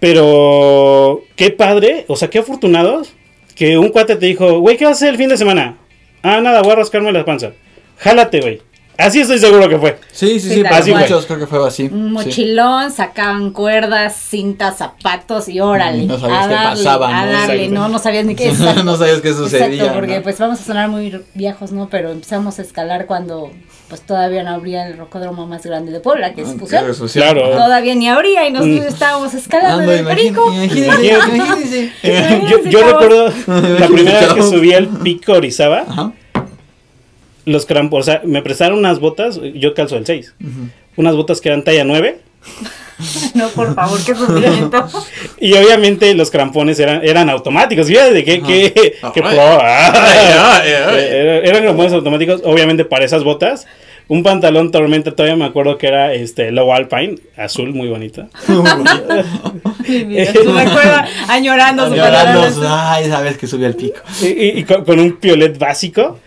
Pero 0.00 1.22
qué 1.36 1.50
padre, 1.50 2.04
o 2.08 2.16
sea, 2.16 2.30
qué 2.30 2.38
afortunados 2.38 3.12
que 3.54 3.76
un 3.78 3.88
cuate 3.88 4.16
te 4.16 4.26
dijo, 4.26 4.60
güey, 4.60 4.76
¿qué 4.76 4.84
vas 4.84 4.92
a 4.92 4.96
hacer 4.96 5.08
el 5.10 5.16
fin 5.16 5.28
de 5.28 5.36
semana? 5.36 5.76
Ah, 6.22 6.40
nada, 6.40 6.62
voy 6.62 6.72
a 6.72 6.76
rascarme 6.76 7.12
la 7.12 7.24
panza. 7.24 7.52
Jálate, 7.98 8.40
güey. 8.40 8.60
Así 8.98 9.20
estoy 9.20 9.38
seguro 9.38 9.68
que 9.68 9.78
fue. 9.78 9.96
Sí, 10.10 10.40
sí, 10.40 10.48
Sí, 10.48 10.54
sí. 10.56 10.62
Para 10.64 10.80
cual. 10.84 11.02
muchos 11.02 11.26
creo 11.26 11.38
que 11.38 11.46
fue 11.46 11.66
así. 11.68 11.84
Un 11.84 11.90
sí. 11.90 12.10
mochilón, 12.10 12.90
sacaban 12.90 13.52
cuerdas, 13.52 14.16
cintas, 14.28 14.78
zapatos 14.78 15.48
y 15.48 15.60
órale. 15.60 16.04
No 16.04 16.18
sabías 16.18 16.44
a 16.46 16.48
qué 16.48 16.54
pasaba, 16.54 17.08
A 17.16 17.24
¿no? 17.26 17.32
darle, 17.32 17.68
no, 17.68 17.88
no 17.88 17.98
sabías 18.00 18.24
ni 18.26 18.34
qué 18.34 18.52
no 18.84 18.96
sabías 18.96 19.20
qué 19.20 19.32
sucedía. 19.32 19.66
Exacto, 19.68 19.94
porque 19.94 20.16
¿no? 20.16 20.22
pues 20.24 20.38
vamos 20.40 20.60
a 20.60 20.64
sonar 20.64 20.88
muy 20.88 21.16
viejos, 21.34 21.70
¿no? 21.70 21.88
Pero 21.88 22.10
empezamos 22.10 22.58
a 22.58 22.62
escalar 22.62 23.06
cuando 23.06 23.52
pues 23.88 24.00
todavía 24.02 24.42
no 24.42 24.50
abría 24.50 24.86
el 24.88 24.98
rocódromo 24.98 25.46
más 25.46 25.64
grande 25.64 25.92
de 25.92 26.00
Puebla, 26.00 26.34
que 26.34 26.42
es 26.42 26.48
Ah, 26.48 26.54
Fusión. 26.58 27.22
Claro. 27.22 27.50
Todavía 27.52 27.94
ni 27.94 28.08
abría 28.08 28.48
y 28.48 28.52
nosotros 28.52 28.80
Mm. 28.80 28.88
estábamos 28.88 29.32
escalando 29.32 29.78
Ando, 29.80 29.92
en 29.92 29.98
el 30.00 30.06
perico. 30.06 30.52
imagínense, 30.52 31.06
imagínense. 31.06 31.92
yo, 32.50 32.64
yo 32.68 32.82
recuerdo 32.82 33.32
la 33.78 33.86
primera 33.86 34.20
vez 34.20 34.32
que 34.34 34.42
subí 34.42 34.72
al 34.74 34.88
pico 34.88 35.34
Orizaba, 35.34 35.84
Ajá. 35.88 36.12
Los 37.48 37.66
crampos, 37.66 38.00
o 38.00 38.02
sea, 38.10 38.22
me 38.24 38.42
prestaron 38.42 38.78
unas 38.78 39.00
botas, 39.00 39.40
yo 39.54 39.74
calzo 39.74 39.96
el 39.96 40.06
6, 40.06 40.34
unas 40.96 41.14
botas 41.16 41.40
que 41.40 41.48
eran 41.48 41.64
talla 41.64 41.84
9, 41.84 42.20
No, 43.34 43.48
por 43.50 43.74
favor, 43.74 43.98
qué 44.04 44.14
sufrimiento. 44.14 44.86
y 45.40 45.52
obviamente 45.54 46.12
los 46.14 46.30
crampones 46.30 46.78
eran, 46.80 47.04
eran 47.04 47.30
automáticos, 47.30 47.86
fíjate 47.86 48.12
de 48.12 48.24
ay. 49.64 50.68
Eh, 50.70 51.40
eran 51.44 51.62
crampones 51.62 51.92
automáticos, 51.92 52.42
obviamente 52.44 52.84
para 52.84 53.04
esas 53.04 53.22
botas, 53.24 53.66
un 54.08 54.22
pantalón 54.22 54.70
tormenta, 54.70 55.12
todavía 55.14 55.36
me 55.36 55.44
acuerdo 55.44 55.76
que 55.78 55.86
era 55.86 56.14
este 56.14 56.50
low 56.50 56.72
alpine, 56.72 57.16
azul, 57.36 57.72
muy 57.74 57.88
bonito. 57.88 58.26
Mi 59.86 60.04
vida, 60.04 60.32
tú 60.32 60.52
recuerda 60.52 61.06
añorando 61.28 61.88
pantalón. 61.90 62.52
ay, 62.66 63.08
sabes 63.08 63.36
que 63.36 63.46
subí 63.46 63.64
al 63.64 63.74
pico. 63.74 63.98
y, 64.22 64.26
y- 64.26 64.58
y 64.60 64.64
con, 64.64 64.84
con 64.84 64.98
un 64.98 65.16
piolet 65.18 65.58
básico. 65.58 66.18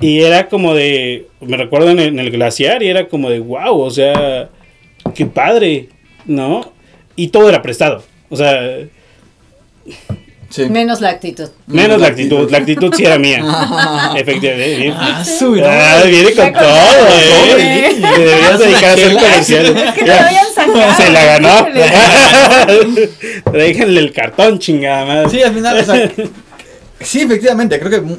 Y 0.00 0.20
era 0.20 0.48
como 0.48 0.74
de. 0.74 1.26
Me 1.40 1.56
recuerdo 1.56 1.90
en 1.90 1.98
el, 1.98 2.08
en 2.08 2.18
el 2.18 2.30
glaciar 2.30 2.82
y 2.82 2.88
era 2.88 3.08
como 3.08 3.30
de 3.30 3.38
wow, 3.38 3.80
o 3.80 3.90
sea, 3.90 4.50
qué 5.14 5.26
padre, 5.26 5.88
¿no? 6.26 6.72
Y 7.14 7.28
todo 7.28 7.48
era 7.48 7.62
prestado. 7.62 8.02
O 8.28 8.36
sea, 8.36 8.60
Sí. 10.48 10.66
Menos 10.66 11.00
la 11.00 11.10
actitud. 11.10 11.48
menos 11.66 12.00
la 12.00 12.06
actitud. 12.06 12.50
La 12.50 12.58
actitud 12.58 12.92
sí 12.96 13.04
era 13.04 13.18
mía. 13.18 13.44
Efectivamente. 14.16 14.94
Ah, 14.96 15.24
subí. 15.24 15.60
Ah, 15.60 16.02
viene 16.06 16.32
con 16.32 16.52
todo, 16.52 16.62
todo, 16.62 17.08
¿eh? 17.58 17.88
¿eh? 17.88 17.96
Te 18.00 18.20
deberías 18.22 18.58
dedicar 18.58 18.84
a 18.84 18.92
hacer. 18.92 19.66
Es 19.66 19.92
que 19.92 20.04
te 20.04 20.12
habían 20.12 20.46
sacado. 20.54 20.94
Se 20.96 21.10
la 21.10 21.24
ganó. 21.24 21.66
Déjenle 23.52 24.00
el 24.00 24.12
cartón, 24.12 24.58
chingada 24.58 25.04
madre. 25.04 25.30
Sí, 25.30 25.42
al 25.42 25.52
final, 25.52 25.78
o 25.78 25.84
sea, 25.84 26.10
sí, 27.00 27.20
efectivamente, 27.22 27.78
creo 27.80 27.90
que 27.90 28.16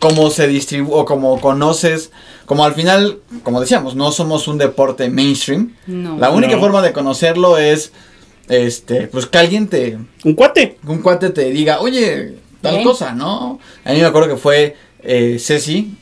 como 0.00 0.30
se 0.30 0.48
distribuye 0.48 0.92
o 0.98 1.04
como 1.04 1.40
conoces, 1.40 2.10
como 2.46 2.64
al 2.64 2.74
final, 2.74 3.18
como 3.44 3.60
decíamos, 3.60 3.94
no 3.94 4.10
somos 4.10 4.48
un 4.48 4.58
deporte 4.58 5.08
mainstream. 5.10 5.76
No. 5.86 6.18
La 6.18 6.30
única 6.30 6.54
No. 6.54 6.60
forma 6.60 6.82
de 6.82 6.92
conocerlo 6.92 7.56
es, 7.58 7.92
este, 8.48 9.06
pues 9.06 9.26
que 9.26 9.38
alguien 9.38 9.68
te, 9.68 9.98
Un 10.24 10.34
cuate. 10.34 10.78
un 10.86 11.02
cuate 11.02 11.30
te 11.30 11.50
diga, 11.50 11.80
oye, 11.80 12.34
tal 12.60 12.82
cosa, 12.82 13.12
¿no? 13.14 13.60
A 13.84 13.92
mí 13.92 13.98
me 14.00 14.04
acuerdo 14.06 14.28
que 14.30 14.36
fue 14.36 14.76
eh, 15.02 15.36
Ceci, 15.38 15.96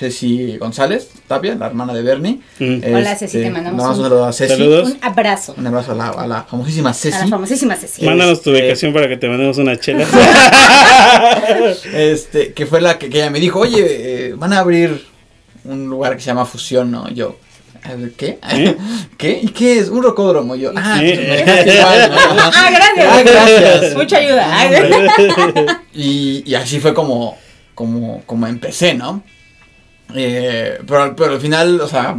Ceci 0.00 0.56
González 0.56 1.10
Tapia, 1.28 1.54
la 1.56 1.66
hermana 1.66 1.92
de 1.92 2.00
Bernie. 2.00 2.40
Mm. 2.58 2.94
Hola, 2.94 3.14
Ceci, 3.16 3.38
te 3.38 3.50
mandamos 3.50 3.98
un 3.98 4.22
a 4.24 4.32
Ceci. 4.32 4.54
Saludos. 4.54 4.92
Un 4.92 4.98
abrazo 5.02 5.54
Un 5.58 5.66
abrazo 5.66 5.92
a 5.92 5.94
la, 5.94 6.08
a 6.08 6.26
la 6.26 6.42
famosísima 6.44 6.88
a 6.88 6.92
la 6.92 6.98
Ceci. 6.98 7.28
famosísima 7.28 7.76
Ceci. 7.76 8.06
Mándanos 8.06 8.40
tu 8.40 8.50
Este- 8.50 8.62
ubicación 8.64 8.94
para 8.94 9.08
que 9.08 9.18
te 9.18 9.28
mandemos 9.28 9.58
una 9.58 9.78
chela. 9.78 10.06
Este, 11.92 12.54
que 12.54 12.64
fue 12.64 12.80
la 12.80 12.98
que, 12.98 13.10
que 13.10 13.18
ella 13.18 13.28
me 13.30 13.40
dijo, 13.40 13.58
oye, 13.60 13.84
eh, 14.28 14.34
van 14.34 14.54
a 14.54 14.60
abrir 14.60 15.04
un 15.64 15.86
lugar 15.86 16.14
que 16.14 16.20
se 16.22 16.28
llama 16.28 16.46
Fusión, 16.46 16.90
¿no? 16.90 17.08
Yo, 17.10 17.36
a 17.82 17.94
ver, 17.94 18.12
¿qué? 18.12 18.38
¿Eh? 18.52 18.76
¿Qué? 19.18 19.40
¿Y 19.42 19.48
qué 19.48 19.80
es? 19.80 19.90
Un 19.90 20.02
rocódromo. 20.02 20.54
Yo, 20.56 20.72
ah, 20.76 20.98
¿Eh? 21.02 21.44
pues. 21.44 21.76
Ah, 21.84 22.70
gracias. 22.70 23.06
Ah, 23.06 23.22
gracias. 23.22 23.94
Mucha 23.96 24.16
ayuda. 24.16 25.82
Y, 25.92 26.42
y 26.46 26.54
así 26.54 26.80
fue 26.80 26.94
como, 26.94 27.36
como, 27.74 28.22
como 28.24 28.46
empecé, 28.46 28.94
¿no? 28.94 29.22
Eh, 30.14 30.78
pero, 30.86 31.14
pero 31.16 31.32
al 31.34 31.40
final, 31.40 31.80
o 31.80 31.88
sea, 31.88 32.16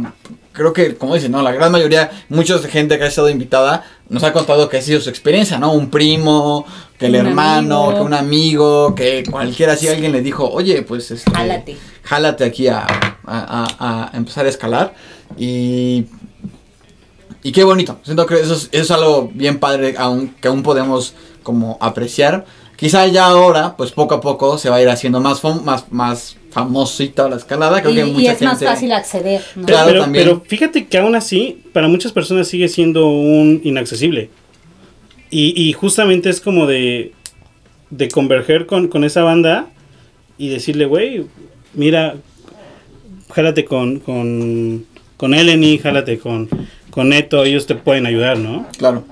creo 0.52 0.72
que, 0.72 0.96
como 0.96 1.14
dicen, 1.14 1.32
¿no? 1.32 1.42
La 1.42 1.52
gran 1.52 1.72
mayoría, 1.72 2.10
mucha 2.28 2.58
gente 2.60 2.98
que 2.98 3.04
ha 3.04 3.08
estado 3.08 3.28
invitada 3.30 3.84
nos 4.08 4.22
ha 4.24 4.32
contado 4.32 4.68
que 4.68 4.76
ha 4.78 4.82
sido 4.82 5.00
su 5.00 5.08
experiencia, 5.08 5.58
¿no? 5.58 5.72
Un 5.72 5.88
primo, 5.90 6.66
que 6.98 7.06
el 7.06 7.14
Un 7.16 7.26
hermano, 7.28 7.84
amigo. 7.84 7.94
que 7.96 8.00
un 8.02 8.14
amigo, 8.14 8.94
que 8.94 9.24
cualquiera, 9.30 9.76
si 9.76 9.88
alguien 9.88 10.12
le 10.12 10.20
dijo, 10.20 10.48
oye, 10.50 10.82
pues, 10.82 11.10
este, 11.10 11.30
Jálate. 11.30 11.76
jálate 12.02 12.44
aquí 12.44 12.68
a, 12.68 12.80
a- 13.24 13.66
a- 13.78 14.10
empezar 14.16 14.44
a 14.46 14.48
escalar. 14.50 14.94
Y, 15.38 16.06
y 17.42 17.52
qué 17.52 17.64
bonito. 17.64 17.98
Siento 18.02 18.26
que 18.26 18.34
eso 18.40 18.54
es, 18.54 18.68
eso 18.72 18.82
es 18.82 18.90
algo 18.90 19.30
bien 19.32 19.58
padre 19.58 19.94
aún, 19.98 20.34
que 20.40 20.48
aún 20.48 20.62
podemos 20.62 21.14
como 21.42 21.78
apreciar. 21.80 22.44
Quizá 22.76 23.06
ya 23.06 23.26
ahora, 23.26 23.76
pues 23.76 23.92
poco 23.92 24.14
a 24.16 24.20
poco 24.20 24.58
se 24.58 24.68
va 24.68 24.76
a 24.76 24.82
ir 24.82 24.88
haciendo 24.90 25.20
más, 25.20 25.42
más, 25.64 25.90
más 25.90 26.36
famosita 26.52 27.28
la 27.28 27.36
escalada. 27.36 27.80
Creo 27.82 27.92
Y, 27.92 27.94
que 27.96 28.00
y 28.08 28.12
mucha 28.12 28.32
es 28.32 28.42
más 28.42 28.58
gente- 28.58 28.66
fácil 28.66 28.92
acceder. 28.92 29.40
¿no? 29.56 29.66
Pero, 29.66 29.66
Claro, 29.66 29.88
pero, 29.90 30.00
también. 30.02 30.24
pero 30.24 30.42
fíjate 30.46 30.86
que 30.86 30.98
aún 30.98 31.14
así, 31.14 31.62
para 31.72 31.88
muchas 31.88 32.12
personas 32.12 32.46
sigue 32.48 32.68
siendo 32.68 33.08
un 33.08 33.60
inaccesible. 33.64 34.30
Y, 35.30 35.54
y 35.60 35.72
justamente 35.72 36.28
es 36.28 36.40
como 36.40 36.66
de, 36.66 37.12
de 37.90 38.08
converger 38.08 38.66
con, 38.66 38.88
con 38.88 39.02
esa 39.04 39.22
banda 39.22 39.66
y 40.36 40.48
decirle, 40.48 40.84
güey, 40.86 41.24
mira, 41.74 42.16
jálate 43.30 43.64
con, 43.64 43.98
con, 44.00 44.84
con 45.16 45.32
Eleni, 45.34 45.78
jálate 45.78 46.18
con, 46.18 46.48
con 46.90 47.08
Neto, 47.08 47.44
ellos 47.44 47.66
te 47.66 47.74
pueden 47.74 48.04
ayudar, 48.06 48.38
¿no? 48.38 48.66
Claro. 48.76 49.04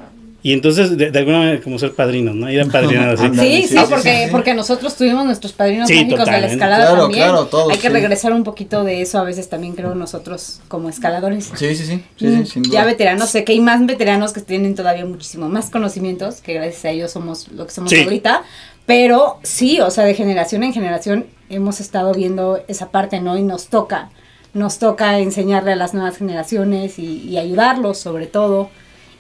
Y 0.43 0.53
entonces, 0.55 0.97
de, 0.97 1.11
de 1.11 1.19
alguna 1.19 1.39
manera, 1.41 1.61
como 1.61 1.79
ser 1.79 1.93
padrinos, 1.93 2.35
¿no? 2.35 2.51
Ir 2.51 2.63
apadrinados 2.63 3.21
así. 3.21 3.27
Ándale, 3.27 3.49
Sí, 3.51 3.63
sí, 3.63 3.69
sí, 3.69 3.79
sí, 3.79 3.85
porque, 3.91 4.29
porque 4.31 4.55
nosotros 4.55 4.97
tuvimos 4.97 5.27
nuestros 5.27 5.53
padrinos 5.53 5.87
Sí, 5.89 5.95
mágicos 5.97 6.25
de 6.25 6.41
la 6.41 6.47
escalada 6.47 6.87
Claro, 6.87 7.03
también. 7.03 7.25
claro, 7.25 7.47
todos, 7.47 7.71
Hay 7.73 7.77
que 7.79 7.89
sí. 7.89 7.93
regresar 7.93 8.33
un 8.33 8.43
poquito 8.45 8.83
de 8.83 9.03
eso 9.03 9.19
a 9.19 9.25
veces 9.25 9.49
también 9.51 9.75
creo 9.75 9.95
nosotros 9.95 10.61
como 10.69 10.89
escaladores. 10.89 11.51
Sí, 11.57 11.75
sí, 11.75 11.85
sí. 11.85 12.05
sí, 12.19 12.59
Mm, 12.61 12.71
ya 12.71 12.85
veteranos, 12.85 13.29
sé 13.29 13.45
que 13.45 13.53
hay 13.53 13.61
más 13.61 13.85
veteranos 13.85 14.33
que 14.33 14.41
tienen 14.41 14.75
todavía 14.75 15.05
muchísimo 15.05 15.49
más 15.49 15.69
conocimientos, 15.69 16.41
que 16.41 16.55
gracias 16.55 16.85
a 16.87 16.91
ellos 16.91 17.11
somos 17.11 17.49
lo 17.49 17.67
que 17.67 17.73
somos 17.73 17.91
Sí. 17.91 18.01
ahorita, 18.03 18.43
pero 18.87 19.39
sí, 19.43 19.81
o 19.81 19.91
sea, 19.91 20.05
de 20.05 20.15
generación 20.15 20.63
en 20.65 20.73
generación 20.73 21.27
hemos 21.51 21.81
estado 21.81 22.15
viendo 22.15 22.61
esa 22.67 22.91
parte, 22.91 23.21
¿no? 23.21 23.37
Y 23.37 23.43
nos 23.43 23.67
toca, 23.67 24.09
nos 24.55 24.79
toca 24.79 25.19
enseñarle 25.19 25.73
a 25.73 25.77
las 25.77 25.93
nuevas 25.95 26.17
generaciones 26.17 26.99
y, 26.99 27.19
y 27.29 27.37
ayudarlos 27.39 27.99
sobre 27.99 28.27
todo 28.27 28.71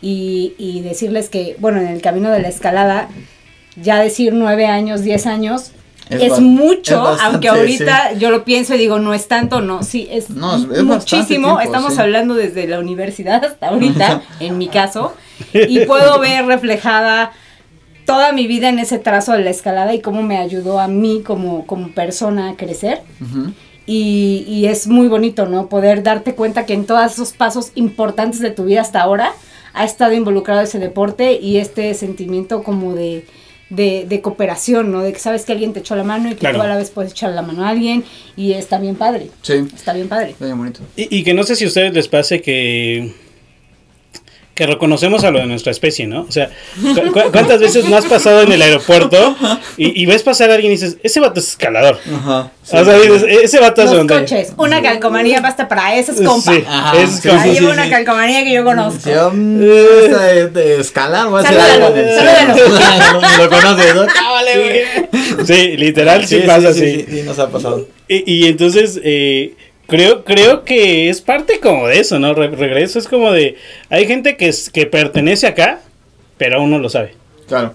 y, 0.02 0.54
y 0.58 0.80
decirles 0.80 1.28
que, 1.28 1.56
bueno, 1.58 1.80
en 1.80 1.88
el 1.88 2.00
camino 2.02 2.30
de 2.30 2.40
la 2.40 2.48
escalada, 2.48 3.08
ya 3.76 3.98
decir 4.00 4.32
nueve 4.32 4.66
años, 4.66 5.02
diez 5.02 5.26
años, 5.26 5.72
Es 6.10 6.40
mucho, 6.40 6.94
es 6.94 7.00
bastante, 7.02 7.22
aunque 7.24 7.48
ahorita 7.48 8.14
yo 8.14 8.30
lo 8.30 8.44
pienso 8.44 8.74
y 8.74 8.78
digo, 8.78 8.98
no 8.98 9.14
es 9.14 9.28
tanto, 9.28 9.60
no, 9.60 9.82
sí, 9.84 10.08
es, 10.10 10.28
No, 10.30 10.58
muchísimo. 10.58 11.26
tiempo, 11.26 11.60
Estamos 11.60 11.94
sí. 11.94 12.00
hablando 12.00 12.34
desde 12.34 12.66
la 12.66 12.80
universidad 12.80 13.44
hasta 13.44 13.68
ahorita, 13.68 14.22
en 14.40 14.58
mi 14.58 14.66
caso, 14.68 15.14
y 15.54 15.84
puedo 15.86 16.18
ver 16.18 16.46
reflejada 16.46 17.30
toda 18.06 18.32
mi 18.32 18.48
vida 18.48 18.68
en 18.70 18.80
ese 18.80 18.98
trazo 18.98 19.32
de 19.34 19.44
la 19.44 19.50
escalada 19.50 19.94
y 19.94 20.00
cómo 20.00 20.22
me 20.22 20.38
ayudó 20.38 20.80
a 20.80 20.88
mí 20.88 21.22
como, 21.24 21.64
como 21.64 21.92
persona 21.92 22.50
a 22.50 22.56
crecer. 22.56 23.02
Y 23.86 24.66
es 24.66 24.86
muy 24.88 25.08
bonito, 25.08 25.46
¿no? 25.46 25.68
Poder 25.68 26.02
darte 26.02 26.34
cuenta 26.34 26.66
que 26.66 26.74
en 26.74 26.86
todos 26.86 27.12
esos 27.12 27.32
pasos 27.32 27.70
importantes 27.76 28.40
de 28.40 28.50
tu 28.50 28.64
vida 28.64 28.80
hasta 28.80 29.00
ahora 29.00 29.32
ha 29.72 29.84
estado 29.84 30.12
involucrado 30.12 30.60
ese 30.62 30.78
deporte 30.78 31.38
y 31.40 31.58
este 31.58 31.92
sentimiento 31.94 32.62
como 32.62 32.94
de, 32.94 33.24
de, 33.70 34.04
de 34.08 34.20
cooperación, 34.20 34.90
¿no? 34.92 35.02
De 35.02 35.12
que 35.12 35.18
sabes 35.18 35.44
que 35.44 35.52
alguien 35.52 35.72
te 35.72 35.80
echó 35.80 35.94
la 35.96 36.04
mano 36.04 36.28
y 36.28 36.32
que 36.32 36.38
Claro. 36.40 36.58
tú 36.58 36.62
a 36.62 36.66
la 36.68 36.76
vez 36.76 36.90
puedes 36.90 37.12
echar 37.12 37.30
la 37.32 37.42
mano 37.42 37.64
a 37.64 37.68
alguien 37.68 38.04
y 38.36 38.52
está 38.52 38.78
bien 38.78 38.96
padre. 38.96 39.28
Sí, 39.42 39.54
Está 39.74 39.92
bien 39.92 40.08
padre. 40.08 40.30
está 40.30 40.44
bien 40.46 40.58
bonito. 40.58 40.80
Y, 40.96 41.14
y 41.18 41.22
que 41.24 41.34
no 41.34 41.42
sé 41.44 41.54
si 41.56 41.64
a 41.64 41.68
ustedes 41.68 41.92
les 41.94 42.08
pase 42.08 42.40
que 42.42 43.12
que 44.60 44.66
reconocemos 44.66 45.24
a 45.24 45.30
lo 45.30 45.38
de 45.38 45.46
nuestra 45.46 45.72
especie, 45.72 46.06
¿no? 46.06 46.26
O 46.28 46.30
sea, 46.30 46.50
cu- 46.82 47.12
cu- 47.14 47.32
¿cuántas 47.32 47.60
veces 47.60 47.86
no 47.86 47.96
has 47.96 48.04
pasado 48.04 48.42
en 48.42 48.52
el 48.52 48.60
aeropuerto 48.60 49.34
y, 49.78 50.02
y 50.02 50.04
ves 50.04 50.22
pasar 50.22 50.50
a 50.50 50.54
alguien 50.56 50.70
y 50.72 50.74
dices, 50.76 50.98
ese 51.02 51.18
vato 51.18 51.40
es 51.40 51.48
escalador? 51.48 51.98
Ajá. 52.14 52.50
O 52.70 52.84
sea, 52.84 52.98
dices, 52.98 53.24
ese 53.42 53.58
vato 53.58 53.80
es 53.80 53.90
donde... 53.90 54.18
coches, 54.20 54.52
una 54.58 54.82
calcomanía 54.82 55.40
basta 55.40 55.66
para 55.66 55.94
Sí. 56.02 56.62
Ajá, 56.68 57.00
es 57.00 57.10
sí, 57.22 57.28
como- 57.30 57.40
Ahí 57.40 57.52
sí, 57.52 57.56
sí, 57.56 57.64
una 57.64 57.84
sí. 57.84 57.90
calcomanía 57.90 58.44
que 58.44 58.52
yo 58.52 58.62
conozco. 58.64 59.08
Yo, 59.10 59.30
mm, 59.32 59.62
esta 60.04 60.22
de, 60.24 60.48
de 60.50 60.80
escalar, 60.80 61.28
voy 61.28 61.42
a 61.42 61.48
hacer 61.48 61.58
algo. 61.58 61.88
Lo, 63.38 63.44
lo 63.44 63.50
conoces, 63.50 63.94
¿no? 63.94 64.06
Cábale, 64.06 65.06
güey. 65.08 65.46
Sí, 65.46 65.76
literal, 65.78 66.26
sí, 66.26 66.40
pasa 66.46 66.68
así. 66.68 66.80
Sí, 66.80 67.06
sí, 67.10 67.22
nos 67.22 67.38
ha 67.38 67.48
pasado. 67.48 67.86
Y, 68.08 68.30
y 68.30 68.46
entonces, 68.48 69.00
eh, 69.02 69.54
creo, 69.90 70.24
creo 70.24 70.64
que 70.64 71.10
es 71.10 71.20
parte 71.20 71.60
como 71.60 71.86
de 71.86 72.00
eso, 72.00 72.18
¿no? 72.18 72.32
Re- 72.32 72.48
regreso 72.48 72.98
es 72.98 73.06
como 73.08 73.30
de, 73.32 73.56
hay 73.90 74.06
gente 74.06 74.36
que, 74.38 74.48
es, 74.48 74.70
que 74.70 74.86
pertenece 74.86 75.46
acá, 75.46 75.80
pero 76.38 76.56
aún 76.58 76.70
no 76.70 76.78
lo 76.78 76.88
sabe. 76.88 77.14
Claro. 77.46 77.74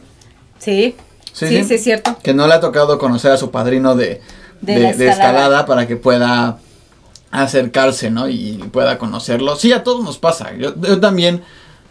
Sí, 0.57 0.95
Sí, 1.33 1.47
sí, 1.47 1.57
sí. 1.57 1.63
sí, 1.65 1.73
es 1.75 1.83
cierto. 1.83 2.17
Que 2.23 2.33
no 2.33 2.47
le 2.47 2.53
ha 2.53 2.59
tocado 2.61 2.97
conocer 2.97 3.29
a 3.31 3.37
su 3.37 3.51
padrino 3.51 3.93
de, 3.95 4.21
De 4.61 4.73
de, 4.75 4.79
la 4.79 4.93
de 4.93 5.09
escalada. 5.09 5.11
escalada 5.11 5.65
para 5.65 5.85
que 5.85 5.97
pueda 5.97 6.57
acercarse, 7.29 8.09
¿no? 8.09 8.29
Y 8.29 8.53
pueda 8.71 8.97
conocerlo. 8.97 9.55
Sí, 9.57 9.73
a 9.73 9.83
todos 9.83 10.03
nos 10.03 10.17
pasa. 10.17 10.53
Yo, 10.57 10.73
yo 10.81 10.99
también, 11.01 11.43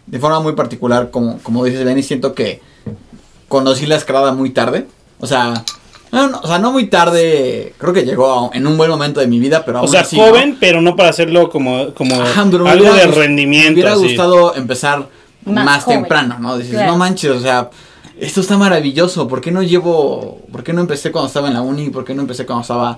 de 0.07 0.19
forma 0.19 0.39
muy 0.39 0.53
particular, 0.53 1.11
como, 1.11 1.37
como 1.43 1.63
dices, 1.63 1.85
Lenny, 1.85 2.01
siento 2.01 2.33
que 2.33 2.61
conocí 3.47 3.85
la 3.85 3.95
escalada 3.97 4.33
muy 4.33 4.49
tarde. 4.49 4.87
O 5.19 5.27
sea, 5.27 5.53
no, 6.15 6.29
no, 6.29 6.39
o 6.41 6.47
sea, 6.47 6.57
no 6.59 6.71
muy 6.71 6.87
tarde, 6.87 7.73
creo 7.77 7.93
que 7.93 8.03
llegó 8.03 8.49
en 8.53 8.65
un 8.65 8.77
buen 8.77 8.89
momento 8.89 9.19
de 9.19 9.27
mi 9.27 9.39
vida, 9.39 9.63
pero 9.65 9.77
O 9.77 9.81
aún 9.81 9.89
sea, 9.89 10.01
así, 10.01 10.17
¿no? 10.17 10.23
joven, 10.27 10.57
pero 10.59 10.81
no 10.81 10.95
para 10.95 11.09
hacerlo 11.09 11.49
como, 11.49 11.93
como 11.93 12.15
Ajá, 12.21 12.41
algo 12.41 12.63
hubiera 12.65 12.93
de 12.95 13.07
rendimiento. 13.07 13.69
Me 13.69 13.73
hubiera 13.75 13.93
así. 13.93 14.03
gustado 14.03 14.55
empezar 14.55 15.07
Más 15.45 15.85
temprano, 15.85 16.37
¿no? 16.39 16.57
Dices, 16.57 16.73
Claro. 16.73 16.93
no 16.93 16.97
manches, 16.97 17.31
o 17.31 17.39
sea, 17.39 17.69
esto 18.19 18.41
está 18.41 18.57
maravilloso. 18.57 19.27
¿Por 19.27 19.41
qué 19.41 19.51
no 19.51 19.61
llevo, 19.61 20.41
por 20.51 20.63
qué 20.63 20.73
no 20.73 20.81
empecé 20.81 21.11
cuando 21.11 21.27
estaba 21.27 21.47
en 21.49 21.53
la 21.53 21.61
uni? 21.61 21.89
¿Por 21.89 22.03
qué 22.05 22.15
no 22.15 22.21
empecé 22.21 22.45
cuando 22.45 22.61
estaba 22.63 22.97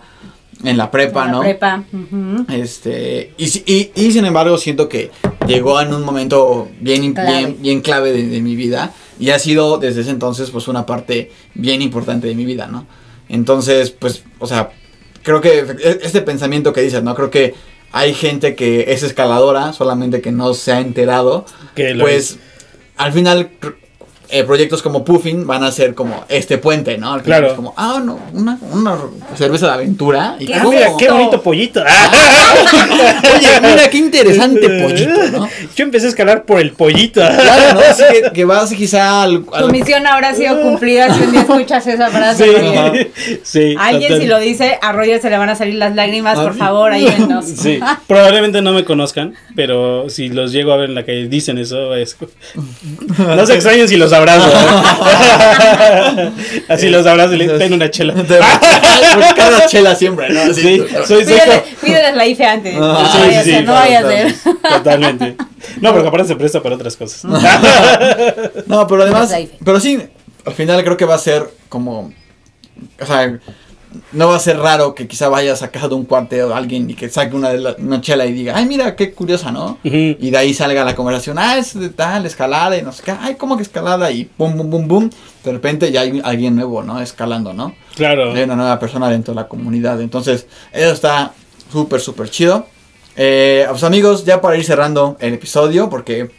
en 0.63 0.77
la 0.77 0.89
prepa, 0.89 1.21
En 1.25 1.27
la 1.27 1.31
no? 1.33 1.39
Prepa. 1.41 1.83
ujú. 1.91 2.45
Este, 2.53 3.33
y, 3.37 3.45
y, 3.71 3.91
y 3.95 4.11
sin 4.11 4.25
embargo 4.25 4.57
siento 4.57 4.87
que 4.87 5.11
llegó 5.47 5.79
en 5.81 5.93
un 5.93 6.03
momento 6.03 6.67
bien, 6.79 7.13
Clave. 7.13 7.31
bien, 7.37 7.57
bien 7.59 7.81
clave 7.81 8.11
de, 8.13 8.27
de 8.27 8.41
mi 8.41 8.55
vida 8.55 8.91
y 9.19 9.29
ha 9.31 9.39
sido 9.39 9.77
desde 9.77 10.01
ese 10.01 10.11
entonces 10.11 10.49
pues 10.51 10.67
una 10.67 10.85
parte 10.85 11.31
bien 11.55 11.81
importante 11.81 12.27
de 12.27 12.35
mi 12.35 12.45
vida, 12.45 12.67
¿no? 12.67 12.85
Entonces, 13.29 13.91
pues, 13.91 14.23
o 14.39 14.47
sea, 14.47 14.71
creo 15.23 15.41
que 15.41 15.59
e- 15.59 15.99
este 16.03 16.21
pensamiento 16.21 16.73
que 16.73 16.81
dices, 16.81 17.03
¿no? 17.03 17.15
Creo 17.15 17.29
que 17.29 17.53
hay 17.91 18.13
gente 18.13 18.55
que 18.55 18.85
es 18.93 19.03
escaladora, 19.03 19.73
solamente 19.73 20.21
que 20.21 20.31
no 20.31 20.53
se 20.53 20.71
ha 20.73 20.79
enterado, 20.79 21.45
Que 21.75 21.95
pues 21.95 22.37
al 22.97 23.13
final 23.13 23.49
eh, 24.29 24.43
proyectos 24.43 24.81
como 24.81 25.03
Puffin 25.05 25.47
van 25.47 25.63
a 25.63 25.71
ser 25.71 25.95
como 25.95 26.25
este 26.29 26.57
puente, 26.57 26.97
¿no? 26.97 27.21
Claro. 27.21 27.47
es 27.47 27.53
como, 27.53 27.73
ah, 27.77 28.01
no, 28.03 28.19
una, 28.33 28.57
una 28.71 28.97
cerveza 29.37 29.67
de 29.67 29.73
aventura. 29.73 30.35
Y 30.39 30.45
¿Qué 30.47 30.53
Ah, 30.55 30.63
mira, 30.67 30.87
qué 30.97 31.09
bonito 31.09 31.41
pollito. 31.41 31.81
Oye, 33.35 33.47
mira 33.61 33.89
qué 33.89 33.97
interesante 33.97 34.69
pollito, 34.83 35.27
¿no? 35.31 35.47
Yo 35.75 35.83
empecé 35.83 36.07
a 36.07 36.09
escalar 36.09 36.43
por 36.43 36.59
el 36.59 36.71
pollito. 36.71 37.21
Claro, 37.21 37.73
¿no? 37.75 37.79
Así 37.89 38.03
que, 38.11 38.31
que 38.33 38.45
vas 38.45 38.71
quizá 38.73 39.23
al... 39.23 39.43
Tu 39.45 39.53
al- 39.55 39.71
misión 39.71 40.05
habrá 40.07 40.33
sido 40.35 40.61
cumplida 40.61 41.13
si 41.13 41.23
un 41.23 41.31
día 41.31 41.41
escuchas 41.41 41.85
esa 41.87 42.09
frase. 42.09 43.11
Sí, 43.15 43.39
sí. 43.43 43.75
Alguien 43.79 44.09
total. 44.09 44.21
si 44.21 44.27
lo 44.27 44.39
dice, 44.39 44.79
a 44.81 44.91
Roger 44.91 45.21
se 45.21 45.29
le 45.29 45.37
van 45.37 45.49
a 45.49 45.55
salir 45.55 45.75
las 45.75 45.95
lágrimas, 45.95 46.37
por 46.39 46.55
favor, 46.55 46.91
ayúdennos. 46.91 47.45
Sí, 47.45 47.79
probablemente 48.07 48.61
no 48.61 48.73
me 48.73 48.83
conozcan, 48.85 49.35
pero 49.55 50.09
si 50.09 50.29
los 50.29 50.51
llego 50.51 50.71
a 50.73 50.77
ver 50.77 50.89
en 50.89 50.95
la 50.95 51.05
calle 51.05 51.27
dicen 51.27 51.57
eso, 51.57 51.95
es... 51.95 52.17
no 53.17 53.45
se 53.45 53.53
extrañen 53.55 53.87
si 53.87 53.97
los 53.97 54.13
abrazo. 54.17 54.49
¿eh? 56.17 56.31
Así 56.67 56.89
los 56.89 57.05
abrazo 57.05 57.33
y 57.35 57.37
le 57.37 57.47
den 57.57 57.73
una 57.73 57.89
chela. 57.89 58.13
Porque 59.13 59.33
cada 59.35 59.65
chela 59.67 59.95
siempre, 59.95 60.29
¿no? 60.29 60.41
Así, 60.41 60.61
Sí, 60.61 60.83
soy 61.05 61.25
pídeles 61.81 62.15
la 62.15 62.25
IFE 62.25 62.45
antes. 62.45 62.75
Ah, 62.75 62.99
no 63.03 63.11
sí, 63.11 63.17
vaya 63.19 63.39
a 63.39 63.43
sí, 63.43 63.49
ser, 63.51 63.59
sí, 63.59 63.65
no 63.65 63.73
vaya 63.73 63.99
a 63.99 64.03
ser. 64.03 64.35
Totalmente. 64.61 65.35
No, 65.81 65.91
porque 65.93 66.07
aparte 66.07 66.27
se 66.27 66.35
presta 66.35 66.61
para 66.61 66.75
otras 66.75 66.95
cosas. 66.95 67.23
No, 68.67 68.85
pero 68.87 69.03
además, 69.03 69.31
life. 69.31 69.55
pero 69.63 69.79
sí, 69.79 69.99
al 70.45 70.53
final 70.53 70.83
creo 70.83 70.97
que 70.97 71.05
va 71.05 71.15
a 71.15 71.19
ser 71.19 71.49
como, 71.69 72.11
o 72.99 73.05
sea, 73.05 73.39
no 74.11 74.27
va 74.29 74.35
a 74.35 74.39
ser 74.39 74.57
raro 74.59 74.93
que 74.93 75.07
quizá 75.07 75.29
vayas 75.29 75.63
a 75.63 75.71
casa 75.71 75.87
de 75.87 75.95
un 75.95 76.05
cuarteo 76.05 76.49
de 76.49 76.53
alguien 76.53 76.89
y 76.89 76.93
que 76.93 77.09
saque 77.09 77.35
una, 77.35 77.49
de 77.49 77.59
la- 77.59 77.75
una 77.79 78.01
chela 78.01 78.25
y 78.25 78.33
diga, 78.33 78.53
ay, 78.55 78.65
mira, 78.65 78.95
qué 78.95 79.13
curiosa, 79.13 79.51
¿no? 79.51 79.77
Y 80.19 80.29
de 80.29 80.37
ahí 80.37 80.53
salga 80.53 80.83
la 80.83 80.95
conversación, 80.95 81.37
ah, 81.39 81.57
es 81.57 81.77
de 81.79 81.89
tal, 81.89 82.25
escalada 82.25 82.77
y 82.77 82.81
no 82.81 82.91
sé 82.91 83.03
qué, 83.03 83.11
ay, 83.19 83.35
¿cómo 83.35 83.55
que 83.57 83.63
escalada? 83.63 84.11
Y 84.11 84.25
pum, 84.25 84.55
pum, 84.57 84.69
pum, 84.69 84.87
pum. 84.87 85.09
De 85.43 85.51
repente 85.51 85.91
ya 85.91 86.01
hay 86.01 86.21
alguien 86.23 86.55
nuevo, 86.55 86.83
¿no? 86.83 86.99
Escalando, 87.01 87.53
¿no? 87.53 87.73
Claro. 87.95 88.33
Hay 88.33 88.43
una 88.43 88.55
nueva 88.55 88.77
persona 88.79 89.09
dentro 89.09 89.33
de 89.33 89.41
la 89.41 89.47
comunidad. 89.47 90.01
Entonces, 90.01 90.45
eso 90.73 90.91
está 90.91 91.31
súper, 91.71 92.01
súper 92.01 92.29
chido. 92.29 92.65
Eh, 93.15 93.65
pues 93.69 93.83
amigos, 93.83 94.25
ya 94.25 94.41
para 94.41 94.57
ir 94.57 94.63
cerrando 94.65 95.17
el 95.19 95.33
episodio, 95.33 95.89
porque 95.89 96.29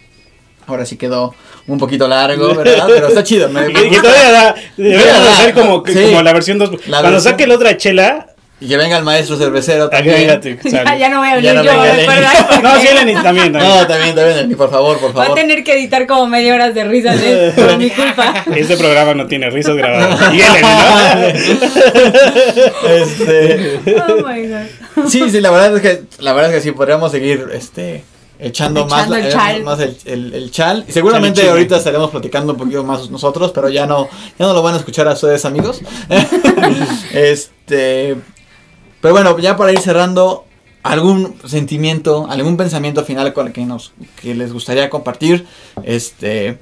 ahora 0.68 0.86
sí 0.86 0.96
quedó 0.96 1.34
un 1.66 1.78
poquito 1.78 2.06
largo, 2.06 2.54
¿verdad? 2.54 2.84
Pero 2.86 3.08
está 3.08 3.24
chido. 3.24 3.48
me- 3.48 3.66
Y 3.68 3.72
todavía 3.96 4.30
da, 4.30 4.54
deberíamos 4.76 5.24
da, 5.24 5.32
hacer 5.32 5.54
como, 5.54 5.82
que- 5.82 5.92
sí. 5.92 6.02
como 6.04 6.22
la 6.22 6.32
versión 6.32 6.58
2. 6.58 6.70
La 6.70 6.76
Cuando 7.00 7.10
versión- 7.18 7.32
saque 7.32 7.46
la 7.46 7.54
otra 7.56 7.76
chela, 7.76 8.26
Y 8.60 8.66
que 8.68 8.76
venga 8.76 8.96
el 8.98 9.04
maestro 9.04 9.36
cervecero 9.36 9.84
acá 9.84 9.98
también. 9.98 10.16
fíjate, 10.18 10.58
Ya, 10.98 11.08
no 11.08 11.18
voy 11.20 11.28
a 11.28 11.38
Ya 11.40 11.50
hablar 11.50 11.64
no 11.64 11.72
yo, 11.72 11.80
¿verdad? 12.08 12.60
No, 12.62 12.80
sí, 12.80 12.88
Lenny 12.92 13.14
también. 13.22 13.52
también. 13.52 13.76
No, 13.76 13.86
también, 13.86 14.14
también, 14.16 14.56
por 14.56 14.68
favor, 14.70 14.98
por 14.98 15.16
Va 15.16 15.22
a 15.22 15.26
favor. 15.26 15.38
tener 15.38 15.62
que 15.62 15.74
editar 15.74 16.06
como 16.08 16.26
media 16.26 16.54
horas 16.54 16.74
de 16.74 16.82
risas 16.84 17.16
¿eh? 17.22 17.52
por 17.56 17.76
mi 17.78 17.88
culpa. 17.90 18.44
Este 18.56 18.76
programa 18.76 19.14
no 19.14 19.26
tiene 19.26 19.48
risas 19.50 19.76
grabadas. 19.76 20.18
Y 20.34 20.38
Lenny, 20.38 20.60
¿no? 20.60 21.28
Este, 22.88 23.80
Oh 24.08 24.26
my 24.26 24.46
god. 24.48 25.08
sí, 25.08 25.30
sí, 25.30 25.40
la 25.40 25.50
verdad 25.50 25.76
es 25.76 25.82
que, 25.82 26.02
la 26.22 26.32
verdad 26.32 26.50
es 26.52 26.56
que 26.56 26.62
sí, 26.62 26.72
podríamos 26.72 27.12
seguir, 27.12 27.46
este, 27.52 28.02
echando, 28.38 28.86
más, 28.86 29.00
Echando 29.06 29.16
el 29.16 29.24
la- 29.24 29.30
chal. 29.30 29.62
más 29.64 29.80
el, 29.80 29.96
el- 30.04 30.34
el 30.34 30.50
chal. 30.50 30.84
Y 30.88 30.92
seguramente 30.92 31.40
Chal 31.42 31.50
ahorita 31.50 31.76
estaremos 31.78 32.10
platicando 32.10 32.52
un 32.52 32.58
poquito 32.58 32.84
más 32.84 33.10
nosotros, 33.10 33.52
pero 33.52 33.68
ya 33.68 33.86
no, 33.86 34.08
ya 34.38 34.46
no 34.46 34.52
lo 34.54 34.62
van 34.62 34.74
a 34.74 34.78
escuchar 34.78 35.08
a 35.08 35.12
ustedes, 35.12 35.44
amigos. 35.44 35.80
este, 37.12 38.16
pero 39.00 39.14
bueno, 39.14 39.38
ya 39.38 39.56
para 39.56 39.72
ir 39.72 39.80
cerrando, 39.80 40.44
algún 40.82 41.34
sentimiento, 41.46 42.26
algún 42.30 42.56
pensamiento 42.56 43.04
final 43.04 43.32
con 43.32 43.48
el 43.48 43.52
que 43.52 43.64
nos, 43.64 43.92
que 44.20 44.34
les 44.34 44.52
gustaría 44.52 44.88
compartir, 44.90 45.46
este, 45.82 46.58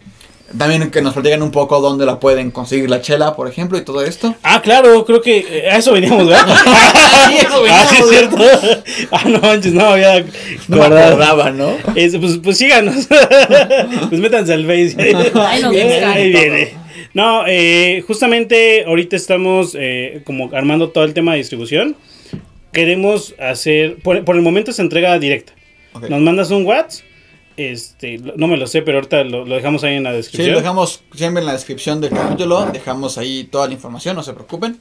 también 0.56 0.90
que 0.90 1.02
nos 1.02 1.12
platiquen 1.14 1.42
un 1.42 1.50
poco 1.50 1.80
dónde 1.80 2.06
la 2.06 2.20
pueden 2.20 2.50
conseguir 2.50 2.88
la 2.88 3.00
chela, 3.00 3.34
por 3.34 3.48
ejemplo, 3.48 3.76
y 3.78 3.82
todo 3.82 4.04
esto. 4.04 4.34
Ah, 4.42 4.62
claro, 4.62 5.04
creo 5.04 5.20
que 5.20 5.38
eh, 5.38 5.70
a 5.70 5.78
eso 5.78 5.92
veníamos, 5.92 6.26
¿verdad? 6.28 6.46
Sí, 7.28 7.36
eso 7.38 7.64
Ah, 7.68 7.86
sí, 7.90 7.96
es 8.02 8.08
veníamos, 8.10 8.40
cierto. 8.40 9.08
Ah, 9.10 9.24
no 9.26 9.40
manches, 9.40 9.72
no, 9.72 9.84
había 9.86 10.24
No 10.68 10.82
acordaba, 10.82 11.50
¿no? 11.50 11.76
Es, 11.96 12.16
pues, 12.16 12.38
pues 12.42 12.56
síganos. 12.58 13.08
pues 14.08 14.20
métanse 14.20 14.52
al 14.52 14.64
Face. 14.66 14.94
Ahí 14.98 15.12
nos 15.62 15.74
Ahí 15.74 15.82
buscan. 15.82 16.14
viene. 16.30 16.74
No, 17.14 17.44
eh, 17.48 18.04
justamente 18.06 18.84
ahorita 18.86 19.16
estamos 19.16 19.76
eh, 19.78 20.20
como 20.24 20.50
armando 20.54 20.90
todo 20.90 21.04
el 21.04 21.14
tema 21.14 21.32
de 21.32 21.38
distribución. 21.38 21.96
Queremos 22.72 23.34
hacer, 23.40 23.96
por, 24.02 24.22
por 24.24 24.36
el 24.36 24.42
momento 24.42 24.70
es 24.70 24.78
entrega 24.78 25.18
directa. 25.18 25.52
Nos 26.08 26.20
mandas 26.20 26.50
un 26.50 26.66
WhatsApp. 26.66 27.05
Este, 27.56 28.18
no 28.36 28.46
me 28.48 28.56
lo 28.56 28.66
sé, 28.66 28.82
pero 28.82 28.98
ahorita 28.98 29.24
lo, 29.24 29.44
lo 29.46 29.54
dejamos 29.54 29.82
ahí 29.84 29.94
en 29.96 30.02
la 30.04 30.10
Sí, 30.10 30.16
descripción. 30.16 30.52
lo 30.52 30.58
dejamos 30.60 31.02
siempre 31.14 31.40
en 31.40 31.46
la 31.46 31.52
descripción 31.52 32.00
del 32.00 32.10
capítulo, 32.10 32.66
dejamos 32.72 33.16
ahí 33.18 33.44
toda 33.44 33.66
la 33.66 33.72
información, 33.74 34.14
no 34.16 34.22
se 34.22 34.32
preocupen. 34.34 34.78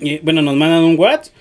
Y, 0.00 0.18
bueno, 0.18 0.40
nos 0.42 0.54
mandan 0.54 0.84
un 0.84 0.96
WhatsApp 0.98 1.34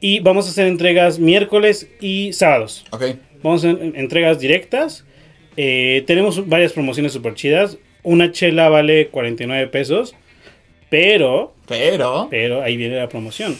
y 0.00 0.20
vamos 0.20 0.46
a 0.46 0.50
hacer 0.50 0.66
entregas 0.66 1.18
miércoles 1.18 1.88
y 2.00 2.32
sábados. 2.32 2.84
Ok. 2.90 3.04
Vamos 3.42 3.64
a 3.64 3.70
hacer 3.70 3.92
entregas 3.96 4.38
directas. 4.38 5.04
Eh, 5.56 6.04
tenemos 6.06 6.48
varias 6.48 6.72
promociones 6.72 7.12
super 7.12 7.34
chidas. 7.34 7.78
Una 8.04 8.30
chela 8.32 8.68
vale 8.68 9.08
49 9.08 9.66
pesos. 9.68 10.14
Pero, 10.90 11.54
Pero, 11.66 12.28
pero 12.30 12.62
ahí 12.62 12.76
viene 12.76 12.96
la 12.96 13.08
promoción. 13.08 13.56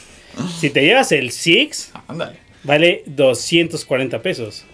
Si 0.60 0.70
te 0.70 0.82
llevas 0.84 1.12
el 1.12 1.30
Six, 1.30 1.92
ándale. 2.08 2.36
vale 2.62 3.02
240 3.06 4.20
pesos. 4.22 4.64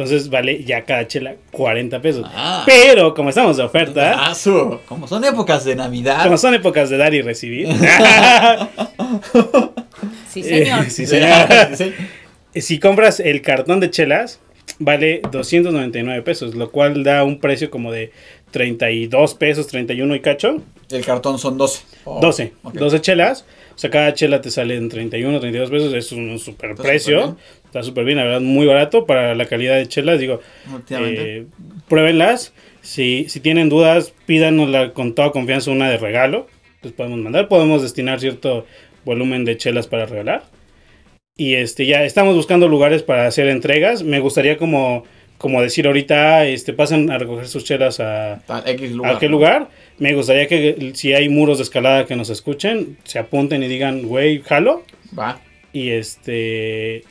Entonces 0.00 0.30
vale 0.30 0.64
ya 0.64 0.86
cada 0.86 1.06
chela 1.06 1.34
40 1.50 2.00
pesos. 2.00 2.24
Ah. 2.34 2.62
Pero 2.64 3.12
como 3.12 3.28
estamos 3.28 3.58
de 3.58 3.64
oferta, 3.64 4.14
Ah, 4.30 4.34
su- 4.34 4.78
Como 4.86 5.06
son 5.06 5.22
épocas 5.24 5.62
de 5.66 5.76
Navidad. 5.76 6.22
como 6.24 6.38
son 6.38 6.54
épocas 6.54 6.88
de 6.88 6.96
dar 6.96 7.12
y 7.12 7.20
recibir, 7.20 7.68
Sí, 10.30 10.42
señor. 10.42 10.86
Eh, 10.86 10.90
sí, 10.90 11.06
señor. 11.06 11.48
Sí. 11.74 11.92
si 12.54 12.78
compras 12.78 13.20
el 13.20 13.42
cartón 13.42 13.78
de 13.80 13.90
chelas, 13.90 14.40
vale 14.78 15.20
299 15.30 16.22
pesos, 16.22 16.54
lo 16.54 16.70
cual 16.70 17.04
da 17.04 17.22
un 17.24 17.38
precio 17.38 17.70
como 17.70 17.92
de 17.92 18.10
32 18.52 19.34
pesos, 19.34 19.66
31 19.66 20.14
y 20.14 20.20
cacho. 20.20 20.62
El 20.90 21.04
cartón 21.04 21.38
son 21.38 21.58
12. 21.58 21.82
Oh, 22.04 22.20
12. 22.20 22.54
ok. 22.62 22.72
12 22.74 23.00
chelas. 23.02 23.44
O 23.80 23.82
sea, 23.82 23.88
cada 23.88 24.12
chela 24.12 24.42
te 24.42 24.50
sale 24.50 24.76
en 24.76 24.90
31, 24.90 25.40
32 25.40 25.70
pesos. 25.70 25.94
Es 25.94 26.12
un 26.12 26.38
super 26.38 26.72
Está 26.72 26.82
precio. 26.82 27.38
Está 27.64 27.82
súper 27.82 28.04
bien, 28.04 28.18
la 28.18 28.24
verdad, 28.24 28.42
muy 28.42 28.66
barato 28.66 29.06
para 29.06 29.34
la 29.34 29.46
calidad 29.46 29.76
de 29.76 29.88
chelas. 29.88 30.20
Digo, 30.20 30.42
eh, 30.90 31.46
pruébenlas. 31.88 32.52
Si, 32.82 33.24
si 33.30 33.40
tienen 33.40 33.70
dudas, 33.70 34.12
pídanosla 34.26 34.92
con 34.92 35.14
toda 35.14 35.30
confianza 35.30 35.70
una 35.70 35.88
de 35.88 35.96
regalo. 35.96 36.46
Les 36.82 36.92
podemos 36.92 37.20
mandar. 37.20 37.48
Podemos 37.48 37.80
destinar 37.80 38.20
cierto 38.20 38.66
volumen 39.06 39.46
de 39.46 39.56
chelas 39.56 39.86
para 39.86 40.04
regalar. 40.04 40.42
Y 41.38 41.54
este 41.54 41.86
ya 41.86 42.04
estamos 42.04 42.36
buscando 42.36 42.68
lugares 42.68 43.02
para 43.02 43.26
hacer 43.26 43.48
entregas. 43.48 44.02
Me 44.02 44.20
gustaría 44.20 44.58
como, 44.58 45.04
como 45.38 45.62
decir 45.62 45.86
ahorita, 45.86 46.44
este, 46.44 46.74
pasen 46.74 47.10
a 47.10 47.16
recoger 47.16 47.48
sus 47.48 47.64
chelas 47.64 47.98
a, 47.98 48.42
X 48.66 48.92
lugar. 48.92 49.16
¿A 49.16 49.18
qué 49.18 49.24
¿no? 49.24 49.32
lugar? 49.32 49.68
Me 50.00 50.14
gustaría 50.14 50.48
que 50.48 50.90
si 50.94 51.12
hay 51.12 51.28
muros 51.28 51.58
de 51.58 51.64
escalada 51.64 52.06
que 52.06 52.16
nos 52.16 52.30
escuchen, 52.30 52.96
se 53.04 53.18
apunten 53.18 53.62
y 53.62 53.68
digan, 53.68 54.00
güey, 54.02 54.40
jalo. 54.40 54.82
Va. 55.16 55.38
Y 55.72 55.90
este. 55.90 57.04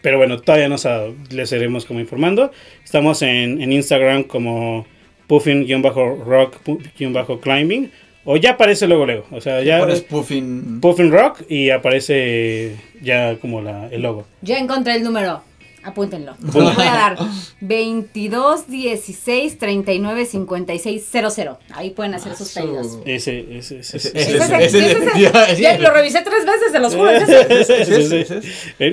Pero 0.00 0.16
bueno, 0.16 0.40
todavía 0.40 0.68
no 0.68 0.78
se 0.78 0.88
ha 0.88 0.92
dado. 0.92 1.14
Les 1.30 1.50
seremos 1.50 1.84
como 1.84 2.00
informando. 2.00 2.50
Estamos 2.82 3.22
en, 3.22 3.62
en 3.62 3.70
Instagram 3.70 4.24
como 4.24 4.86
puffin-rock-climbing. 5.28 7.92
O 8.24 8.36
ya 8.36 8.52
aparece 8.52 8.86
luego, 8.86 9.04
luego. 9.04 9.26
O 9.30 9.40
sea, 9.40 9.62
ya. 9.62 9.80
Pones 9.80 10.00
puffin. 10.00 10.80
Puffin 10.80 11.10
Rock 11.12 11.42
y 11.48 11.70
aparece 11.70 12.76
ya 13.02 13.36
como 13.36 13.60
la, 13.60 13.88
el 13.88 14.02
logo. 14.02 14.26
Ya 14.40 14.58
encontré 14.58 14.94
el 14.96 15.02
número. 15.02 15.42
Apúntenlo. 15.84 16.34
Voy 16.40 16.64
a 16.86 16.92
dar 16.94 17.18
22 17.60 18.68
16 18.68 19.58
39 19.58 20.26
56 20.26 21.04
00. 21.10 21.58
Ahí 21.74 21.90
pueden 21.90 22.14
hacer 22.14 22.36
sus 22.36 22.56
Ah, 22.56 22.60
pedidos. 22.60 22.98
Ese, 23.04 23.44
ese, 23.58 23.78
ese. 23.80 25.78
Lo 25.78 25.90
revisé 25.92 26.22
tres 26.22 26.44
veces, 26.46 26.72
se 26.72 26.78
los 26.78 26.94
juro. 26.94 27.10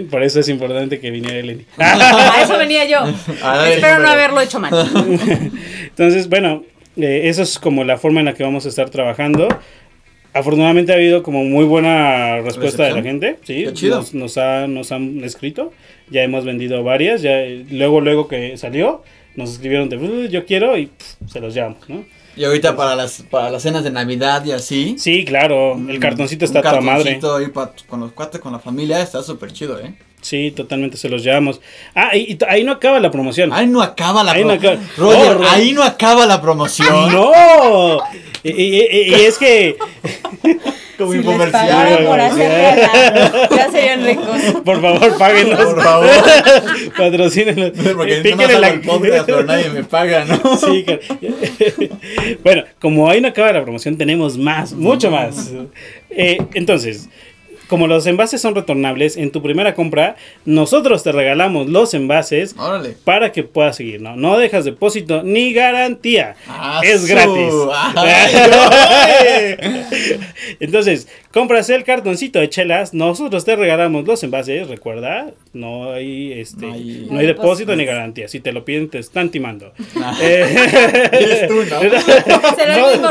Por 0.10 0.24
eso 0.24 0.40
es 0.40 0.50
importante 0.50 1.00
que 1.00 1.12
viniera 1.12 1.38
Eleni. 1.38 1.66
A 1.78 2.42
eso 2.44 2.58
venía 2.58 2.86
yo. 2.86 3.00
Espero 3.68 4.00
no 4.00 4.10
haberlo 4.10 4.42
hecho 4.42 4.60
mal. 4.60 4.74
Entonces, 5.90 6.28
bueno, 6.30 6.64
eh, 6.98 7.22
eso 7.26 7.44
es 7.44 7.60
como 7.60 7.84
la 7.84 7.98
forma 7.98 8.20
en 8.22 8.26
la 8.28 8.34
que 8.34 8.44
vamos 8.44 8.66
a 8.66 8.70
estar 8.70 8.90
trabajando. 8.90 9.48
Afortunadamente 10.32 10.92
ha 10.92 10.96
habido 10.96 11.24
como 11.24 11.44
muy 11.44 11.66
buena 11.66 12.42
respuesta 12.42 12.84
de 12.84 12.92
la 12.92 13.02
gente, 13.02 13.40
sí, 13.44 13.64
Qué 13.66 13.74
chido. 13.74 13.98
Nos, 13.98 14.14
nos, 14.14 14.38
ha- 14.38 14.68
nos 14.68 14.92
han 14.92 15.24
escrito, 15.24 15.74
ya 16.12 16.24
hemos 16.24 16.46
vendido 16.46 16.84
varias, 16.84 17.22
ya 17.22 17.42
eh, 17.42 17.66
luego 17.72 18.02
luego 18.02 18.28
que 18.28 18.58
salió, 18.58 19.04
nos 19.36 19.52
escribieron 19.52 19.90
de 19.90 19.98
"Uh, 19.98 20.26
yo 20.28 20.46
quiero 20.46 20.78
y 20.78 20.88
pff, 20.88 21.32
se 21.32 21.40
los 21.40 21.54
llevamos, 21.54 21.88
¿no? 21.90 22.04
Y 22.36 22.46
ahorita 22.46 22.76
para 22.78 22.96
las, 22.96 23.24
para 23.30 23.50
las 23.50 23.64
cenas 23.64 23.84
de 23.84 23.92
Navidad 23.92 24.46
y 24.46 24.52
así. 24.54 24.96
Sí, 24.98 25.26
claro, 25.26 25.74
el 25.74 25.90
un- 25.96 26.00
cartoncito 26.00 26.46
está 26.46 26.60
a 26.60 26.62
toda 26.62 26.80
madre. 26.82 27.20
ahí 27.38 27.48
pa- 27.48 27.74
con 27.88 28.00
los 28.00 28.14
cuates, 28.14 28.40
con 28.40 28.54
la 28.54 28.60
familia, 28.60 29.02
está 29.02 29.22
súper 29.24 29.52
chido, 29.52 29.78
¿eh? 29.80 29.94
Sí, 30.22 30.52
totalmente 30.52 30.96
se 30.98 31.10
los 31.10 31.24
llevamos. 31.24 31.60
Ah, 31.96 32.16
y, 32.16 32.38
ahí 32.48 32.64
no 32.64 32.74
acaba 32.74 33.00
la 33.00 33.10
promoción. 33.12 33.52
Ahí 33.54 33.68
no 33.68 33.82
acaba 33.82 34.24
la 34.24 34.34
no 34.34 34.40
promoción. 34.48 34.80
Roger, 34.98 35.28
No, 35.28 35.34
Ro- 35.44 35.50
ahí 35.50 35.72
no 35.74 35.84
acaba 35.84 36.26
la 36.26 36.42
promoción. 36.42 37.12
¡No! 37.14 38.00
Y- 38.44 38.52
y- 38.52 39.10
y 39.10 39.14
es 39.14 39.38
que 39.38 39.78
Como 41.00 41.12
Si 41.14 41.18
les 41.18 41.26
infomercial. 41.26 41.68
pagaran 41.70 42.06
por 42.06 42.20
hacer 42.20 43.50
ya 43.56 43.72
serían 43.72 44.06
ricos. 44.06 44.42
Por 44.64 44.82
favor, 44.82 45.18
páguenos. 45.18 45.60
Por 45.60 45.82
favor. 45.84 46.10
Patrocínenos. 46.98 47.72
Porque 47.96 48.16
píquenle 48.18 48.44
hago 48.46 48.60
la- 48.60 48.68
el 48.70 48.82
podcast, 48.82 49.26
pero 49.26 49.44
nadie 49.44 49.70
me 49.70 49.84
paga, 49.84 50.26
¿no? 50.26 50.58
Sí, 50.58 50.84
claro. 50.86 51.00
bueno, 52.44 52.64
como 52.80 53.10
ahí 53.10 53.22
no 53.22 53.30
acaba 53.30 53.52
la 53.54 53.64
promoción, 53.64 53.98
tenemos 53.98 54.38
más, 54.38 54.74
mucho 54.74 55.10
más. 55.10 55.52
Eh, 56.10 56.38
entonces, 56.54 57.10
como 57.70 57.88
los 57.88 58.06
envases 58.08 58.42
son 58.42 58.56
retornables, 58.56 59.16
en 59.16 59.32
tu 59.32 59.42
primera 59.42 59.76
compra, 59.76 60.16
nosotros 60.44 61.04
te 61.04 61.12
regalamos 61.14 61.68
los 61.70 61.94
envases 61.94 62.56
Órale. 62.58 62.96
para 63.06 63.32
que 63.32 63.44
puedas 63.44 63.76
seguir, 63.78 64.02
¿no? 64.02 64.16
No 64.18 64.38
dejas 64.38 64.66
depósito 64.66 65.24
ni 65.24 65.54
garantía. 65.54 66.36
Ah, 66.48 66.82
es 66.84 67.02
su- 67.02 67.08
gratis. 67.08 67.54
Ay, 67.96 69.56
Entonces, 70.60 71.08
compras 71.32 71.70
el 71.70 71.84
cartoncito 71.84 72.40
de 72.40 72.50
chelas, 72.50 72.94
nosotros 72.94 73.46
te 73.46 73.56
regalamos 73.56 74.06
los 74.06 74.24
envases, 74.24 74.68
recuerda, 74.68 75.32
no 75.54 75.92
hay 75.92 76.34
este 76.34 76.66
No 76.66 76.74
hay- 76.74 76.80
hay, 76.82 77.08
No 77.12 77.20
hay 77.20 77.28
depósito 77.28 77.76
ni 77.76 77.86
garantía. 77.86 78.28
Si 78.28 78.40
te 78.40 78.52
lo 78.52 78.66
piden, 78.66 78.90
te 78.90 79.00
están 79.00 79.30
timando. 79.30 79.74
Ah. 79.98 80.18
Eh, 80.22 81.46
tú. 81.48 81.62
Será 82.56 82.76
el 82.92 83.00
mismo 83.00 83.10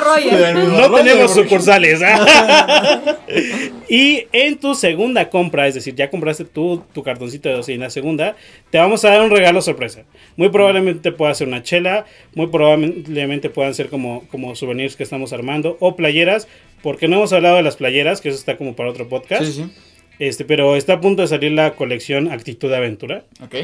mismo. 0.63 0.79
no 0.79 0.95
tenemos 0.95 1.35
sucursales. 1.35 2.01
y 3.89 4.25
en 4.33 4.59
tu 4.59 4.75
segunda 4.75 5.29
compra, 5.31 5.67
es 5.67 5.75
decir, 5.75 5.95
ya 5.95 6.11
compraste 6.11 6.45
tu, 6.45 6.83
tu 6.93 7.03
cartoncito 7.03 7.49
de 7.49 7.57
12 7.57 7.73
y 7.73 7.75
en 7.77 7.81
la 7.83 7.91
segunda, 7.91 8.37
te 8.71 8.79
vamos 8.79 9.05
a 9.05 9.11
dar 9.11 9.21
un 9.23 9.31
regalo 9.31 9.63
sorpresa. 9.63 10.03
Muy 10.37 10.49
probablemente 10.51 11.13
pueda 11.13 11.35
ser 11.35 11.49
una 11.49 11.63
chela, 11.63 12.05
muy 12.35 12.47
probablemente 12.49 13.51
puedan 13.51 13.75
ser 13.75 13.89
como, 13.89 14.27
como 14.31 14.55
souvenirs 14.55 14.97
que 14.97 15.03
estamos 15.03 15.33
armando 15.33 15.77
o 15.81 15.97
playeras, 15.97 16.49
porque 16.83 17.09
no 17.09 17.17
hemos 17.17 17.33
hablado 17.33 17.57
de 17.57 17.63
las 17.63 17.77
playeras, 17.77 18.21
que 18.21 18.29
eso 18.29 18.39
está 18.39 18.57
como 18.57 18.75
para 18.77 18.91
otro 18.91 19.09
podcast. 19.09 19.45
Sí, 19.45 19.53
sí. 19.53 19.71
Este, 20.19 20.45
pero 20.45 20.75
está 20.77 20.95
a 20.95 21.01
punto 21.01 21.23
de 21.23 21.29
salir 21.29 21.53
la 21.53 21.75
colección 21.75 22.31
Actitud 22.33 22.73
Aventura. 22.73 23.25
Ok. 23.43 23.55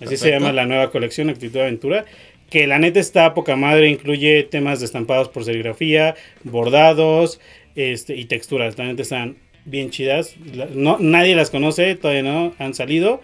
Así 0.00 0.16
se 0.16 0.30
llama 0.30 0.52
la 0.52 0.66
nueva 0.66 0.90
colección 0.90 1.30
Actitud 1.30 1.60
Aventura. 1.60 2.04
Que 2.50 2.66
la 2.66 2.78
neta 2.78 2.98
está 3.00 3.24
a 3.26 3.34
poca 3.34 3.56
madre, 3.56 3.88
incluye 3.88 4.42
temas 4.42 4.80
de 4.80 4.86
estampados 4.86 5.28
por 5.28 5.44
serigrafía, 5.44 6.16
bordados 6.44 7.40
este, 7.76 8.16
y 8.16 8.24
texturas. 8.26 8.76
La 8.78 8.84
neta 8.84 9.02
están 9.02 9.36
bien 9.64 9.90
chidas. 9.90 10.34
No, 10.74 10.96
nadie 11.00 11.34
las 11.34 11.50
conoce, 11.50 11.94
todavía 11.94 12.22
no 12.24 12.52
han 12.58 12.74
salido. 12.74 13.20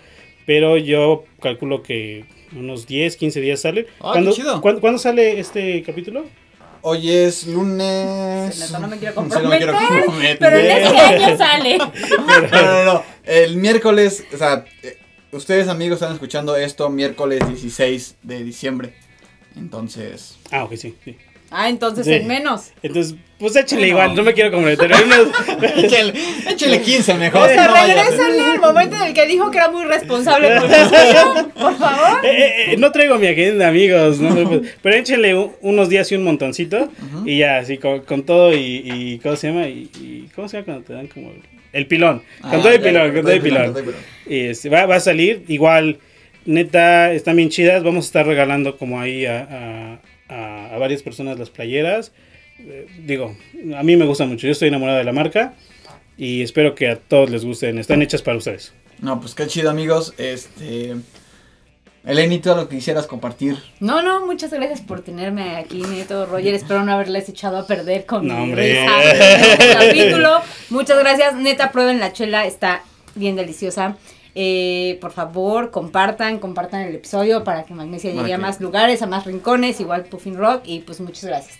Pero 0.47 0.78
yo 0.78 1.24
calculo 1.43 1.82
que 1.82 2.24
unos 2.56 2.86
10, 2.86 3.16
15 3.16 3.40
días 3.43 3.60
salen. 3.60 3.85
Ah, 4.01 4.12
qué 4.15 4.20
¿Cuándo, 4.20 4.32
chido. 4.32 4.60
cuándo- 4.62 4.81
cuándo 4.81 4.98
sale 4.98 5.39
este 5.40 5.82
capítulo? 5.82 6.24
Hoy 6.83 7.11
es 7.11 7.47
lunes. 7.47 8.59
Neta, 8.59 8.79
no 8.79 8.89
me 8.89 8.99
quiero 8.99 9.15
No 9.23 9.31
sé, 9.31 9.43
no 9.43 9.49
me 9.49 9.57
quiero 9.59 9.73
comprometer, 9.75 9.99
comprometer. 10.07 10.39
Pero 10.39 10.59
en 10.59 10.71
este 10.71 10.99
año 11.01 11.37
sale. 11.39 11.79
No, 11.79 12.63
no, 12.63 12.85
no. 12.85 13.03
El 13.25 13.57
miércoles, 13.57 14.25
o 14.33 14.37
sea, 14.37 14.65
eh, 14.83 14.99
ustedes 15.33 15.69
amigos 15.69 15.97
están 16.01 16.13
escuchando 16.15 16.57
esto 16.57 16.89
miércoles 16.89 17.47
16 17.47 18.17
de 18.23 18.45
diciembre. 18.45 18.95
Entonces, 19.57 20.37
Ah, 20.51 20.65
ok, 20.65 20.75
sí. 20.77 20.97
sí. 21.05 21.17
Ah, 21.51 21.69
entonces 21.69 22.05
Sí. 22.07 22.12
en 22.12 22.27
menos. 22.27 22.73
Entonces, 22.83 23.15
pues 23.39 23.57
échale 23.57 23.81
Bueno. 23.93 23.99
igual, 24.05 24.16
no 24.16 24.23
me 24.23 24.35
quiero 24.35 24.51
comprometer. 24.51 24.91
Échale, 25.77 26.12
échale 26.51 26.81
15 26.83 27.15
mejor. 27.15 27.49
O 27.49 27.53
sea, 27.53 27.69
regrésenle 27.69 28.43
al 28.53 28.61
momento 28.61 28.97
en 28.97 29.03
el 29.03 29.15
que 29.15 29.27
dijo 29.27 29.51
que 29.51 29.59
era 29.59 29.70
muy 29.70 29.85
responsable 29.85 30.59
sueño, 30.59 31.49
por 31.59 31.77
favor. 31.79 32.25
Eh, 32.25 32.29
eh, 32.31 32.73
eh, 32.73 32.77
no 32.79 32.93
traigo 32.93 33.16
mi 33.19 33.29
agenda, 33.29 33.69
amigos. 33.69 34.19
¿no? 34.19 34.61
Pero 34.83 34.97
échenle 34.97 35.35
un- 35.35 35.53
unos 35.62 35.89
días 35.89 36.11
y 36.12 36.16
un 36.16 36.25
montoncito. 36.25 36.91
Y 37.25 37.39
ya, 37.39 37.59
así 37.59 37.79
con, 37.79 38.01
con 38.01 38.25
todo 38.25 38.53
y, 38.55 38.83
y. 38.85 39.19
¿Cómo 39.23 39.37
se 39.37 39.49
llama? 39.49 39.69
Y, 39.69 39.91
y 40.01 40.29
¿Cómo 40.35 40.49
se 40.49 40.57
llama 40.59 40.65
cuando 40.66 40.85
te 40.85 40.93
dan 40.93 41.07
como. 41.07 41.33
El 41.73 41.87
pilón. 41.87 42.23
Con 42.41 42.55
Ah, 42.55 42.59
todo 42.59 42.70
el 42.70 42.79
ya, 42.83 42.89
pilón, 42.89 43.12
con 43.12 43.23
todo 43.23 43.33
el 43.33 43.41
pilón. 43.43 43.62
con 43.65 43.73
todo 43.73 43.79
el 43.81 43.85
pilón. 43.87 44.01
Y 44.27 44.41
este, 44.49 44.69
va, 44.69 44.87
va 44.87 44.97
a 44.97 45.01
salir. 45.01 45.45
Igual, 45.49 45.99
neta, 46.45 47.12
están 47.12 47.37
bien 47.37 47.49
chidas. 47.51 47.83
Vamos 47.83 48.05
a 48.05 48.09
estar 48.09 48.27
regalando 48.27 48.77
como 48.77 49.01
ahí 49.01 49.27
a, 49.27 49.47
a, 49.51 49.99
a- 50.29 50.75
a 50.75 50.79
varias 50.79 51.03
personas 51.03 51.39
las 51.39 51.51
playeras. 51.51 52.13
Eh, 52.61 52.87
digo, 53.05 53.37
a 53.77 53.83
mí 53.83 53.97
me 53.97 54.05
gusta 54.07 54.25
mucho. 54.27 54.47
Yo 54.47 54.53
estoy 54.53 54.69
enamorado 54.69 54.99
de 54.99 55.05
la 55.05 55.13
marca. 55.13 55.55
Y 56.17 56.43
espero 56.43 56.75
que 56.75 56.89
a 56.89 56.97
todos 56.97 57.31
les 57.31 57.45
gusten. 57.45 57.79
Están 57.79 58.03
hechas 58.03 58.23
para 58.23 58.37
ustedes. 58.37 58.73
No, 59.01 59.21
pues 59.21 59.35
qué 59.35 59.47
chido, 59.47 59.71
amigos. 59.71 60.15
Este. 60.19 60.97
Eleni, 62.05 62.39
¿tú 62.39 62.49
lo 62.55 62.69
que 62.69 62.77
quisieras 62.77 63.07
compartir? 63.07 63.57
No, 63.81 64.03
no, 64.03 64.25
muchas 64.25 64.51
gracias 64.53 64.81
por 64.81 65.03
tenerme 65.03 65.57
aquí, 65.57 65.83
Neto, 65.83 66.27
Roger. 66.27 66.55
Espero 66.55 66.83
no 66.85 66.93
haberles 66.93 67.29
echado 67.29 67.59
a 67.59 67.67
perder 67.67 68.07
con 68.07 68.27
No, 68.27 68.47
mi 68.47 68.55
risa 68.55 68.87
nuevo 68.87 69.79
capítulo. 69.79 70.41
Muchas 70.71 70.99
gracias, 71.01 71.35
neta, 71.35 71.71
prueben 71.71 72.01
la 72.01 72.13
chela, 72.13 72.47
está 72.47 72.83
bien 73.15 73.37
deliciosa. 73.37 73.97
Eh, 74.40 74.98
por 75.01 75.10
favor, 75.10 75.73
compartan, 75.73 76.39
compartan 76.39 76.82
el 76.82 76.94
episodio 76.94 77.43
para 77.43 77.65
que 77.65 77.74
Magnesia 77.74 78.12
llegue 78.12 78.32
a 78.32 78.39
más 78.39 78.60
lugares, 78.60 79.02
a 79.02 79.09
más 79.09 79.24
rincones, 79.24 79.81
igual 79.81 80.05
Puffin 80.05 80.36
Rock. 80.36 80.62
Y 80.65 80.78
pues 80.78 81.01
muchas 81.01 81.24
gracias. 81.24 81.59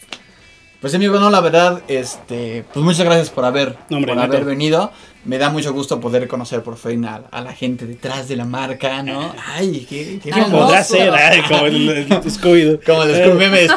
Pues 0.81 0.95
amigo, 0.95 1.19
no, 1.19 1.29
la 1.29 1.41
verdad, 1.41 1.83
este, 1.89 2.65
pues 2.73 2.85
muchas 2.85 3.05
gracias 3.05 3.31
por 3.31 3.45
haber, 3.45 3.77
No, 3.91 3.97
hombre, 3.97 4.15
por 4.15 4.23
haber 4.23 4.45
venido. 4.45 4.93
Me 5.25 5.37
da 5.37 5.51
mucho 5.51 5.73
gusto 5.75 6.01
poder 6.01 6.27
conocer 6.29 6.63
por 6.63 6.77
fin 6.79 7.05
a, 7.05 7.17
a 7.31 7.43
la 7.43 7.53
gente 7.53 7.85
detrás 7.87 8.29
de 8.29 8.37
la 8.37 8.45
marca, 8.45 9.03
¿no? 9.03 9.35
Ay, 9.47 9.85
qué, 9.89 10.05
qué 10.23 10.31
¿Quién 10.31 10.35
¿Quién 10.35 10.51
podrá 10.51 10.83
ser? 10.83 11.11
Ay, 11.13 11.43
como 11.47 11.67
el, 11.67 11.89
el 11.91 12.09
Scooby-Doo. 12.09 12.81
Como 12.87 13.03
el 13.03 13.15
Scooby 13.17 13.37
meme 13.39 13.59
de. 13.61 13.69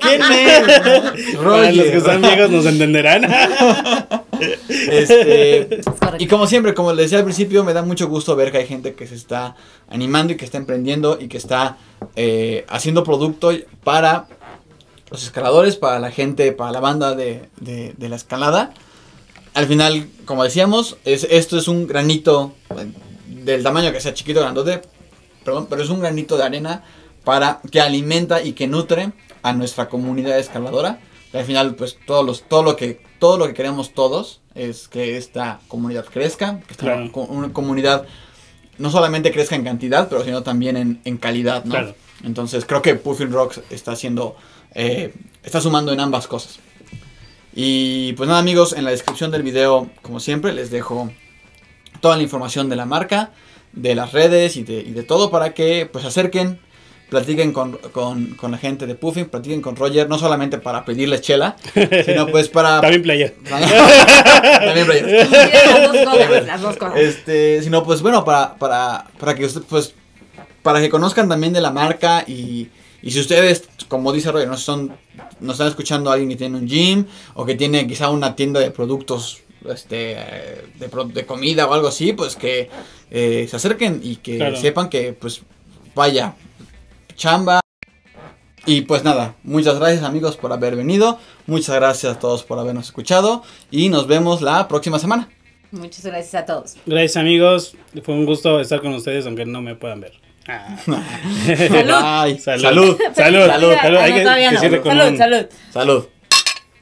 ¿Quién 0.00 0.20
es? 0.22 1.36
Para 1.38 1.72
los 1.72 1.84
que 1.86 1.96
están 1.96 2.22
Roger. 2.22 2.36
viejos 2.36 2.50
nos 2.50 2.66
entenderán. 2.66 3.24
Este, 4.68 5.80
y 6.18 6.26
como 6.26 6.46
siempre, 6.46 6.74
como 6.74 6.92
les 6.92 7.06
decía 7.06 7.18
al 7.18 7.24
principio, 7.24 7.64
me 7.64 7.72
da 7.72 7.82
mucho 7.82 8.08
gusto 8.08 8.34
ver 8.36 8.50
que 8.52 8.58
hay 8.58 8.66
gente 8.66 8.94
que 8.94 9.06
se 9.06 9.14
está 9.14 9.54
animando 9.88 10.32
y 10.32 10.36
que 10.36 10.44
está 10.44 10.58
emprendiendo 10.58 11.18
y 11.20 11.28
que 11.28 11.36
está 11.38 11.76
eh, 12.16 12.66
haciendo 12.68 13.04
producto 13.04 13.52
para 13.84 14.26
los 15.10 15.22
escaladores, 15.22 15.76
para 15.76 15.98
la 15.98 16.10
gente, 16.10 16.52
para 16.52 16.72
la 16.72 16.80
banda 16.80 17.14
de, 17.14 17.48
de- 17.60 17.94
de 17.96 18.08
la 18.08 18.16
escalada. 18.16 18.72
Al 19.54 19.66
final, 19.66 20.08
como 20.24 20.44
decíamos, 20.44 20.96
es, 21.04 21.24
esto 21.30 21.56
es 21.56 21.68
un 21.68 21.86
granito 21.86 22.54
eh, 22.70 22.90
del 23.28 23.62
tamaño 23.62 23.92
que 23.92 24.00
sea 24.00 24.12
chiquito 24.14 24.40
o 24.40 24.42
grandote, 24.42 24.82
perdón, 25.44 25.66
pero 25.70 25.82
es 25.82 25.90
un 25.90 26.00
granito 26.00 26.36
de 26.36 26.42
arena 26.44 26.82
para 27.24 27.60
que 27.70 27.80
alimenta 27.80 28.42
y 28.42 28.52
que 28.52 28.66
nutre 28.66 29.12
a 29.42 29.52
nuestra 29.52 29.88
comunidad 29.88 30.38
escaladora. 30.38 30.98
Y 31.32 31.36
al 31.36 31.44
final, 31.44 31.74
pues 31.74 31.98
todos 32.06 32.24
los, 32.24 32.42
todo 32.48 32.62
lo 32.62 32.76
que 32.76 33.00
todo 33.18 33.38
lo 33.38 33.46
que 33.46 33.54
queremos 33.54 33.94
todos 33.94 34.40
es 34.54 34.88
que 34.88 35.16
esta 35.16 35.60
comunidad 35.68 36.04
crezca, 36.04 36.60
que 36.66 36.72
esta 36.72 36.84
Claro. 36.84 37.10
una 37.28 37.52
comunidad 37.52 38.06
no 38.76 38.90
solamente 38.90 39.32
crezca 39.32 39.54
en 39.56 39.64
cantidad, 39.64 40.08
pero 40.08 40.24
sino 40.24 40.42
también 40.42 40.76
en, 40.76 41.00
en 41.04 41.16
calidad, 41.16 41.64
¿no? 41.64 41.70
Claro. 41.70 41.94
Entonces 42.22 42.64
creo 42.66 42.82
que 42.82 42.94
Puffin 42.94 43.32
Rocks 43.32 43.60
está 43.70 43.92
haciendo, 43.92 44.36
eh, 44.74 45.14
está 45.42 45.60
sumando 45.60 45.92
en 45.92 46.00
ambas 46.00 46.26
cosas. 46.26 46.58
Y 47.54 48.12
pues 48.14 48.26
nada 48.28 48.40
amigos, 48.40 48.72
en 48.72 48.84
la 48.84 48.90
descripción 48.90 49.30
del 49.30 49.42
video, 49.42 49.88
como 50.02 50.18
siempre, 50.20 50.52
les 50.52 50.70
dejo 50.70 51.10
toda 52.00 52.16
la 52.16 52.22
información 52.22 52.68
de 52.68 52.76
la 52.76 52.84
marca, 52.84 53.30
de 53.72 53.94
las 53.94 54.12
redes 54.12 54.56
y 54.56 54.64
de, 54.64 54.74
y 54.80 54.90
de 54.90 55.02
todo 55.04 55.30
para 55.30 55.54
que 55.54 55.86
pues 55.90 56.02
se 56.02 56.08
acerquen, 56.08 56.58
platiquen 57.10 57.52
con, 57.52 57.76
con- 57.92 58.34
con 58.34 58.50
la 58.50 58.58
gente 58.58 58.86
de 58.86 58.96
Puffin, 58.96 59.26
platiquen 59.26 59.62
con 59.62 59.76
Roger, 59.76 60.08
no 60.08 60.18
solamente 60.18 60.58
para 60.58 60.84
pedirles 60.84 61.20
chela, 61.20 61.54
sino 62.04 62.26
pues 62.26 62.48
para... 62.48 62.80
También 62.80 63.02
player. 63.02 63.34
También 63.44 64.86
Roger. 64.86 65.28
Las 65.28 65.92
dos 65.92 66.04
cosas, 66.04 66.46
las 66.46 66.60
dos 66.60 66.76
cosas. 66.76 66.96
Este, 66.98 67.62
sino 67.62 67.84
pues 67.84 68.02
bueno, 68.02 68.24
para, 68.24 68.56
para, 68.56 69.06
para 69.18 69.34
que 69.36 69.44
usted, 69.44 69.62
pues, 69.68 69.94
para 70.62 70.80
que 70.80 70.88
conozcan 70.88 71.28
también 71.28 71.52
de 71.52 71.60
la 71.60 71.70
marca 71.70 72.24
y, 72.26 72.68
y 73.06 73.10
si 73.10 73.20
ustedes, 73.20 73.68
como 73.88 74.12
dice 74.12 74.32
Roger, 74.32 74.48
no 74.48 74.56
son, 74.56 74.96
no 75.40 75.52
están 75.52 75.68
escuchando 75.68 76.08
a 76.10 76.14
alguien 76.14 76.30
que 76.30 76.36
tiene 76.36 76.56
un 76.58 76.66
gym 76.66 77.04
o 77.34 77.44
que 77.44 77.54
tiene 77.54 77.86
quizá 77.86 78.08
una 78.10 78.34
tienda 78.34 78.60
de 78.60 78.70
productos, 78.70 79.42
este, 79.68 80.16
de, 80.78 80.88
pro- 80.90 81.04
de 81.04 81.24
comida 81.26 81.66
o 81.66 81.74
algo 81.74 81.88
así, 81.88 82.12
pues 82.14 82.34
que 82.36 82.70
eh, 83.10 83.46
se 83.48 83.56
acerquen 83.56 84.00
y 84.02 84.16
que 84.16 84.38
Claro. 84.38 84.56
sepan 84.56 84.88
que, 84.88 85.12
pues, 85.12 85.42
vaya, 85.94 86.34
chamba. 87.14 87.60
Y 88.66 88.80
pues 88.82 89.04
nada, 89.04 89.34
muchas 89.42 89.78
gracias 89.78 90.02
amigos 90.04 90.38
por 90.38 90.50
haber 90.50 90.74
venido, 90.74 91.18
muchas 91.46 91.74
gracias 91.76 92.16
a 92.16 92.18
todos 92.18 92.44
por 92.44 92.58
habernos 92.58 92.86
escuchado 92.86 93.42
y 93.70 93.90
nos 93.90 94.06
vemos 94.06 94.40
la 94.40 94.66
próxima 94.68 94.98
semana. 94.98 95.28
Muchas 95.70 96.06
gracias 96.06 96.34
a 96.34 96.46
todos. 96.46 96.76
Gracias 96.86 97.16
amigos. 97.18 97.76
Fue 98.02 98.14
un 98.14 98.24
gusto 98.24 98.60
estar 98.60 98.80
con 98.80 98.94
ustedes 98.94 99.26
aunque 99.26 99.44
no 99.44 99.60
me 99.60 99.74
puedan 99.74 100.00
ver. 100.00 100.12
Ah. 100.46 100.76
Ay, 102.22 102.38
Salud. 102.38 102.62
salud. 102.62 102.98
Salud, 103.14 103.46
salud, 103.46 103.46
salud. 103.46 103.74
Ah, 103.98 104.02
Hay 104.04 104.10
no, 104.10 104.16
que- 104.18 104.22
todavía 104.22 104.48
que 104.50 104.54
no. 104.54 104.60
cierre 104.60 104.80
con 104.82 104.92
Salud, 104.96 105.10
un- 105.12 105.18
salud. 105.18 105.46
Salud. 105.72 106.04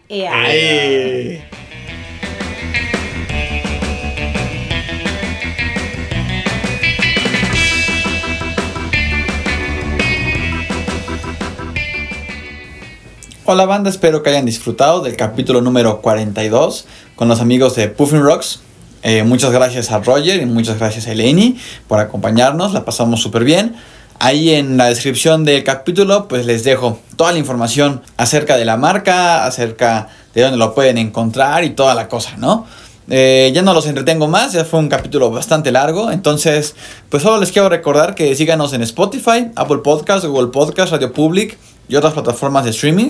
Ea. 0.09 0.33
Ay. 0.35 1.43
Hola 13.45 13.67
banda, 13.67 13.91
espero 13.91 14.23
que 14.23 14.31
hayan 14.31 14.47
disfrutado 14.47 15.01
del 15.03 15.17
capítulo 15.17 15.61
número 15.61 16.01
42 16.01 16.87
con 17.17 17.29
los 17.29 17.41
amigos 17.41 17.75
de 17.75 17.89
Puffin 17.89 18.23
Rocks. 18.23 18.61
Eh, 19.03 19.25
muchas 19.25 19.51
gracias 19.51 19.91
a 19.91 19.99
Roger 19.99 20.41
y 20.41 20.47
muchas 20.47 20.79
gracias 20.79 21.09
a 21.09 21.13
Eleni 21.13 21.59
por 21.89 21.99
acompañarnos, 21.99 22.73
la 22.73 22.85
pasamos 22.85 23.21
súper 23.21 23.45
bien. 23.45 23.75
Ahí 24.21 24.51
en 24.51 24.77
la 24.77 24.87
descripción 24.87 25.45
del 25.45 25.65
capítulo 25.65 26.29
pues 26.29 26.47
les 26.47 26.63
dejo 26.63 27.01
toda 27.17 27.33
la 27.33 27.39
información 27.39 28.03
acerca 28.17 28.57
de 28.57 28.65
la 28.65 28.77
marca, 28.77 29.45
acerca 29.45 30.09
de 30.35 30.43
dónde 30.43 30.57
lo 30.57 30.75
pueden 30.75 30.99
encontrar 30.99 31.65
y 31.65 31.71
toda 31.71 31.95
la 31.95 32.07
cosa, 32.07 32.37
¿no? 32.37 32.67
Eh, 33.09 33.51
ya 33.53 33.63
no 33.63 33.75
los 33.75 33.87
entretengo 33.87 34.29
más, 34.29 34.53
ya 34.53 34.65
fue 34.65 34.79
un 34.79 34.89
capítulo 34.89 35.31
bastante 35.33 35.73
largo, 35.73 36.13
entonces 36.13 36.77
pues 37.09 37.25
solo 37.25 37.41
les 37.41 37.51
quiero 37.51 37.69
recordar 37.69 38.15
que 38.15 38.35
síganos 38.37 38.73
en 38.73 38.83
Spotify, 38.83 39.51
Apple 39.57 39.79
Podcast, 39.79 40.25
Google 40.25 40.53
Podcast, 40.53 40.93
Radio 40.93 41.13
Public 41.13 41.59
y 41.89 41.97
otras 41.97 42.13
plataformas 42.13 42.65
de 42.65 42.71
streaming. 42.71 43.09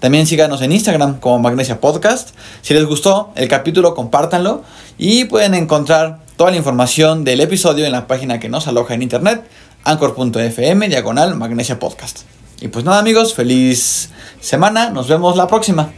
También 0.00 0.26
síganos 0.26 0.62
en 0.62 0.72
Instagram 0.72 1.20
como 1.20 1.38
Magnesia 1.38 1.80
Podcast. 1.80 2.30
Si 2.62 2.74
les 2.74 2.86
gustó 2.86 3.32
el 3.36 3.48
capítulo, 3.48 3.94
compártanlo 3.94 4.64
y 4.98 5.26
pueden 5.26 5.54
encontrar 5.54 6.20
toda 6.36 6.50
la 6.50 6.56
información 6.56 7.22
del 7.22 7.40
episodio 7.40 7.84
en 7.84 7.92
la 7.92 8.06
página 8.06 8.40
que 8.40 8.48
nos 8.48 8.66
aloja 8.66 8.94
en 8.94 9.02
internet, 9.02 9.42
anchor.fm 9.84 10.88
diagonal 10.88 11.36
Magnesia 11.36 11.78
Podcast. 11.78 12.20
Y 12.62 12.68
pues 12.68 12.84
nada 12.84 12.98
amigos, 12.98 13.34
feliz 13.34 14.10
semana, 14.40 14.90
nos 14.90 15.06
vemos 15.06 15.36
la 15.36 15.46
próxima. 15.46 15.90